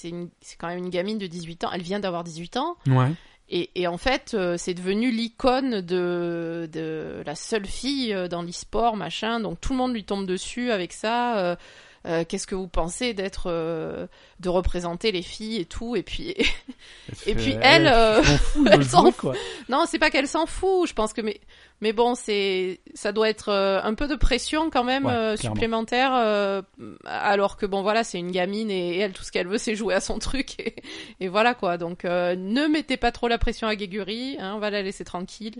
quand 0.58 0.68
même 0.68 0.80
une 0.80 0.90
gamine 0.90 1.18
de 1.18 1.28
18 1.28 1.66
ans. 1.66 1.70
Elle 1.74 1.82
vient 1.82 2.00
d'avoir 2.00 2.24
18 2.24 2.58
ans. 2.58 2.78
Ouais. 2.88 3.12
Et, 3.50 3.70
et 3.76 3.88
en 3.88 3.98
fait, 3.98 4.34
euh, 4.34 4.56
c'est 4.58 4.74
devenu 4.74 5.12
l'icône 5.12 5.82
de, 5.82 6.70
de 6.72 7.22
la 7.26 7.36
seule 7.36 7.66
fille 7.66 8.16
dans 8.30 8.42
l'e-sport, 8.42 8.96
machin. 8.96 9.40
Donc 9.40 9.60
tout 9.62 9.74
le 9.74 9.78
monde 9.78 9.94
lui 9.94 10.04
tombe 10.04 10.26
dessus 10.26 10.72
avec 10.72 10.94
ça. 10.94 11.58
Euh, 12.06 12.22
euh, 12.22 12.24
Qu'est-ce 12.28 12.48
que 12.48 12.56
vous 12.56 12.68
pensez 12.68 13.14
d'être, 13.14 13.44
euh, 13.48 14.08
de 14.40 14.50
représenter 14.50 15.12
les 15.12 15.22
filles 15.22 15.62
et 15.62 15.66
tout 15.66 15.96
Et 15.96 16.04
puis, 16.04 16.36
Et 17.26 17.36
puis 17.36 17.56
elle, 17.62 17.88
euh, 17.88 18.22
fout 18.24 18.68
elle 18.72 18.80
le 18.80 18.84
s'en 18.86 19.06
fout. 19.06 19.16
quoi. 19.18 19.34
non, 19.70 19.86
c'est 19.88 20.00
pas 20.00 20.10
qu'elle 20.10 20.28
s'en 20.28 20.46
fout. 20.46 20.88
Je 20.90 20.94
pense 20.94 21.14
que 21.14 21.22
mais, 21.22 21.40
mais 21.82 21.94
bon, 21.94 22.16
c'est, 22.16 22.82
ça 22.94 23.12
doit 23.14 23.30
être 23.30 23.50
euh, 23.50 23.80
un 23.84 23.94
peu 23.94 24.08
de 24.08 24.16
pression 24.16 24.70
quand 24.70 24.84
même 24.84 25.06
Ouais, 25.06 25.12
euh, 25.14 25.38
supplémentaire. 25.38 26.12
euh, 26.14 26.62
alors 27.06 27.56
que 27.58 27.66
bon, 27.66 27.82
voilà, 27.84 28.04
c'est 28.04 28.20
une 28.20 28.32
gamine 28.32 28.70
et, 28.70 28.98
et 28.98 29.00
elle, 29.00 29.14
tout 29.14 29.24
ce 29.24 29.32
qu'elle 29.32 29.48
veut, 29.48 29.58
c'est 29.58 29.76
jouer 29.76 29.94
à 29.94 30.02
son 30.02 30.20
truc 30.20 30.60
et, 30.60 30.76
et 31.22 31.28
voilà 31.30 31.54
quoi. 31.54 31.78
Donc, 31.78 32.04
euh, 32.06 32.36
ne 32.36 32.68
mettez 32.68 32.98
pas 32.98 33.12
trop 33.12 33.28
la 33.30 33.38
pression 33.38 33.68
à 33.68 33.76
Guéguri. 33.76 34.36
Hein, 34.40 34.54
on 34.56 34.60
va 34.60 34.70
la 34.70 34.82
laisser 34.82 35.06
tranquille. 35.06 35.56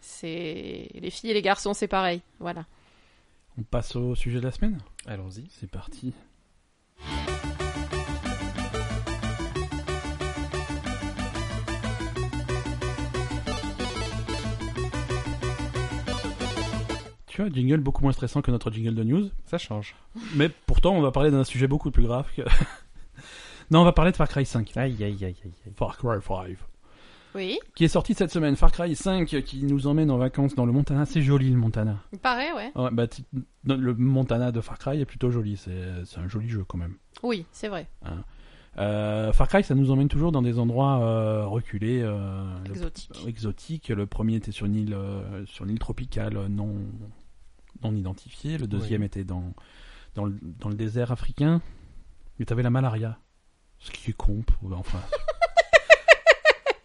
C'est 0.00 0.88
les 0.94 1.10
filles 1.10 1.30
et 1.30 1.34
les 1.34 1.42
garçons, 1.42 1.74
c'est 1.74 1.88
pareil. 1.88 2.22
Voilà. 2.40 2.64
On 3.58 3.64
passe 3.64 3.96
au 3.96 4.14
sujet 4.14 4.38
de 4.38 4.44
la 4.44 4.52
semaine. 4.52 4.78
Allons-y. 5.04 5.48
C'est 5.50 5.68
parti. 5.68 6.14
Tu 17.26 17.42
vois, 17.42 17.50
jingle 17.50 17.78
beaucoup 17.78 18.04
moins 18.04 18.12
stressant 18.12 18.42
que 18.42 18.52
notre 18.52 18.70
jingle 18.70 18.94
de 18.94 19.02
news. 19.02 19.28
Ça 19.46 19.58
change. 19.58 19.96
Mais 20.36 20.48
pourtant, 20.48 20.94
on 20.94 21.00
va 21.00 21.10
parler 21.10 21.32
d'un 21.32 21.42
sujet 21.42 21.66
beaucoup 21.66 21.90
plus 21.90 22.04
grave 22.04 22.28
que. 22.36 22.42
non, 23.72 23.80
on 23.80 23.84
va 23.84 23.92
parler 23.92 24.12
de 24.12 24.16
Far 24.16 24.28
Cry 24.28 24.46
5. 24.46 24.76
Aïe, 24.76 25.02
aïe, 25.02 25.24
aïe, 25.24 25.24
aïe. 25.24 25.36
aïe. 25.44 25.72
Far 25.74 25.98
Cry 25.98 26.20
5. 26.22 26.56
Oui, 27.38 27.58
Qui 27.76 27.84
est 27.84 27.88
sorti 27.88 28.14
cette 28.14 28.30
semaine. 28.32 28.56
Far 28.56 28.72
Cry 28.72 28.94
5 28.96 29.26
qui 29.44 29.62
nous 29.62 29.86
emmène 29.86 30.10
en 30.10 30.18
vacances 30.18 30.54
dans 30.56 30.66
le 30.66 30.72
Montana. 30.72 31.06
C'est 31.06 31.22
joli 31.22 31.50
le 31.50 31.56
Montana. 31.56 31.98
il 32.12 32.18
paraît, 32.18 32.52
ouais. 32.52 32.72
Ouais, 32.74 32.90
bah, 32.92 33.06
le 33.64 33.94
Montana 33.94 34.50
de 34.52 34.60
Far 34.60 34.78
Cry 34.78 35.00
est 35.00 35.04
plutôt 35.04 35.30
joli. 35.30 35.56
C'est 35.56 36.18
un 36.18 36.26
joli 36.28 36.48
jeu 36.48 36.64
quand 36.64 36.78
même. 36.78 36.94
Oui, 37.22 37.46
c'est 37.52 37.68
vrai. 37.68 37.88
Euh, 38.76 39.32
Far 39.32 39.48
Cry, 39.48 39.62
ça 39.64 39.74
nous 39.74 39.90
emmène 39.90 40.08
toujours 40.08 40.30
dans 40.32 40.42
des 40.42 40.58
endroits 40.58 41.00
euh, 41.02 41.46
reculés, 41.46 42.00
euh, 42.02 42.44
le- 42.64 42.70
Exotique. 42.70 43.10
exotiques. 43.26 43.88
Le 43.88 44.06
premier 44.06 44.34
était 44.36 44.52
sur 44.52 44.66
une 44.66 44.74
île, 44.76 44.94
euh, 44.94 45.44
sur 45.46 45.64
une 45.64 45.70
île 45.72 45.78
tropicale 45.78 46.46
non, 46.48 46.74
non 47.82 47.94
identifiée. 47.94 48.58
Le 48.58 48.66
deuxième 48.66 49.00
Oui. 49.02 49.06
était 49.06 49.24
dans, 49.24 49.52
dans, 50.14 50.24
le, 50.26 50.36
dans 50.42 50.68
le 50.68 50.74
désert 50.76 51.12
africain. 51.12 51.60
Mais 52.38 52.44
t'avais 52.44 52.62
la 52.62 52.70
malaria. 52.70 53.18
Ce 53.80 53.90
qui 53.90 54.10
est 54.10 54.14
con. 54.14 54.42
Enfin. 54.72 55.00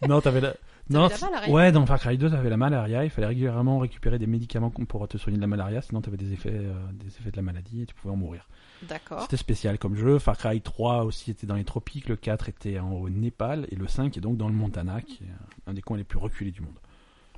Non, 0.07 0.21
t'avais 0.21 0.41
la. 0.41 0.53
Non, 0.89 1.07
la 1.07 1.17
malaria 1.17 1.53
ouais, 1.53 1.71
dans 1.71 1.85
Far 1.85 1.99
Cry 1.99 2.17
2, 2.17 2.29
t'avais 2.29 2.49
la 2.49 2.57
malaria. 2.57 3.05
Il 3.05 3.09
fallait 3.09 3.27
régulièrement 3.27 3.79
récupérer 3.79 4.19
des 4.19 4.27
médicaments 4.27 4.69
pour 4.69 5.07
te 5.07 5.17
soigner 5.17 5.37
de 5.37 5.41
la 5.41 5.47
malaria, 5.47 5.81
sinon 5.81 6.01
t'avais 6.01 6.17
des 6.17 6.33
effets, 6.33 6.51
euh, 6.51 6.73
des 6.93 7.07
effets 7.07 7.31
de 7.31 7.37
la 7.37 7.41
maladie 7.41 7.83
et 7.83 7.85
tu 7.85 7.95
pouvais 7.95 8.13
en 8.13 8.17
mourir. 8.17 8.47
D'accord. 8.81 9.21
C'était 9.21 9.37
spécial 9.37 9.77
comme 9.77 9.95
jeu. 9.95 10.19
Far 10.19 10.37
Cry 10.37 10.59
3 10.59 11.05
aussi 11.05 11.31
était 11.31 11.47
dans 11.47 11.55
les 11.55 11.63
tropiques, 11.63 12.09
le 12.09 12.17
4 12.17 12.49
était 12.49 12.79
en, 12.79 12.91
au 12.91 13.09
Népal 13.09 13.65
et 13.71 13.75
le 13.75 13.87
5 13.87 14.17
est 14.17 14.21
donc 14.21 14.35
dans 14.35 14.49
le 14.49 14.55
Montana, 14.55 15.01
qui 15.01 15.23
est 15.23 15.69
un 15.69 15.73
des 15.73 15.81
coins 15.81 15.97
les 15.97 16.03
plus 16.03 16.19
reculés 16.19 16.51
du 16.51 16.61
monde. 16.61 16.77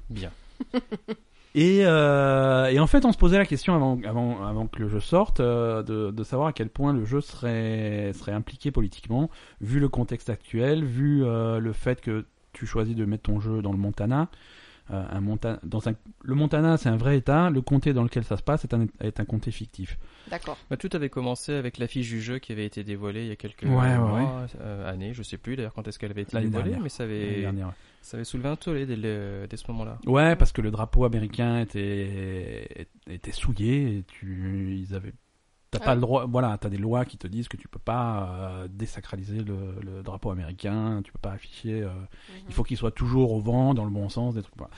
Bien. 0.09 0.31
Et, 1.55 1.85
euh, 1.85 2.65
et 2.65 2.79
en 2.81 2.87
fait, 2.87 3.05
on 3.05 3.13
se 3.13 3.17
posait 3.17 3.37
la 3.37 3.45
question 3.45 3.73
avant, 3.75 3.97
avant, 4.03 4.45
avant 4.45 4.67
que 4.67 4.77
le 4.77 4.89
jeu 4.89 4.99
sorte 4.99 5.39
euh, 5.39 5.83
de, 5.83 6.11
de 6.11 6.23
savoir 6.25 6.49
à 6.49 6.53
quel 6.53 6.67
point 6.67 6.91
le 6.91 7.05
jeu 7.05 7.21
serait, 7.21 8.11
serait 8.11 8.33
impliqué 8.33 8.71
politiquement, 8.71 9.29
vu 9.61 9.79
le 9.79 9.87
contexte 9.87 10.29
actuel, 10.29 10.83
vu 10.83 11.23
euh, 11.23 11.59
le 11.59 11.71
fait 11.71 12.01
que 12.01 12.25
tu 12.55 12.65
choisis 12.65 12.95
de 12.95 13.05
mettre 13.05 13.23
ton 13.23 13.39
jeu 13.39 13.61
dans 13.61 13.71
le 13.71 13.77
Montana. 13.77 14.29
Euh, 14.91 15.03
un 15.09 15.19
Monta- 15.19 15.59
dans 15.63 15.89
un, 15.89 15.93
le 16.23 16.35
Montana, 16.35 16.77
c'est 16.77 16.89
un 16.89 16.95
vrai 16.95 17.17
État. 17.17 17.49
Le 17.49 17.59
comté 17.61 17.91
dans 17.91 18.03
lequel 18.03 18.23
ça 18.23 18.37
se 18.37 18.43
passe 18.43 18.65
est 18.65 18.73
un, 18.75 18.85
est 19.01 19.19
un 19.19 19.25
comté 19.25 19.49
fictif. 19.49 19.97
D'accord. 20.29 20.59
Bah, 20.69 20.77
tout 20.77 20.89
avait 20.93 21.09
commencé 21.09 21.53
avec 21.53 21.79
l'affiche 21.79 22.07
du 22.07 22.21
jeu 22.21 22.37
qui 22.37 22.51
avait 22.51 22.67
été 22.67 22.83
dévoilée 22.83 23.23
il 23.23 23.27
y 23.29 23.31
a 23.31 23.35
quelques 23.35 23.63
Ouais, 23.63 23.71
ouais, 23.71 23.97
mois, 23.97 24.45
euh, 24.61 24.87
années, 24.87 25.11
je 25.15 25.23
sais 25.23 25.39
plus 25.39 25.55
d'ailleurs 25.55 25.73
quand 25.73 25.87
est-ce 25.87 25.97
qu'elle 25.97 26.11
avait 26.11 26.21
été 26.21 26.39
dévoilée, 26.39 26.65
dernière. 26.69 26.83
mais 26.83 26.89
ça 26.89 27.03
avait, 27.05 27.41
dernière, 27.41 27.67
ouais. 27.69 27.73
ça 28.03 28.17
avait 28.17 28.25
soulevé 28.25 28.47
un 28.49 28.55
tollé 28.57 28.85
dès, 28.85 28.95
le- 28.95 29.47
dès 29.49 29.57
ce 29.57 29.63
moment-là. 29.71 29.97
Ouais, 30.05 30.35
parce 30.35 30.51
que 30.51 30.61
le 30.61 30.69
drapeau 30.69 31.03
américain 31.03 31.61
était 31.61 32.87
était 33.09 33.31
souillé 33.31 33.97
et 33.97 34.03
tu 34.03 34.75
ils 34.77 34.93
avaient 34.93 35.13
t'as 35.71 35.79
Ah 35.81 35.85
pas 35.85 35.95
le 35.95 36.01
droit 36.01 36.25
voilà 36.25 36.57
t'as 36.57 36.69
des 36.69 36.77
lois 36.77 37.05
qui 37.05 37.17
te 37.17 37.27
disent 37.27 37.47
que 37.47 37.57
tu 37.57 37.67
peux 37.67 37.79
pas 37.79 38.29
euh, 38.31 38.67
désacraliser 38.69 39.39
le, 39.43 39.55
le 39.81 40.03
drapeau 40.03 40.31
américain 40.31 41.01
tu 41.03 41.11
peux 41.11 41.19
pas 41.19 41.31
afficher 41.31 41.81
euh, 41.81 41.89
il 42.47 42.53
faut 42.53 42.63
qu'il 42.63 42.77
soit 42.77 42.91
toujours 42.91 43.31
au 43.33 43.39
vent 43.41 43.73
dans 43.73 43.83
le 43.85 43.91
bon 43.91 44.07
sens 44.09 44.35
des 44.35 44.41
trucs 44.41 44.55
voilà. 44.57 44.71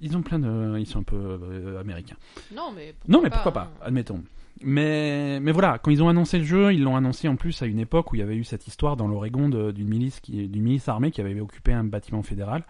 ils 0.00 0.16
ont 0.16 0.22
plein 0.22 0.38
de 0.38 0.78
ils 0.78 0.86
sont 0.86 1.00
un 1.00 1.04
peu 1.04 1.16
euh, 1.16 1.80
américains 1.80 2.16
Non, 2.54 2.72
mais 2.74 2.94
non 3.08 3.20
mais 3.22 3.30
pourquoi 3.30 3.50
hein. 3.50 3.68
pas 3.78 3.86
admettons 3.86 4.22
mais 4.62 5.38
mais 5.40 5.52
voilà 5.52 5.78
quand 5.78 5.90
ils 5.90 6.02
ont 6.02 6.08
annoncé 6.08 6.38
le 6.38 6.44
jeu 6.44 6.72
ils 6.72 6.82
l'ont 6.82 6.96
annoncé 6.96 7.28
en 7.28 7.36
plus 7.36 7.60
à 7.62 7.66
une 7.66 7.78
époque 7.78 8.12
où 8.12 8.16
il 8.16 8.20
y 8.20 8.22
avait 8.22 8.36
eu 8.36 8.44
cette 8.44 8.66
histoire 8.66 8.96
dans 8.96 9.06
l'Oregon 9.08 9.48
de- 9.50 9.70
d'une 9.70 9.88
milice 9.88 10.20
qui 10.20 10.48
d'une 10.48 10.62
milice 10.62 10.88
armée 10.88 11.10
qui 11.10 11.20
avait 11.20 11.38
occupé 11.40 11.72
un 11.74 11.84
bâtiment 11.84 12.22
fédéral 12.22 12.64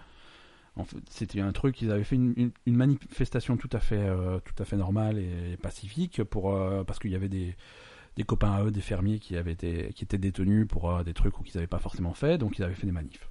en 0.76 0.84
fait, 0.84 0.98
c'était 1.10 1.40
un 1.40 1.52
truc, 1.52 1.80
ils 1.82 1.90
avaient 1.90 2.04
fait 2.04 2.16
une, 2.16 2.34
une- 2.36 2.50
une 2.66 2.76
manifestation 2.76 3.56
tout 3.56 3.70
à 3.72 3.80
fait, 3.80 3.96
euh, 3.98 4.38
tout 4.44 4.60
à 4.62 4.64
fait 4.66 4.76
normale 4.76 5.18
et 5.18 5.56
pacifique 5.60 6.22
pour, 6.24 6.52
euh, 6.54 6.84
parce 6.84 6.98
qu'il 6.98 7.10
y 7.10 7.14
avait 7.16 7.28
des, 7.30 7.56
des 8.16 8.24
copains 8.24 8.52
à 8.52 8.62
eux, 8.64 8.70
des 8.70 8.80
fermiers 8.82 9.18
qui 9.18 9.36
avaient 9.36 9.52
été, 9.52 9.90
qui 9.94 10.04
étaient 10.04 10.18
détenus 10.18 10.66
pour 10.68 10.90
euh, 10.90 11.02
des 11.02 11.14
trucs 11.14 11.34
qu'ils 11.44 11.56
n'avaient 11.56 11.66
pas 11.66 11.78
forcément 11.78 12.12
fait, 12.14 12.38
donc 12.38 12.58
ils 12.58 12.62
avaient 12.62 12.74
fait 12.74 12.86
des 12.86 12.92
manifs. 12.92 13.28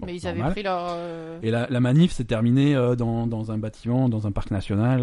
Bon, 0.00 0.06
Mais 0.06 0.16
ils 0.16 0.24
normal. 0.24 0.42
avaient 0.46 0.52
pris 0.52 0.62
leur. 0.64 0.98
Et 1.44 1.50
la, 1.52 1.68
la 1.70 1.78
manif 1.78 2.10
s'est 2.10 2.24
terminée 2.24 2.74
dans, 2.98 3.28
dans 3.28 3.52
un 3.52 3.58
bâtiment, 3.58 4.08
dans 4.08 4.26
un 4.26 4.32
parc 4.32 4.50
national. 4.50 5.02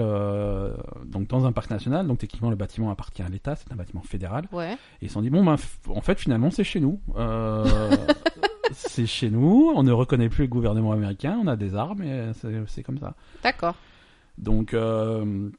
donc 1.06 1.28
dans 1.30 1.46
un 1.46 1.54
parc 1.54 1.70
national, 1.70 2.06
donc 2.08 2.18
techniquement 2.18 2.50
le 2.50 2.58
bâtiment 2.58 2.90
appartient 2.92 3.22
à 3.22 3.30
l'État, 3.30 3.56
c'est 3.56 3.72
un 3.72 3.78
bâtiment 3.78 4.02
fédéral. 4.02 4.50
Ouais. 4.52 4.74
Et 4.74 5.06
ils 5.06 5.08
se 5.08 5.14
sont 5.14 5.22
dit 5.22 5.30
bon 5.30 5.46
ben 5.46 5.56
en 5.88 6.02
fait 6.02 6.20
finalement 6.20 6.52
c'est 6.52 6.66
chez 6.66 6.82
nous. 6.82 7.00
C'est 8.74 9.05
chez 9.05 9.30
nous. 9.30 9.72
On 9.76 9.84
ne 9.84 9.91
reconnaît 9.91 10.30
plus 10.30 10.43
le 10.43 10.49
gouvernement 10.49 10.91
américain. 10.91 11.39
On 11.43 11.47
a 11.47 11.55
des 11.55 11.76
armes 11.76 12.01
et 12.03 12.32
c'est 12.34 12.53
c'est 12.67 12.84
comme 12.84 12.97
ça. 12.99 13.15
D'accord. 13.43 13.76
Donc 14.38 14.74
euh, 14.74 15.49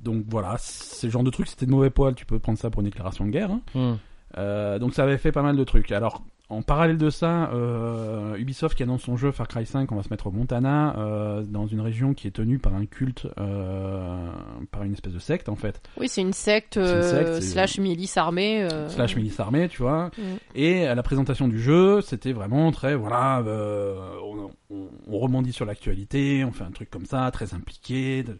donc 0.00 0.24
voilà, 0.28 0.56
c'est 0.58 1.06
le 1.06 1.12
genre 1.12 1.24
de 1.24 1.30
truc. 1.30 1.46
C'était 1.48 1.66
de 1.66 1.70
mauvais 1.70 1.90
poil. 1.90 2.14
Tu 2.14 2.26
peux 2.26 2.38
prendre 2.38 2.58
ça 2.58 2.70
pour 2.70 2.80
une 2.82 2.88
déclaration 2.88 3.24
de 3.26 3.30
guerre. 3.30 3.50
hein. 3.50 3.60
Hmm. 3.74 3.94
Euh, 4.36 4.78
donc 4.78 4.94
ça 4.94 5.04
avait 5.04 5.18
fait 5.18 5.32
pas 5.32 5.42
mal 5.42 5.56
de 5.56 5.64
trucs. 5.64 5.92
Alors 5.92 6.22
en 6.50 6.60
parallèle 6.62 6.98
de 6.98 7.08
ça, 7.10 7.50
euh, 7.52 8.36
Ubisoft 8.36 8.76
qui 8.76 8.82
annonce 8.82 9.02
son 9.02 9.16
jeu 9.16 9.32
Far 9.32 9.48
Cry 9.48 9.64
5, 9.64 9.90
on 9.90 9.96
va 9.96 10.02
se 10.02 10.10
mettre 10.10 10.26
au 10.26 10.30
Montana, 10.30 10.94
euh, 10.98 11.42
dans 11.42 11.66
une 11.66 11.80
région 11.80 12.12
qui 12.12 12.26
est 12.28 12.32
tenue 12.32 12.58
par 12.58 12.74
un 12.74 12.84
culte, 12.84 13.26
euh, 13.38 14.30
par 14.70 14.82
une 14.82 14.92
espèce 14.92 15.14
de 15.14 15.18
secte 15.18 15.48
en 15.48 15.56
fait, 15.56 15.80
Oui, 15.96 16.06
c'est 16.08 16.20
une 16.20 16.34
secte, 16.34 16.76
une 16.76 17.40
slash 17.40 17.78
milice 17.78 18.16
armée. 18.18 18.68
slash 18.88 19.16
milice 19.16 19.40
armée, 19.40 19.68
tu 19.68 19.80
vois. 19.82 20.10
Mm. 20.18 20.22
Et 20.54 20.86
à 20.86 20.94
la 20.94 21.02
présentation 21.02 21.48
du 21.48 21.60
jeu, 21.60 22.02
c'était 22.02 22.32
vraiment 22.32 22.70
très, 22.72 22.94
voilà, 22.94 23.42
on, 23.46 24.50
on- 24.70 24.88
on 25.08 25.18
rebondit 25.18 25.52
sur 25.52 25.64
l'actualité, 25.64 26.44
on 26.44 26.52
fait 26.52 26.64
un 26.64 26.70
truc 26.72 26.90
comme 26.90 27.06
ça, 27.06 27.30
très 27.30 27.54
impliqué. 27.54 28.22
de- 28.22 28.38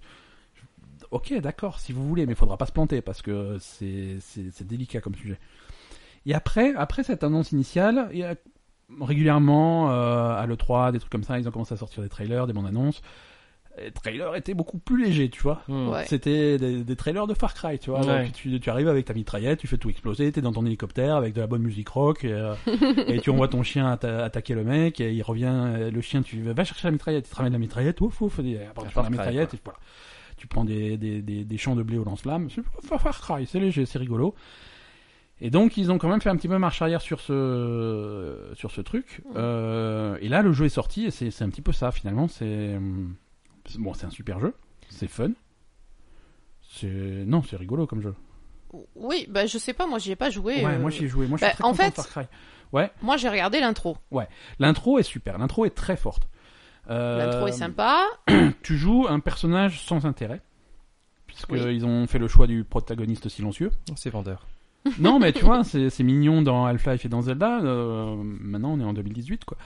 Ok, 1.10 1.32
d'accord, 1.40 1.78
si 1.78 1.92
vous 1.92 2.06
voulez, 2.08 2.26
mais 2.26 2.32
il 2.32 2.36
faudra 2.36 2.56
pas 2.56 2.66
se 2.66 2.72
planter 2.72 3.00
parce 3.00 3.22
que 3.22 3.56
c'est 3.60 4.18
délicat 4.66 5.00
comme 5.00 5.14
sujet. 5.14 5.38
Et 6.26 6.34
après, 6.34 6.74
après 6.76 7.02
cette 7.04 7.22
annonce 7.24 7.52
initiale, 7.52 8.08
il 8.12 8.18
y 8.18 8.24
a 8.24 8.34
régulièrement 9.00 9.90
euh, 9.90 10.36
à 10.36 10.46
l'E3, 10.46 10.92
des 10.92 10.98
trucs 10.98 11.10
comme 11.12 11.24
ça, 11.24 11.38
ils 11.38 11.48
ont 11.48 11.50
commencé 11.50 11.74
à 11.74 11.76
sortir 11.76 12.02
des 12.02 12.08
trailers, 12.08 12.46
des 12.46 12.52
bandes 12.52 12.66
annonces. 12.66 13.02
Les 13.76 13.90
trailers 13.90 14.36
étaient 14.36 14.54
beaucoup 14.54 14.78
plus 14.78 15.02
légers, 15.04 15.28
tu 15.30 15.42
vois. 15.42 15.62
Hmm. 15.66 15.88
Ouais. 15.88 16.04
C'était 16.06 16.58
des, 16.58 16.84
des 16.84 16.96
trailers 16.96 17.26
de 17.26 17.34
Far 17.34 17.54
Cry, 17.54 17.78
tu 17.80 17.90
vois. 17.90 18.06
Ouais. 18.06 18.24
Donc, 18.26 18.32
tu, 18.32 18.60
tu 18.60 18.70
arrives 18.70 18.86
avec 18.88 19.04
ta 19.06 19.14
mitraillette, 19.14 19.58
tu 19.58 19.66
fais 19.66 19.78
tout 19.78 19.90
exploser, 19.90 20.30
t'es 20.30 20.40
dans 20.40 20.52
ton 20.52 20.64
hélicoptère 20.64 21.16
avec 21.16 21.34
de 21.34 21.40
la 21.40 21.48
bonne 21.48 21.62
musique 21.62 21.88
rock, 21.88 22.22
et, 22.24 22.32
euh, 22.32 22.54
et 23.08 23.18
tu 23.18 23.30
envoies 23.30 23.48
ton 23.48 23.64
chien 23.64 23.92
atta- 23.92 24.22
attaquer 24.22 24.54
le 24.54 24.62
mec, 24.62 25.00
et 25.00 25.12
il 25.12 25.22
revient, 25.22 25.50
euh, 25.52 25.90
le 25.90 26.00
chien, 26.00 26.22
tu 26.22 26.40
vas 26.42 26.62
chercher 26.62 26.86
la 26.86 26.92
mitraillette, 26.92 27.26
il 27.26 27.30
te 27.32 27.36
ramène 27.36 27.52
la 27.52 27.58
mitraillette, 27.58 28.00
ouf, 28.00 28.20
ouf, 28.20 28.38
et 28.38 28.64
après 28.64 28.84
Un 28.84 28.88
tu 28.88 28.92
prends 28.94 29.02
Far 29.02 29.02
la 29.02 29.08
Cry, 29.08 29.10
mitraillette, 29.18 29.54
et 29.54 29.58
voilà. 29.64 29.78
Tu 30.36 30.46
prends 30.46 30.64
des, 30.64 30.96
des, 30.96 31.20
des, 31.20 31.44
des 31.44 31.58
champs 31.58 31.74
de 31.74 31.82
blé 31.82 31.98
au 31.98 32.04
lance-flamme, 32.04 32.48
Far 32.84 33.20
Cry, 33.20 33.44
c'est 33.46 33.58
léger, 33.58 33.86
c'est 33.86 33.98
rigolo. 33.98 34.36
Et 35.40 35.50
donc 35.50 35.76
ils 35.76 35.90
ont 35.90 35.98
quand 35.98 36.08
même 36.08 36.20
fait 36.20 36.30
un 36.30 36.36
petit 36.36 36.48
peu 36.48 36.58
marche 36.58 36.80
arrière 36.80 37.00
sur 37.02 37.20
ce 37.20 38.50
sur 38.54 38.70
ce 38.70 38.80
truc. 38.80 39.22
Euh, 39.36 40.16
et 40.20 40.28
là 40.28 40.42
le 40.42 40.52
jeu 40.52 40.66
est 40.66 40.70
sorti 40.70 41.04
et 41.06 41.10
c'est 41.10 41.30
c'est 41.30 41.44
un 41.44 41.48
petit 41.50 41.62
peu 41.62 41.72
ça 41.72 41.90
finalement. 41.90 42.28
C'est 42.28 42.78
bon 43.78 43.94
c'est 43.94 44.06
un 44.06 44.10
super 44.10 44.38
jeu, 44.40 44.54
c'est 44.88 45.08
fun. 45.08 45.30
C'est 46.62 46.88
non 47.26 47.42
c'est 47.42 47.56
rigolo 47.56 47.86
comme 47.86 48.00
jeu. 48.00 48.14
Oui, 48.96 49.26
bah 49.30 49.46
je 49.46 49.58
sais 49.58 49.72
pas, 49.72 49.86
moi 49.86 49.98
j'y 49.98 50.10
ai 50.12 50.16
pas 50.16 50.30
joué. 50.30 50.64
ouais 50.64 50.74
euh, 50.74 50.78
moi 50.80 50.90
j'y 50.90 51.04
ai 51.04 51.08
joué, 51.08 51.26
moi 51.26 51.36
je 51.38 51.42
bah, 51.42 51.48
suis 51.50 51.58
très 51.58 51.64
en 51.64 51.72
de 51.72 51.76
fait- 51.76 51.94
Far 51.94 52.08
Cry. 52.08 52.24
Ouais 52.72 52.90
Moi 53.02 53.16
j'ai 53.16 53.28
regardé 53.28 53.60
l'intro. 53.60 53.96
l'intro 54.58 54.98
est 54.98 55.04
super, 55.04 55.38
l'intro 55.38 55.64
est 55.64 55.74
très 55.74 55.96
forte. 55.96 56.28
Euh, 56.90 57.16
L'intro 57.18 57.46
est 57.46 57.52
sympa. 57.52 58.04
Tu 58.62 58.76
joues 58.76 59.06
un 59.08 59.18
personnage 59.20 59.80
sans 59.80 60.04
intérêt. 60.04 60.42
Puisque 61.26 61.50
Oui. 61.52 61.60
ils 61.74 61.86
ont 61.86 62.06
fait 62.06 62.18
le 62.18 62.28
choix 62.28 62.46
du 62.46 62.62
protagoniste 62.62 63.28
silencieux. 63.30 63.70
C'est 63.96 64.10
vendeur. 64.10 64.46
Non, 64.98 65.18
mais 65.18 65.32
tu 65.32 65.44
vois, 65.44 65.64
c'est 65.64 66.02
mignon 66.02 66.42
dans 66.42 66.66
Half-Life 66.66 67.06
et 67.06 67.08
dans 67.08 67.22
Zelda. 67.22 67.60
euh, 67.62 68.16
maintenant, 68.22 68.72
on 68.74 68.80
est 68.80 68.84
en 68.84 68.92
2018, 68.92 69.44
quoi. 69.44 69.56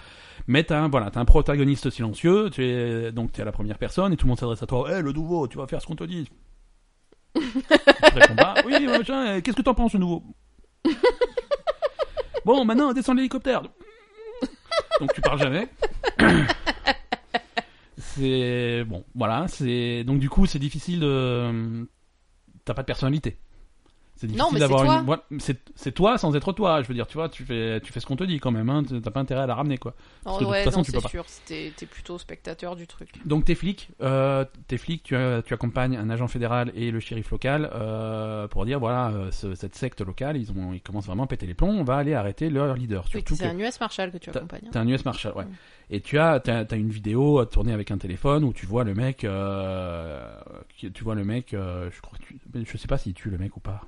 Mais 0.47 0.63
t'as 0.65 0.81
un, 0.81 0.89
voilà, 0.89 1.11
un 1.15 1.25
protagoniste 1.25 1.91
silencieux. 1.91 2.51
Donc 3.13 3.33
t'es 3.33 3.43
à 3.43 3.45
la 3.45 3.53
première 3.53 3.79
personne 3.79 4.13
et 4.13 4.17
tout 4.17 4.27
le 4.27 4.29
monde 4.29 4.39
s'adresse 4.39 4.63
à 4.63 4.67
toi. 4.67 4.89
Eh, 4.93 5.03
le 5.03 5.13
nouveau, 5.13 5.49
tu 5.49 5.59
vas 5.59 5.67
faire 5.67 5.83
ce 5.83 5.87
qu'on 5.87 5.97
te 5.97 6.05
dit. 6.05 6.29
Oui, 8.65 8.87
Qu'est-ce 9.43 9.57
que 9.57 9.63
t'en 9.63 9.75
penses, 9.75 9.93
le 9.95 9.99
nouveau? 10.01 10.23
Bon, 12.45 12.65
maintenant, 12.65 12.93
descends 12.93 13.13
de 13.13 13.19
l'hélicoptère. 13.19 13.63
Donc 15.01 15.13
tu 15.13 15.21
parles 15.21 15.39
jamais. 15.39 15.69
c'est 17.99 18.85
bon, 18.85 19.05
voilà. 19.15 19.47
C'est 19.49 20.05
donc 20.05 20.19
du 20.19 20.31
coup, 20.31 20.47
c'est 20.47 20.59
difficile 20.59 21.01
de. 21.01 21.87
T'as 22.65 22.75
pas 22.75 22.83
de 22.83 22.87
personnalité. 22.87 23.39
C'est 24.21 24.27
difficile 24.27 24.59
d'avoir 24.59 24.85
une. 25.01 25.07
voilà, 25.07 25.23
c'est 25.77 25.93
toi 25.93 26.19
sans 26.19 26.35
être 26.35 26.53
toi. 26.53 26.83
Je 26.83 26.89
veux 26.89 26.95
dire, 26.95 27.07
tu 27.07 27.15
vois, 27.17 27.29
tu 27.29 27.45
fais 27.45 27.81
tu 27.81 27.93
fais 27.93 28.01
ce 28.01 28.07
qu'on 28.07 28.17
te 28.17 28.25
dit 28.25 28.41
quand 28.41 28.51
même. 28.51 28.69
Hein, 28.69 28.83
t'as 29.03 29.11
pas 29.13 29.21
intérêt 29.21 29.43
à 29.43 29.47
la 29.47 29.55
ramener 29.55 29.79
quoi. 29.79 29.95
Parce 30.25 30.39
que 30.39 30.45
de 30.45 30.49
ouais, 30.51 30.57
toute 30.65 30.65
façon, 30.73 30.79
non, 30.81 30.85
tu 30.85 30.91
peux 30.93 30.99
c'est 30.99 31.03
pas. 31.05 31.09
sûr, 31.09 31.25
c'était- 31.29 31.73
t'es 31.77 31.87
plutôt 31.87 32.19
spectateur 32.19 32.75
du 32.75 32.87
truc. 32.89 33.11
Donc 33.25 33.45
t'es 33.45 33.55
flic, 33.55 33.91
euh, 34.03 34.45
t'es 34.67 34.77
flic, 34.77 35.05
tu, 35.05 35.15
as- 35.15 35.41
tu 35.43 35.55
accompagnes 35.55 35.97
un 35.97 36.11
agent 36.11 36.27
fédéral 36.27 36.73
et 36.75 36.91
le 36.91 36.99
shérif 37.01 37.31
local 37.31 37.71
euh, 37.73 38.49
pour 38.49 38.65
dire 38.67 38.81
voilà 38.81 39.11
euh, 39.11 39.31
ce- 39.31 39.55
cette 39.55 39.77
secte 39.77 40.01
locale 40.01 40.37
ils 40.37 40.51
ont 40.51 40.73
ils 40.73 40.81
commencent 40.83 41.07
vraiment 41.07 41.23
à 41.25 41.27
péter 41.29 41.47
les 41.47 41.55
plombs, 41.55 41.71
on 41.79 41.85
va 41.85 41.97
aller 41.97 42.15
arrêter 42.15 42.51
leur 42.51 42.75
leader. 42.75 43.05
Oui, 43.15 43.23
c'est 43.29 43.47
un 43.47 43.57
US 43.59 43.79
Marshal 43.81 44.11
que 44.11 44.19
tu 44.19 44.31
accompagnes. 44.31 44.63
hein. 44.67 44.71
t'as 44.73 44.81
un 44.81 44.89
US 44.89 45.05
Marshal, 45.05 45.33
ouais. 45.37 45.45
Mm. 45.45 45.53
Et 45.91 46.01
tu 46.01 46.19
as 46.19 46.41
t'as, 46.41 46.65
t'as 46.65 46.77
une 46.77 46.91
vidéo 46.91 47.45
tournée 47.45 47.73
avec 47.73 47.93
un 47.93 47.99
téléphone 47.99 48.43
où 48.45 48.53
tu 48.53 48.67
vois 48.67 48.83
le 48.85 48.95
mec, 48.95 49.23
euh, 49.25 50.29
tu 50.77 51.05
vois 51.05 51.15
le 51.15 51.25
mec, 51.25 51.55
euh, 51.55 51.89
je 51.95 52.01
crois 52.01 52.19
que 52.19 52.25
tu, 52.25 52.37
mais 52.53 52.65
je 52.65 52.77
sais 52.77 52.89
pas 52.89 52.99
s'il 52.99 53.15
tue 53.15 53.31
le 53.31 53.39
mec 53.39 53.57
ou 53.57 53.61
pas. 53.61 53.83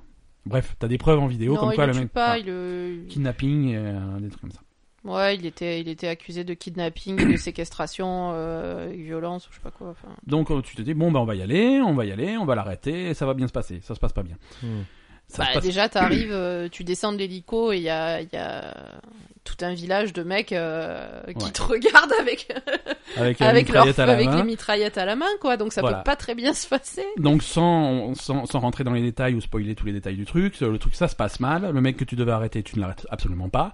Bref, 0.45 0.75
t'as 0.79 0.87
des 0.87 0.97
preuves 0.97 1.19
en 1.19 1.27
vidéo 1.27 1.53
non, 1.53 1.59
comme 1.59 1.71
il 1.71 1.75
quoi 1.75 1.87
le 1.87 1.93
mec 1.93 2.09
pas, 2.09 2.39
il 2.39 2.45
le... 2.47 3.05
kidnapping, 3.07 3.75
euh, 3.75 4.19
des 4.19 4.29
trucs 4.29 4.41
comme 4.41 4.51
ça. 4.51 4.61
Ouais, 5.03 5.35
il 5.35 5.45
était, 5.45 5.81
il 5.81 5.87
était 5.87 6.07
accusé 6.07 6.43
de 6.43 6.53
kidnapping, 6.53 7.31
de 7.31 7.37
séquestration, 7.37 8.31
euh, 8.33 8.91
violence, 8.95 9.47
ou 9.47 9.51
je 9.51 9.55
sais 9.55 9.61
pas 9.61 9.71
quoi. 9.71 9.89
Enfin, 9.89 10.09
Donc 10.27 10.51
euh, 10.51 10.61
tu 10.61 10.75
te 10.75 10.81
dis 10.81 10.93
bon 10.93 11.11
bah 11.11 11.19
on 11.19 11.25
va 11.25 11.35
y 11.35 11.41
aller, 11.41 11.81
on 11.81 11.93
va 11.93 12.05
y 12.05 12.11
aller, 12.11 12.37
on 12.37 12.45
va 12.45 12.55
l'arrêter, 12.55 13.09
et 13.09 13.13
ça 13.13 13.25
va 13.25 13.33
bien 13.33 13.47
se 13.47 13.51
passer. 13.51 13.79
Ça 13.81 13.95
se 13.95 13.99
passe 13.99 14.13
pas 14.13 14.23
bien. 14.23 14.37
Hmm. 14.61 14.81
Ça 15.27 15.45
bah, 15.45 15.49
passe 15.53 15.63
déjà, 15.63 15.89
t'arrives, 15.89 16.31
euh, 16.31 16.69
tu 16.69 16.83
descends 16.83 17.13
de 17.13 17.17
l'hélico 17.17 17.71
et 17.71 17.77
il 17.77 17.83
y 17.83 17.89
a, 17.89 18.21
il 18.21 18.29
y 18.31 18.37
a 18.37 19.01
tout 19.43 19.65
un 19.65 19.73
village 19.73 20.13
de 20.13 20.23
mecs 20.23 20.51
euh, 20.51 21.21
qui 21.37 21.45
Ouais. 21.45 21.51
te 21.51 21.61
regardent 21.63 22.13
avec, 22.19 22.47
avec, 23.17 23.69
leur, 23.69 23.85
les 23.85 24.43
mitraillettes 24.43 24.97
à 24.97 25.05
la 25.05 25.15
main, 25.15 25.25
quoi. 25.39 25.57
Donc 25.57 25.73
ça 25.73 25.81
Voilà. 25.81 25.97
peut 25.97 26.03
pas 26.03 26.15
très 26.15 26.35
bien 26.35 26.53
se 26.53 26.67
passer. 26.67 27.05
Donc 27.17 27.41
sans, 27.43 28.13
sans, 28.15 28.45
sans 28.45 28.59
rentrer 28.59 28.83
dans 28.83 28.93
les 28.93 29.01
détails 29.01 29.33
ou 29.33 29.41
spoiler 29.41 29.75
tous 29.75 29.85
les 29.85 29.93
détails 29.93 30.15
du 30.15 30.25
truc, 30.25 30.59
le 30.59 30.77
truc 30.77 30.95
ça 30.95 31.07
se 31.07 31.15
passe 31.15 31.39
mal. 31.39 31.71
Le 31.73 31.81
mec 31.81 31.97
que 31.97 32.03
tu 32.03 32.15
devais 32.15 32.31
arrêter, 32.31 32.61
tu 32.63 32.75
ne 32.75 32.81
l'arrêtes 32.81 33.07
absolument 33.09 33.49
pas. 33.49 33.73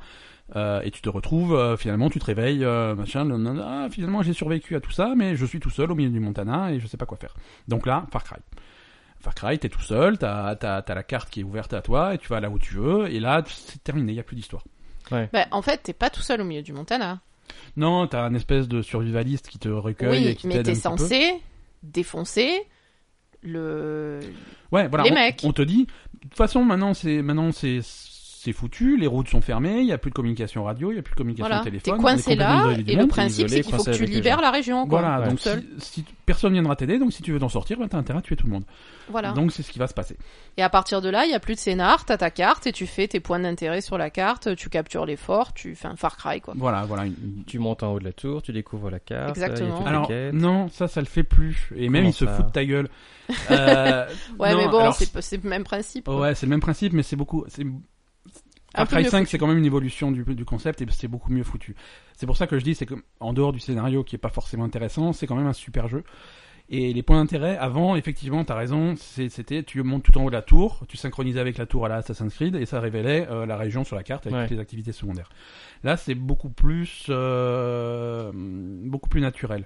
Euh, 0.55 0.79
et 0.83 0.91
tu 0.91 1.01
te 1.01 1.09
retrouves, 1.09 1.53
euh, 1.53 1.75
finalement, 1.75 2.09
tu 2.09 2.19
te 2.19 2.25
réveilles, 2.25 2.65
machin, 2.95 3.29
ah, 3.61 3.87
finalement 3.91 4.21
j'ai 4.23 4.31
survécu 4.31 4.77
à 4.77 4.79
tout 4.79 4.91
ça, 4.91 5.13
mais 5.17 5.35
je 5.35 5.45
suis 5.45 5.59
tout 5.59 5.69
seul 5.69 5.91
au 5.91 5.95
milieu 5.95 6.09
du 6.09 6.21
Montana 6.21 6.71
et 6.71 6.79
je 6.79 6.87
sais 6.87 6.95
pas 6.97 7.05
quoi 7.05 7.17
faire. 7.17 7.33
Donc 7.67 7.85
là, 7.85 8.05
Far 8.13 8.23
Cry. 8.23 8.37
Far 9.19 9.35
Cry, 9.35 9.59
t'es 9.59 9.67
tout 9.67 9.81
seul, 9.81 10.17
t'as 10.17 10.55
t'as 10.55 10.81
t'as 10.81 10.95
la 10.95 11.03
carte 11.03 11.29
qui 11.29 11.41
est 11.41 11.43
ouverte 11.43 11.73
à 11.73 11.81
toi 11.81 12.13
et 12.13 12.17
tu 12.17 12.29
vas 12.29 12.39
là 12.39 12.49
où 12.49 12.59
tu 12.59 12.75
veux 12.75 13.11
et 13.11 13.19
là 13.19 13.43
c'est 13.47 13.83
terminé, 13.83 14.13
y 14.13 14.19
a 14.19 14.23
plus 14.23 14.35
d'histoire. 14.37 14.63
Bah, 15.11 15.47
en 15.51 15.61
fait, 15.61 15.77
t'es 15.83 15.93
pas 15.93 16.09
tout 16.09 16.21
seul 16.21 16.41
au 16.41 16.43
milieu 16.43 16.61
du 16.61 16.73
Montana. 16.73 17.19
Non, 17.75 18.07
t'as 18.07 18.23
un 18.23 18.33
espèce 18.33 18.67
de 18.67 18.81
survivaliste 18.81 19.47
qui 19.47 19.59
te 19.59 19.69
recueille 19.69 20.25
et 20.25 20.27
Oui, 20.29 20.35
qui 20.35 20.47
mais 20.47 20.55
t'aide 20.55 20.65
t'es 20.65 20.75
censé 20.75 21.41
défoncer 21.83 22.63
le. 23.41 24.19
Ouais, 24.71 24.87
voilà. 24.87 25.03
Les 25.05 25.11
on, 25.11 25.13
mecs. 25.13 25.41
on 25.43 25.53
te 25.53 25.61
dit, 25.61 25.85
de 25.85 26.19
toute 26.21 26.35
façon, 26.35 26.63
maintenant 26.63 26.93
c'est 26.93 27.21
maintenant 27.21 27.51
c'est 27.51 27.79
c'est 28.39 28.53
foutu, 28.53 28.97
les 28.97 29.07
routes 29.07 29.29
sont 29.29 29.41
fermées, 29.41 29.79
il 29.79 29.87
y 29.87 29.91
a 29.91 29.97
plus 29.97 30.11
de 30.11 30.15
communication 30.15 30.63
radio, 30.63 30.91
il 30.91 30.95
y 30.95 30.99
a 30.99 31.01
plus 31.01 31.13
de 31.13 31.17
communication 31.17 31.47
Voilà, 31.47 31.63
t'es 31.63 31.71
téléphone. 31.71 31.93
on 31.95 31.97
est 31.97 32.01
coincé 32.01 32.35
là, 32.35 32.71
et 32.85 32.95
le 32.95 33.07
principe 33.07 33.49
c'est 33.49 33.61
qu'il 33.61 33.73
faut 33.75 33.83
que 33.83 33.91
tu 33.91 34.05
libères 34.05 34.41
la 34.41 34.51
région, 34.51 34.87
quoi. 34.87 34.99
Voilà, 35.01 35.19
Ouais. 35.21 35.29
donc 35.29 35.39
seul. 35.39 35.63
si, 35.79 36.01
si 36.01 36.05
personne 36.25 36.53
viendra 36.53 36.75
t'aider, 36.75 36.99
donc 36.99 37.13
si 37.13 37.23
tu 37.23 37.31
veux 37.31 37.39
t'en 37.39 37.49
sortir, 37.49 37.79
ben 37.79 37.87
t'as 37.87 37.97
intérêt 37.97 38.19
à 38.19 38.21
tuer 38.21 38.35
tout 38.35 38.45
le 38.45 38.53
monde. 38.53 38.63
Voilà. 39.09 39.31
Donc 39.31 39.51
c'est 39.51 39.63
ce 39.63 39.71
qui 39.71 39.79
va 39.79 39.87
se 39.87 39.93
passer. 39.93 40.17
Et 40.57 40.61
à 40.63 40.69
partir 40.69 41.01
de 41.01 41.09
là, 41.09 41.25
il 41.25 41.31
y 41.31 41.33
a 41.33 41.39
plus 41.39 41.55
de 41.55 41.59
scénar, 41.59 42.05
t'as 42.05 42.17
ta 42.17 42.29
carte 42.29 42.67
et 42.67 42.71
tu 42.71 42.85
fais 42.85 43.07
tes 43.07 43.19
points 43.19 43.39
d'intérêt 43.39 43.81
sur 43.81 43.97
la 43.97 44.09
carte, 44.09 44.55
tu 44.55 44.69
captures 44.69 45.05
les 45.05 45.15
forts, 45.15 45.53
tu 45.53 45.73
fais 45.75 45.87
un 45.87 45.95
Far 45.95 46.17
Cry, 46.17 46.41
quoi. 46.41 46.53
Voilà, 46.57 46.83
voilà. 46.85 47.05
une- 47.05 47.43
Tu 47.47 47.57
montes 47.59 47.81
en 47.83 47.93
haut 47.93 47.99
de 47.99 48.05
la 48.05 48.13
tour, 48.13 48.41
tu 48.41 48.51
découvres 48.51 48.89
la 48.91 48.99
carte. 48.99 49.29
Exactement. 49.29 49.79
il 49.81 49.87
Alors 49.87 50.11
non, 50.33 50.67
ça, 50.69 50.87
ça 50.87 50.99
le 50.99 51.07
fait 51.07 51.23
plus. 51.23 51.69
Et 51.75 51.89
même 51.89 52.01
Comment 52.03 52.09
ils 52.09 52.13
se 52.13 52.25
foutent 52.25 52.47
de 52.47 52.51
ta 52.51 52.65
gueule. 52.65 52.89
Euh, 53.51 54.05
Ouais, 54.39 54.51
non, 54.51 54.57
mais 54.57 54.67
bon, 54.67 54.91
c'est 54.91 55.41
le 55.43 55.49
même 55.49 55.63
principe. 55.63 56.07
Ouais, 56.07 56.35
c'est 56.35 56.45
le 56.45 56.49
même 56.51 56.59
principe, 56.59 56.93
mais 56.93 57.03
c'est 57.03 57.15
beaucoup. 57.15 57.45
Far 58.77 58.87
peu 58.87 58.95
Cry 58.95 59.03
mieux 59.03 59.09
5, 59.09 59.17
foutu. 59.19 59.29
c'est 59.31 59.37
quand 59.37 59.47
même 59.47 59.57
une 59.57 59.65
évolution 59.65 60.11
du, 60.11 60.23
du 60.23 60.45
concept 60.45 60.81
et 60.81 60.85
c'est 60.89 61.07
beaucoup 61.07 61.31
mieux 61.31 61.43
foutu. 61.43 61.75
C'est 62.15 62.25
pour 62.25 62.37
ça 62.37 62.47
que 62.47 62.57
je 62.57 62.63
dis, 62.63 62.75
c'est 62.75 62.85
que 62.85 62.95
en 63.19 63.33
dehors 63.33 63.51
du 63.53 63.59
scénario 63.59 64.03
qui 64.03 64.15
est 64.15 64.19
pas 64.19 64.29
forcément 64.29 64.63
intéressant, 64.63 65.13
c'est 65.13 65.27
quand 65.27 65.35
même 65.35 65.47
un 65.47 65.53
super 65.53 65.87
jeu. 65.87 66.03
Et 66.69 66.91
les 66.93 67.01
points 67.01 67.15
d'intérêt, 67.15 67.55
avant, 67.55 67.95
effectivement, 67.95 68.43
t'as 68.43 68.55
raison, 68.55 68.95
c'était 68.97 69.63
tu 69.63 69.81
montes 69.83 70.03
tout 70.03 70.17
en 70.17 70.25
haut 70.25 70.29
de 70.29 70.35
la 70.35 70.41
tour, 70.41 70.83
tu 70.89 70.97
synchronisais 70.97 71.39
avec 71.39 71.57
la 71.57 71.65
tour 71.65 71.85
à 71.85 71.87
la 71.87 71.95
Assassin's 71.95 72.33
Creed 72.33 72.55
et 72.55 72.65
ça 72.65 72.81
révélait 72.81 73.25
euh, 73.31 73.45
la 73.45 73.55
région 73.55 73.85
sur 73.85 73.95
la 73.95 74.03
carte 74.03 74.27
avec 74.27 74.35
Ouais. 74.37 74.43
toutes 74.47 74.57
les 74.57 74.61
activités 74.61 74.91
secondaires. 74.91 75.29
Là, 75.85 75.95
c'est 75.95 76.13
beaucoup 76.13 76.49
plus, 76.49 77.05
euh, 77.07 78.31
beaucoup 78.33 79.07
plus 79.07 79.21
naturel. 79.21 79.65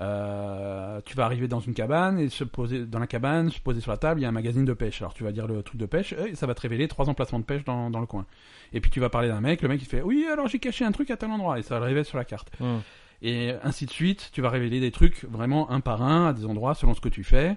Euh, 0.00 1.00
tu 1.04 1.16
vas 1.16 1.24
arriver 1.24 1.48
dans 1.48 1.58
une 1.60 1.74
cabane 1.74 2.20
et 2.20 2.28
se 2.28 2.44
poser 2.44 2.86
dans 2.86 3.00
la 3.00 3.06
cabane, 3.08 3.50
se 3.50 3.60
poser 3.60 3.80
sur 3.80 3.90
la 3.90 3.96
table, 3.96 4.20
il 4.20 4.22
y 4.22 4.26
a 4.26 4.28
un 4.28 4.32
magazine 4.32 4.64
de 4.64 4.72
pêche. 4.72 5.02
Alors 5.02 5.12
tu 5.14 5.24
vas 5.24 5.32
dire 5.32 5.46
le 5.46 5.62
truc 5.62 5.80
de 5.80 5.86
pêche, 5.86 6.12
et 6.12 6.34
ça 6.36 6.46
va 6.46 6.54
te 6.54 6.60
révéler 6.60 6.86
trois 6.86 7.08
emplacements 7.08 7.40
de 7.40 7.44
pêche 7.44 7.64
dans, 7.64 7.90
dans 7.90 8.00
le 8.00 8.06
coin. 8.06 8.26
Et 8.72 8.80
puis 8.80 8.90
tu 8.90 9.00
vas 9.00 9.08
parler 9.08 9.28
d'un 9.28 9.40
mec, 9.40 9.62
le 9.62 9.68
mec 9.68 9.82
il 9.82 9.86
fait 9.86 10.02
oui 10.02 10.26
alors 10.32 10.46
j'ai 10.46 10.58
caché 10.58 10.84
un 10.84 10.92
truc 10.92 11.10
à 11.10 11.16
tel 11.16 11.30
endroit 11.30 11.58
et 11.58 11.62
ça 11.62 11.74
va 11.74 11.80
le 11.80 11.86
révéler 11.86 12.04
sur 12.04 12.18
la 12.18 12.24
carte. 12.24 12.50
Hmm. 12.60 12.78
Et 13.22 13.52
ainsi 13.64 13.86
de 13.86 13.90
suite, 13.90 14.30
tu 14.32 14.40
vas 14.40 14.50
révéler 14.50 14.78
des 14.78 14.92
trucs 14.92 15.24
vraiment 15.24 15.70
un 15.72 15.80
par 15.80 16.02
un 16.02 16.28
à 16.28 16.32
des 16.32 16.46
endroits 16.46 16.74
selon 16.74 16.94
ce 16.94 17.00
que 17.00 17.08
tu 17.08 17.24
fais. 17.24 17.56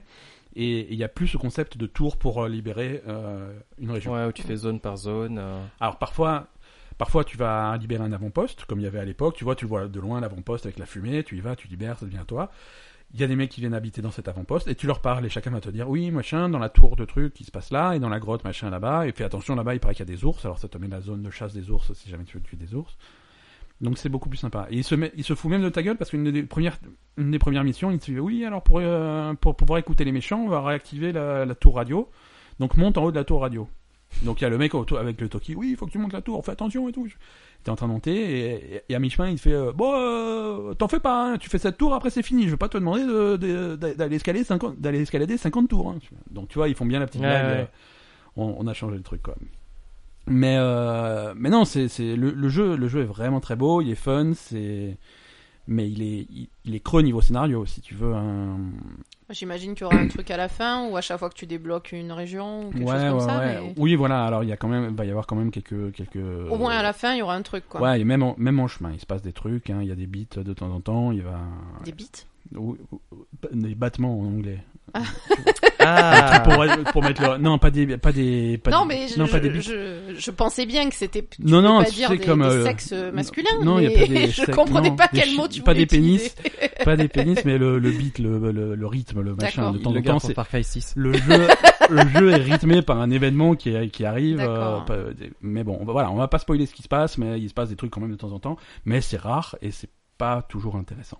Et 0.55 0.91
il 0.91 0.97
y 0.97 1.03
a 1.03 1.07
plus 1.07 1.27
ce 1.27 1.37
concept 1.37 1.77
de 1.77 1.85
tour 1.85 2.17
pour 2.17 2.43
euh, 2.43 2.49
libérer 2.49 3.01
euh, 3.07 3.53
une 3.77 3.91
région. 3.91 4.13
Ouais, 4.13 4.25
où 4.25 4.31
tu 4.31 4.41
fais 4.41 4.55
zone 4.57 4.79
par 4.79 4.97
zone. 4.97 5.37
euh. 5.37 5.63
Alors 5.79 5.97
parfois, 5.97 6.47
parfois 7.01 7.23
tu 7.23 7.35
vas 7.35 7.75
libérer 7.77 8.03
un 8.03 8.11
avant-poste, 8.11 8.65
comme 8.65 8.79
il 8.79 8.83
y 8.83 8.85
avait 8.85 8.99
à 8.99 9.05
l'époque. 9.05 9.35
Tu 9.35 9.43
vois, 9.43 9.55
tu 9.55 9.65
vois 9.65 9.87
de 9.87 9.99
loin 9.99 10.21
l'avant-poste 10.21 10.67
avec 10.67 10.77
la 10.77 10.85
fumée, 10.85 11.23
tu 11.23 11.35
y 11.35 11.39
vas, 11.39 11.55
tu 11.55 11.67
libères, 11.67 11.97
ça 11.97 12.05
devient 12.05 12.25
toi. 12.27 12.51
Il 13.15 13.19
y 13.19 13.23
a 13.23 13.27
des 13.27 13.35
mecs 13.35 13.49
qui 13.49 13.59
viennent 13.59 13.73
habiter 13.73 14.03
dans 14.03 14.11
cet 14.11 14.27
avant-poste 14.27 14.67
et 14.67 14.75
tu 14.75 14.85
leur 14.85 15.01
parles 15.01 15.25
et 15.25 15.29
chacun 15.29 15.49
va 15.49 15.61
te 15.61 15.69
dire 15.69 15.89
oui 15.89 16.11
machin 16.11 16.47
dans 16.47 16.59
la 16.59 16.69
tour 16.69 16.95
de 16.95 17.03
truc 17.05 17.33
qui 17.33 17.43
se 17.43 17.49
passe 17.49 17.71
là 17.71 17.95
et 17.95 17.99
dans 17.99 18.07
la 18.07 18.19
grotte 18.19 18.43
machin 18.43 18.69
là-bas 18.69 19.07
et 19.07 19.13
fais 19.13 19.23
attention 19.23 19.55
là-bas 19.55 19.73
il 19.73 19.79
paraît 19.79 19.95
qu'il 19.95 20.07
y 20.07 20.11
a 20.11 20.15
des 20.15 20.23
ours 20.25 20.45
alors 20.45 20.59
ça 20.59 20.67
te 20.67 20.77
met 20.77 20.87
la 20.87 21.01
zone 21.01 21.23
de 21.23 21.31
chasse 21.31 21.53
des 21.53 21.71
ours 21.71 21.91
si 21.91 22.07
jamais 22.07 22.23
tu 22.23 22.37
veux 22.37 22.43
tuer 22.43 22.55
des 22.55 22.73
ours 22.73 22.95
donc 23.81 23.97
c'est 23.97 24.07
beaucoup 24.07 24.29
plus 24.29 24.37
sympa 24.37 24.67
et 24.69 24.77
il 24.77 24.83
se 24.83 24.95
met 24.95 25.11
il 25.17 25.25
se 25.25 25.33
fout 25.33 25.51
même 25.51 25.63
de 25.63 25.69
ta 25.69 25.83
gueule 25.83 25.97
parce 25.97 26.11
qu'une 26.11 26.31
des 26.31 26.43
premières 26.43 26.77
une 27.17 27.31
des 27.31 27.39
premières 27.39 27.65
missions 27.65 27.91
il 27.91 27.99
te 27.99 28.11
dit 28.11 28.19
oui 28.19 28.45
alors 28.45 28.63
pour 28.63 28.77
euh, 28.79 29.33
pour 29.33 29.57
pouvoir 29.57 29.79
écouter 29.79 30.05
les 30.05 30.13
méchants 30.13 30.43
on 30.43 30.49
va 30.49 30.61
réactiver 30.61 31.11
la 31.11 31.53
tour 31.55 31.75
radio 31.75 32.09
donc 32.59 32.77
monte 32.77 32.97
en 32.97 33.03
haut 33.03 33.11
de 33.11 33.17
la 33.17 33.25
tour 33.25 33.41
radio 33.41 33.67
donc 34.23 34.41
il 34.41 34.43
y 34.43 34.47
a 34.47 34.49
le 34.49 34.57
mec 34.57 34.73
autour- 34.75 34.99
avec 34.99 35.19
le 35.21 35.27
toki 35.29 35.55
oui 35.55 35.69
il 35.71 35.77
faut 35.77 35.85
que 35.85 35.91
tu 35.91 35.97
montes 35.97 36.13
la 36.13 36.21
tour 36.21 36.43
fais 36.45 36.51
attention 36.51 36.87
et 36.89 36.91
tout 36.91 37.07
T'es 37.63 37.69
en 37.69 37.75
train 37.75 37.87
de 37.87 37.91
monter 37.93 38.81
et, 38.89 38.95
à 38.95 38.99
mi-chemin 38.99 39.29
il 39.29 39.35
te 39.35 39.41
fait 39.41 39.53
euh, 39.53 39.71
bon 39.71 39.91
euh, 39.93 40.73
t'en 40.73 40.87
fais 40.87 40.99
pas 40.99 41.33
hein, 41.33 41.37
tu 41.37 41.47
fais 41.49 41.59
cette 41.59 41.77
tour 41.77 41.93
après 41.93 42.09
c'est 42.09 42.23
fini 42.23 42.45
je 42.45 42.49
vais 42.51 42.57
pas 42.57 42.69
te 42.69 42.77
demander 42.77 43.03
de- 43.05 43.37
de- 43.37 43.75
de- 43.75 43.93
d'aller 43.93 44.15
escalader 44.15 44.43
50 44.43 44.79
d'aller 44.79 45.01
escalader 45.01 45.37
50 45.37 45.69
tours 45.69 45.89
hein. 45.91 45.99
donc 46.31 46.47
tu 46.49 46.57
vois 46.57 46.69
ils 46.69 46.75
font 46.75 46.85
bien 46.87 46.99
la 46.99 47.05
petite 47.07 47.21
Ouais, 47.21 47.27
blague 47.27 47.45
ouais. 47.45 47.61
euh, 47.61 47.65
on, 48.37 48.55
on 48.57 48.67
a 48.67 48.73
changé 48.73 48.95
le 48.97 49.03
truc 49.03 49.21
quoi 49.21 49.35
mais 50.27 50.55
euh, 50.57 51.33
mais 51.35 51.49
non 51.49 51.65
c'est 51.65 51.87
c'est 51.87 52.15
le, 52.15 52.31
le 52.31 52.49
jeu 52.49 52.75
le 52.75 52.87
jeu 52.87 53.01
est 53.01 53.05
vraiment 53.05 53.39
très 53.41 53.55
beau 53.55 53.81
il 53.81 53.89
est 53.91 53.95
fun 53.95 54.33
c'est 54.35 54.97
mais 55.67 55.89
il 55.89 56.01
est 56.01 56.27
il, 56.29 56.47
il 56.65 56.75
est 56.75 56.79
creux 56.79 57.01
niveau 57.01 57.21
scénario 57.21 57.65
si 57.65 57.81
tu 57.81 57.93
veux 57.95 58.13
un 58.13 58.57
J'imagine 59.29 59.75
qu'il 59.75 59.83
y 59.83 59.85
aura 59.85 59.95
un 59.95 60.09
truc 60.09 60.29
à 60.29 60.35
la 60.35 60.49
fin 60.49 60.89
ou 60.89 60.97
à 60.97 61.01
chaque 61.01 61.17
fois 61.17 61.29
que 61.29 61.35
tu 61.35 61.45
débloques 61.45 61.93
une 61.93 62.11
région 62.11 62.67
ou 62.67 62.71
quelque 62.71 62.89
chose 62.91 63.09
comme 63.11 63.19
ça. 63.21 63.39
mais 63.39 63.73
oui 63.77 63.95
voilà 63.95 64.25
alors 64.25 64.43
il 64.43 64.49
y 64.49 64.51
a 64.51 64.57
quand 64.57 64.67
même 64.67 64.87
il 64.89 64.95
va 64.95 65.05
y 65.05 65.09
avoir 65.09 65.25
quand 65.25 65.37
même 65.37 65.51
quelques 65.51 65.93
quelques 65.93 66.17
Au 66.49 66.57
moins 66.57 66.75
à 66.75 66.83
la 66.83 66.91
fin, 66.91 67.13
il 67.13 67.19
y 67.19 67.21
aura 67.21 67.35
un 67.35 67.41
truc, 67.41 67.63
quoi. 67.69 67.79
Ouais, 67.81 68.01
et 68.01 68.03
même 68.03 68.23
en, 68.23 68.35
même 68.37 68.59
en 68.59 68.67
chemin, 68.67 68.91
il 68.91 68.99
se 68.99 69.05
passe 69.05 69.21
des 69.21 69.31
trucs, 69.31 69.69
hein, 69.69 69.79
il 69.81 69.87
y 69.87 69.91
a 69.91 69.95
des 69.95 70.07
beats 70.07 70.41
de 70.43 70.53
temps 70.53 70.69
en 70.71 70.81
temps, 70.81 71.11
il 71.13 71.21
va... 71.21 71.39
Des 71.85 71.93
ou- 72.57 72.77
ou- 72.91 72.99
Des 73.53 73.75
battements 73.75 74.19
en 74.19 74.25
anglais. 74.25 74.59
Ah 75.79 76.41
Pour, 76.43 76.91
pour 76.91 77.03
mettre 77.03 77.21
le... 77.21 77.37
Non, 77.37 77.57
pas 77.57 77.71
des... 77.71 77.97
Pas 77.97 78.11
des 78.11 78.57
pas 78.57 78.71
non, 78.71 78.81
des- 78.85 78.87
mais 78.87 79.07
je, 79.07 79.17
non, 79.19 79.27
pas 79.27 79.37
je, 79.41 79.47
des 79.47 79.61
je, 79.61 80.15
je 80.17 80.31
pensais 80.31 80.65
bien 80.65 80.87
que 80.89 80.95
c'était. 80.95 81.23
tu 81.29 81.41
Non, 81.43 81.61
non, 81.61 81.83
pas 81.83 81.89
dire 81.89 82.09
des, 82.09 82.19
comme, 82.19 82.41
des 82.41 82.47
euh, 82.47 82.63
sexes 82.65 82.93
masculins. 83.13 83.49
non, 83.63 83.79
il 83.79 83.83
y 83.83 83.87
a 83.87 83.89
mais 83.89 83.99
pas 84.07 84.07
des 84.13 84.27
je 84.31 84.51
comprenais 84.51 84.89
non, 84.89 84.95
pas 84.95 85.07
quel 85.07 85.33
mot 85.35 85.47
tu 85.47 85.61
pas 85.61 85.73
des 85.73 85.85
pénis. 85.85 86.27
utiliser. 86.27 86.69
Pas 86.83 86.95
des 86.97 87.07
pénis, 87.07 87.39
mais 87.45 87.57
le, 87.57 87.79
le 87.79 87.91
beat, 87.91 88.19
le, 88.19 88.51
le, 88.51 88.75
le 88.75 88.87
rythme, 88.87 89.21
le 89.21 89.35
machin. 89.35 89.71
De 89.71 89.77
temps 89.79 89.91
le 89.91 89.99
en 89.99 90.03
temps, 90.03 90.19
c'est... 90.19 90.33
Far 90.33 90.47
Cry 90.47 90.63
6. 90.63 90.93
Le 90.97 91.13
jeu, 91.13 91.47
le 91.89 92.07
jeu 92.09 92.31
est 92.31 92.35
rythmé 92.35 92.81
par 92.81 92.99
un 92.99 93.09
événement 93.11 93.55
qui, 93.55 93.89
qui 93.89 94.05
arrive. 94.05 94.37
Pas- 94.37 94.85
mais 95.41 95.63
bon, 95.63 95.77
on 95.79 95.85
va- 95.85 95.93
voilà, 95.93 96.11
on 96.11 96.15
va 96.15 96.27
pas 96.27 96.39
spoiler 96.39 96.65
ce 96.65 96.73
qui 96.73 96.83
se 96.83 96.87
passe, 96.89 97.17
mais 97.17 97.39
il 97.39 97.49
se 97.49 97.53
passe 97.53 97.69
des 97.69 97.75
trucs 97.75 97.91
quand 97.91 98.01
même 98.01 98.11
de 98.11 98.15
temps 98.17 98.31
en 98.31 98.39
temps. 98.39 98.57
Mais 98.85 99.01
c'est 99.01 99.17
rare 99.19 99.55
et 99.61 99.71
c'est 99.71 99.89
pas 100.17 100.41
toujours 100.43 100.75
intéressant. 100.75 101.19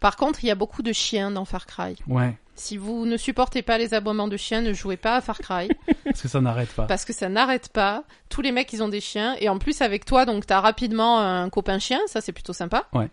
Par 0.00 0.16
contre, 0.16 0.44
il 0.44 0.48
y 0.48 0.50
a 0.50 0.54
beaucoup 0.54 0.82
de 0.82 0.92
chiens 0.92 1.30
dans 1.30 1.44
Far 1.44 1.66
Cry. 1.66 1.96
Ouais, 2.06 2.36
Si 2.56 2.76
vous 2.76 3.06
ne 3.06 3.16
supportez 3.16 3.62
pas 3.62 3.78
les 3.78 3.94
aboiements 3.94 4.28
de 4.28 4.36
chiens, 4.36 4.60
ne 4.60 4.72
jouez 4.72 4.96
pas 4.96 5.16
à 5.16 5.20
Far 5.20 5.38
Cry 5.38 5.68
parce 6.04 6.22
que 6.22 6.28
ça 6.28 6.40
n'arrête 6.40 6.72
pas. 6.72 6.84
parce 6.86 7.04
que 7.04 7.12
ça 7.12 7.28
n'arrête 7.28 7.68
pas. 7.70 8.04
Tous 8.28 8.42
les 8.42 8.52
mecs, 8.52 8.72
ils 8.72 8.82
ont 8.82 8.88
des 8.88 9.00
chiens 9.00 9.36
et 9.40 9.48
en 9.48 9.58
plus 9.58 9.80
avec 9.80 10.04
toi, 10.04 10.24
donc 10.26 10.46
t'as 10.46 10.60
rapidement 10.60 11.20
un 11.20 11.48
copain 11.50 11.78
chien. 11.78 12.00
Ça, 12.06 12.20
c'est 12.20 12.32
plutôt 12.32 12.52
sympa. 12.52 12.86
Ouais. 12.92 13.08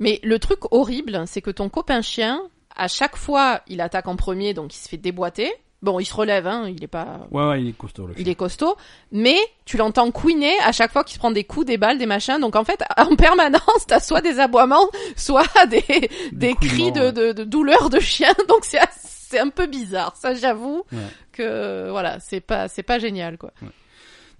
Mais 0.00 0.20
le 0.24 0.38
truc 0.38 0.58
horrible, 0.72 1.22
c'est 1.26 1.40
que 1.40 1.50
ton 1.50 1.68
copain 1.68 2.02
chien, 2.02 2.42
à 2.76 2.88
chaque 2.88 3.16
fois, 3.16 3.60
il 3.68 3.80
attaque 3.80 4.08
en 4.08 4.16
premier, 4.16 4.52
donc 4.54 4.74
il 4.74 4.78
se 4.78 4.88
fait 4.88 4.96
déboîter. 4.96 5.52
Bon, 5.84 6.00
il 6.00 6.04
se 6.06 6.14
relève, 6.14 6.46
hein, 6.46 6.66
il 6.68 6.82
est 6.82 6.86
pas, 6.88 7.28
Ouais, 7.30 7.46
ouais, 7.46 7.60
il 7.62 7.68
est 7.68 7.72
costaud 7.76 8.06
le 8.06 8.14
il 8.18 8.28
est 8.28 8.34
costaud, 8.34 8.74
mais 9.12 9.36
tu 9.66 9.76
l'entends 9.76 10.10
couiner 10.10 10.54
à 10.64 10.72
chaque 10.72 10.90
fois 10.90 11.04
qu'il 11.04 11.12
se 11.14 11.18
prend 11.18 11.30
des 11.30 11.44
coups, 11.44 11.66
des 11.66 11.76
balles, 11.76 11.98
des 11.98 12.06
machins. 12.06 12.40
Donc 12.40 12.56
en 12.56 12.64
fait, 12.64 12.82
en 12.96 13.14
permanence, 13.16 13.84
t'as 13.86 14.00
soit 14.00 14.22
des 14.22 14.40
aboiements, 14.40 14.88
soit 15.14 15.44
des, 15.68 16.08
des 16.32 16.54
cris 16.54 16.90
de, 16.90 17.10
de, 17.10 17.32
de 17.32 17.44
douleur 17.44 17.90
de 17.90 18.00
chien. 18.00 18.32
Donc 18.48 18.64
c'est 18.64 18.78
c'est 18.96 19.38
un 19.38 19.50
peu 19.50 19.66
bizarre, 19.66 20.16
ça 20.16 20.32
j'avoue 20.34 20.84
Ouais. 20.92 20.98
que 21.32 21.90
voilà, 21.90 22.18
c'est 22.20 22.40
pas 22.40 22.68
c'est 22.68 22.82
pas 22.82 22.98
génial 22.98 23.36
quoi. 23.36 23.50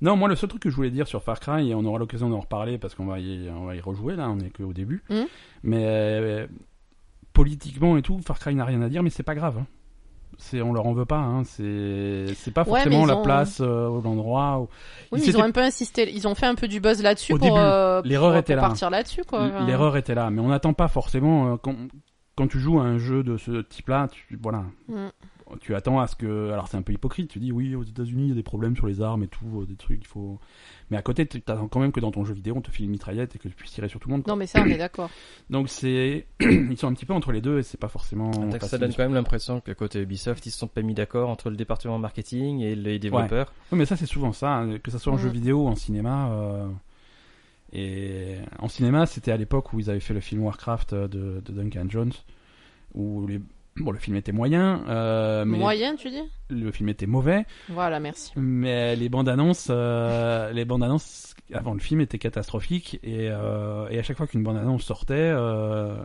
Non, 0.01 0.17
moi 0.17 0.29
le 0.29 0.37
seul 0.37 0.49
truc 0.49 0.63
que 0.63 0.71
je 0.71 0.77
voulais 0.77 0.91
dire 0.91 1.07
sur 1.09 1.23
Far 1.23 1.41
Cry, 1.41 1.71
et 1.71 1.75
on 1.75 1.85
aura 1.85 1.99
l'occasion 1.99 2.29
d'en 2.31 2.41
reparler 2.41 2.79
parce 2.79 2.95
qu'on 2.95 3.07
va 3.07 3.19
y, 3.21 3.49
on 3.51 3.65
va 3.67 3.75
y 3.77 3.81
rejouer 3.81 4.17
là, 4.17 4.29
on 4.31 4.39
est 4.41 4.51
qu'au 4.51 4.73
début. 4.73 5.03
Mhm. 5.11 5.27
Mais 5.63 5.85
euh, 5.85 6.47
politiquement 7.33 7.97
et 7.97 8.03
tout, 8.03 8.21
Far 8.25 8.39
Cry 8.39 8.55
n'a 8.55 8.65
rien 8.65 8.83
à 8.83 8.89
dire, 8.89 9.03
mais 9.03 9.11
c'est 9.11 9.23
pas 9.23 9.35
grave. 9.35 9.59
hein. 9.59 9.67
C'est, 10.39 10.63
on 10.63 10.73
leur 10.73 10.87
en 10.87 10.93
veut 10.93 11.05
pas. 11.05 11.19
Hein. 11.19 11.43
C'est, 11.45 12.27
c'est 12.37 12.53
pas 12.53 12.65
forcément 12.65 13.07
la 13.07 13.17
ont- 13.19 13.23
place 13.23 13.61
euh, 13.61 13.89
ou 13.89 14.01
l'endroit. 14.03 14.61
Où... 14.61 14.69
Oui, 15.13 15.21
mais 15.21 15.27
Ils 15.27 15.37
ont 15.37 15.43
un 15.43 15.51
peu 15.51 15.61
insisté, 15.61 16.11
ils 16.13 16.27
ont 16.29 16.35
fait 16.35 16.47
un 16.47 16.55
peu 16.55 16.69
du 16.69 16.81
buzz 16.81 17.03
là-dessus 17.03 17.33
pour, 17.33 17.39
début, 17.41 17.55
euh, 17.57 18.03
l'erreur 18.05 18.31
pour- 18.33 18.39
était 18.39 18.55
pour 18.55 18.63
là. 18.63 18.69
partir 18.69 18.91
là-dessus 18.91 19.23
quoi. 19.25 19.49
L'erreur 19.67 19.97
était 19.97 20.15
là, 20.15 20.31
mais 20.31 20.41
on 20.41 20.49
n'attend 20.49 20.73
pas 20.73 20.89
forcément 20.89 21.53
euh, 21.53 21.57
quand, 21.57 21.75
quand 22.37 22.47
tu 22.49 22.59
joues 22.59 22.79
à 22.81 22.83
un 22.85 22.99
jeu 22.99 23.23
de 23.23 23.37
ce 23.37 23.63
type-là. 23.63 24.09
Tu, 24.11 24.39
voilà, 24.43 24.65
Mm. 24.89 25.07
Tu 25.61 25.75
attends 25.75 26.01
à 26.01 26.07
ce 26.07 26.17
que. 26.17 26.51
Alors 26.51 26.69
c'est 26.69 26.77
un 26.77 26.83
peu 26.83 26.93
hypocrite. 26.93 27.31
Tu 27.31 27.39
dis 27.39 27.53
oui, 27.53 27.75
aux 27.75 27.83
États-Unis 27.83 28.25
il 28.25 28.29
y 28.29 28.33
a 28.33 28.35
des 28.35 28.43
problèmes 28.43 28.77
sur 28.77 28.87
les 28.87 29.01
armes 29.01 29.23
et 29.23 29.29
tout, 29.29 29.63
euh, 29.63 29.67
des 29.67 29.77
trucs. 29.77 30.01
Il 30.03 30.07
faut. 30.07 30.39
Mais 30.91 30.97
à 30.97 31.03
côté, 31.03 31.27
tu 31.27 31.39
attends 31.47 31.69
quand 31.69 31.81
même 31.81 31.93
que 31.93 32.01
dans 32.01 32.11
ton 32.11 32.25
jeu 32.25 32.35
vidéo, 32.35 32.55
on 32.57 32.61
te 32.61 32.71
file 32.71 32.85
une 32.87 32.91
mitraillette 32.93 33.35
et 33.37 33.39
que 33.39 33.49
tu 33.49 33.55
puisses 33.55 33.73
tirer 33.73 33.89
sur 33.89 34.01
tout 34.01 34.09
le 34.09 34.15
monde. 34.15 34.23
quoi. 34.23 34.33
Non 34.33 34.37
mais 34.39 34.47
ça 34.47 34.63
on 34.63 34.67
est 34.67 34.77
d'accord. 34.79 35.11
Donc 35.51 35.69
c'est, 35.69 36.27
ils 36.41 36.77
sont 36.77 36.89
un 36.89 36.95
petit 36.95 37.07
peu 37.07 37.15
entre 37.15 37.33
les 37.33 37.41
deux 37.41 37.59
et 37.59 37.63
c'est 37.63 37.79
pas 37.79 37.89
forcément. 37.89 38.31
Ça 38.61 38.79
donne 38.79 38.93
quand 38.95 39.03
même 39.05 39.15
l'impression 39.15 39.61
que 39.61 39.73
côté 39.73 40.01
Ubisoft, 40.03 40.45
ils 40.47 40.51
se 40.51 40.59
sont 40.59 40.69
pas 40.69 40.83
mis 40.83 40.95
d'accord 40.95 41.29
entre 41.31 41.51
le 41.51 41.57
département 41.57 41.99
marketing 41.99 42.61
et 42.61 42.75
les 42.75 42.99
développeurs. 42.99 43.53
Oui, 43.73 43.79
mais 43.79 43.87
ça 43.87 43.97
c'est 43.97 44.07
souvent 44.07 44.33
ça, 44.33 44.57
hein, 44.57 44.79
que 44.79 44.91
ça 44.91 44.99
soit 44.99 45.13
en 45.13 45.19
jeu 45.19 45.29
vidéo 45.29 45.65
ou 45.65 45.69
en 45.69 45.75
cinéma. 45.77 46.31
euh, 46.33 46.67
Et 47.73 48.37
en 48.59 48.69
cinéma, 48.69 49.07
c'était 49.07 49.33
à 49.33 49.37
l'époque 49.37 49.73
où 49.73 49.81
ils 49.81 49.91
avaient 49.91 50.01
fait 50.01 50.15
le 50.15 50.21
film 50.21 50.43
Warcraft 50.45 50.93
euh, 50.93 51.09
de, 51.09 51.41
de 51.45 51.53
Duncan 51.53 51.87
Jones, 51.89 52.13
où 52.95 53.27
les... 53.27 53.41
bon, 53.77 53.91
le 53.91 53.99
film 53.99 54.17
était 54.17 54.33
moyen, 54.33 54.83
euh, 54.89 55.45
mais 55.45 55.59
Moyen 55.59 55.97
tu 55.97 56.11
dis? 56.11 56.23
le 56.51 56.71
film 56.71 56.89
était 56.89 57.07
mauvais, 57.07 57.45
Voilà 57.69 58.01
merci. 58.01 58.33
mais 58.37 58.95
les 58.97 59.09
bandes 59.09 59.29
annonces, 59.29 59.69
euh, 59.71 60.53
les 60.53 60.65
bandes 60.65 60.83
annonces 60.85 61.35
avant 61.53 61.75
le 61.75 61.81
film 61.81 62.01
étaient 62.01 62.19
catastrophiques 62.19 62.99
et, 63.03 63.29
euh, 63.31 63.87
et 63.91 63.99
à 63.99 64.03
chaque 64.03 64.17
fois 64.17 64.27
qu'une 64.27 64.43
bande 64.43 64.57
annonce 64.57 64.83
sortait, 64.85 65.15
euh, 65.17 65.97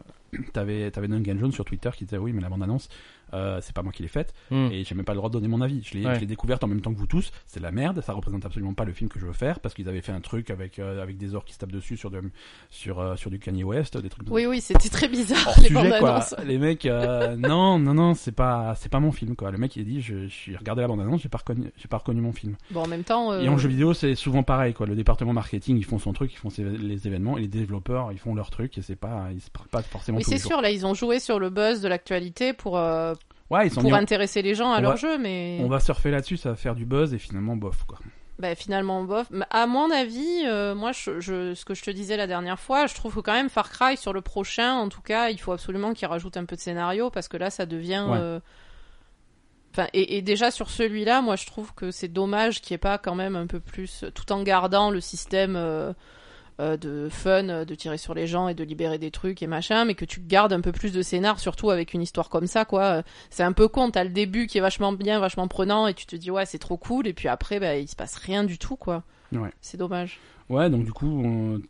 t'avais 0.53 0.91
t'avais 0.91 1.07
Duncan 1.07 1.37
Jones 1.39 1.51
sur 1.51 1.65
Twitter 1.65 1.89
qui 1.95 2.05
disait 2.05 2.17
oui 2.17 2.33
mais 2.33 2.41
la 2.41 2.49
bande 2.49 2.63
annonce 2.63 2.89
euh, 3.33 3.59
c'est 3.61 3.73
pas 3.75 3.83
moi 3.83 3.91
qui 3.91 4.01
l'ai 4.01 4.07
faite 4.09 4.33
Hmm. 4.51 4.69
et 4.71 4.83
j'ai 4.83 4.95
même 4.95 5.05
pas 5.05 5.13
le 5.13 5.17
droit 5.17 5.29
de 5.29 5.33
donner 5.33 5.47
mon 5.47 5.61
avis. 5.61 5.81
Je 5.83 5.93
l'ai 5.97 6.05
Ouais. 6.05 6.15
je 6.15 6.19
l'ai 6.21 6.25
découverte 6.25 6.63
en 6.63 6.67
même 6.67 6.81
temps 6.81 6.93
que 6.93 6.97
vous 6.97 7.07
tous. 7.07 7.31
C'est 7.47 7.59
de 7.59 7.63
la 7.65 7.71
merde. 7.71 8.01
Ça 8.01 8.13
représente 8.13 8.45
absolument 8.45 8.73
pas 8.73 8.85
le 8.85 8.93
film 8.93 9.09
que 9.09 9.19
je 9.19 9.25
veux 9.25 9.33
faire 9.33 9.59
parce 9.59 9.73
qu'ils 9.75 9.87
avaient 9.89 10.01
fait 10.01 10.11
un 10.11 10.21
truc 10.21 10.49
avec 10.49 10.79
euh, 10.79 11.01
avec 11.03 11.17
des 11.17 11.35
orques 11.35 11.47
qui 11.47 11.53
se 11.53 11.59
tapent 11.59 11.71
dessus 11.71 11.97
sur 11.97 12.09
de, 12.11 12.21
sur 12.69 12.99
euh, 12.99 13.15
sur 13.15 13.29
du 13.29 13.39
Kanye 13.39 13.63
West, 13.63 13.97
des 13.97 14.09
trucs. 14.09 14.27
Oui 14.31 14.45
oui 14.45 14.61
c'était 14.61 14.89
très 14.89 15.07
bizarre 15.07 15.45
Hors 15.47 15.59
les 15.61 15.69
bandes 15.69 15.85
sujet 15.85 15.99
quoi. 15.99 16.09
annonces. 16.11 16.35
Les 16.45 16.57
mecs, 16.57 16.85
euh, 16.85 17.35
non 17.37 17.79
non 17.79 17.93
non, 17.93 18.13
c'est 18.13 18.31
pas 18.31 18.75
c'est 18.75 18.89
pas 18.89 18.99
mon 18.99 19.11
film 19.11 19.35
quoi. 19.35 19.51
Le 19.51 19.57
mec 19.57 19.75
il 19.75 19.81
a 19.81 19.85
dit 19.85 20.01
je 20.01 20.27
je 20.27 20.57
regardé 20.57 20.81
la 20.81 20.87
bande 20.87 21.01
annonce, 21.01 21.21
j'ai 21.21 21.29
pas 21.29 21.37
reconnu 21.39 21.71
j'ai 21.77 21.87
pas 21.87 21.97
reconnu 21.97 22.21
mon 22.21 22.33
film. 22.33 22.55
Bon 22.71 22.83
en 22.83 22.87
même 22.87 23.03
temps. 23.03 23.31
euh, 23.31 23.41
Et 23.41 23.49
en 23.49 23.57
jeu 23.57 23.69
vidéo 23.69 23.93
c'est 23.93 24.15
souvent 24.15 24.43
pareil 24.43 24.73
quoi. 24.73 24.85
Le 24.87 24.95
département 24.95 25.33
marketing 25.33 25.77
ils 25.77 25.85
font 25.85 25.99
son 25.99 26.13
truc, 26.13 26.33
ils 26.33 26.37
font 26.37 26.49
ses- 26.49 26.63
les 26.63 27.07
événements 27.07 27.37
et 27.37 27.41
les 27.41 27.47
développeurs 27.47 28.11
ils 28.11 28.17
font 28.19 28.33
leur 28.35 28.49
truc 28.49 28.77
et 28.77 28.81
c'est 28.81 28.95
pas 28.95 29.27
ils 29.33 29.41
se 29.41 29.49
parlent 29.49 29.67
pas 29.67 29.81
forcément 29.81 30.17
Oui 30.17 30.23
c'est 30.23 30.37
jours. 30.37 30.51
sûr 30.51 30.61
là 30.61 30.71
ils 30.71 30.85
ont 30.85 30.93
joué 30.93 31.19
sur 31.19 31.39
le 31.39 31.49
buzz 31.49 31.81
de 31.81 31.87
l'actualité 31.87 32.53
pour 32.53 32.77
euh, 32.77 33.13
Ouais 33.49 33.67
ils 33.67 33.71
sont 33.71 33.81
pour 33.81 33.89
mis- 33.91 33.97
intéresser 33.97 34.41
les 34.41 34.53
gens 34.55 34.71
à 34.71 34.77
on 34.79 34.81
leur 34.81 34.91
va- 34.91 34.97
jeu 34.97 35.17
mais. 35.17 35.59
on 35.63 35.67
va 35.67 35.79
surfer 35.79 36.11
là-dessus, 36.11 36.37
ça 36.37 36.49
va 36.51 36.55
faire 36.55 36.75
du 36.75 36.85
buzz 36.85 37.13
et 37.13 37.17
finalement 37.19 37.55
bof 37.55 37.83
quoi. 37.85 37.97
Bah, 38.37 38.55
finalement 38.55 39.03
bof. 39.03 39.27
À 39.49 39.67
mon 39.67 39.91
avis, 39.91 40.43
euh, 40.45 40.73
moi, 40.73 40.93
je, 40.93 41.19
je- 41.19 41.53
ce 41.53 41.65
que 41.65 41.73
je 41.73 41.83
te 41.83 41.91
disais 41.91 42.15
la 42.15 42.25
dernière 42.25 42.57
fois, 42.57 42.87
je 42.87 42.95
trouve 42.95 43.15
que 43.15 43.19
quand 43.19 43.33
même 43.33 43.49
Far 43.49 43.69
Cry 43.69 43.97
sur 43.97 44.13
le 44.13 44.21
prochain, 44.21 44.75
en 44.75 44.87
tout 44.87 45.01
cas, 45.01 45.29
il 45.29 45.37
faut 45.41 45.51
absolument 45.51 45.93
qu'il 45.93 46.07
rajoute 46.07 46.37
un 46.37 46.45
peu 46.45 46.55
de 46.55 46.61
scénario 46.61 47.09
parce 47.09 47.27
que 47.27 47.35
là, 47.35 47.49
ça 47.49 47.65
devient. 47.65 48.05
Ouais. 48.09 48.17
euh, 48.17 48.39
Enfin, 49.73 49.87
et, 49.93 50.17
et 50.17 50.21
déjà 50.21 50.51
sur 50.51 50.69
celui-là, 50.69 51.21
moi, 51.21 51.35
je 51.35 51.45
trouve 51.45 51.73
que 51.75 51.91
c'est 51.91 52.07
dommage 52.07 52.61
qu'il 52.61 52.73
n'y 52.73 52.75
ait 52.75 52.79
pas 52.79 52.97
quand 52.97 53.13
même 53.13 53.35
un 53.35 53.45
peu 53.45 53.59
plus, 53.59 54.03
tout 54.15 54.31
en 54.31 54.41
gardant 54.41 54.89
le 54.89 54.99
système. 55.01 55.55
euh, 55.55 55.93
euh, 56.59 56.75
de 56.77 57.07
fun, 57.09 57.47
euh, 57.49 57.65
de 57.65 57.73
tirer 57.75 57.97
sur 57.97 58.13
les 58.13 58.27
gens 58.27 58.47
et 58.49 58.53
de 58.53 58.63
libérer 58.63 58.97
des 58.97 59.11
trucs 59.11 59.41
et 59.41 59.47
machin, 59.47 59.85
mais 59.85 59.95
que 59.95 60.05
tu 60.05 60.19
gardes 60.19 60.51
un 60.53 60.61
peu 60.61 60.71
plus 60.71 60.91
de 60.91 61.01
scénar, 61.01 61.39
surtout 61.39 61.69
avec 61.69 61.93
une 61.93 62.01
histoire 62.01 62.29
comme 62.29 62.47
ça, 62.47 62.65
quoi. 62.65 63.03
C'est 63.29 63.43
un 63.43 63.53
peu 63.53 63.67
con, 63.67 63.91
t'as 63.91 64.03
le 64.03 64.09
début 64.09 64.47
qui 64.47 64.57
est 64.57 64.61
vachement 64.61 64.91
bien, 64.91 65.19
vachement 65.19 65.47
prenant, 65.47 65.87
et 65.87 65.93
tu 65.93 66.05
te 66.05 66.15
dis 66.15 66.31
ouais 66.31 66.45
c'est 66.45 66.59
trop 66.59 66.77
cool, 66.77 67.07
et 67.07 67.13
puis 67.13 67.27
après 67.27 67.59
bah, 67.59 67.77
il 67.77 67.87
se 67.87 67.95
passe 67.95 68.15
rien 68.15 68.43
du 68.43 68.57
tout, 68.57 68.75
quoi. 68.75 69.03
Ouais. 69.31 69.51
C'est 69.61 69.77
dommage. 69.77 70.19
Ouais, 70.49 70.69
donc 70.69 70.83
du 70.83 70.91
coup, 70.91 71.21
on- 71.23 71.61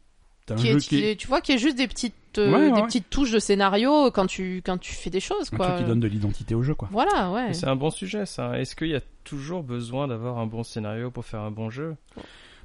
t'as 0.46 0.56
un 0.56 0.58
Qui 0.58 0.68
jeu 0.72 0.78
est, 0.98 1.16
tu 1.20 1.28
vois, 1.28 1.42
qui 1.42 1.52
est 1.52 1.58
juste 1.58 1.78
des 1.78 1.88
petites, 1.88 2.16
euh, 2.40 2.50
Ouais, 2.52 2.58
ouais, 2.58 2.72
des 2.72 2.80
ouais. 2.82 2.88
petites 2.88 3.10
touches 3.10 3.32
de 3.32 3.40
scénario 3.40 4.10
quand 4.12 4.26
tu, 4.26 4.62
quand 4.66 4.78
tu 4.80 4.94
fais 4.94 5.10
des 5.10 5.20
choses, 5.20 5.50
un 5.54 5.58
quoi. 5.58 5.66
truc 5.68 5.80
qui 5.80 5.84
donne 5.86 6.00
de 6.00 6.08
l'identité 6.08 6.56
au 6.56 6.64
jeu, 6.64 6.74
quoi. 6.74 6.88
Voilà, 6.92 7.32
ouais. 7.32 7.54
C'est 7.54 7.68
un 7.68 7.76
bon 7.76 7.90
sujet, 7.92 8.26
ça. 8.26 8.58
Est-ce 8.60 8.76
qu'il 8.76 8.88
y 8.88 8.96
a 8.96 9.02
toujours 9.26 9.62
besoin 9.64 10.08
d'avoir 10.08 10.38
un 10.40 10.48
bon 10.48 10.64
scénario 10.64 11.12
pour 11.12 11.26
faire 11.26 11.42
un 11.42 11.52
bon 11.52 11.70
jeu? 11.70 11.96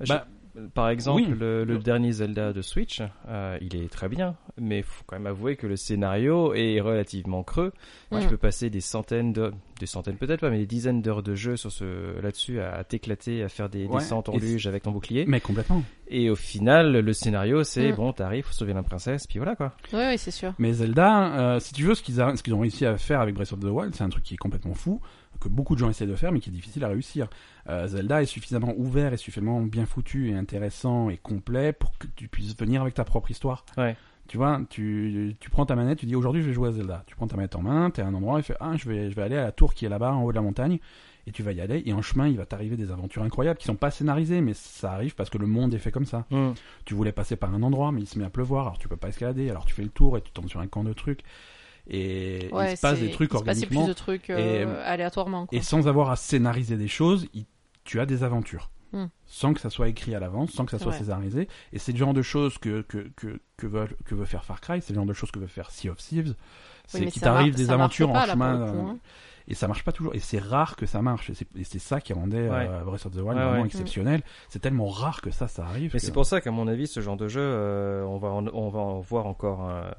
Je- 0.00 0.08
Bah, 0.08 0.26
Par 0.74 0.88
exemple, 0.88 1.22
oui. 1.28 1.36
le, 1.38 1.64
le 1.64 1.78
dernier 1.78 2.12
Zelda 2.12 2.52
de 2.52 2.62
Switch, 2.62 3.02
euh, 3.28 3.58
il 3.60 3.74
est 3.74 3.88
très 3.88 4.08
bien, 4.08 4.36
mais 4.56 4.82
faut 4.82 5.02
quand 5.06 5.16
même 5.16 5.26
avouer 5.26 5.56
que 5.56 5.66
le 5.66 5.74
scénario 5.76 6.54
est 6.54 6.80
relativement 6.80 7.42
creux. 7.42 7.72
Moi, 8.12 8.20
Mm. 8.20 8.22
je 8.24 8.28
peux 8.28 8.36
passer 8.36 8.70
des 8.70 8.80
centaines 8.80 9.32
de, 9.32 9.52
des 9.80 9.86
centaines 9.86 10.16
peut-être 10.16 10.40
pas, 10.40 10.50
mais 10.50 10.58
des 10.58 10.66
dizaines 10.66 11.02
d'heures 11.02 11.24
de 11.24 11.34
jeu 11.34 11.56
sur 11.56 11.72
ce 11.72 12.20
là-dessus 12.20 12.60
à 12.60 12.84
t'éclater, 12.84 13.42
à 13.42 13.48
faire 13.48 13.68
des 13.68 13.86
Ouais, 13.86 13.98
descentes 13.98 14.28
en 14.28 14.36
luge 14.36 14.66
avec 14.68 14.84
ton 14.84 14.92
bouclier. 14.92 15.24
Mais 15.26 15.40
complètement. 15.40 15.82
Et 16.06 16.30
au 16.30 16.36
final, 16.36 16.92
le 16.92 17.12
scénario, 17.12 17.64
c'est 17.64 17.90
Mm. 17.90 17.96
bon, 17.96 18.12
t'arrives, 18.12 18.44
faut 18.44 18.52
sauver 18.52 18.74
la 18.74 18.82
princesse, 18.84 19.26
puis 19.26 19.38
voilà 19.40 19.56
quoi. 19.56 19.72
Oui, 19.92 19.98
oui, 20.10 20.18
c'est 20.18 20.30
sûr. 20.30 20.54
Mais 20.58 20.72
Zelda, 20.72 21.54
euh, 21.54 21.58
si 21.60 21.72
tu 21.74 21.82
veux, 21.82 21.94
ce 21.96 22.02
qu'ils 22.02 22.20
a- 22.20 22.36
ce 22.36 22.42
qu'ils 22.44 22.54
ont 22.54 22.60
réussi 22.60 22.86
à 22.86 22.96
faire 22.96 23.20
avec 23.20 23.34
Breath 23.34 23.52
of 23.52 23.58
the 23.60 23.64
Wild, 23.64 23.94
c'est 23.94 24.04
un 24.04 24.08
truc 24.08 24.22
qui 24.22 24.34
est 24.34 24.36
complètement 24.38 24.74
fou, 24.74 25.00
que 25.40 25.48
beaucoup 25.48 25.74
de 25.74 25.80
gens 25.80 25.90
essaient 25.90 26.06
de 26.06 26.14
faire, 26.14 26.32
mais 26.32 26.40
qui 26.40 26.50
est 26.50 26.52
difficile 26.52 26.84
à 26.84 26.88
réussir. 26.88 27.28
Euh, 27.68 27.86
Zelda 27.86 28.22
est 28.22 28.26
suffisamment 28.26 28.74
ouvert 28.76 29.12
et 29.12 29.16
suffisamment 29.16 29.60
bien 29.60 29.86
foutu 29.86 30.30
et 30.30 30.34
intéressant 30.34 31.10
et 31.10 31.16
complet 31.16 31.72
pour 31.72 31.96
que 31.98 32.06
tu 32.16 32.28
puisses 32.28 32.56
venir 32.56 32.82
avec 32.82 32.94
ta 32.94 33.04
propre 33.04 33.30
histoire. 33.30 33.64
Ouais. 33.76 33.96
Tu 34.26 34.38
vois, 34.38 34.60
tu, 34.70 35.36
tu 35.38 35.50
prends 35.50 35.66
ta 35.66 35.76
manette, 35.76 35.98
tu 35.98 36.06
dis 36.06 36.16
aujourd'hui 36.16 36.40
je 36.40 36.48
vais 36.48 36.54
jouer 36.54 36.70
à 36.70 36.72
Zelda. 36.72 37.04
Tu 37.06 37.14
prends 37.14 37.26
ta 37.26 37.36
manette 37.36 37.56
en 37.56 37.62
main, 37.62 37.90
t'es 37.90 38.00
à 38.00 38.06
un 38.06 38.14
endroit 38.14 38.38
et 38.38 38.42
fais 38.42 38.56
ah 38.58 38.72
je 38.76 38.88
vais 38.88 39.10
je 39.10 39.16
vais 39.16 39.22
aller 39.22 39.36
à 39.36 39.42
la 39.42 39.52
tour 39.52 39.74
qui 39.74 39.84
est 39.84 39.88
là-bas 39.90 40.14
en 40.14 40.22
haut 40.22 40.30
de 40.30 40.36
la 40.36 40.42
montagne 40.42 40.78
et 41.26 41.32
tu 41.32 41.42
vas 41.42 41.52
y 41.52 41.60
aller 41.60 41.82
et 41.84 41.92
en 41.92 42.02
chemin 42.02 42.26
il 42.26 42.36
va 42.36 42.46
t'arriver 42.46 42.76
des 42.76 42.90
aventures 42.90 43.22
incroyables 43.22 43.58
qui 43.58 43.66
sont 43.66 43.76
pas 43.76 43.90
scénarisées 43.90 44.40
mais 44.40 44.54
ça 44.54 44.92
arrive 44.92 45.14
parce 45.14 45.28
que 45.28 45.38
le 45.38 45.46
monde 45.46 45.74
est 45.74 45.78
fait 45.78 45.90
comme 45.90 46.06
ça. 46.06 46.24
Tu 46.86 46.94
voulais 46.94 47.12
passer 47.12 47.36
par 47.36 47.54
un 47.54 47.62
endroit, 47.62 47.92
mais 47.92 48.00
il 48.00 48.06
se 48.06 48.18
met 48.18 48.24
à 48.24 48.30
pleuvoir, 48.30 48.66
alors 48.66 48.78
tu 48.78 48.88
peux 48.88 48.96
pas 48.96 49.08
escalader, 49.08 49.50
alors 49.50 49.66
tu 49.66 49.74
fais 49.74 49.82
le 49.82 49.90
tour 49.90 50.16
et 50.16 50.22
tu 50.22 50.30
tombes 50.32 50.48
sur 50.48 50.60
un 50.60 50.66
camp 50.66 50.84
de 50.84 50.94
trucs. 50.94 51.20
Et 51.88 52.48
Ouais, 52.52 52.72
il 52.72 52.76
se 52.76 52.82
passe 52.82 52.98
des 53.00 53.10
trucs 53.10 53.30
il 53.30 53.32
se 53.32 53.36
organiquement. 53.38 53.82
plus 53.82 53.88
de 53.88 53.92
trucs 53.92 54.30
euh, 54.30 54.38
Et- 54.64 54.82
aléatoirement, 54.84 55.46
quoi. 55.46 55.58
Et 55.58 55.62
sans 55.62 55.86
avoir 55.86 56.10
à 56.10 56.16
scénariser 56.16 56.76
des 56.76 56.88
choses, 56.88 57.26
il- 57.34 57.44
tu 57.84 58.00
as 58.00 58.06
des 58.06 58.22
aventures. 58.22 58.70
Hmm. 58.92 59.06
Sans 59.26 59.52
que 59.52 59.60
ça 59.60 59.70
soit 59.70 59.88
écrit 59.88 60.14
à 60.14 60.20
l'avance, 60.20 60.52
sans 60.52 60.64
que 60.64 60.70
ça 60.70 60.78
soit 60.78 60.92
Ouais. 60.92 60.98
scénarisé. 60.98 61.48
Et 61.72 61.78
c'est 61.78 61.92
le 61.92 61.98
genre 61.98 62.14
de 62.14 62.22
choses 62.22 62.58
que, 62.58 62.82
que, 62.82 63.10
que, 63.16 63.40
que, 63.56 63.66
veut, 63.66 63.88
que 64.04 64.14
veut 64.14 64.24
faire 64.24 64.44
Far 64.44 64.60
Cry, 64.60 64.80
c'est 64.80 64.90
le 64.92 64.94
genre 64.96 65.04
de 65.06 65.12
choses 65.12 65.30
que 65.32 65.40
veut 65.40 65.46
faire 65.48 65.70
Sea 65.70 65.90
of 65.90 65.98
Thieves. 65.98 66.34
C'est 66.86 67.00
Oui, 67.00 67.06
qu'il 67.10 67.20
t'arrive 67.20 67.54
des 67.56 67.70
aventures 67.70 68.12
pas, 68.12 68.22
en 68.22 68.26
chemin. 68.26 68.56
coup, 68.70 68.76
euh, 68.76 68.90
hein. 68.92 68.98
Et 69.48 69.54
ça 69.54 69.68
marche 69.68 69.84
pas 69.84 69.92
toujours. 69.92 70.14
Et 70.14 70.20
c'est 70.20 70.38
rare 70.38 70.76
que 70.76 70.86
ça 70.86 71.02
marche. 71.02 71.28
Et 71.28 71.34
c'est- 71.34 71.48
Et 71.56 71.64
c'est 71.64 71.78
ça 71.78 72.00
qui 72.00 72.12
rendait 72.14 72.48
Ouais. 72.48 72.66
euh, 72.70 72.82
Breath 72.84 73.04
of 73.04 73.12
the 73.12 73.16
Wild 73.16 73.26
Ouais, 73.28 73.34
vraiment 73.44 73.60
ouais. 73.60 73.66
exceptionnel. 73.66 74.22
C'est 74.48 74.60
tellement 74.60 74.86
rare 74.88 75.20
que 75.20 75.30
ça, 75.30 75.48
ça 75.48 75.64
arrive. 75.64 75.90
Mais 75.92 75.98
que- 76.00 76.06
c'est 76.06 76.12
pour 76.12 76.24
ça 76.24 76.40
qu'à 76.40 76.50
mon 76.50 76.66
avis, 76.68 76.86
ce 76.86 77.00
genre 77.00 77.16
de 77.18 77.28
jeu, 77.28 77.42
euh, 77.42 78.04
on 78.04 78.16
va 78.16 78.28
en, 78.28 78.46
on 78.46 78.68
va 78.70 78.78
en 78.80 79.00
voir 79.00 79.26
encore 79.26 79.68
euh, 79.68 79.90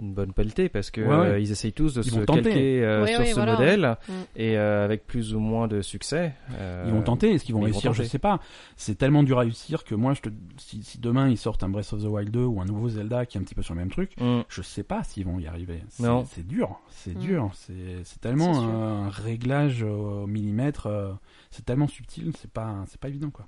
une 0.00 0.14
bonne 0.14 0.32
pelletée 0.32 0.68
parce 0.68 0.90
que 0.90 1.00
Ouais, 1.00 1.06
ouais. 1.08 1.14
euh, 1.32 1.38
ils 1.40 1.50
essayent 1.52 1.72
tous 1.72 1.94
de 1.94 2.02
Ils 2.02 2.10
se 2.10 2.20
calquer 2.20 2.82
euh, 2.84 3.04
Oui, 3.04 3.10
sur 3.10 3.20
oui, 3.20 3.26
ce 3.28 3.34
voilà. 3.34 3.52
modèle 3.52 3.96
Mm. 4.08 4.12
et 4.36 4.56
euh, 4.58 4.84
avec 4.84 5.06
plus 5.06 5.34
ou 5.34 5.40
moins 5.40 5.68
de 5.68 5.82
succès. 5.82 6.34
euh, 6.54 6.84
Ils 6.86 6.92
vont 6.92 7.02
tenter, 7.02 7.30
est-ce 7.32 7.44
qu'ils 7.44 7.54
vont 7.54 7.60
réussir? 7.60 7.92
Je 7.92 8.02
sais 8.02 8.18
pas. 8.18 8.40
C'est 8.76 8.96
tellement 8.96 9.22
dur 9.22 9.38
à 9.38 9.42
réussir 9.42 9.84
que 9.84 9.94
moi, 9.94 10.14
je 10.14 10.22
te... 10.22 10.28
si, 10.58 10.82
si 10.82 10.98
demain 10.98 11.28
ils 11.28 11.36
sortent 11.36 11.62
un 11.62 11.68
Breath 11.68 11.92
of 11.92 12.02
the 12.02 12.06
Wild 12.06 12.30
2 12.30 12.40
ou 12.44 12.60
un 12.60 12.64
nouveau 12.64 12.88
Zelda 12.88 13.26
qui 13.26 13.36
est 13.36 13.40
un 13.40 13.44
petit 13.44 13.54
peu 13.54 13.62
sur 13.62 13.74
le 13.74 13.80
même 13.80 13.90
truc, 13.90 14.12
mm. 14.20 14.40
je 14.48 14.62
sais 14.62 14.82
pas 14.82 15.02
s'ils 15.04 15.24
vont 15.24 15.38
y 15.38 15.46
arriver. 15.46 15.82
C'est- 15.88 16.02
Non. 16.02 16.24
C'est 16.26 16.46
dur, 16.46 16.80
c'est 16.90 17.14
Mm. 17.16 17.20
dur. 17.20 17.50
C'est 17.54 18.04
c'est 18.04 18.20
tellement 18.20 18.58
un, 18.60 19.06
un 19.06 19.08
réglage 19.10 19.82
au 19.82 20.26
millimètre. 20.26 20.86
euh, 20.86 21.12
c'est 21.50 21.64
tellement 21.64 21.88
subtil, 21.88 22.32
c'est 22.38 22.50
pas, 22.50 22.84
c'est 22.88 23.00
pas 23.00 23.08
évident 23.08 23.30
quoi. 23.30 23.46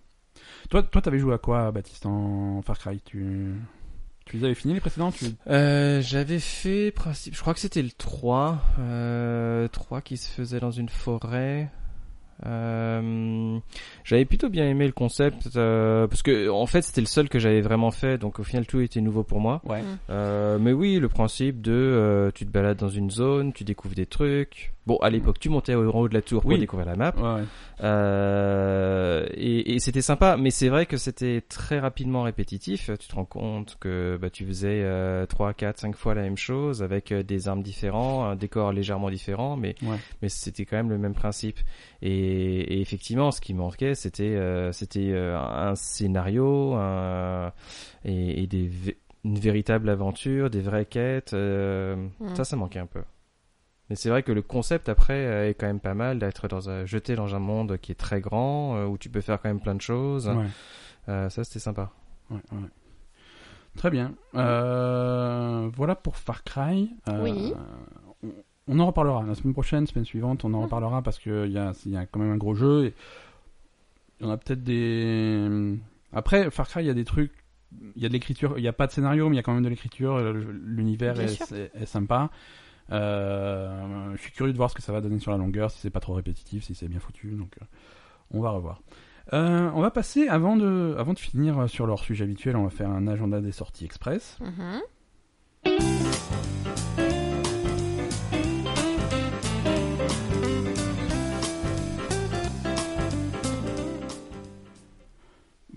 Toi, 0.70 0.82
toi, 0.82 1.00
t'avais 1.02 1.18
joué 1.18 1.34
à 1.34 1.38
quoi, 1.38 1.70
Baptiste, 1.72 2.06
en 2.06 2.62
Far 2.62 2.78
Cry? 2.78 3.00
Tu, 3.04 3.54
tu 4.32 4.38
les 4.38 4.44
avais 4.44 4.54
les 4.64 4.80
précédents 4.80 5.12
tu... 5.12 5.26
Euh, 5.48 6.00
J'avais 6.00 6.38
fait, 6.38 6.94
je 7.30 7.38
crois 7.38 7.52
que 7.52 7.60
c'était 7.60 7.82
le 7.82 7.90
3, 7.90 8.62
euh, 8.78 9.68
3 9.68 10.00
qui 10.00 10.16
se 10.16 10.26
faisait 10.30 10.58
dans 10.58 10.70
une 10.70 10.88
forêt. 10.88 11.70
Euh, 12.46 13.58
j'avais 14.04 14.24
plutôt 14.24 14.48
bien 14.48 14.68
aimé 14.68 14.86
le 14.86 14.92
concept 14.92 15.48
euh, 15.56 16.06
parce 16.06 16.22
que 16.22 16.48
en 16.48 16.66
fait 16.66 16.82
c'était 16.82 17.00
le 17.00 17.06
seul 17.06 17.28
que 17.28 17.38
j'avais 17.38 17.60
vraiment 17.60 17.90
fait 17.92 18.18
donc 18.18 18.38
au 18.40 18.42
final 18.42 18.66
tout 18.66 18.80
était 18.80 19.00
nouveau 19.00 19.22
pour 19.22 19.40
moi. 19.40 19.60
Ouais. 19.64 19.82
Mm. 19.82 19.98
Euh, 20.10 20.58
mais 20.60 20.72
oui, 20.72 20.98
le 20.98 21.08
principe 21.08 21.60
de 21.60 21.72
euh, 21.72 22.30
tu 22.34 22.44
te 22.46 22.50
balades 22.50 22.78
dans 22.78 22.88
une 22.88 23.10
zone, 23.10 23.52
tu 23.52 23.64
découvres 23.64 23.94
des 23.94 24.06
trucs. 24.06 24.72
Bon, 24.84 24.96
à 24.96 25.10
l'époque, 25.10 25.38
tu 25.38 25.48
montais 25.48 25.76
au 25.76 25.88
haut 25.92 26.08
de 26.08 26.14
la 26.14 26.22
tour 26.22 26.42
pour 26.42 26.50
Oui. 26.50 26.58
découvrir 26.58 26.88
la 26.88 26.96
map. 26.96 27.14
Ouais, 27.16 27.22
ouais. 27.42 27.46
Euh, 27.84 29.26
et, 29.34 29.74
et 29.74 29.78
c'était 29.78 30.02
sympa, 30.02 30.36
mais 30.36 30.50
c'est 30.50 30.68
vrai 30.68 30.86
que 30.86 30.96
c'était 30.96 31.40
très 31.40 31.78
rapidement 31.78 32.22
répétitif. 32.22 32.90
Tu 32.98 33.06
te 33.08 33.14
rends 33.14 33.24
compte 33.24 33.76
que 33.78 34.18
bah, 34.20 34.28
tu 34.28 34.44
faisais 34.44 34.80
euh, 34.82 35.24
3, 35.26 35.54
4, 35.54 35.78
5 35.78 35.96
fois 35.96 36.14
la 36.14 36.22
même 36.22 36.36
chose 36.36 36.82
avec 36.82 37.12
des 37.12 37.46
armes 37.48 37.62
différentes, 37.62 38.26
un 38.32 38.34
décor 38.34 38.72
légèrement 38.72 39.08
différent, 39.10 39.56
mais, 39.56 39.76
Ouais. 39.82 39.98
mais 40.20 40.28
c'était 40.28 40.64
quand 40.64 40.76
même 40.76 40.90
le 40.90 40.98
même 40.98 41.14
principe. 41.14 41.60
Et, 42.04 42.74
et 42.74 42.80
effectivement, 42.80 43.30
ce 43.30 43.40
qui 43.40 43.54
manquait, 43.54 43.94
c'était 43.94 44.34
euh, 44.36 44.72
c'était 44.72 45.12
euh, 45.12 45.38
un 45.38 45.76
scénario 45.76 46.74
un, 46.74 47.52
et, 48.04 48.42
et 48.42 48.46
des, 48.48 48.70
une 49.24 49.38
véritable 49.38 49.88
aventure, 49.88 50.50
des 50.50 50.60
vraies 50.62 50.84
quêtes. 50.86 51.32
euh, 51.32 51.94
Mm. 52.18 52.34
Ça, 52.34 52.44
ça 52.44 52.56
manquait 52.56 52.80
un 52.80 52.86
peu. 52.86 53.02
Mais 53.88 53.96
c'est 53.96 54.08
vrai 54.08 54.22
que 54.22 54.32
le 54.32 54.42
concept 54.42 54.88
après 54.88 55.48
est 55.50 55.54
quand 55.54 55.66
même 55.66 55.80
pas 55.80 55.94
mal 55.94 56.18
d'être 56.18 56.48
dans 56.48 56.68
un, 56.70 56.86
jeté 56.86 57.14
dans 57.14 57.34
un 57.34 57.38
monde 57.38 57.78
qui 57.78 57.92
est 57.92 57.96
très 57.96 58.20
grand, 58.20 58.84
où 58.86 58.96
tu 58.98 59.08
peux 59.08 59.20
faire 59.20 59.40
quand 59.40 59.48
même 59.50 59.60
plein 59.60 59.74
de 59.74 59.80
choses. 59.82 60.28
Ouais. 60.28 60.46
Euh, 61.08 61.28
ça, 61.28 61.44
c'était 61.44 61.58
sympa. 61.60 61.90
Ouais, 62.30 62.38
ouais. 62.52 62.68
Très 63.76 63.90
bien. 63.90 64.14
Euh, 64.34 65.68
voilà 65.74 65.94
pour 65.94 66.16
Far 66.16 66.42
Cry. 66.44 66.90
Euh, 67.08 67.22
Oui. 67.22 67.54
On, 68.68 68.76
on 68.76 68.80
en 68.80 68.86
reparlera 68.86 69.22
la 69.24 69.34
semaine 69.34 69.52
prochaine, 69.52 69.86
semaine 69.86 70.04
suivante. 70.04 70.44
On 70.44 70.52
en 70.54 70.58
Mhm. 70.58 70.64
reparlera 70.64 71.02
parce 71.02 71.18
qu'il 71.18 71.50
y 71.50 71.58
a, 71.58 71.72
y 71.86 71.96
a 71.96 72.06
quand 72.06 72.20
même 72.20 72.32
un 72.32 72.36
gros 72.36 72.54
jeu. 72.54 72.86
Et 72.86 72.94
il 74.20 74.26
y 74.26 74.28
en 74.28 74.32
a 74.32 74.36
peut-être 74.36 74.62
des. 74.62 75.78
Après, 76.12 76.50
Far 76.50 76.68
Cry, 76.68 76.82
il 76.82 76.86
y 76.86 76.90
a 76.90 76.94
des 76.94 77.04
trucs. 77.04 77.32
Il 77.96 78.02
y 78.02 78.04
a 78.04 78.08
de 78.08 78.12
l'écriture. 78.12 78.54
Il 78.58 78.62
n'y 78.62 78.68
a 78.68 78.72
pas 78.72 78.86
de 78.86 78.92
scénario, 78.92 79.28
mais 79.28 79.34
il 79.34 79.38
y 79.38 79.40
a 79.40 79.42
quand 79.42 79.54
même 79.54 79.62
de 79.64 79.68
l'écriture. 79.68 80.18
L'univers 80.32 81.18
est, 81.20 81.28
sûr. 81.28 81.46
est- 81.56 81.70
est 81.74 81.86
sympa. 81.86 82.30
Euh, 82.90 84.12
je 84.14 84.20
suis 84.20 84.32
curieux 84.32 84.52
de 84.52 84.56
voir 84.58 84.68
ce 84.68 84.74
que 84.74 84.82
ça 84.82 84.92
va 84.92 85.00
donner 85.00 85.18
sur 85.18 85.30
la 85.30 85.38
longueur, 85.38 85.70
si 85.70 85.78
c'est 85.80 85.88
pas 85.90 86.00
trop 86.00 86.12
répétitif, 86.14 86.64
si 86.64 86.74
c'est 86.74 86.88
bien 86.88 87.00
foutu. 87.00 87.28
Donc, 87.30 87.54
euh, 87.62 87.64
on 88.32 88.40
va 88.40 88.50
revoir. 88.50 88.82
Euh, 89.32 89.70
on 89.74 89.80
va 89.80 89.90
passer 89.90 90.28
avant 90.28 90.56
de, 90.56 90.94
avant 90.98 91.14
de 91.14 91.18
finir 91.18 91.68
sur 91.70 91.86
leur 91.86 92.00
sujet 92.00 92.24
habituel, 92.24 92.56
on 92.56 92.64
va 92.64 92.70
faire 92.70 92.90
un 92.90 93.06
agenda 93.06 93.40
des 93.40 93.52
sorties 93.52 93.84
express. 93.86 94.36
Mhm. 94.40 94.80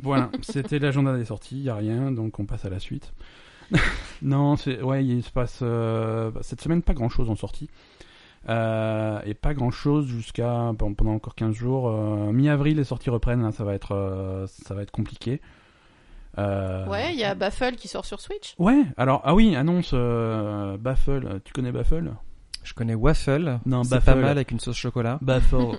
Voilà, 0.05 0.29
c'était 0.41 0.77
l'agenda 0.77 1.17
des 1.17 1.25
sorties, 1.25 1.57
il 1.57 1.63
y 1.63 1.69
a 1.69 1.75
rien, 1.75 2.11
donc 2.11 2.39
on 2.39 2.45
passe 2.45 2.63
à 2.63 2.69
la 2.69 2.79
suite. 2.79 3.11
non, 4.21 4.55
c'est 4.55 4.81
ouais, 4.81 5.03
il 5.03 5.23
se 5.23 5.31
passe 5.31 5.59
euh, 5.63 6.31
cette 6.41 6.61
semaine 6.61 6.83
pas 6.83 6.93
grand 6.93 7.09
chose 7.09 7.29
en 7.29 7.35
sortie. 7.35 7.69
Euh, 8.47 9.19
et 9.25 9.33
pas 9.33 9.55
grand 9.55 9.71
chose 9.71 10.05
jusqu'à 10.05 10.71
bon, 10.73 10.93
pendant 10.93 11.13
encore 11.13 11.33
15 11.33 11.55
jours. 11.55 11.89
Euh, 11.89 12.31
Mi-avril, 12.31 12.77
les 12.77 12.83
sorties 12.83 13.09
reprennent, 13.09 13.41
là, 13.41 13.51
ça 13.51 13.63
va 13.63 13.73
être 13.73 14.45
ça 14.47 14.75
va 14.75 14.83
être 14.83 14.91
compliqué. 14.91 15.41
Ouais, 16.37 17.13
il 17.13 17.19
y 17.19 17.23
a 17.23 17.33
Baffle 17.33 17.75
qui 17.75 17.87
sort 17.87 18.05
sur 18.05 18.21
Switch. 18.21 18.53
Ouais, 18.59 18.83
alors 18.97 19.21
ah 19.23 19.33
oui, 19.33 19.55
annonce 19.55 19.93
Baffle. 19.93 21.41
Tu 21.43 21.53
connais 21.53 21.71
Baffle? 21.71 22.13
Je 22.65 22.73
connais 22.73 22.95
Waffle. 22.95 23.59
Non, 23.65 23.83
c'est 23.83 23.91
Baffle. 23.95 24.05
pas 24.05 24.15
mal 24.15 24.31
avec 24.31 24.51
une 24.51 24.59
sauce 24.59 24.75
chocolat. 24.77 25.19
Baffle. 25.21 25.55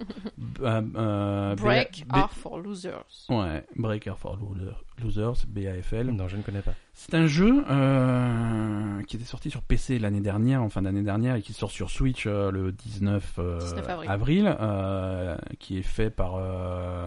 Euh, 0.62 0.80
euh, 0.96 1.54
Break 1.54 2.06
B- 2.08 2.16
are 2.16 2.30
for 2.32 2.58
losers. 2.58 3.04
Ouais, 3.28 3.62
Breaker 3.76 4.14
for 4.16 4.38
Loser- 4.38 4.74
Losers, 5.02 5.44
BAFL. 5.46 6.06
Non, 6.12 6.28
je 6.28 6.36
ne 6.38 6.42
connais 6.42 6.62
pas. 6.62 6.72
C'est 6.94 7.12
un 7.12 7.26
jeu 7.26 7.62
euh, 7.70 9.02
qui 9.02 9.16
était 9.16 9.26
sorti 9.26 9.50
sur 9.50 9.60
PC 9.60 9.98
l'année 9.98 10.22
dernière, 10.22 10.62
en 10.62 10.70
fin 10.70 10.80
d'année 10.80 11.02
dernière, 11.02 11.36
et 11.36 11.42
qui 11.42 11.52
sort 11.52 11.70
sur 11.70 11.90
Switch 11.90 12.24
euh, 12.26 12.50
le 12.50 12.72
19, 12.72 13.34
euh, 13.38 13.58
19 13.60 13.86
avril. 13.88 14.10
avril, 14.10 14.56
euh, 14.58 15.36
qui 15.58 15.76
est 15.78 15.82
fait 15.82 16.08
par, 16.08 16.36
euh, 16.36 17.06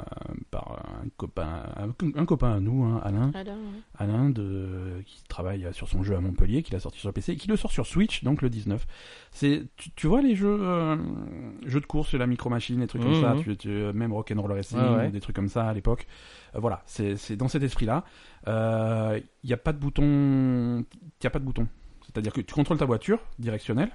par 0.51 0.84
un 1.03 1.09
copain, 1.17 1.63
un, 1.77 1.89
un 2.19 2.25
copain 2.25 2.51
à 2.53 2.59
nous, 2.59 2.84
hein, 2.84 3.01
Alain, 3.03 3.32
Alain, 3.34 3.53
ouais. 3.55 3.82
Alain 3.97 4.30
de, 4.30 5.01
qui 5.07 5.23
travaille 5.27 5.67
sur 5.71 5.88
son 5.88 6.03
jeu 6.03 6.15
à 6.15 6.19
Montpellier, 6.21 6.61
qui 6.61 6.71
l'a 6.71 6.80
sorti 6.80 6.99
sur 6.99 7.11
PC, 7.11 7.32
et 7.32 7.36
qui 7.38 7.47
le 7.47 7.55
sort 7.57 7.71
sur 7.71 7.88
Switch, 7.88 8.23
donc 8.23 8.43
le 8.43 8.51
19. 8.51 8.86
C'est, 9.32 9.63
tu, 9.78 9.91
tu 9.91 10.07
vois 10.07 10.22
les 10.22 10.36
jeux, 10.36 10.57
euh, 10.61 10.95
jeux 11.65 11.80
de 11.80 11.86
course, 11.86 12.13
la 12.13 12.28
micro 12.28 12.49
machine, 12.49 12.80
les 12.80 12.88
trucs 12.88 13.01
comme 13.01 13.13
Mhm. 13.13 13.22
ça, 13.22 13.36
tu, 13.41 13.55
tu, 13.57 13.70
même 13.70 14.11
Rock'n'Roll 14.13 14.51
Racing, 14.51 14.80
ouais. 14.80 15.09
des 15.09 15.20
trucs 15.22 15.36
comme 15.36 15.47
ça 15.49 15.67
à 15.67 15.74
l'époque. 15.74 16.07
Euh, 16.55 16.59
voilà, 16.59 16.82
c'est, 16.86 17.15
c'est 17.15 17.36
dans 17.36 17.47
cet 17.47 17.63
esprit-là. 17.63 18.03
Il 18.47 19.24
n'y 19.47 19.53
a 19.53 19.57
pas 19.57 19.74
de 19.74 19.80
bouton, 19.80 20.84
il 20.84 21.24
y 21.24 21.28
a 21.28 21.30
pas 21.30 21.39
de 21.39 21.45
bouton. 21.45 21.67
C'est-à-dire 22.05 22.34
que 22.34 22.41
tu 22.41 22.53
contrôles 22.53 22.78
ta 22.78 22.86
voiture 22.86 23.20
directionnelle. 23.38 23.91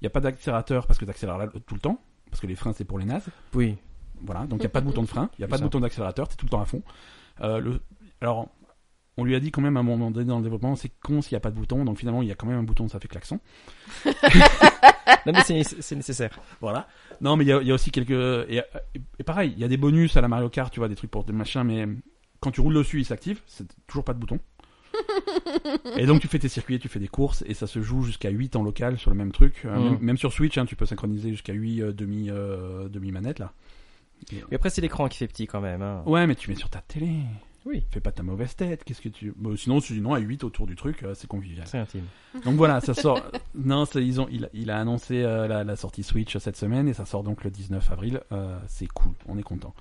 Il 0.00 0.04
n'y 0.04 0.06
a 0.06 0.10
pas 0.10 0.20
d'accélérateur 0.20 0.86
parce 0.86 0.98
que 0.98 1.04
tu 1.04 1.10
accélères 1.10 1.38
tout 1.66 1.74
le 1.74 1.80
temps, 1.80 1.98
parce 2.30 2.40
que 2.40 2.46
les 2.46 2.54
freins 2.54 2.72
c'est 2.72 2.84
pour 2.84 2.98
les 2.98 3.04
nazes. 3.06 3.26
Oui. 3.54 3.76
Voilà, 4.22 4.46
donc 4.46 4.58
il 4.60 4.62
n'y 4.62 4.66
a 4.66 4.70
pas 4.70 4.80
de 4.80 4.86
bouton 4.86 5.02
de 5.02 5.06
frein, 5.08 5.28
il 5.38 5.40
n'y 5.40 5.44
a 5.44 5.48
pas 5.48 5.58
de 5.58 5.62
bouton 5.62 5.80
d'accélérateur, 5.80 6.28
tu 6.28 6.34
es 6.34 6.36
tout 6.36 6.46
le 6.46 6.50
temps 6.50 6.60
à 6.60 6.64
fond. 6.64 6.82
Euh, 7.40 7.58
le... 7.58 7.80
Alors, 8.20 8.48
on 9.16 9.24
lui 9.24 9.34
a 9.34 9.40
dit 9.40 9.50
quand 9.50 9.60
même 9.62 9.76
à 9.76 9.80
un 9.80 9.84
moment 9.84 10.10
donné 10.10 10.26
dans 10.26 10.38
le 10.38 10.42
développement, 10.42 10.74
c'est 10.76 10.90
con 11.02 11.22
s'il 11.22 11.34
n'y 11.34 11.36
a 11.36 11.40
pas 11.40 11.50
de 11.50 11.56
bouton. 11.56 11.84
Donc 11.84 11.98
finalement, 11.98 12.22
il 12.22 12.28
y 12.28 12.32
a 12.32 12.34
quand 12.34 12.46
même 12.46 12.58
un 12.58 12.62
bouton, 12.64 12.88
ça 12.88 12.98
fait 13.00 13.08
klaxon. 13.08 13.40
Non, 15.26 15.32
mais 15.32 15.62
c'est 15.62 15.96
nécessaire. 15.96 16.38
Voilà. 16.60 16.86
Non, 17.22 17.36
mais 17.36 17.44
il 17.44 17.48
y 17.48 17.52
a, 17.52 17.60
il 17.62 17.66
y 17.66 17.70
a 17.70 17.74
aussi 17.74 17.90
quelques. 17.90 18.10
Et, 18.10 18.60
et 19.18 19.22
pareil, 19.24 19.52
il 19.56 19.60
y 19.60 19.64
a 19.64 19.68
des 19.68 19.76
bonus 19.78 20.16
à 20.16 20.20
la 20.20 20.28
Mario 20.28 20.50
Kart, 20.50 20.70
tu 20.72 20.80
vois, 20.80 20.88
des 20.88 20.96
trucs 20.96 21.10
pour 21.10 21.24
des 21.24 21.32
machins, 21.32 21.62
mais 21.62 21.86
quand 22.40 22.50
tu 22.50 22.60
roules 22.60 22.74
dessus, 22.74 23.00
il 23.00 23.04
s'active. 23.06 23.40
C'est 23.46 23.66
toujours 23.86 24.04
pas 24.04 24.12
de 24.12 24.18
bouton. 24.18 24.38
et 25.96 26.06
donc 26.06 26.20
tu 26.20 26.28
fais 26.28 26.38
tes 26.38 26.48
circuits, 26.48 26.78
tu 26.78 26.88
fais 26.88 26.98
des 27.00 27.08
courses, 27.08 27.42
et 27.46 27.54
ça 27.54 27.66
se 27.66 27.80
joue 27.82 28.02
jusqu'à 28.02 28.28
8 28.30 28.56
en 28.56 28.62
local 28.62 28.98
sur 28.98 29.10
le 29.10 29.16
même 29.16 29.32
truc. 29.32 29.62
Euh, 29.64 29.76
Mm. 29.76 29.84
même, 29.84 29.98
même 30.00 30.16
sur 30.18 30.32
Switch, 30.32 30.56
hein, 30.58 30.66
tu 30.66 30.76
peux 30.76 30.86
synchroniser 30.86 31.30
jusqu'à 31.30 31.52
8 31.54 31.80
euh, 31.82 31.92
demi, 31.92 32.28
euh, 32.30 32.88
demi 32.88 33.10
manettes 33.10 33.38
là. 33.38 33.52
Et 34.50 34.54
après, 34.54 34.70
c'est 34.70 34.80
l'écran 34.80 35.08
qui 35.08 35.18
fait 35.18 35.26
petit 35.28 35.46
quand 35.46 35.60
même. 35.60 35.82
Hein. 35.82 36.02
Ouais, 36.06 36.26
mais 36.26 36.34
tu 36.34 36.48
mets 36.48 36.56
sur 36.56 36.70
ta 36.70 36.80
télé. 36.80 37.08
Oui. 37.66 37.82
Fais 37.90 38.00
pas 38.00 38.12
ta 38.12 38.22
mauvaise 38.22 38.54
tête. 38.56 38.84
Qu'est-ce 38.84 39.00
que 39.00 39.08
tu. 39.08 39.32
Bon, 39.36 39.56
sinon, 39.56 39.80
sinon, 39.80 40.12
à 40.14 40.18
8 40.18 40.44
autour 40.44 40.66
du 40.66 40.76
truc, 40.76 41.02
euh, 41.02 41.14
c'est 41.14 41.26
convivial. 41.26 41.66
C'est 41.66 41.78
intime. 41.78 42.04
Donc 42.44 42.56
voilà, 42.56 42.80
ça 42.80 42.92
sort. 42.94 43.20
non, 43.54 43.84
ils 43.94 44.20
ont, 44.20 44.28
il, 44.30 44.44
a- 44.44 44.50
il 44.52 44.70
a 44.70 44.78
annoncé 44.78 45.22
euh, 45.22 45.48
la, 45.48 45.64
la 45.64 45.76
sortie 45.76 46.02
Switch 46.02 46.36
cette 46.36 46.56
semaine 46.56 46.88
et 46.88 46.92
ça 46.92 47.06
sort 47.06 47.22
donc 47.22 47.42
le 47.44 47.50
19 47.50 47.90
avril. 47.92 48.20
Euh, 48.32 48.58
c'est 48.68 48.86
cool, 48.88 49.12
on 49.26 49.38
est 49.38 49.42
content. 49.42 49.74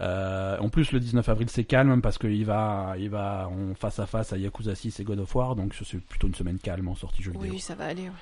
Euh, 0.00 0.58
en 0.58 0.68
plus, 0.68 0.90
le 0.92 0.98
19 1.00 1.28
avril, 1.28 1.48
c'est 1.48 1.64
calme 1.64 2.02
parce 2.02 2.18
qu'il 2.18 2.44
va, 2.44 2.94
il 2.98 3.10
va 3.10 3.48
en 3.48 3.74
face 3.74 3.98
à 4.00 4.06
face 4.06 4.32
à 4.32 4.36
Yakuza 4.38 4.74
6 4.74 4.98
et 5.00 5.04
God 5.04 5.20
of 5.20 5.34
War, 5.34 5.54
donc 5.54 5.74
c'est 5.74 5.98
plutôt 6.00 6.26
une 6.26 6.34
semaine 6.34 6.58
calme 6.58 6.88
en 6.88 6.94
sortie 6.96 7.22
jeu 7.22 7.30
vidéo. 7.30 7.52
Oui, 7.52 7.60
ça 7.60 7.74
va 7.76 7.86
aller. 7.86 8.02
ouais. 8.02 8.14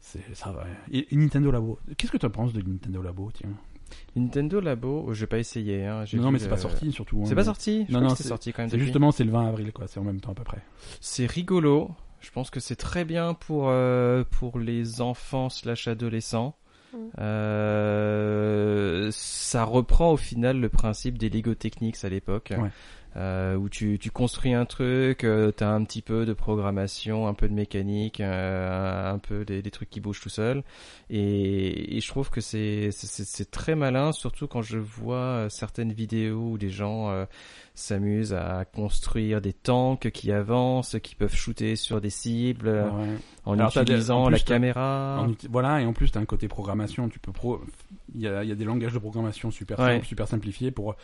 C'est 0.00 0.34
ça 0.34 0.52
va. 0.52 0.64
Et, 0.90 1.12
et 1.12 1.16
Nintendo 1.16 1.50
Labo. 1.50 1.78
Qu'est-ce 1.96 2.10
que 2.12 2.16
tu 2.18 2.28
penses 2.30 2.52
de 2.52 2.62
Nintendo 2.62 3.02
Labo, 3.02 3.30
tiens? 3.34 3.50
Nintendo 4.16 4.60
Labo, 4.60 5.06
oh, 5.08 5.12
j'ai 5.14 5.26
pas 5.26 5.38
essayé. 5.38 5.86
Hein. 5.86 6.04
Non, 6.14 6.30
mais 6.30 6.38
c'est 6.38 6.48
pas 6.48 6.56
le- 6.56 6.60
sorti 6.60 6.92
surtout. 6.92 7.20
hein. 7.22 7.26
C'est 7.26 7.34
pas 7.34 7.44
sorti. 7.44 7.86
Je 7.88 7.92
Non, 7.92 8.00
non, 8.00 8.14
c'est 8.14 8.24
sorti 8.28 8.52
quand 8.52 8.62
même. 8.62 8.70
C'est 8.70 8.78
justement, 8.78 9.12
c'est 9.12 9.24
le 9.24 9.30
20 9.30 9.46
avril, 9.48 9.72
quoi. 9.72 9.86
C'est 9.88 10.00
en 10.00 10.04
même 10.04 10.20
temps 10.20 10.32
à 10.32 10.34
peu 10.34 10.44
près. 10.44 10.58
C'est 11.00 11.26
rigolo. 11.26 11.90
Je 12.20 12.30
pense 12.30 12.50
que 12.50 12.60
c'est 12.60 12.76
très 12.76 13.04
bien 13.04 13.34
pour 13.34 13.64
euh, 13.68 14.22
pour 14.30 14.58
les 14.58 15.00
enfants 15.00 15.48
slash 15.48 15.88
adolescents. 15.88 16.54
Mm. 16.92 16.96
Euh, 17.82 19.08
ça 19.12 19.64
reprend 19.64 20.12
au 20.12 20.16
final 20.16 20.60
le 20.60 20.68
principe 20.68 21.18
des 21.18 21.28
Lego 21.28 21.54
Technics 21.54 22.04
à 22.04 22.08
l'époque, 22.08 22.52
Ouais. 22.56 22.70
Euh, 23.16 23.56
où 23.56 23.68
tu, 23.68 23.98
tu 23.98 24.10
construis 24.10 24.54
un 24.54 24.64
truc, 24.64 25.24
euh, 25.24 25.50
t'as 25.52 25.68
un 25.70 25.84
petit 25.84 26.02
peu 26.02 26.24
de 26.24 26.32
programmation, 26.32 27.26
un 27.28 27.34
peu 27.34 27.48
de 27.48 27.54
mécanique, 27.54 28.20
euh, 28.20 29.12
un 29.12 29.18
peu 29.18 29.44
des, 29.44 29.60
des 29.62 29.70
trucs 29.70 29.90
qui 29.90 30.00
bougent 30.00 30.20
tout 30.20 30.28
seul, 30.30 30.62
et, 31.10 31.96
et 31.96 32.00
je 32.00 32.08
trouve 32.08 32.30
que 32.30 32.40
c'est 32.40 32.90
très 33.50 33.74
malin, 33.74 34.12
surtout 34.12 34.46
quand 34.46 34.62
je 34.62 34.78
vois 34.78 35.16
euh, 35.16 35.48
certaines 35.48 35.92
vidéos 35.92 36.52
où 36.52 36.58
des 36.58 36.70
gens 36.70 37.10
euh, 37.10 37.24
s'amusent 37.74 38.34
à 38.34 38.64
construire 38.64 39.40
des 39.40 39.52
tanks 39.52 40.10
qui 40.10 40.32
avancent, 40.32 40.96
qui 41.02 41.14
peuvent 41.14 41.34
shooter 41.34 41.76
sur 41.76 42.00
des 42.00 42.10
cibles 42.10 42.68
euh, 42.68 42.90
Ouais. 42.90 43.16
en 43.44 43.52
Alors, 43.54 43.72
t'as 43.72 43.84
des- 43.84 43.92
utilisant 43.92 44.22
en 44.22 44.26
plus, 44.26 44.32
la 44.32 44.38
caméra. 44.40 45.18
En 45.26 45.32
voilà, 45.50 45.80
et 45.80 45.86
en 45.86 45.92
plus, 45.92 46.10
tu 46.10 46.18
as 46.18 46.20
un 46.20 46.24
côté 46.26 46.48
programmation. 46.48 47.08
Tu 47.08 47.18
peux 47.18 47.32
pro... 47.32 47.60
il, 48.14 48.20
y 48.20 48.28
a, 48.28 48.42
il 48.44 48.48
y 48.48 48.52
a 48.52 48.54
des 48.54 48.64
langages 48.64 48.92
de 48.92 48.98
programmation 48.98 49.50
super 49.50 49.78
Ouais. 49.78 49.94
simples, 49.94 50.06
super 50.06 50.28
simplifiés 50.28 50.70
pour, 50.70 50.94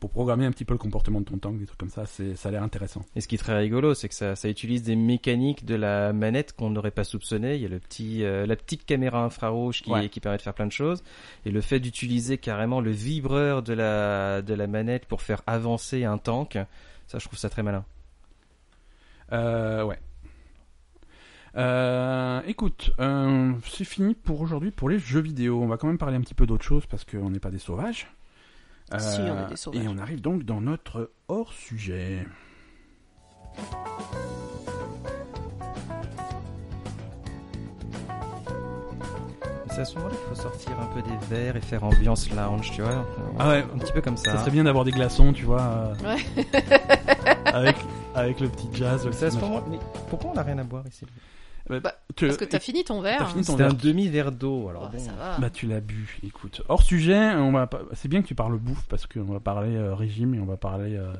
pour 0.00 0.10
programmer 0.10 0.46
un 0.46 0.50
petit 0.50 0.64
peu 0.64 0.74
le 0.74 0.78
comportement 0.78 1.20
de 1.20 1.24
ton 1.26 1.38
tank, 1.38 1.58
des 1.58 1.66
trucs 1.66 1.78
comme 1.78 1.88
ça. 1.90 2.06
C'est, 2.06 2.34
ça 2.36 2.48
a 2.48 2.52
l'air 2.52 2.62
intéressant. 2.62 3.04
Et 3.16 3.20
ce 3.20 3.28
qui 3.28 3.34
est 3.34 3.38
très 3.38 3.56
rigolo, 3.56 3.94
c'est 3.94 4.08
que 4.08 4.14
ça, 4.14 4.34
ça 4.36 4.48
utilise 4.48 4.82
des 4.82 4.96
mécaniques 4.96 5.64
de 5.64 5.74
la 5.74 6.12
manette 6.12 6.54
qu'on 6.54 6.70
n'aurait 6.70 6.90
pas 6.90 7.04
soupçonné. 7.04 7.56
Il 7.56 7.62
y 7.62 7.66
a 7.66 7.68
le 7.68 7.78
petit, 7.78 8.24
euh, 8.24 8.46
la 8.46 8.56
petite 8.56 8.84
caméra 8.84 9.22
infrarouge 9.24 9.82
qui, 9.82 9.90
Ouais. 9.92 10.08
qui 10.08 10.20
permet 10.20 10.38
de 10.38 10.42
faire 10.42 10.54
plein 10.54 10.66
de 10.66 10.72
choses. 10.72 11.02
Et 11.44 11.50
le 11.50 11.60
fait 11.60 11.80
d'utiliser 11.80 12.38
carrément 12.38 12.80
le 12.80 12.90
vibreur 12.90 13.62
de 13.62 13.72
la, 13.72 14.42
de 14.42 14.54
la 14.54 14.66
manette 14.66 15.06
pour 15.06 15.22
faire 15.22 15.42
avancer 15.46 16.04
un 16.04 16.18
tank, 16.18 16.58
ça, 17.06 17.18
je 17.18 17.24
trouve 17.26 17.38
ça 17.38 17.48
très 17.50 17.62
malin. 17.62 17.84
Euh, 19.32 19.82
ouais. 19.84 19.98
Euh, 21.56 22.40
écoute, 22.46 22.90
euh, 22.98 23.52
c'est 23.66 23.84
fini 23.84 24.14
pour 24.14 24.40
aujourd'hui 24.40 24.70
pour 24.70 24.88
les 24.88 24.98
jeux 24.98 25.20
vidéo. 25.20 25.62
On 25.62 25.66
va 25.66 25.76
quand 25.76 25.86
même 25.86 25.98
parler 25.98 26.16
un 26.16 26.20
petit 26.20 26.34
peu 26.34 26.46
d'autre 26.46 26.64
chose 26.64 26.84
parce 26.86 27.04
qu'on 27.04 27.30
n'est 27.30 27.38
pas 27.38 27.50
des 27.50 27.58
sauvages. 27.58 28.08
Euh, 28.92 28.98
Si, 28.98 29.20
on 29.20 29.46
est 29.46 29.48
des 29.50 29.56
sauvages. 29.56 29.82
Et 29.82 29.88
on 29.88 29.98
arrive 29.98 30.20
donc 30.20 30.42
dans 30.44 30.60
notre 30.60 31.12
hors-sujet. 31.28 32.26
C'est 39.70 39.80
à 39.80 39.84
ce 39.84 39.96
moment-là 39.96 40.14
qu'il 40.14 40.28
faut 40.28 40.40
sortir 40.42 40.72
un 40.80 40.86
peu 40.86 41.02
des 41.02 41.16
verres 41.34 41.56
et 41.56 41.60
faire 41.60 41.82
ambiance 41.82 42.30
lounge, 42.30 42.70
tu 42.70 42.82
vois. 42.82 43.04
Ah 43.40 43.48
ouais, 43.48 43.64
Un 43.74 43.78
petit 43.78 43.92
peu 43.92 44.00
comme 44.00 44.16
ça. 44.16 44.32
ça 44.32 44.38
serait 44.38 44.52
bien 44.52 44.64
d'avoir 44.64 44.84
des 44.84 44.92
glaçons, 44.92 45.32
tu 45.32 45.44
vois. 45.44 45.62
euh, 45.62 45.94
Ouais. 46.04 46.44
avec, 47.46 47.76
avec 48.14 48.38
le 48.40 48.48
petit 48.48 48.68
jazz. 48.72 49.08
C'est 49.10 49.26
à 49.26 49.30
ce 49.32 49.38
moment 49.38 49.64
Mais 49.68 49.78
pourquoi 50.10 50.30
on 50.30 50.34
n'a 50.34 50.42
rien 50.42 50.58
à 50.58 50.64
boire 50.64 50.84
ici. 50.86 51.04
Bah, 51.68 51.80
Parce 52.18 52.36
que 52.36 52.44
t'as 52.44 52.58
fini 52.60 52.84
ton 52.84 53.00
verre. 53.00 53.18
T'as 53.18 53.26
fini 53.26 53.42
ton 53.44 53.52
C'était 53.52 53.64
un 53.64 53.68
verre. 53.68 53.76
demi-verre 53.76 54.32
d'eau, 54.32 54.68
alors 54.68 54.84
Oh, 54.90 54.92
bon. 54.92 54.98
ça 54.98 55.12
va. 55.12 55.38
Bah 55.38 55.48
tu 55.50 55.66
l'as 55.66 55.80
bu, 55.80 56.18
écoute. 56.22 56.60
Hors 56.68 56.82
sujet, 56.82 57.32
on 57.34 57.52
va 57.52 57.68
c'est 57.94 58.08
bien 58.08 58.20
que 58.22 58.26
tu 58.26 58.34
parles 58.34 58.58
bouffe 58.58 58.84
parce 58.88 59.06
qu'on 59.06 59.22
va 59.24 59.40
parler 59.40 59.74
euh, 59.74 59.94
régime 59.94 60.34
et 60.34 60.40
on 60.40 60.44
va 60.46 60.56
parler 60.58 60.96
euh, 60.96 61.12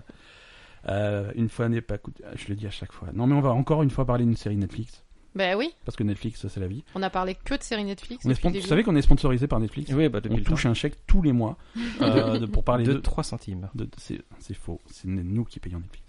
euh, 0.88 1.32
une 1.34 1.48
fois 1.48 1.68
n'est 1.68 1.80
pas. 1.80 1.96
Je 2.36 2.48
le 2.48 2.56
dis 2.56 2.66
à 2.66 2.70
chaque 2.70 2.92
fois. 2.92 3.08
Non 3.14 3.26
mais 3.26 3.34
on 3.34 3.40
va 3.40 3.52
encore 3.52 3.82
une 3.82 3.90
fois 3.90 4.04
parler 4.04 4.24
d'une 4.24 4.36
série 4.36 4.56
Netflix 4.56 5.02
Ben 5.34 5.56
oui, 5.56 5.74
parce 5.86 5.96
que 5.96 6.02
Netflix 6.04 6.46
c'est 6.46 6.60
la 6.60 6.66
vie. 6.68 6.84
on 6.94 7.02
a 7.02 7.08
parlé 7.08 7.34
que 7.34 7.54
de 7.54 7.62
séries 7.62 7.84
Netflix. 7.84 8.26
On 8.26 8.30
est 8.30 8.42
Vous 8.60 8.60
savez 8.66 8.82
qu'on 8.82 8.96
est 8.96 9.02
sponsorisé 9.02 9.46
par 9.46 9.60
Netflix. 9.60 9.90
Oui, 9.94 10.10
bah 10.10 10.20
depuis 10.20 10.40
on 10.42 10.44
touche 10.44 10.64
temps. 10.64 10.68
un 10.70 10.74
chèque 10.74 11.06
tous 11.06 11.22
les 11.22 11.32
mois 11.32 11.56
euh, 12.02 12.38
de- 12.40 12.46
pour 12.46 12.64
parler 12.64 12.84
de 12.84 12.92
de. 12.92 12.98
3 12.98 13.24
centimes. 13.24 13.70
c'est 13.96 14.20
c'est 14.40 14.54
faux. 14.54 14.78
C'est 14.90 15.08
nous 15.08 15.44
qui 15.46 15.58
payons 15.58 15.78
Netflix. 15.80 16.04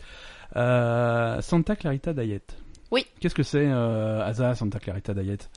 Euh, 0.58 1.42
Santa 1.42 1.76
Clarita 1.78 2.14
Diet. 2.14 2.58
Oui. 2.96 3.06
Qu'est-ce 3.20 3.36
que 3.36 3.44
c'est, 3.44 3.68
euh, 3.68 4.26
Asa, 4.26 4.56
Santa 4.56 4.80
Clarita 4.80 5.14
Diet? 5.14 5.50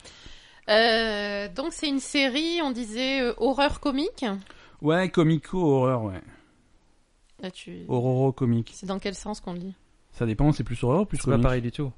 Euh, 0.68 1.48
donc 1.54 1.72
c'est 1.72 1.88
une 1.88 2.00
série, 2.00 2.60
on 2.62 2.72
disait 2.72 3.20
euh, 3.22 3.32
horreur 3.38 3.78
comique. 3.80 4.24
Ouais, 4.82 5.08
comico 5.08 5.58
horreur, 5.58 6.02
ouais. 6.02 6.20
Là, 7.40 7.50
tu... 7.52 7.84
Horroro 7.88 8.32
comique. 8.32 8.72
C'est 8.74 8.86
dans 8.86 8.98
quel 8.98 9.14
sens 9.14 9.40
qu'on 9.40 9.52
le 9.52 9.60
dit? 9.60 9.74
Ça 10.10 10.26
dépend, 10.26 10.50
c'est 10.50 10.64
plus 10.64 10.82
horreur 10.82 11.02
ou 11.02 11.04
plus 11.06 11.18
C'est 11.18 11.24
pas 11.26 11.30
comique? 11.32 11.44
pareil 11.44 11.62
du 11.62 11.70
tout. 11.70 11.92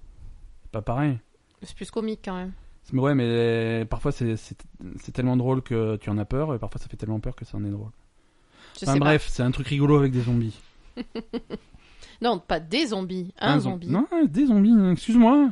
Pas 0.73 0.83
pareil. 0.83 1.19
C'est 1.63 1.75
plus 1.75 1.91
comique 1.91 2.21
quand 2.23 2.37
même. 2.37 2.53
Mais 2.93 3.01
ouais, 3.01 3.15
mais 3.15 3.85
parfois 3.87 4.13
c'est 4.13 4.37
c'est 4.37 4.57
c'est 5.03 5.13
tellement 5.13 5.37
drôle 5.37 5.63
que 5.63 5.97
tu 5.97 6.11
en 6.11 6.19
as 6.19 6.25
peur, 6.27 6.55
et 6.55 6.59
parfois 6.59 6.81
ça 6.81 6.89
fait 6.89 6.97
tellement 6.97 7.21
peur 7.21 7.35
que 7.37 7.45
ça 7.47 7.57
en 7.57 7.65
est 7.65 7.71
drôle. 7.71 7.91
Je 8.79 8.85
Enfin 8.85 8.95
sais 8.95 8.99
bref, 8.99 9.27
c'est 9.29 9.43
un 9.43 9.51
truc 9.51 9.67
rigolo 9.69 9.97
avec 9.97 10.13
des 10.13 10.21
zombies. 10.23 10.59
Non, 12.23 12.39
pas 12.39 12.61
des 12.61 12.87
zombies, 12.89 13.33
un, 13.41 13.57
zom- 13.59 13.61
zombie. 13.61 13.89
Non, 13.89 14.07
des 14.29 14.47
zombies, 14.47 14.75
excuse-moi. 14.93 15.51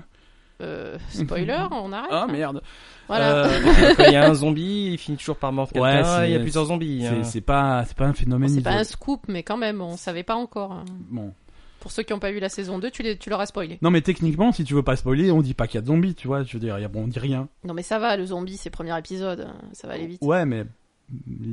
Euh, 0.60 0.98
spoiler, 1.10 1.56
on 1.70 1.92
arrête. 1.92 2.10
Ah 2.12 2.24
hein. 2.28 2.32
merde. 2.32 2.62
Voilà. 3.06 3.46
Euh, 3.46 3.94
Quand 3.96 4.04
il 4.04 4.12
y 4.12 4.16
a 4.16 4.28
un 4.28 4.34
zombie, 4.34 4.90
il 4.92 4.98
finit 4.98 5.16
toujours 5.16 5.36
par 5.36 5.52
mordre 5.52 5.74
Ouais, 5.80 5.92
quelqu'un, 5.92 6.24
il 6.26 6.32
y 6.32 6.34
a 6.34 6.40
plusieurs 6.40 6.66
zombies. 6.66 7.06
c'est 7.22 7.38
hein. 7.38 7.42
pas, 7.46 7.84
c'est 7.86 7.96
pas 7.96 8.04
un 8.04 8.08
Bon, 8.08 8.14
phénomène 8.14 8.48
c'est 8.50 8.60
pas 8.62 8.72
un 8.74 8.84
scoop, 8.84 9.22
mais 9.28 9.42
quand 9.42 9.56
même, 9.56 9.80
on 9.80 9.96
savait 9.96 10.24
pas 10.24 10.34
encore. 10.34 10.72
hein. 10.72 10.84
Bon. 11.10 11.32
Pour 11.80 11.92
ceux 11.92 12.02
qui 12.02 12.12
n'ont 12.12 12.18
pas 12.18 12.32
vu 12.32 12.40
la 12.40 12.48
saison 12.48 12.80
2, 12.80 12.90
tu, 12.90 13.04
les, 13.04 13.16
tu 13.16 13.30
leur 13.30 13.40
as 13.40 13.46
spoilé. 13.46 13.78
Non 13.82 13.90
mais 13.92 14.00
techniquement, 14.00 14.50
si 14.50 14.64
tu 14.64 14.74
veux 14.74 14.82
pas 14.82 14.96
spoiler, 14.96 15.30
on 15.30 15.40
dit 15.42 15.54
pas 15.54 15.68
qu'il 15.68 15.76
y 15.76 15.78
a 15.78 15.82
de 15.82 15.86
zombies, 15.86 16.16
tu 16.16 16.26
vois. 16.26 16.42
Je 16.42 16.52
veux 16.54 16.58
dire, 16.58 16.74
a- 16.74 16.88
bon, 16.88 17.04
on 17.04 17.08
dit 17.08 17.20
rien. 17.20 17.48
Non 17.64 17.72
mais 17.72 17.82
ça 17.82 18.00
va, 18.00 18.16
le 18.16 18.26
zombie, 18.26 18.56
c'est 18.56 18.68
premier 18.68 18.98
épisode, 18.98 19.42
hein, 19.48 19.54
ça 19.72 19.86
va 19.86 19.94
aller 19.94 20.08
vite. 20.08 20.20
Ouais, 20.22 20.44
mais 20.44 20.64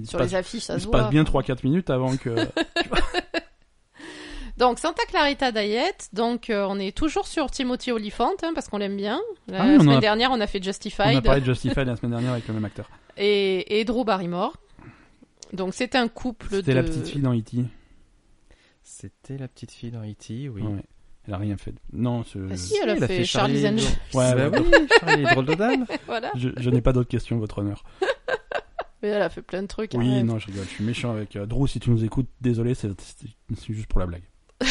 Sur 0.04 0.18
passe, 0.18 0.32
les 0.32 0.36
affiches, 0.36 0.64
ça 0.64 0.74
il 0.74 0.80
se 0.80 0.86
se 0.86 0.90
voit. 0.90 1.02
passe 1.02 1.10
bien 1.12 1.22
3-4 1.24 1.60
minutes 1.64 1.92
avant 1.92 2.18
que. 2.18 2.32
Donc 4.58 4.80
Santa 4.80 5.04
Clarita 5.10 5.52
Diet, 5.52 6.10
donc 6.14 6.50
euh, 6.50 6.66
on 6.70 6.80
est 6.80 6.96
toujours 6.96 7.28
sur 7.28 7.52
Timothy 7.52 7.92
Olyphant 7.92 8.32
hein, 8.44 8.52
parce 8.56 8.70
qu'on 8.70 8.78
l'aime 8.78 8.96
bien. 8.96 9.22
La 9.48 9.64
Ah 9.64 9.68
oui, 9.68 9.78
semaine 9.80 9.98
a- 9.98 10.00
dernière, 10.00 10.32
on 10.32 10.40
a 10.40 10.48
fait 10.48 10.60
on 10.60 10.62
a 10.62 10.64
Justified 10.66 11.24
parlé 11.24 11.42
de 11.42 11.46
Justified 11.46 11.86
la 11.88 11.96
semaine 11.98 12.12
dernière 12.12 12.32
avec 12.32 12.48
le 12.48 12.54
même 12.54 12.64
acteur. 12.66 12.90
et, 13.18 13.80
et 13.80 13.84
Drew 13.86 14.06
Barrymore. 14.06 14.56
Donc 15.54 15.74
c'est 15.74 15.96
un 15.96 16.08
couple 16.08 16.50
de. 16.52 16.56
C'était 16.58 16.74
la 16.74 16.84
petite 16.84 17.08
fille 17.08 17.22
dans 17.22 17.34
E.T. 17.38 17.58
C'était 18.84 19.38
la 19.38 19.48
petite 19.48 19.72
fille 19.72 19.92
dans 19.92 20.04
E.T., 20.04 20.50
oui. 20.50 20.62
Ouais. 20.62 20.84
Elle 21.28 21.34
a 21.34 21.38
rien 21.38 21.58
fait. 21.58 21.74
Non, 21.92 22.24
ce... 22.24 22.38
Ah 22.52 22.56
si, 22.56 22.76
elle 22.82 22.90
a 22.92 22.96
Si, 22.98 23.02
elle 23.02 23.08
fait, 23.08 23.26
Charlie's 23.26 23.66
Angels. 23.66 23.84
Ouais, 24.14 24.36
bah 24.50 24.60
oui, 24.60 24.88
Charlie, 25.00 25.24
drôle 25.24 25.46
de 25.48 25.56
dame. 25.56 25.86
voilà. 26.06 26.32
je, 26.36 26.50
je 26.56 26.70
n'ai 26.70 26.82
pas 26.82 26.94
d'autres 26.94 27.10
questions, 27.10 27.38
votre 27.40 27.60
honneur. 27.60 27.84
Mais 29.02 29.10
elle 29.10 29.24
a 29.24 29.30
fait 29.30 29.42
plein 29.42 29.64
de 29.64 29.68
trucs. 29.68 29.92
Oui, 29.96 30.12
arrête. 30.12 30.26
non, 30.26 30.38
je 30.38 30.48
rigole. 30.48 30.64
Je 30.66 30.70
suis 30.70 30.84
méchant 30.84 31.12
avec 31.12 31.36
euh, 31.36 31.46
Drew. 31.48 31.68
Si 31.68 31.80
tu 31.80 31.90
nous 31.90 32.04
écoutes, 32.06 32.30
désolé, 32.42 32.76
c'est 32.76 32.90
c'est- 33.02 33.28
c'est 33.58 33.74
juste 33.74 33.88
pour 33.88 34.00
la 34.00 34.06
blague. 34.06 34.22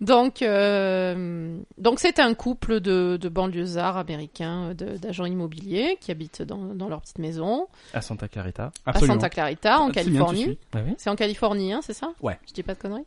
Donc, 0.00 0.42
euh, 0.42 1.58
donc 1.76 1.98
c'est 1.98 2.20
un 2.20 2.32
couple 2.34 2.78
de, 2.78 3.18
de 3.20 3.28
banlieusards 3.28 3.96
américains, 3.96 4.72
d'agents 4.72 5.24
immobiliers 5.24 5.98
qui 6.00 6.12
habitent 6.12 6.40
dans, 6.42 6.72
dans 6.72 6.88
leur 6.88 7.00
petite 7.00 7.18
maison 7.18 7.66
À 7.92 8.00
Santa 8.00 8.28
Clarita. 8.28 8.70
à. 8.86 8.96
Santa 9.00 9.28
Clarita, 9.28 9.80
en 9.80 9.88
Ah, 9.88 9.92
Californie. 9.92 10.56
Ah 10.72 10.78
oui 10.86 10.94
C'est 10.98 11.10
en 11.10 11.16
Californie, 11.16 11.72
hein, 11.72 11.80
c'est 11.82 11.94
ça? 11.94 12.12
Ouais. 12.22 12.38
Je 12.46 12.52
dis 12.54 12.62
pas 12.62 12.74
de 12.74 12.78
conneries? 12.78 13.06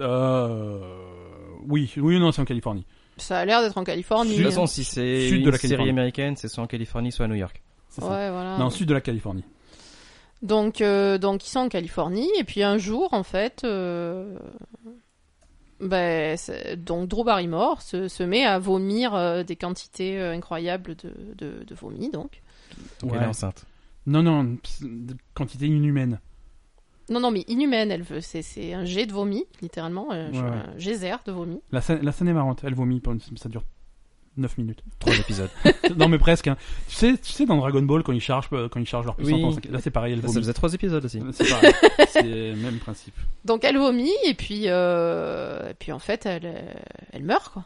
Euh... 0.00 0.80
Oui, 1.68 1.92
oui, 1.98 2.18
non, 2.18 2.32
c'est 2.32 2.40
en 2.40 2.46
Californie. 2.46 2.86
Ça 3.18 3.38
a 3.40 3.44
l'air 3.44 3.60
d'être 3.60 3.76
en 3.76 3.84
Californie. 3.84 4.30
De 4.38 4.42
toute 4.42 4.46
façon, 4.52 4.66
si 4.66 4.84
c'est 4.84 5.28
Sud 5.28 5.40
de 5.42 5.44
une 5.44 5.50
la 5.50 5.52
série 5.58 5.68
Californie. 5.68 5.90
américaine, 5.90 6.36
c'est 6.36 6.48
soit 6.48 6.64
en 6.64 6.66
Californie, 6.66 7.12
soit 7.12 7.26
à 7.26 7.28
New 7.28 7.34
York. 7.34 7.60
Ouais, 8.00 8.30
voilà. 8.30 8.56
Non, 8.58 8.70
sud 8.70 8.88
de 8.88 8.94
la 8.94 9.02
Californie. 9.02 9.44
Donc, 10.42 10.80
euh, 10.80 11.18
donc 11.18 11.46
ils 11.46 11.50
sont 11.50 11.60
en 11.60 11.68
Californie 11.68 12.28
et 12.38 12.44
puis 12.44 12.62
un 12.64 12.76
jour, 12.78 13.12
en 13.14 13.22
fait, 13.22 13.62
euh, 13.64 14.36
Ben, 15.80 16.36
donc 16.76 17.08
Drew 17.08 17.24
Barrymore 17.24 17.82
se, 17.82 18.06
se 18.08 18.22
met 18.22 18.44
à 18.44 18.58
vomir 18.58 19.14
euh, 19.14 19.42
des 19.42 19.56
quantités 19.56 20.18
euh, 20.20 20.32
incroyables 20.32 20.94
de, 20.96 21.12
de, 21.36 21.64
de 21.64 21.74
vomi, 21.74 22.10
donc. 22.10 22.40
Donc 23.00 23.10
Ouais. 23.12 23.18
elle 23.18 23.24
est 23.24 23.28
enceinte. 23.28 23.64
Non, 24.06 24.22
non, 24.22 24.56
quantité 25.34 25.66
inhumaine. 25.66 26.20
Non, 27.08 27.18
non, 27.20 27.30
mais 27.32 27.44
inhumaine, 27.48 27.90
elle 27.90 28.02
veut. 28.02 28.20
C'est, 28.20 28.42
c'est 28.42 28.72
un 28.74 28.84
jet 28.84 29.06
de 29.06 29.12
vomi, 29.12 29.44
littéralement, 29.60 30.08
Ouais, 30.08 30.30
ouais. 30.30 30.38
un 30.38 30.78
geyser 30.78 31.14
de 31.26 31.32
vomi. 31.32 31.60
La 31.72 31.80
scène, 31.80 32.00
la 32.02 32.12
scène 32.12 32.28
est 32.28 32.32
marrante, 32.32 32.62
elle 32.64 32.74
vomit, 32.74 33.00
pendant- 33.00 33.20
ça 33.36 33.48
dure 33.48 33.64
9 34.36 34.58
minutes. 34.58 34.82
Trois 34.98 35.14
épisodes. 35.14 35.50
non 35.96 36.08
mais 36.08 36.18
presque. 36.18 36.46
Hein. 36.48 36.56
Tu 36.88 36.94
sais, 36.96 37.16
tu 37.18 37.32
sais 37.32 37.44
dans 37.46 37.56
Dragon 37.58 37.82
Ball 37.82 38.02
quand 38.02 38.12
ils 38.12 38.20
chargent, 38.20 38.48
euh, 38.52 38.68
quand 38.68 38.80
ils 38.80 38.86
chargent 38.86 39.06
leur 39.06 39.16
puissance, 39.16 39.56
Oui. 39.56 39.70
là 39.70 39.78
c'est 39.80 39.90
pareil, 39.90 40.14
elle 40.14 40.22
Ça, 40.22 40.28
ça 40.28 40.34
faisait 40.40 40.52
trois 40.54 40.72
épisodes 40.72 41.04
aussi. 41.04 41.20
C'est 41.32 41.48
pareil, 41.48 41.72
c'est 42.08 42.22
le 42.22 42.56
même 42.56 42.78
principe. 42.78 43.14
Donc 43.44 43.64
elle 43.64 43.76
vomit, 43.76 44.10
et 44.26 44.34
puis, 44.34 44.64
euh, 44.66 45.70
et 45.70 45.74
puis 45.74 45.92
en 45.92 45.98
fait, 45.98 46.24
elle, 46.26 46.46
euh, 46.46 46.72
elle 47.12 47.24
meurt, 47.24 47.52
quoi. 47.52 47.64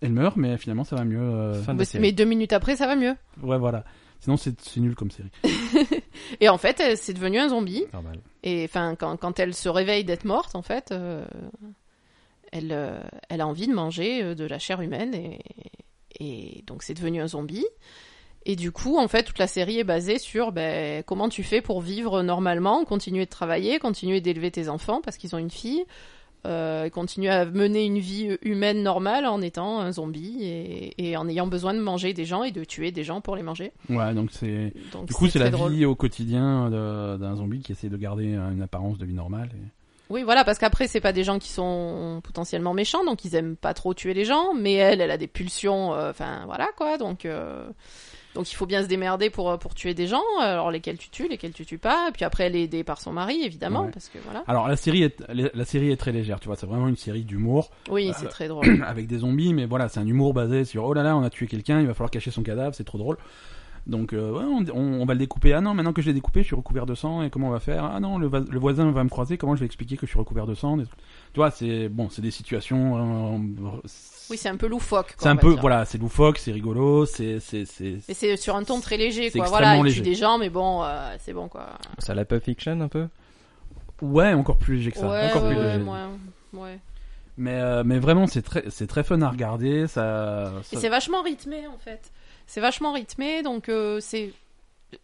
Elle 0.00 0.12
meurt, 0.12 0.36
mais 0.36 0.56
finalement 0.58 0.84
ça 0.84 0.94
va 0.96 1.04
mieux. 1.04 1.18
euh, 1.20 1.60
Fin 1.62 1.74
de 1.74 1.78
Mais, 1.94 2.00
mais 2.00 2.12
deux 2.12 2.24
minutes 2.24 2.52
après, 2.52 2.76
ça 2.76 2.86
va 2.86 2.94
mieux. 2.94 3.14
Ouais 3.42 3.58
voilà. 3.58 3.84
Sinon 4.20 4.36
c'est 4.36 4.54
nul 4.76 4.94
comme 4.94 5.10
série. 5.10 5.30
Et 6.40 6.48
en 6.48 6.58
fait, 6.58 6.78
elle- 6.80 6.96
c'est 6.96 7.12
devenu 7.14 7.38
un 7.38 7.48
zombie. 7.48 7.84
Normal. 7.92 8.18
Et 8.44 8.64
enfin, 8.64 8.94
quand, 8.96 9.16
quand 9.16 9.38
elle 9.40 9.54
se 9.54 9.68
réveille 9.68 10.04
d'être 10.04 10.24
morte, 10.24 10.54
en 10.54 10.62
fait, 10.62 10.90
euh, 10.92 11.24
elle, 12.52 12.72
euh, 12.72 13.00
elle 13.28 13.40
a 13.40 13.46
envie 13.46 13.66
de 13.68 13.74
manger 13.74 14.22
euh, 14.22 14.34
de 14.34 14.44
la 14.44 14.58
chair 14.58 14.80
humaine 14.80 15.14
et, 15.14 15.38
et 16.20 16.62
donc 16.66 16.82
c'est 16.82 16.94
devenu 16.94 17.20
un 17.20 17.28
zombie. 17.28 17.66
Et 18.46 18.56
du 18.56 18.72
coup, 18.72 18.96
en 18.98 19.08
fait, 19.08 19.24
toute 19.24 19.38
la 19.38 19.46
série 19.46 19.78
est 19.78 19.84
basée 19.84 20.18
sur 20.18 20.52
ben, 20.52 21.02
comment 21.02 21.28
tu 21.28 21.42
fais 21.42 21.60
pour 21.60 21.80
vivre 21.82 22.22
normalement, 22.22 22.84
continuer 22.84 23.24
de 23.26 23.30
travailler, 23.30 23.78
continuer 23.78 24.20
d'élever 24.20 24.50
tes 24.50 24.68
enfants 24.70 25.00
parce 25.04 25.18
qu'ils 25.18 25.34
ont 25.34 25.38
une 25.38 25.50
fille, 25.50 25.84
euh, 26.46 26.88
continuer 26.88 27.28
à 27.28 27.44
mener 27.44 27.84
une 27.84 27.98
vie 27.98 28.38
humaine 28.42 28.82
normale 28.82 29.26
en 29.26 29.42
étant 29.42 29.80
un 29.80 29.92
zombie 29.92 30.38
et, 30.44 30.94
et 31.10 31.16
en 31.16 31.28
ayant 31.28 31.46
besoin 31.48 31.74
de 31.74 31.80
manger 31.80 32.14
des 32.14 32.24
gens 32.24 32.42
et 32.44 32.52
de 32.52 32.64
tuer 32.64 32.90
des 32.90 33.04
gens 33.04 33.20
pour 33.20 33.36
les 33.36 33.42
manger. 33.42 33.72
Ouais 33.90 34.14
donc 34.14 34.30
c'est. 34.32 34.72
Du 35.06 35.12
coup 35.12 35.26
c'est 35.28 35.40
la 35.40 35.50
drôle. 35.50 35.72
vie 35.72 35.84
au 35.84 35.96
quotidien 35.96 36.70
d'un 36.70 37.34
zombie 37.36 37.60
qui 37.60 37.72
essaie 37.72 37.88
de 37.90 37.96
garder 37.98 38.28
une 38.34 38.62
apparence 38.62 38.96
de 38.98 39.04
vie 39.04 39.14
normale. 39.14 39.50
et- 39.54 39.77
Oui, 40.10 40.22
voilà, 40.22 40.42
parce 40.44 40.58
qu'après, 40.58 40.86
c'est 40.88 41.00
pas 41.02 41.12
des 41.12 41.22
gens 41.24 41.38
qui 41.38 41.50
sont 41.50 42.20
potentiellement 42.24 42.72
méchants, 42.74 43.04
donc 43.04 43.24
ils 43.24 43.34
aiment 43.34 43.56
pas 43.56 43.74
trop 43.74 43.92
tuer 43.92 44.14
les 44.14 44.24
gens, 44.24 44.54
mais 44.54 44.72
elle, 44.74 45.00
elle 45.02 45.10
a 45.10 45.18
des 45.18 45.26
pulsions, 45.26 45.92
euh, 45.92 46.10
enfin, 46.10 46.44
voilà, 46.46 46.68
quoi, 46.76 46.96
donc, 46.96 47.26
euh, 47.26 47.68
donc 48.34 48.50
il 48.50 48.54
faut 48.54 48.64
bien 48.64 48.82
se 48.82 48.88
démerder 48.88 49.28
pour, 49.28 49.50
euh, 49.50 49.56
pour 49.58 49.74
tuer 49.74 49.92
des 49.92 50.06
gens, 50.06 50.22
alors 50.40 50.70
lesquels 50.70 50.96
tu 50.96 51.10
tues, 51.10 51.28
lesquels 51.28 51.52
tu 51.52 51.66
tues 51.66 51.76
pas, 51.76 52.06
et 52.08 52.12
puis 52.12 52.24
après, 52.24 52.44
elle 52.44 52.56
est 52.56 52.62
aidée 52.62 52.84
par 52.84 53.00
son 53.02 53.12
mari, 53.12 53.42
évidemment, 53.42 53.82
Ouais. 53.84 53.90
parce 53.92 54.08
que 54.08 54.16
voilà. 54.24 54.44
Alors 54.46 54.66
la 54.68 54.76
série 54.76 55.02
est 55.02 55.22
la 55.28 55.64
série 55.66 55.90
est 55.90 55.96
très 55.98 56.12
légère, 56.12 56.40
tu 56.40 56.46
vois, 56.46 56.56
c'est 56.56 56.66
vraiment 56.66 56.88
une 56.88 56.96
série 56.96 57.24
d'humour 57.24 57.70
Oui, 57.90 58.08
Euh, 58.08 58.12
c'est 58.18 58.28
très 58.28 58.48
drôle. 58.48 58.82
avec 58.86 59.06
des 59.08 59.18
zombies, 59.18 59.52
mais 59.52 59.66
voilà, 59.66 59.90
c'est 59.90 60.00
un 60.00 60.06
humour 60.06 60.32
basé 60.32 60.64
sur 60.64 60.84
oh 60.84 60.94
là 60.94 61.02
là, 61.02 61.16
on 61.16 61.22
a 61.22 61.28
tué 61.30 61.46
quelqu'un, 61.46 61.80
il 61.80 61.86
va 61.86 61.92
falloir 61.92 62.10
cacher 62.10 62.30
son 62.30 62.42
cadavre, 62.42 62.74
c'est 62.74 62.84
trop 62.84 62.96
drôle. 62.98 63.18
Donc 63.88 64.12
euh, 64.12 64.30
ouais, 64.32 64.44
on, 64.44 64.64
on- 64.78 65.00
on 65.00 65.04
va 65.06 65.14
le 65.14 65.18
découper. 65.20 65.54
Ah 65.54 65.60
non, 65.62 65.72
maintenant 65.74 65.92
que 65.94 66.02
je 66.02 66.08
l'ai 66.08 66.12
découpé, 66.14 66.42
je 66.42 66.46
suis 66.48 66.56
recouvert 66.56 66.84
de 66.86 66.94
sang 66.94 67.22
et 67.22 67.30
comment 67.30 67.48
on 67.48 67.52
va 67.52 67.60
faire? 67.60 67.84
Ah 67.84 68.00
non, 68.00 68.18
le, 68.18 68.26
voisin 68.58 68.90
va 68.90 69.02
me 69.02 69.08
croiser, 69.08 69.38
comment 69.38 69.54
je 69.56 69.60
vais 69.60 69.66
expliquer 69.66 69.96
que 69.96 70.06
je 70.06 70.10
suis 70.10 70.18
recouvert 70.18 70.46
de 70.46 70.54
sang? 70.54 70.76
Des- 70.76 70.84
Tu 70.84 71.36
vois, 71.36 71.50
c'est 71.50 71.88
bon, 71.88 72.08
c'est 72.10 72.20
des 72.22 72.30
situations. 72.30 73.36
euh, 73.36 73.38
Oui, 74.30 74.36
c'est 74.36 74.50
un 74.50 74.56
peu 74.56 74.66
loufoque, 74.66 75.14
c'est 75.18 75.26
on 75.26 75.30
un 75.30 75.36
peu 75.36 75.52
dire. 75.52 75.60
voilà, 75.62 75.84
c'est 75.86 75.96
loufoque, 75.98 76.36
c'est 76.38 76.52
rigolo, 76.52 77.06
c'est 77.06 77.40
c'est 77.40 77.64
c'est 77.64 77.96
Et 78.08 78.14
c'est 78.14 78.36
sur 78.36 78.56
un 78.56 78.62
ton 78.64 78.80
très 78.80 78.98
léger, 78.98 79.30
C'est 79.30 79.38
quoi. 79.38 79.48
Voilà, 79.48 79.68
extrêmement 79.68 79.86
il 79.86 79.94
tue 79.94 80.02
des 80.02 80.14
gens, 80.14 80.36
mais 80.36 80.50
bon, 80.50 80.82
euh, 80.84 81.16
c'est 81.18 81.32
bon, 81.32 81.48
quoi. 81.48 81.70
Ça 81.98 82.14
la 82.14 82.26
Pulp 82.26 82.44
Fiction 82.44 82.78
un 82.80 82.88
peu? 82.88 83.08
Ouais, 84.02 84.32
encore 84.34 84.58
plus 84.58 84.76
léger 84.76 84.92
que 84.92 84.98
ça, 84.98 85.08
ouais, 85.08 85.26
encore 85.30 85.42
ouais, 85.42 85.48
plus 85.48 85.56
ouais, 85.56 85.78
léger. 85.78 85.78
ouais, 86.52 86.60
ouais. 86.60 86.78
Mais 87.36 87.54
euh, 87.54 87.84
mais 87.84 87.98
vraiment, 88.00 88.26
c'est 88.26 88.42
très 88.42 88.64
c'est 88.68 88.86
très 88.86 89.02
fun 89.04 89.22
à 89.22 89.30
regarder, 89.30 89.86
ça. 89.86 90.52
Et 90.72 90.76
c'est 90.76 90.88
vachement 90.88 91.22
rythmé 91.22 91.66
en 91.68 91.78
fait. 91.78 92.10
C'est 92.48 92.60
vachement 92.60 92.92
rythmé, 92.92 93.42
donc 93.44 93.68
euh, 93.68 94.00
c'est. 94.00 94.32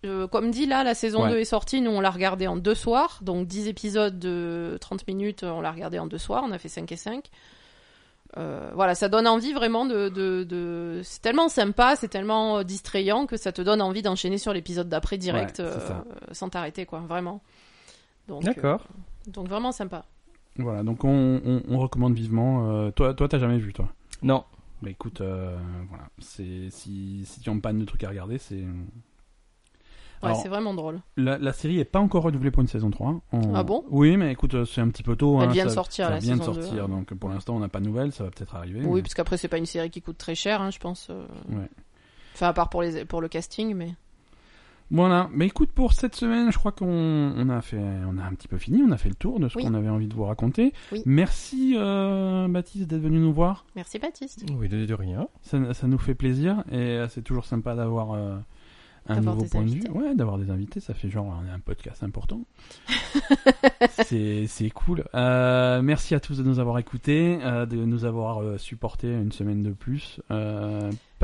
euh, 0.04 0.26
comme 0.26 0.50
dit 0.50 0.66
là, 0.66 0.82
la 0.82 0.94
saison 0.94 1.24
Ouais. 1.24 1.30
2 1.30 1.38
est 1.38 1.44
sortie, 1.44 1.80
nous 1.80 1.90
on 1.92 2.00
l'a 2.00 2.10
regardé 2.10 2.46
en 2.48 2.56
deux 2.56 2.74
soirs, 2.74 3.18
donc 3.22 3.46
10 3.46 3.68
épisodes 3.68 4.18
de 4.18 4.76
30 4.80 5.06
minutes, 5.06 5.44
on 5.44 5.60
l'a 5.60 5.70
regardé 5.70 5.98
en 5.98 6.06
deux 6.06 6.18
soirs, 6.18 6.42
on 6.44 6.50
a 6.52 6.58
fait 6.58 6.68
5 6.70 6.90
et 6.90 6.96
5. 6.96 7.24
Euh, 8.36 8.70
voilà, 8.74 8.96
ça 8.96 9.08
donne 9.08 9.28
envie 9.28 9.52
vraiment 9.52 9.84
de... 9.86 10.08
de, 10.08 10.42
de... 10.42 11.02
C'est 11.04 11.22
tellement 11.22 11.48
sympa, 11.48 11.94
c'est 11.94 12.08
tellement 12.08 12.58
euh, 12.58 12.62
distrayant 12.64 13.26
que 13.26 13.36
ça 13.36 13.52
te 13.52 13.62
donne 13.62 13.80
envie 13.80 14.02
d'enchaîner 14.02 14.38
sur 14.38 14.52
l'épisode 14.52 14.88
d'après 14.88 15.18
direct, 15.18 15.60
Ouais, 15.60 15.66
euh, 15.66 15.78
sans 16.32 16.48
t'arrêter, 16.48 16.84
quoi, 16.84 16.98
vraiment. 17.00 17.42
Donc, 18.26 18.42
euh, 18.42 18.46
D'accord. 18.46 18.88
donc 19.28 19.46
vraiment 19.48 19.70
sympa. 19.70 20.04
Voilà, 20.56 20.82
donc 20.82 21.04
on, 21.04 21.40
on, 21.44 21.62
on 21.68 21.78
recommande 21.78 22.14
vivement. 22.14 22.70
euh, 22.72 22.90
toi, 22.90 23.14
toi, 23.14 23.28
t'as 23.28 23.38
jamais 23.38 23.58
vu, 23.58 23.72
toi? 23.72 23.86
Non. 24.22 24.42
Bah 24.84 24.90
écoute, 24.90 25.20
euh, 25.20 25.56
voilà, 25.88 26.08
c'est 26.18 26.68
si 26.70 27.24
si 27.26 27.40
tu 27.40 27.50
en 27.50 27.58
panne 27.60 27.78
de 27.78 27.84
trucs 27.84 28.04
à 28.04 28.08
regarder, 28.08 28.38
c'est. 28.38 28.64
Ouais, 30.22 30.30
Alors, 30.30 30.40
c'est 30.40 30.48
vraiment 30.48 30.72
drôle. 30.72 31.00
la, 31.18 31.36
la 31.36 31.52
série 31.52 31.78
est 31.80 31.84
pas 31.84 31.98
encore 32.00 32.22
renouvelée 32.22 32.50
pour 32.50 32.62
une 32.62 32.68
saison 32.68 32.90
3. 32.90 33.20
On- 33.32 33.54
Ah 33.54 33.62
bon? 33.62 33.84
Oui, 33.90 34.16
mais 34.16 34.32
écoute, 34.32 34.54
euh, 34.54 34.64
c'est 34.64 34.80
un 34.80 34.88
petit 34.88 35.02
peu 35.02 35.16
tôt. 35.16 35.38
Elle 35.42 35.48
hein, 35.50 35.52
vient 35.52 35.64
de 35.64 35.68
ça- 35.68 35.74
sortir, 35.74 36.06
ça 36.06 36.12
la 36.12 36.18
vient 36.18 36.34
de 36.36 36.40
saison 36.40 36.52
deux, 36.52 36.62
sortir, 36.62 36.84
hein. 36.84 36.88
donc 36.88 37.12
pour 37.14 37.28
l'instant 37.28 37.56
on 37.56 37.58
n'a 37.60 37.68
pas 37.68 37.80
de 37.80 37.84
nouvelles, 37.84 38.12
ça 38.12 38.24
va 38.24 38.30
peut-être 38.30 38.54
arriver. 38.54 38.80
Oui, 38.84 38.86
mais- 38.96 39.02
parce 39.02 39.12
qu'après 39.14 39.36
c'est 39.36 39.48
pas 39.48 39.58
une 39.58 39.66
série 39.66 39.90
qui 39.90 40.00
coûte 40.00 40.16
très 40.16 40.34
cher, 40.34 40.62
hein, 40.62 40.70
je 40.70 40.78
pense. 40.78 41.08
euh. 41.10 41.26
Ouais. 41.50 41.68
Enfin, 42.34 42.48
à 42.48 42.52
part 42.54 42.70
pour, 42.70 42.80
les, 42.82 43.04
pour 43.04 43.20
le 43.20 43.28
casting, 43.28 43.74
mais. 43.74 43.94
Voilà, 44.94 45.28
mais 45.32 45.46
écoute, 45.46 45.70
pour 45.72 45.92
cette 45.92 46.14
semaine, 46.14 46.52
je 46.52 46.56
crois 46.58 46.70
qu'on 46.70 46.86
on 46.86 47.48
a 47.50 47.60
fait, 47.62 47.76
on 47.78 48.16
a 48.16 48.22
un 48.22 48.32
petit 48.34 48.46
peu 48.46 48.58
fini, 48.58 48.80
on 48.86 48.92
a 48.92 48.96
fait 48.96 49.08
le 49.08 49.16
tour 49.16 49.40
de 49.40 49.48
ce 49.48 49.58
Oui. 49.58 49.64
qu'on 49.64 49.74
avait 49.74 49.88
envie 49.88 50.06
de 50.06 50.14
vous 50.14 50.24
raconter. 50.24 50.72
Oui. 50.92 51.02
Merci 51.04 51.74
euh, 51.76 52.46
Baptiste 52.46 52.86
d'être 52.86 53.02
venu 53.02 53.18
nous 53.18 53.32
voir. 53.32 53.66
Merci 53.74 53.98
Baptiste. 53.98 54.44
Oui, 54.56 54.68
de, 54.68 54.86
de 54.86 54.94
rien. 54.94 55.26
Ça, 55.42 55.74
ça 55.74 55.88
nous 55.88 55.98
fait 55.98 56.14
plaisir 56.14 56.62
et 56.70 56.76
euh, 56.76 57.08
c'est 57.08 57.22
toujours 57.22 57.44
sympa 57.44 57.74
d'avoir 57.74 58.12
euh, 58.12 58.36
un 59.08 59.20
nouveau 59.20 59.44
point 59.44 59.62
invités. 59.62 59.88
de 59.88 59.92
vue. 59.92 59.98
Ouais, 59.98 60.14
d'avoir 60.14 60.38
des 60.38 60.50
invités, 60.50 60.78
ça 60.78 60.94
fait 60.94 61.10
genre 61.10 61.26
on 61.42 61.46
est 61.46 61.52
un 61.52 61.58
podcast 61.58 62.04
important. 62.04 62.42
c'est 64.04 64.46
c'est 64.46 64.70
cool. 64.70 65.04
Euh, 65.14 65.82
merci 65.82 66.14
à 66.14 66.20
tous 66.20 66.38
de 66.38 66.42
nous 66.44 66.58
avoir 66.60 66.78
écoutés, 66.78 67.38
euh, 67.42 67.66
de 67.66 67.76
nous 67.84 68.04
avoir 68.04 68.42
euh, 68.42 68.58
supportés 68.58 69.12
une 69.12 69.32
semaine 69.32 69.62
de 69.62 69.70
plus. 69.72 70.20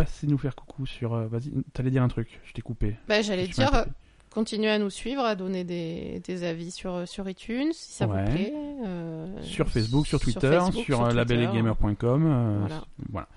Euh, 0.01 0.05
passez 0.05 0.27
nous 0.27 0.39
faire 0.39 0.55
coucou 0.55 0.87
sur. 0.87 1.15
euh, 1.15 1.27
Vas-y, 1.29 1.51
t'allais 1.73 1.91
dire 1.91 2.03
un 2.03 2.09
truc, 2.09 2.41
je 2.45 2.53
t'ai 2.53 2.63
coupé. 2.63 2.97
Bah, 3.09 3.23
J'allais 3.23 3.47
dire, 3.49 3.71
coupé. 3.71 3.91
continuez 4.31 4.71
à 4.71 4.79
nous 4.79 4.91
suivre, 4.91 5.23
à 5.25 5.35
donner 5.35 5.65
des, 5.65 6.21
des 6.27 6.45
avis 6.45 6.71
sur, 6.71 7.07
sur 7.07 7.29
iTunes, 7.29 7.73
si 7.73 7.93
ça 7.93 8.07
Ouais. 8.07 8.25
vous 8.25 8.31
plaît. 8.33 8.53
euh, 8.87 9.43
sur 9.43 9.69
Facebook, 9.69 10.07
sur 10.07 10.21
Twitter, 10.21 10.51
sur, 10.53 10.65
Facebook, 10.67 10.85
sur 10.85 11.03
euh, 11.05 11.09
euh, 11.11 12.59
Voilà. 12.61 12.85
voilà. 13.11 13.29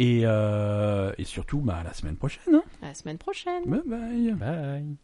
Et, 0.00 0.20
euh, 0.24 1.12
et 1.18 1.24
surtout, 1.24 1.58
bah, 1.60 1.78
à 1.80 1.82
la 1.84 1.92
semaine 1.92 2.16
prochaine. 2.16 2.54
hein. 2.54 2.62
À 2.82 2.86
la 2.88 2.94
semaine 2.94 3.18
prochaine. 3.18 3.64
Bye 3.66 3.82
bye. 3.86 4.32
Bye. 4.34 4.96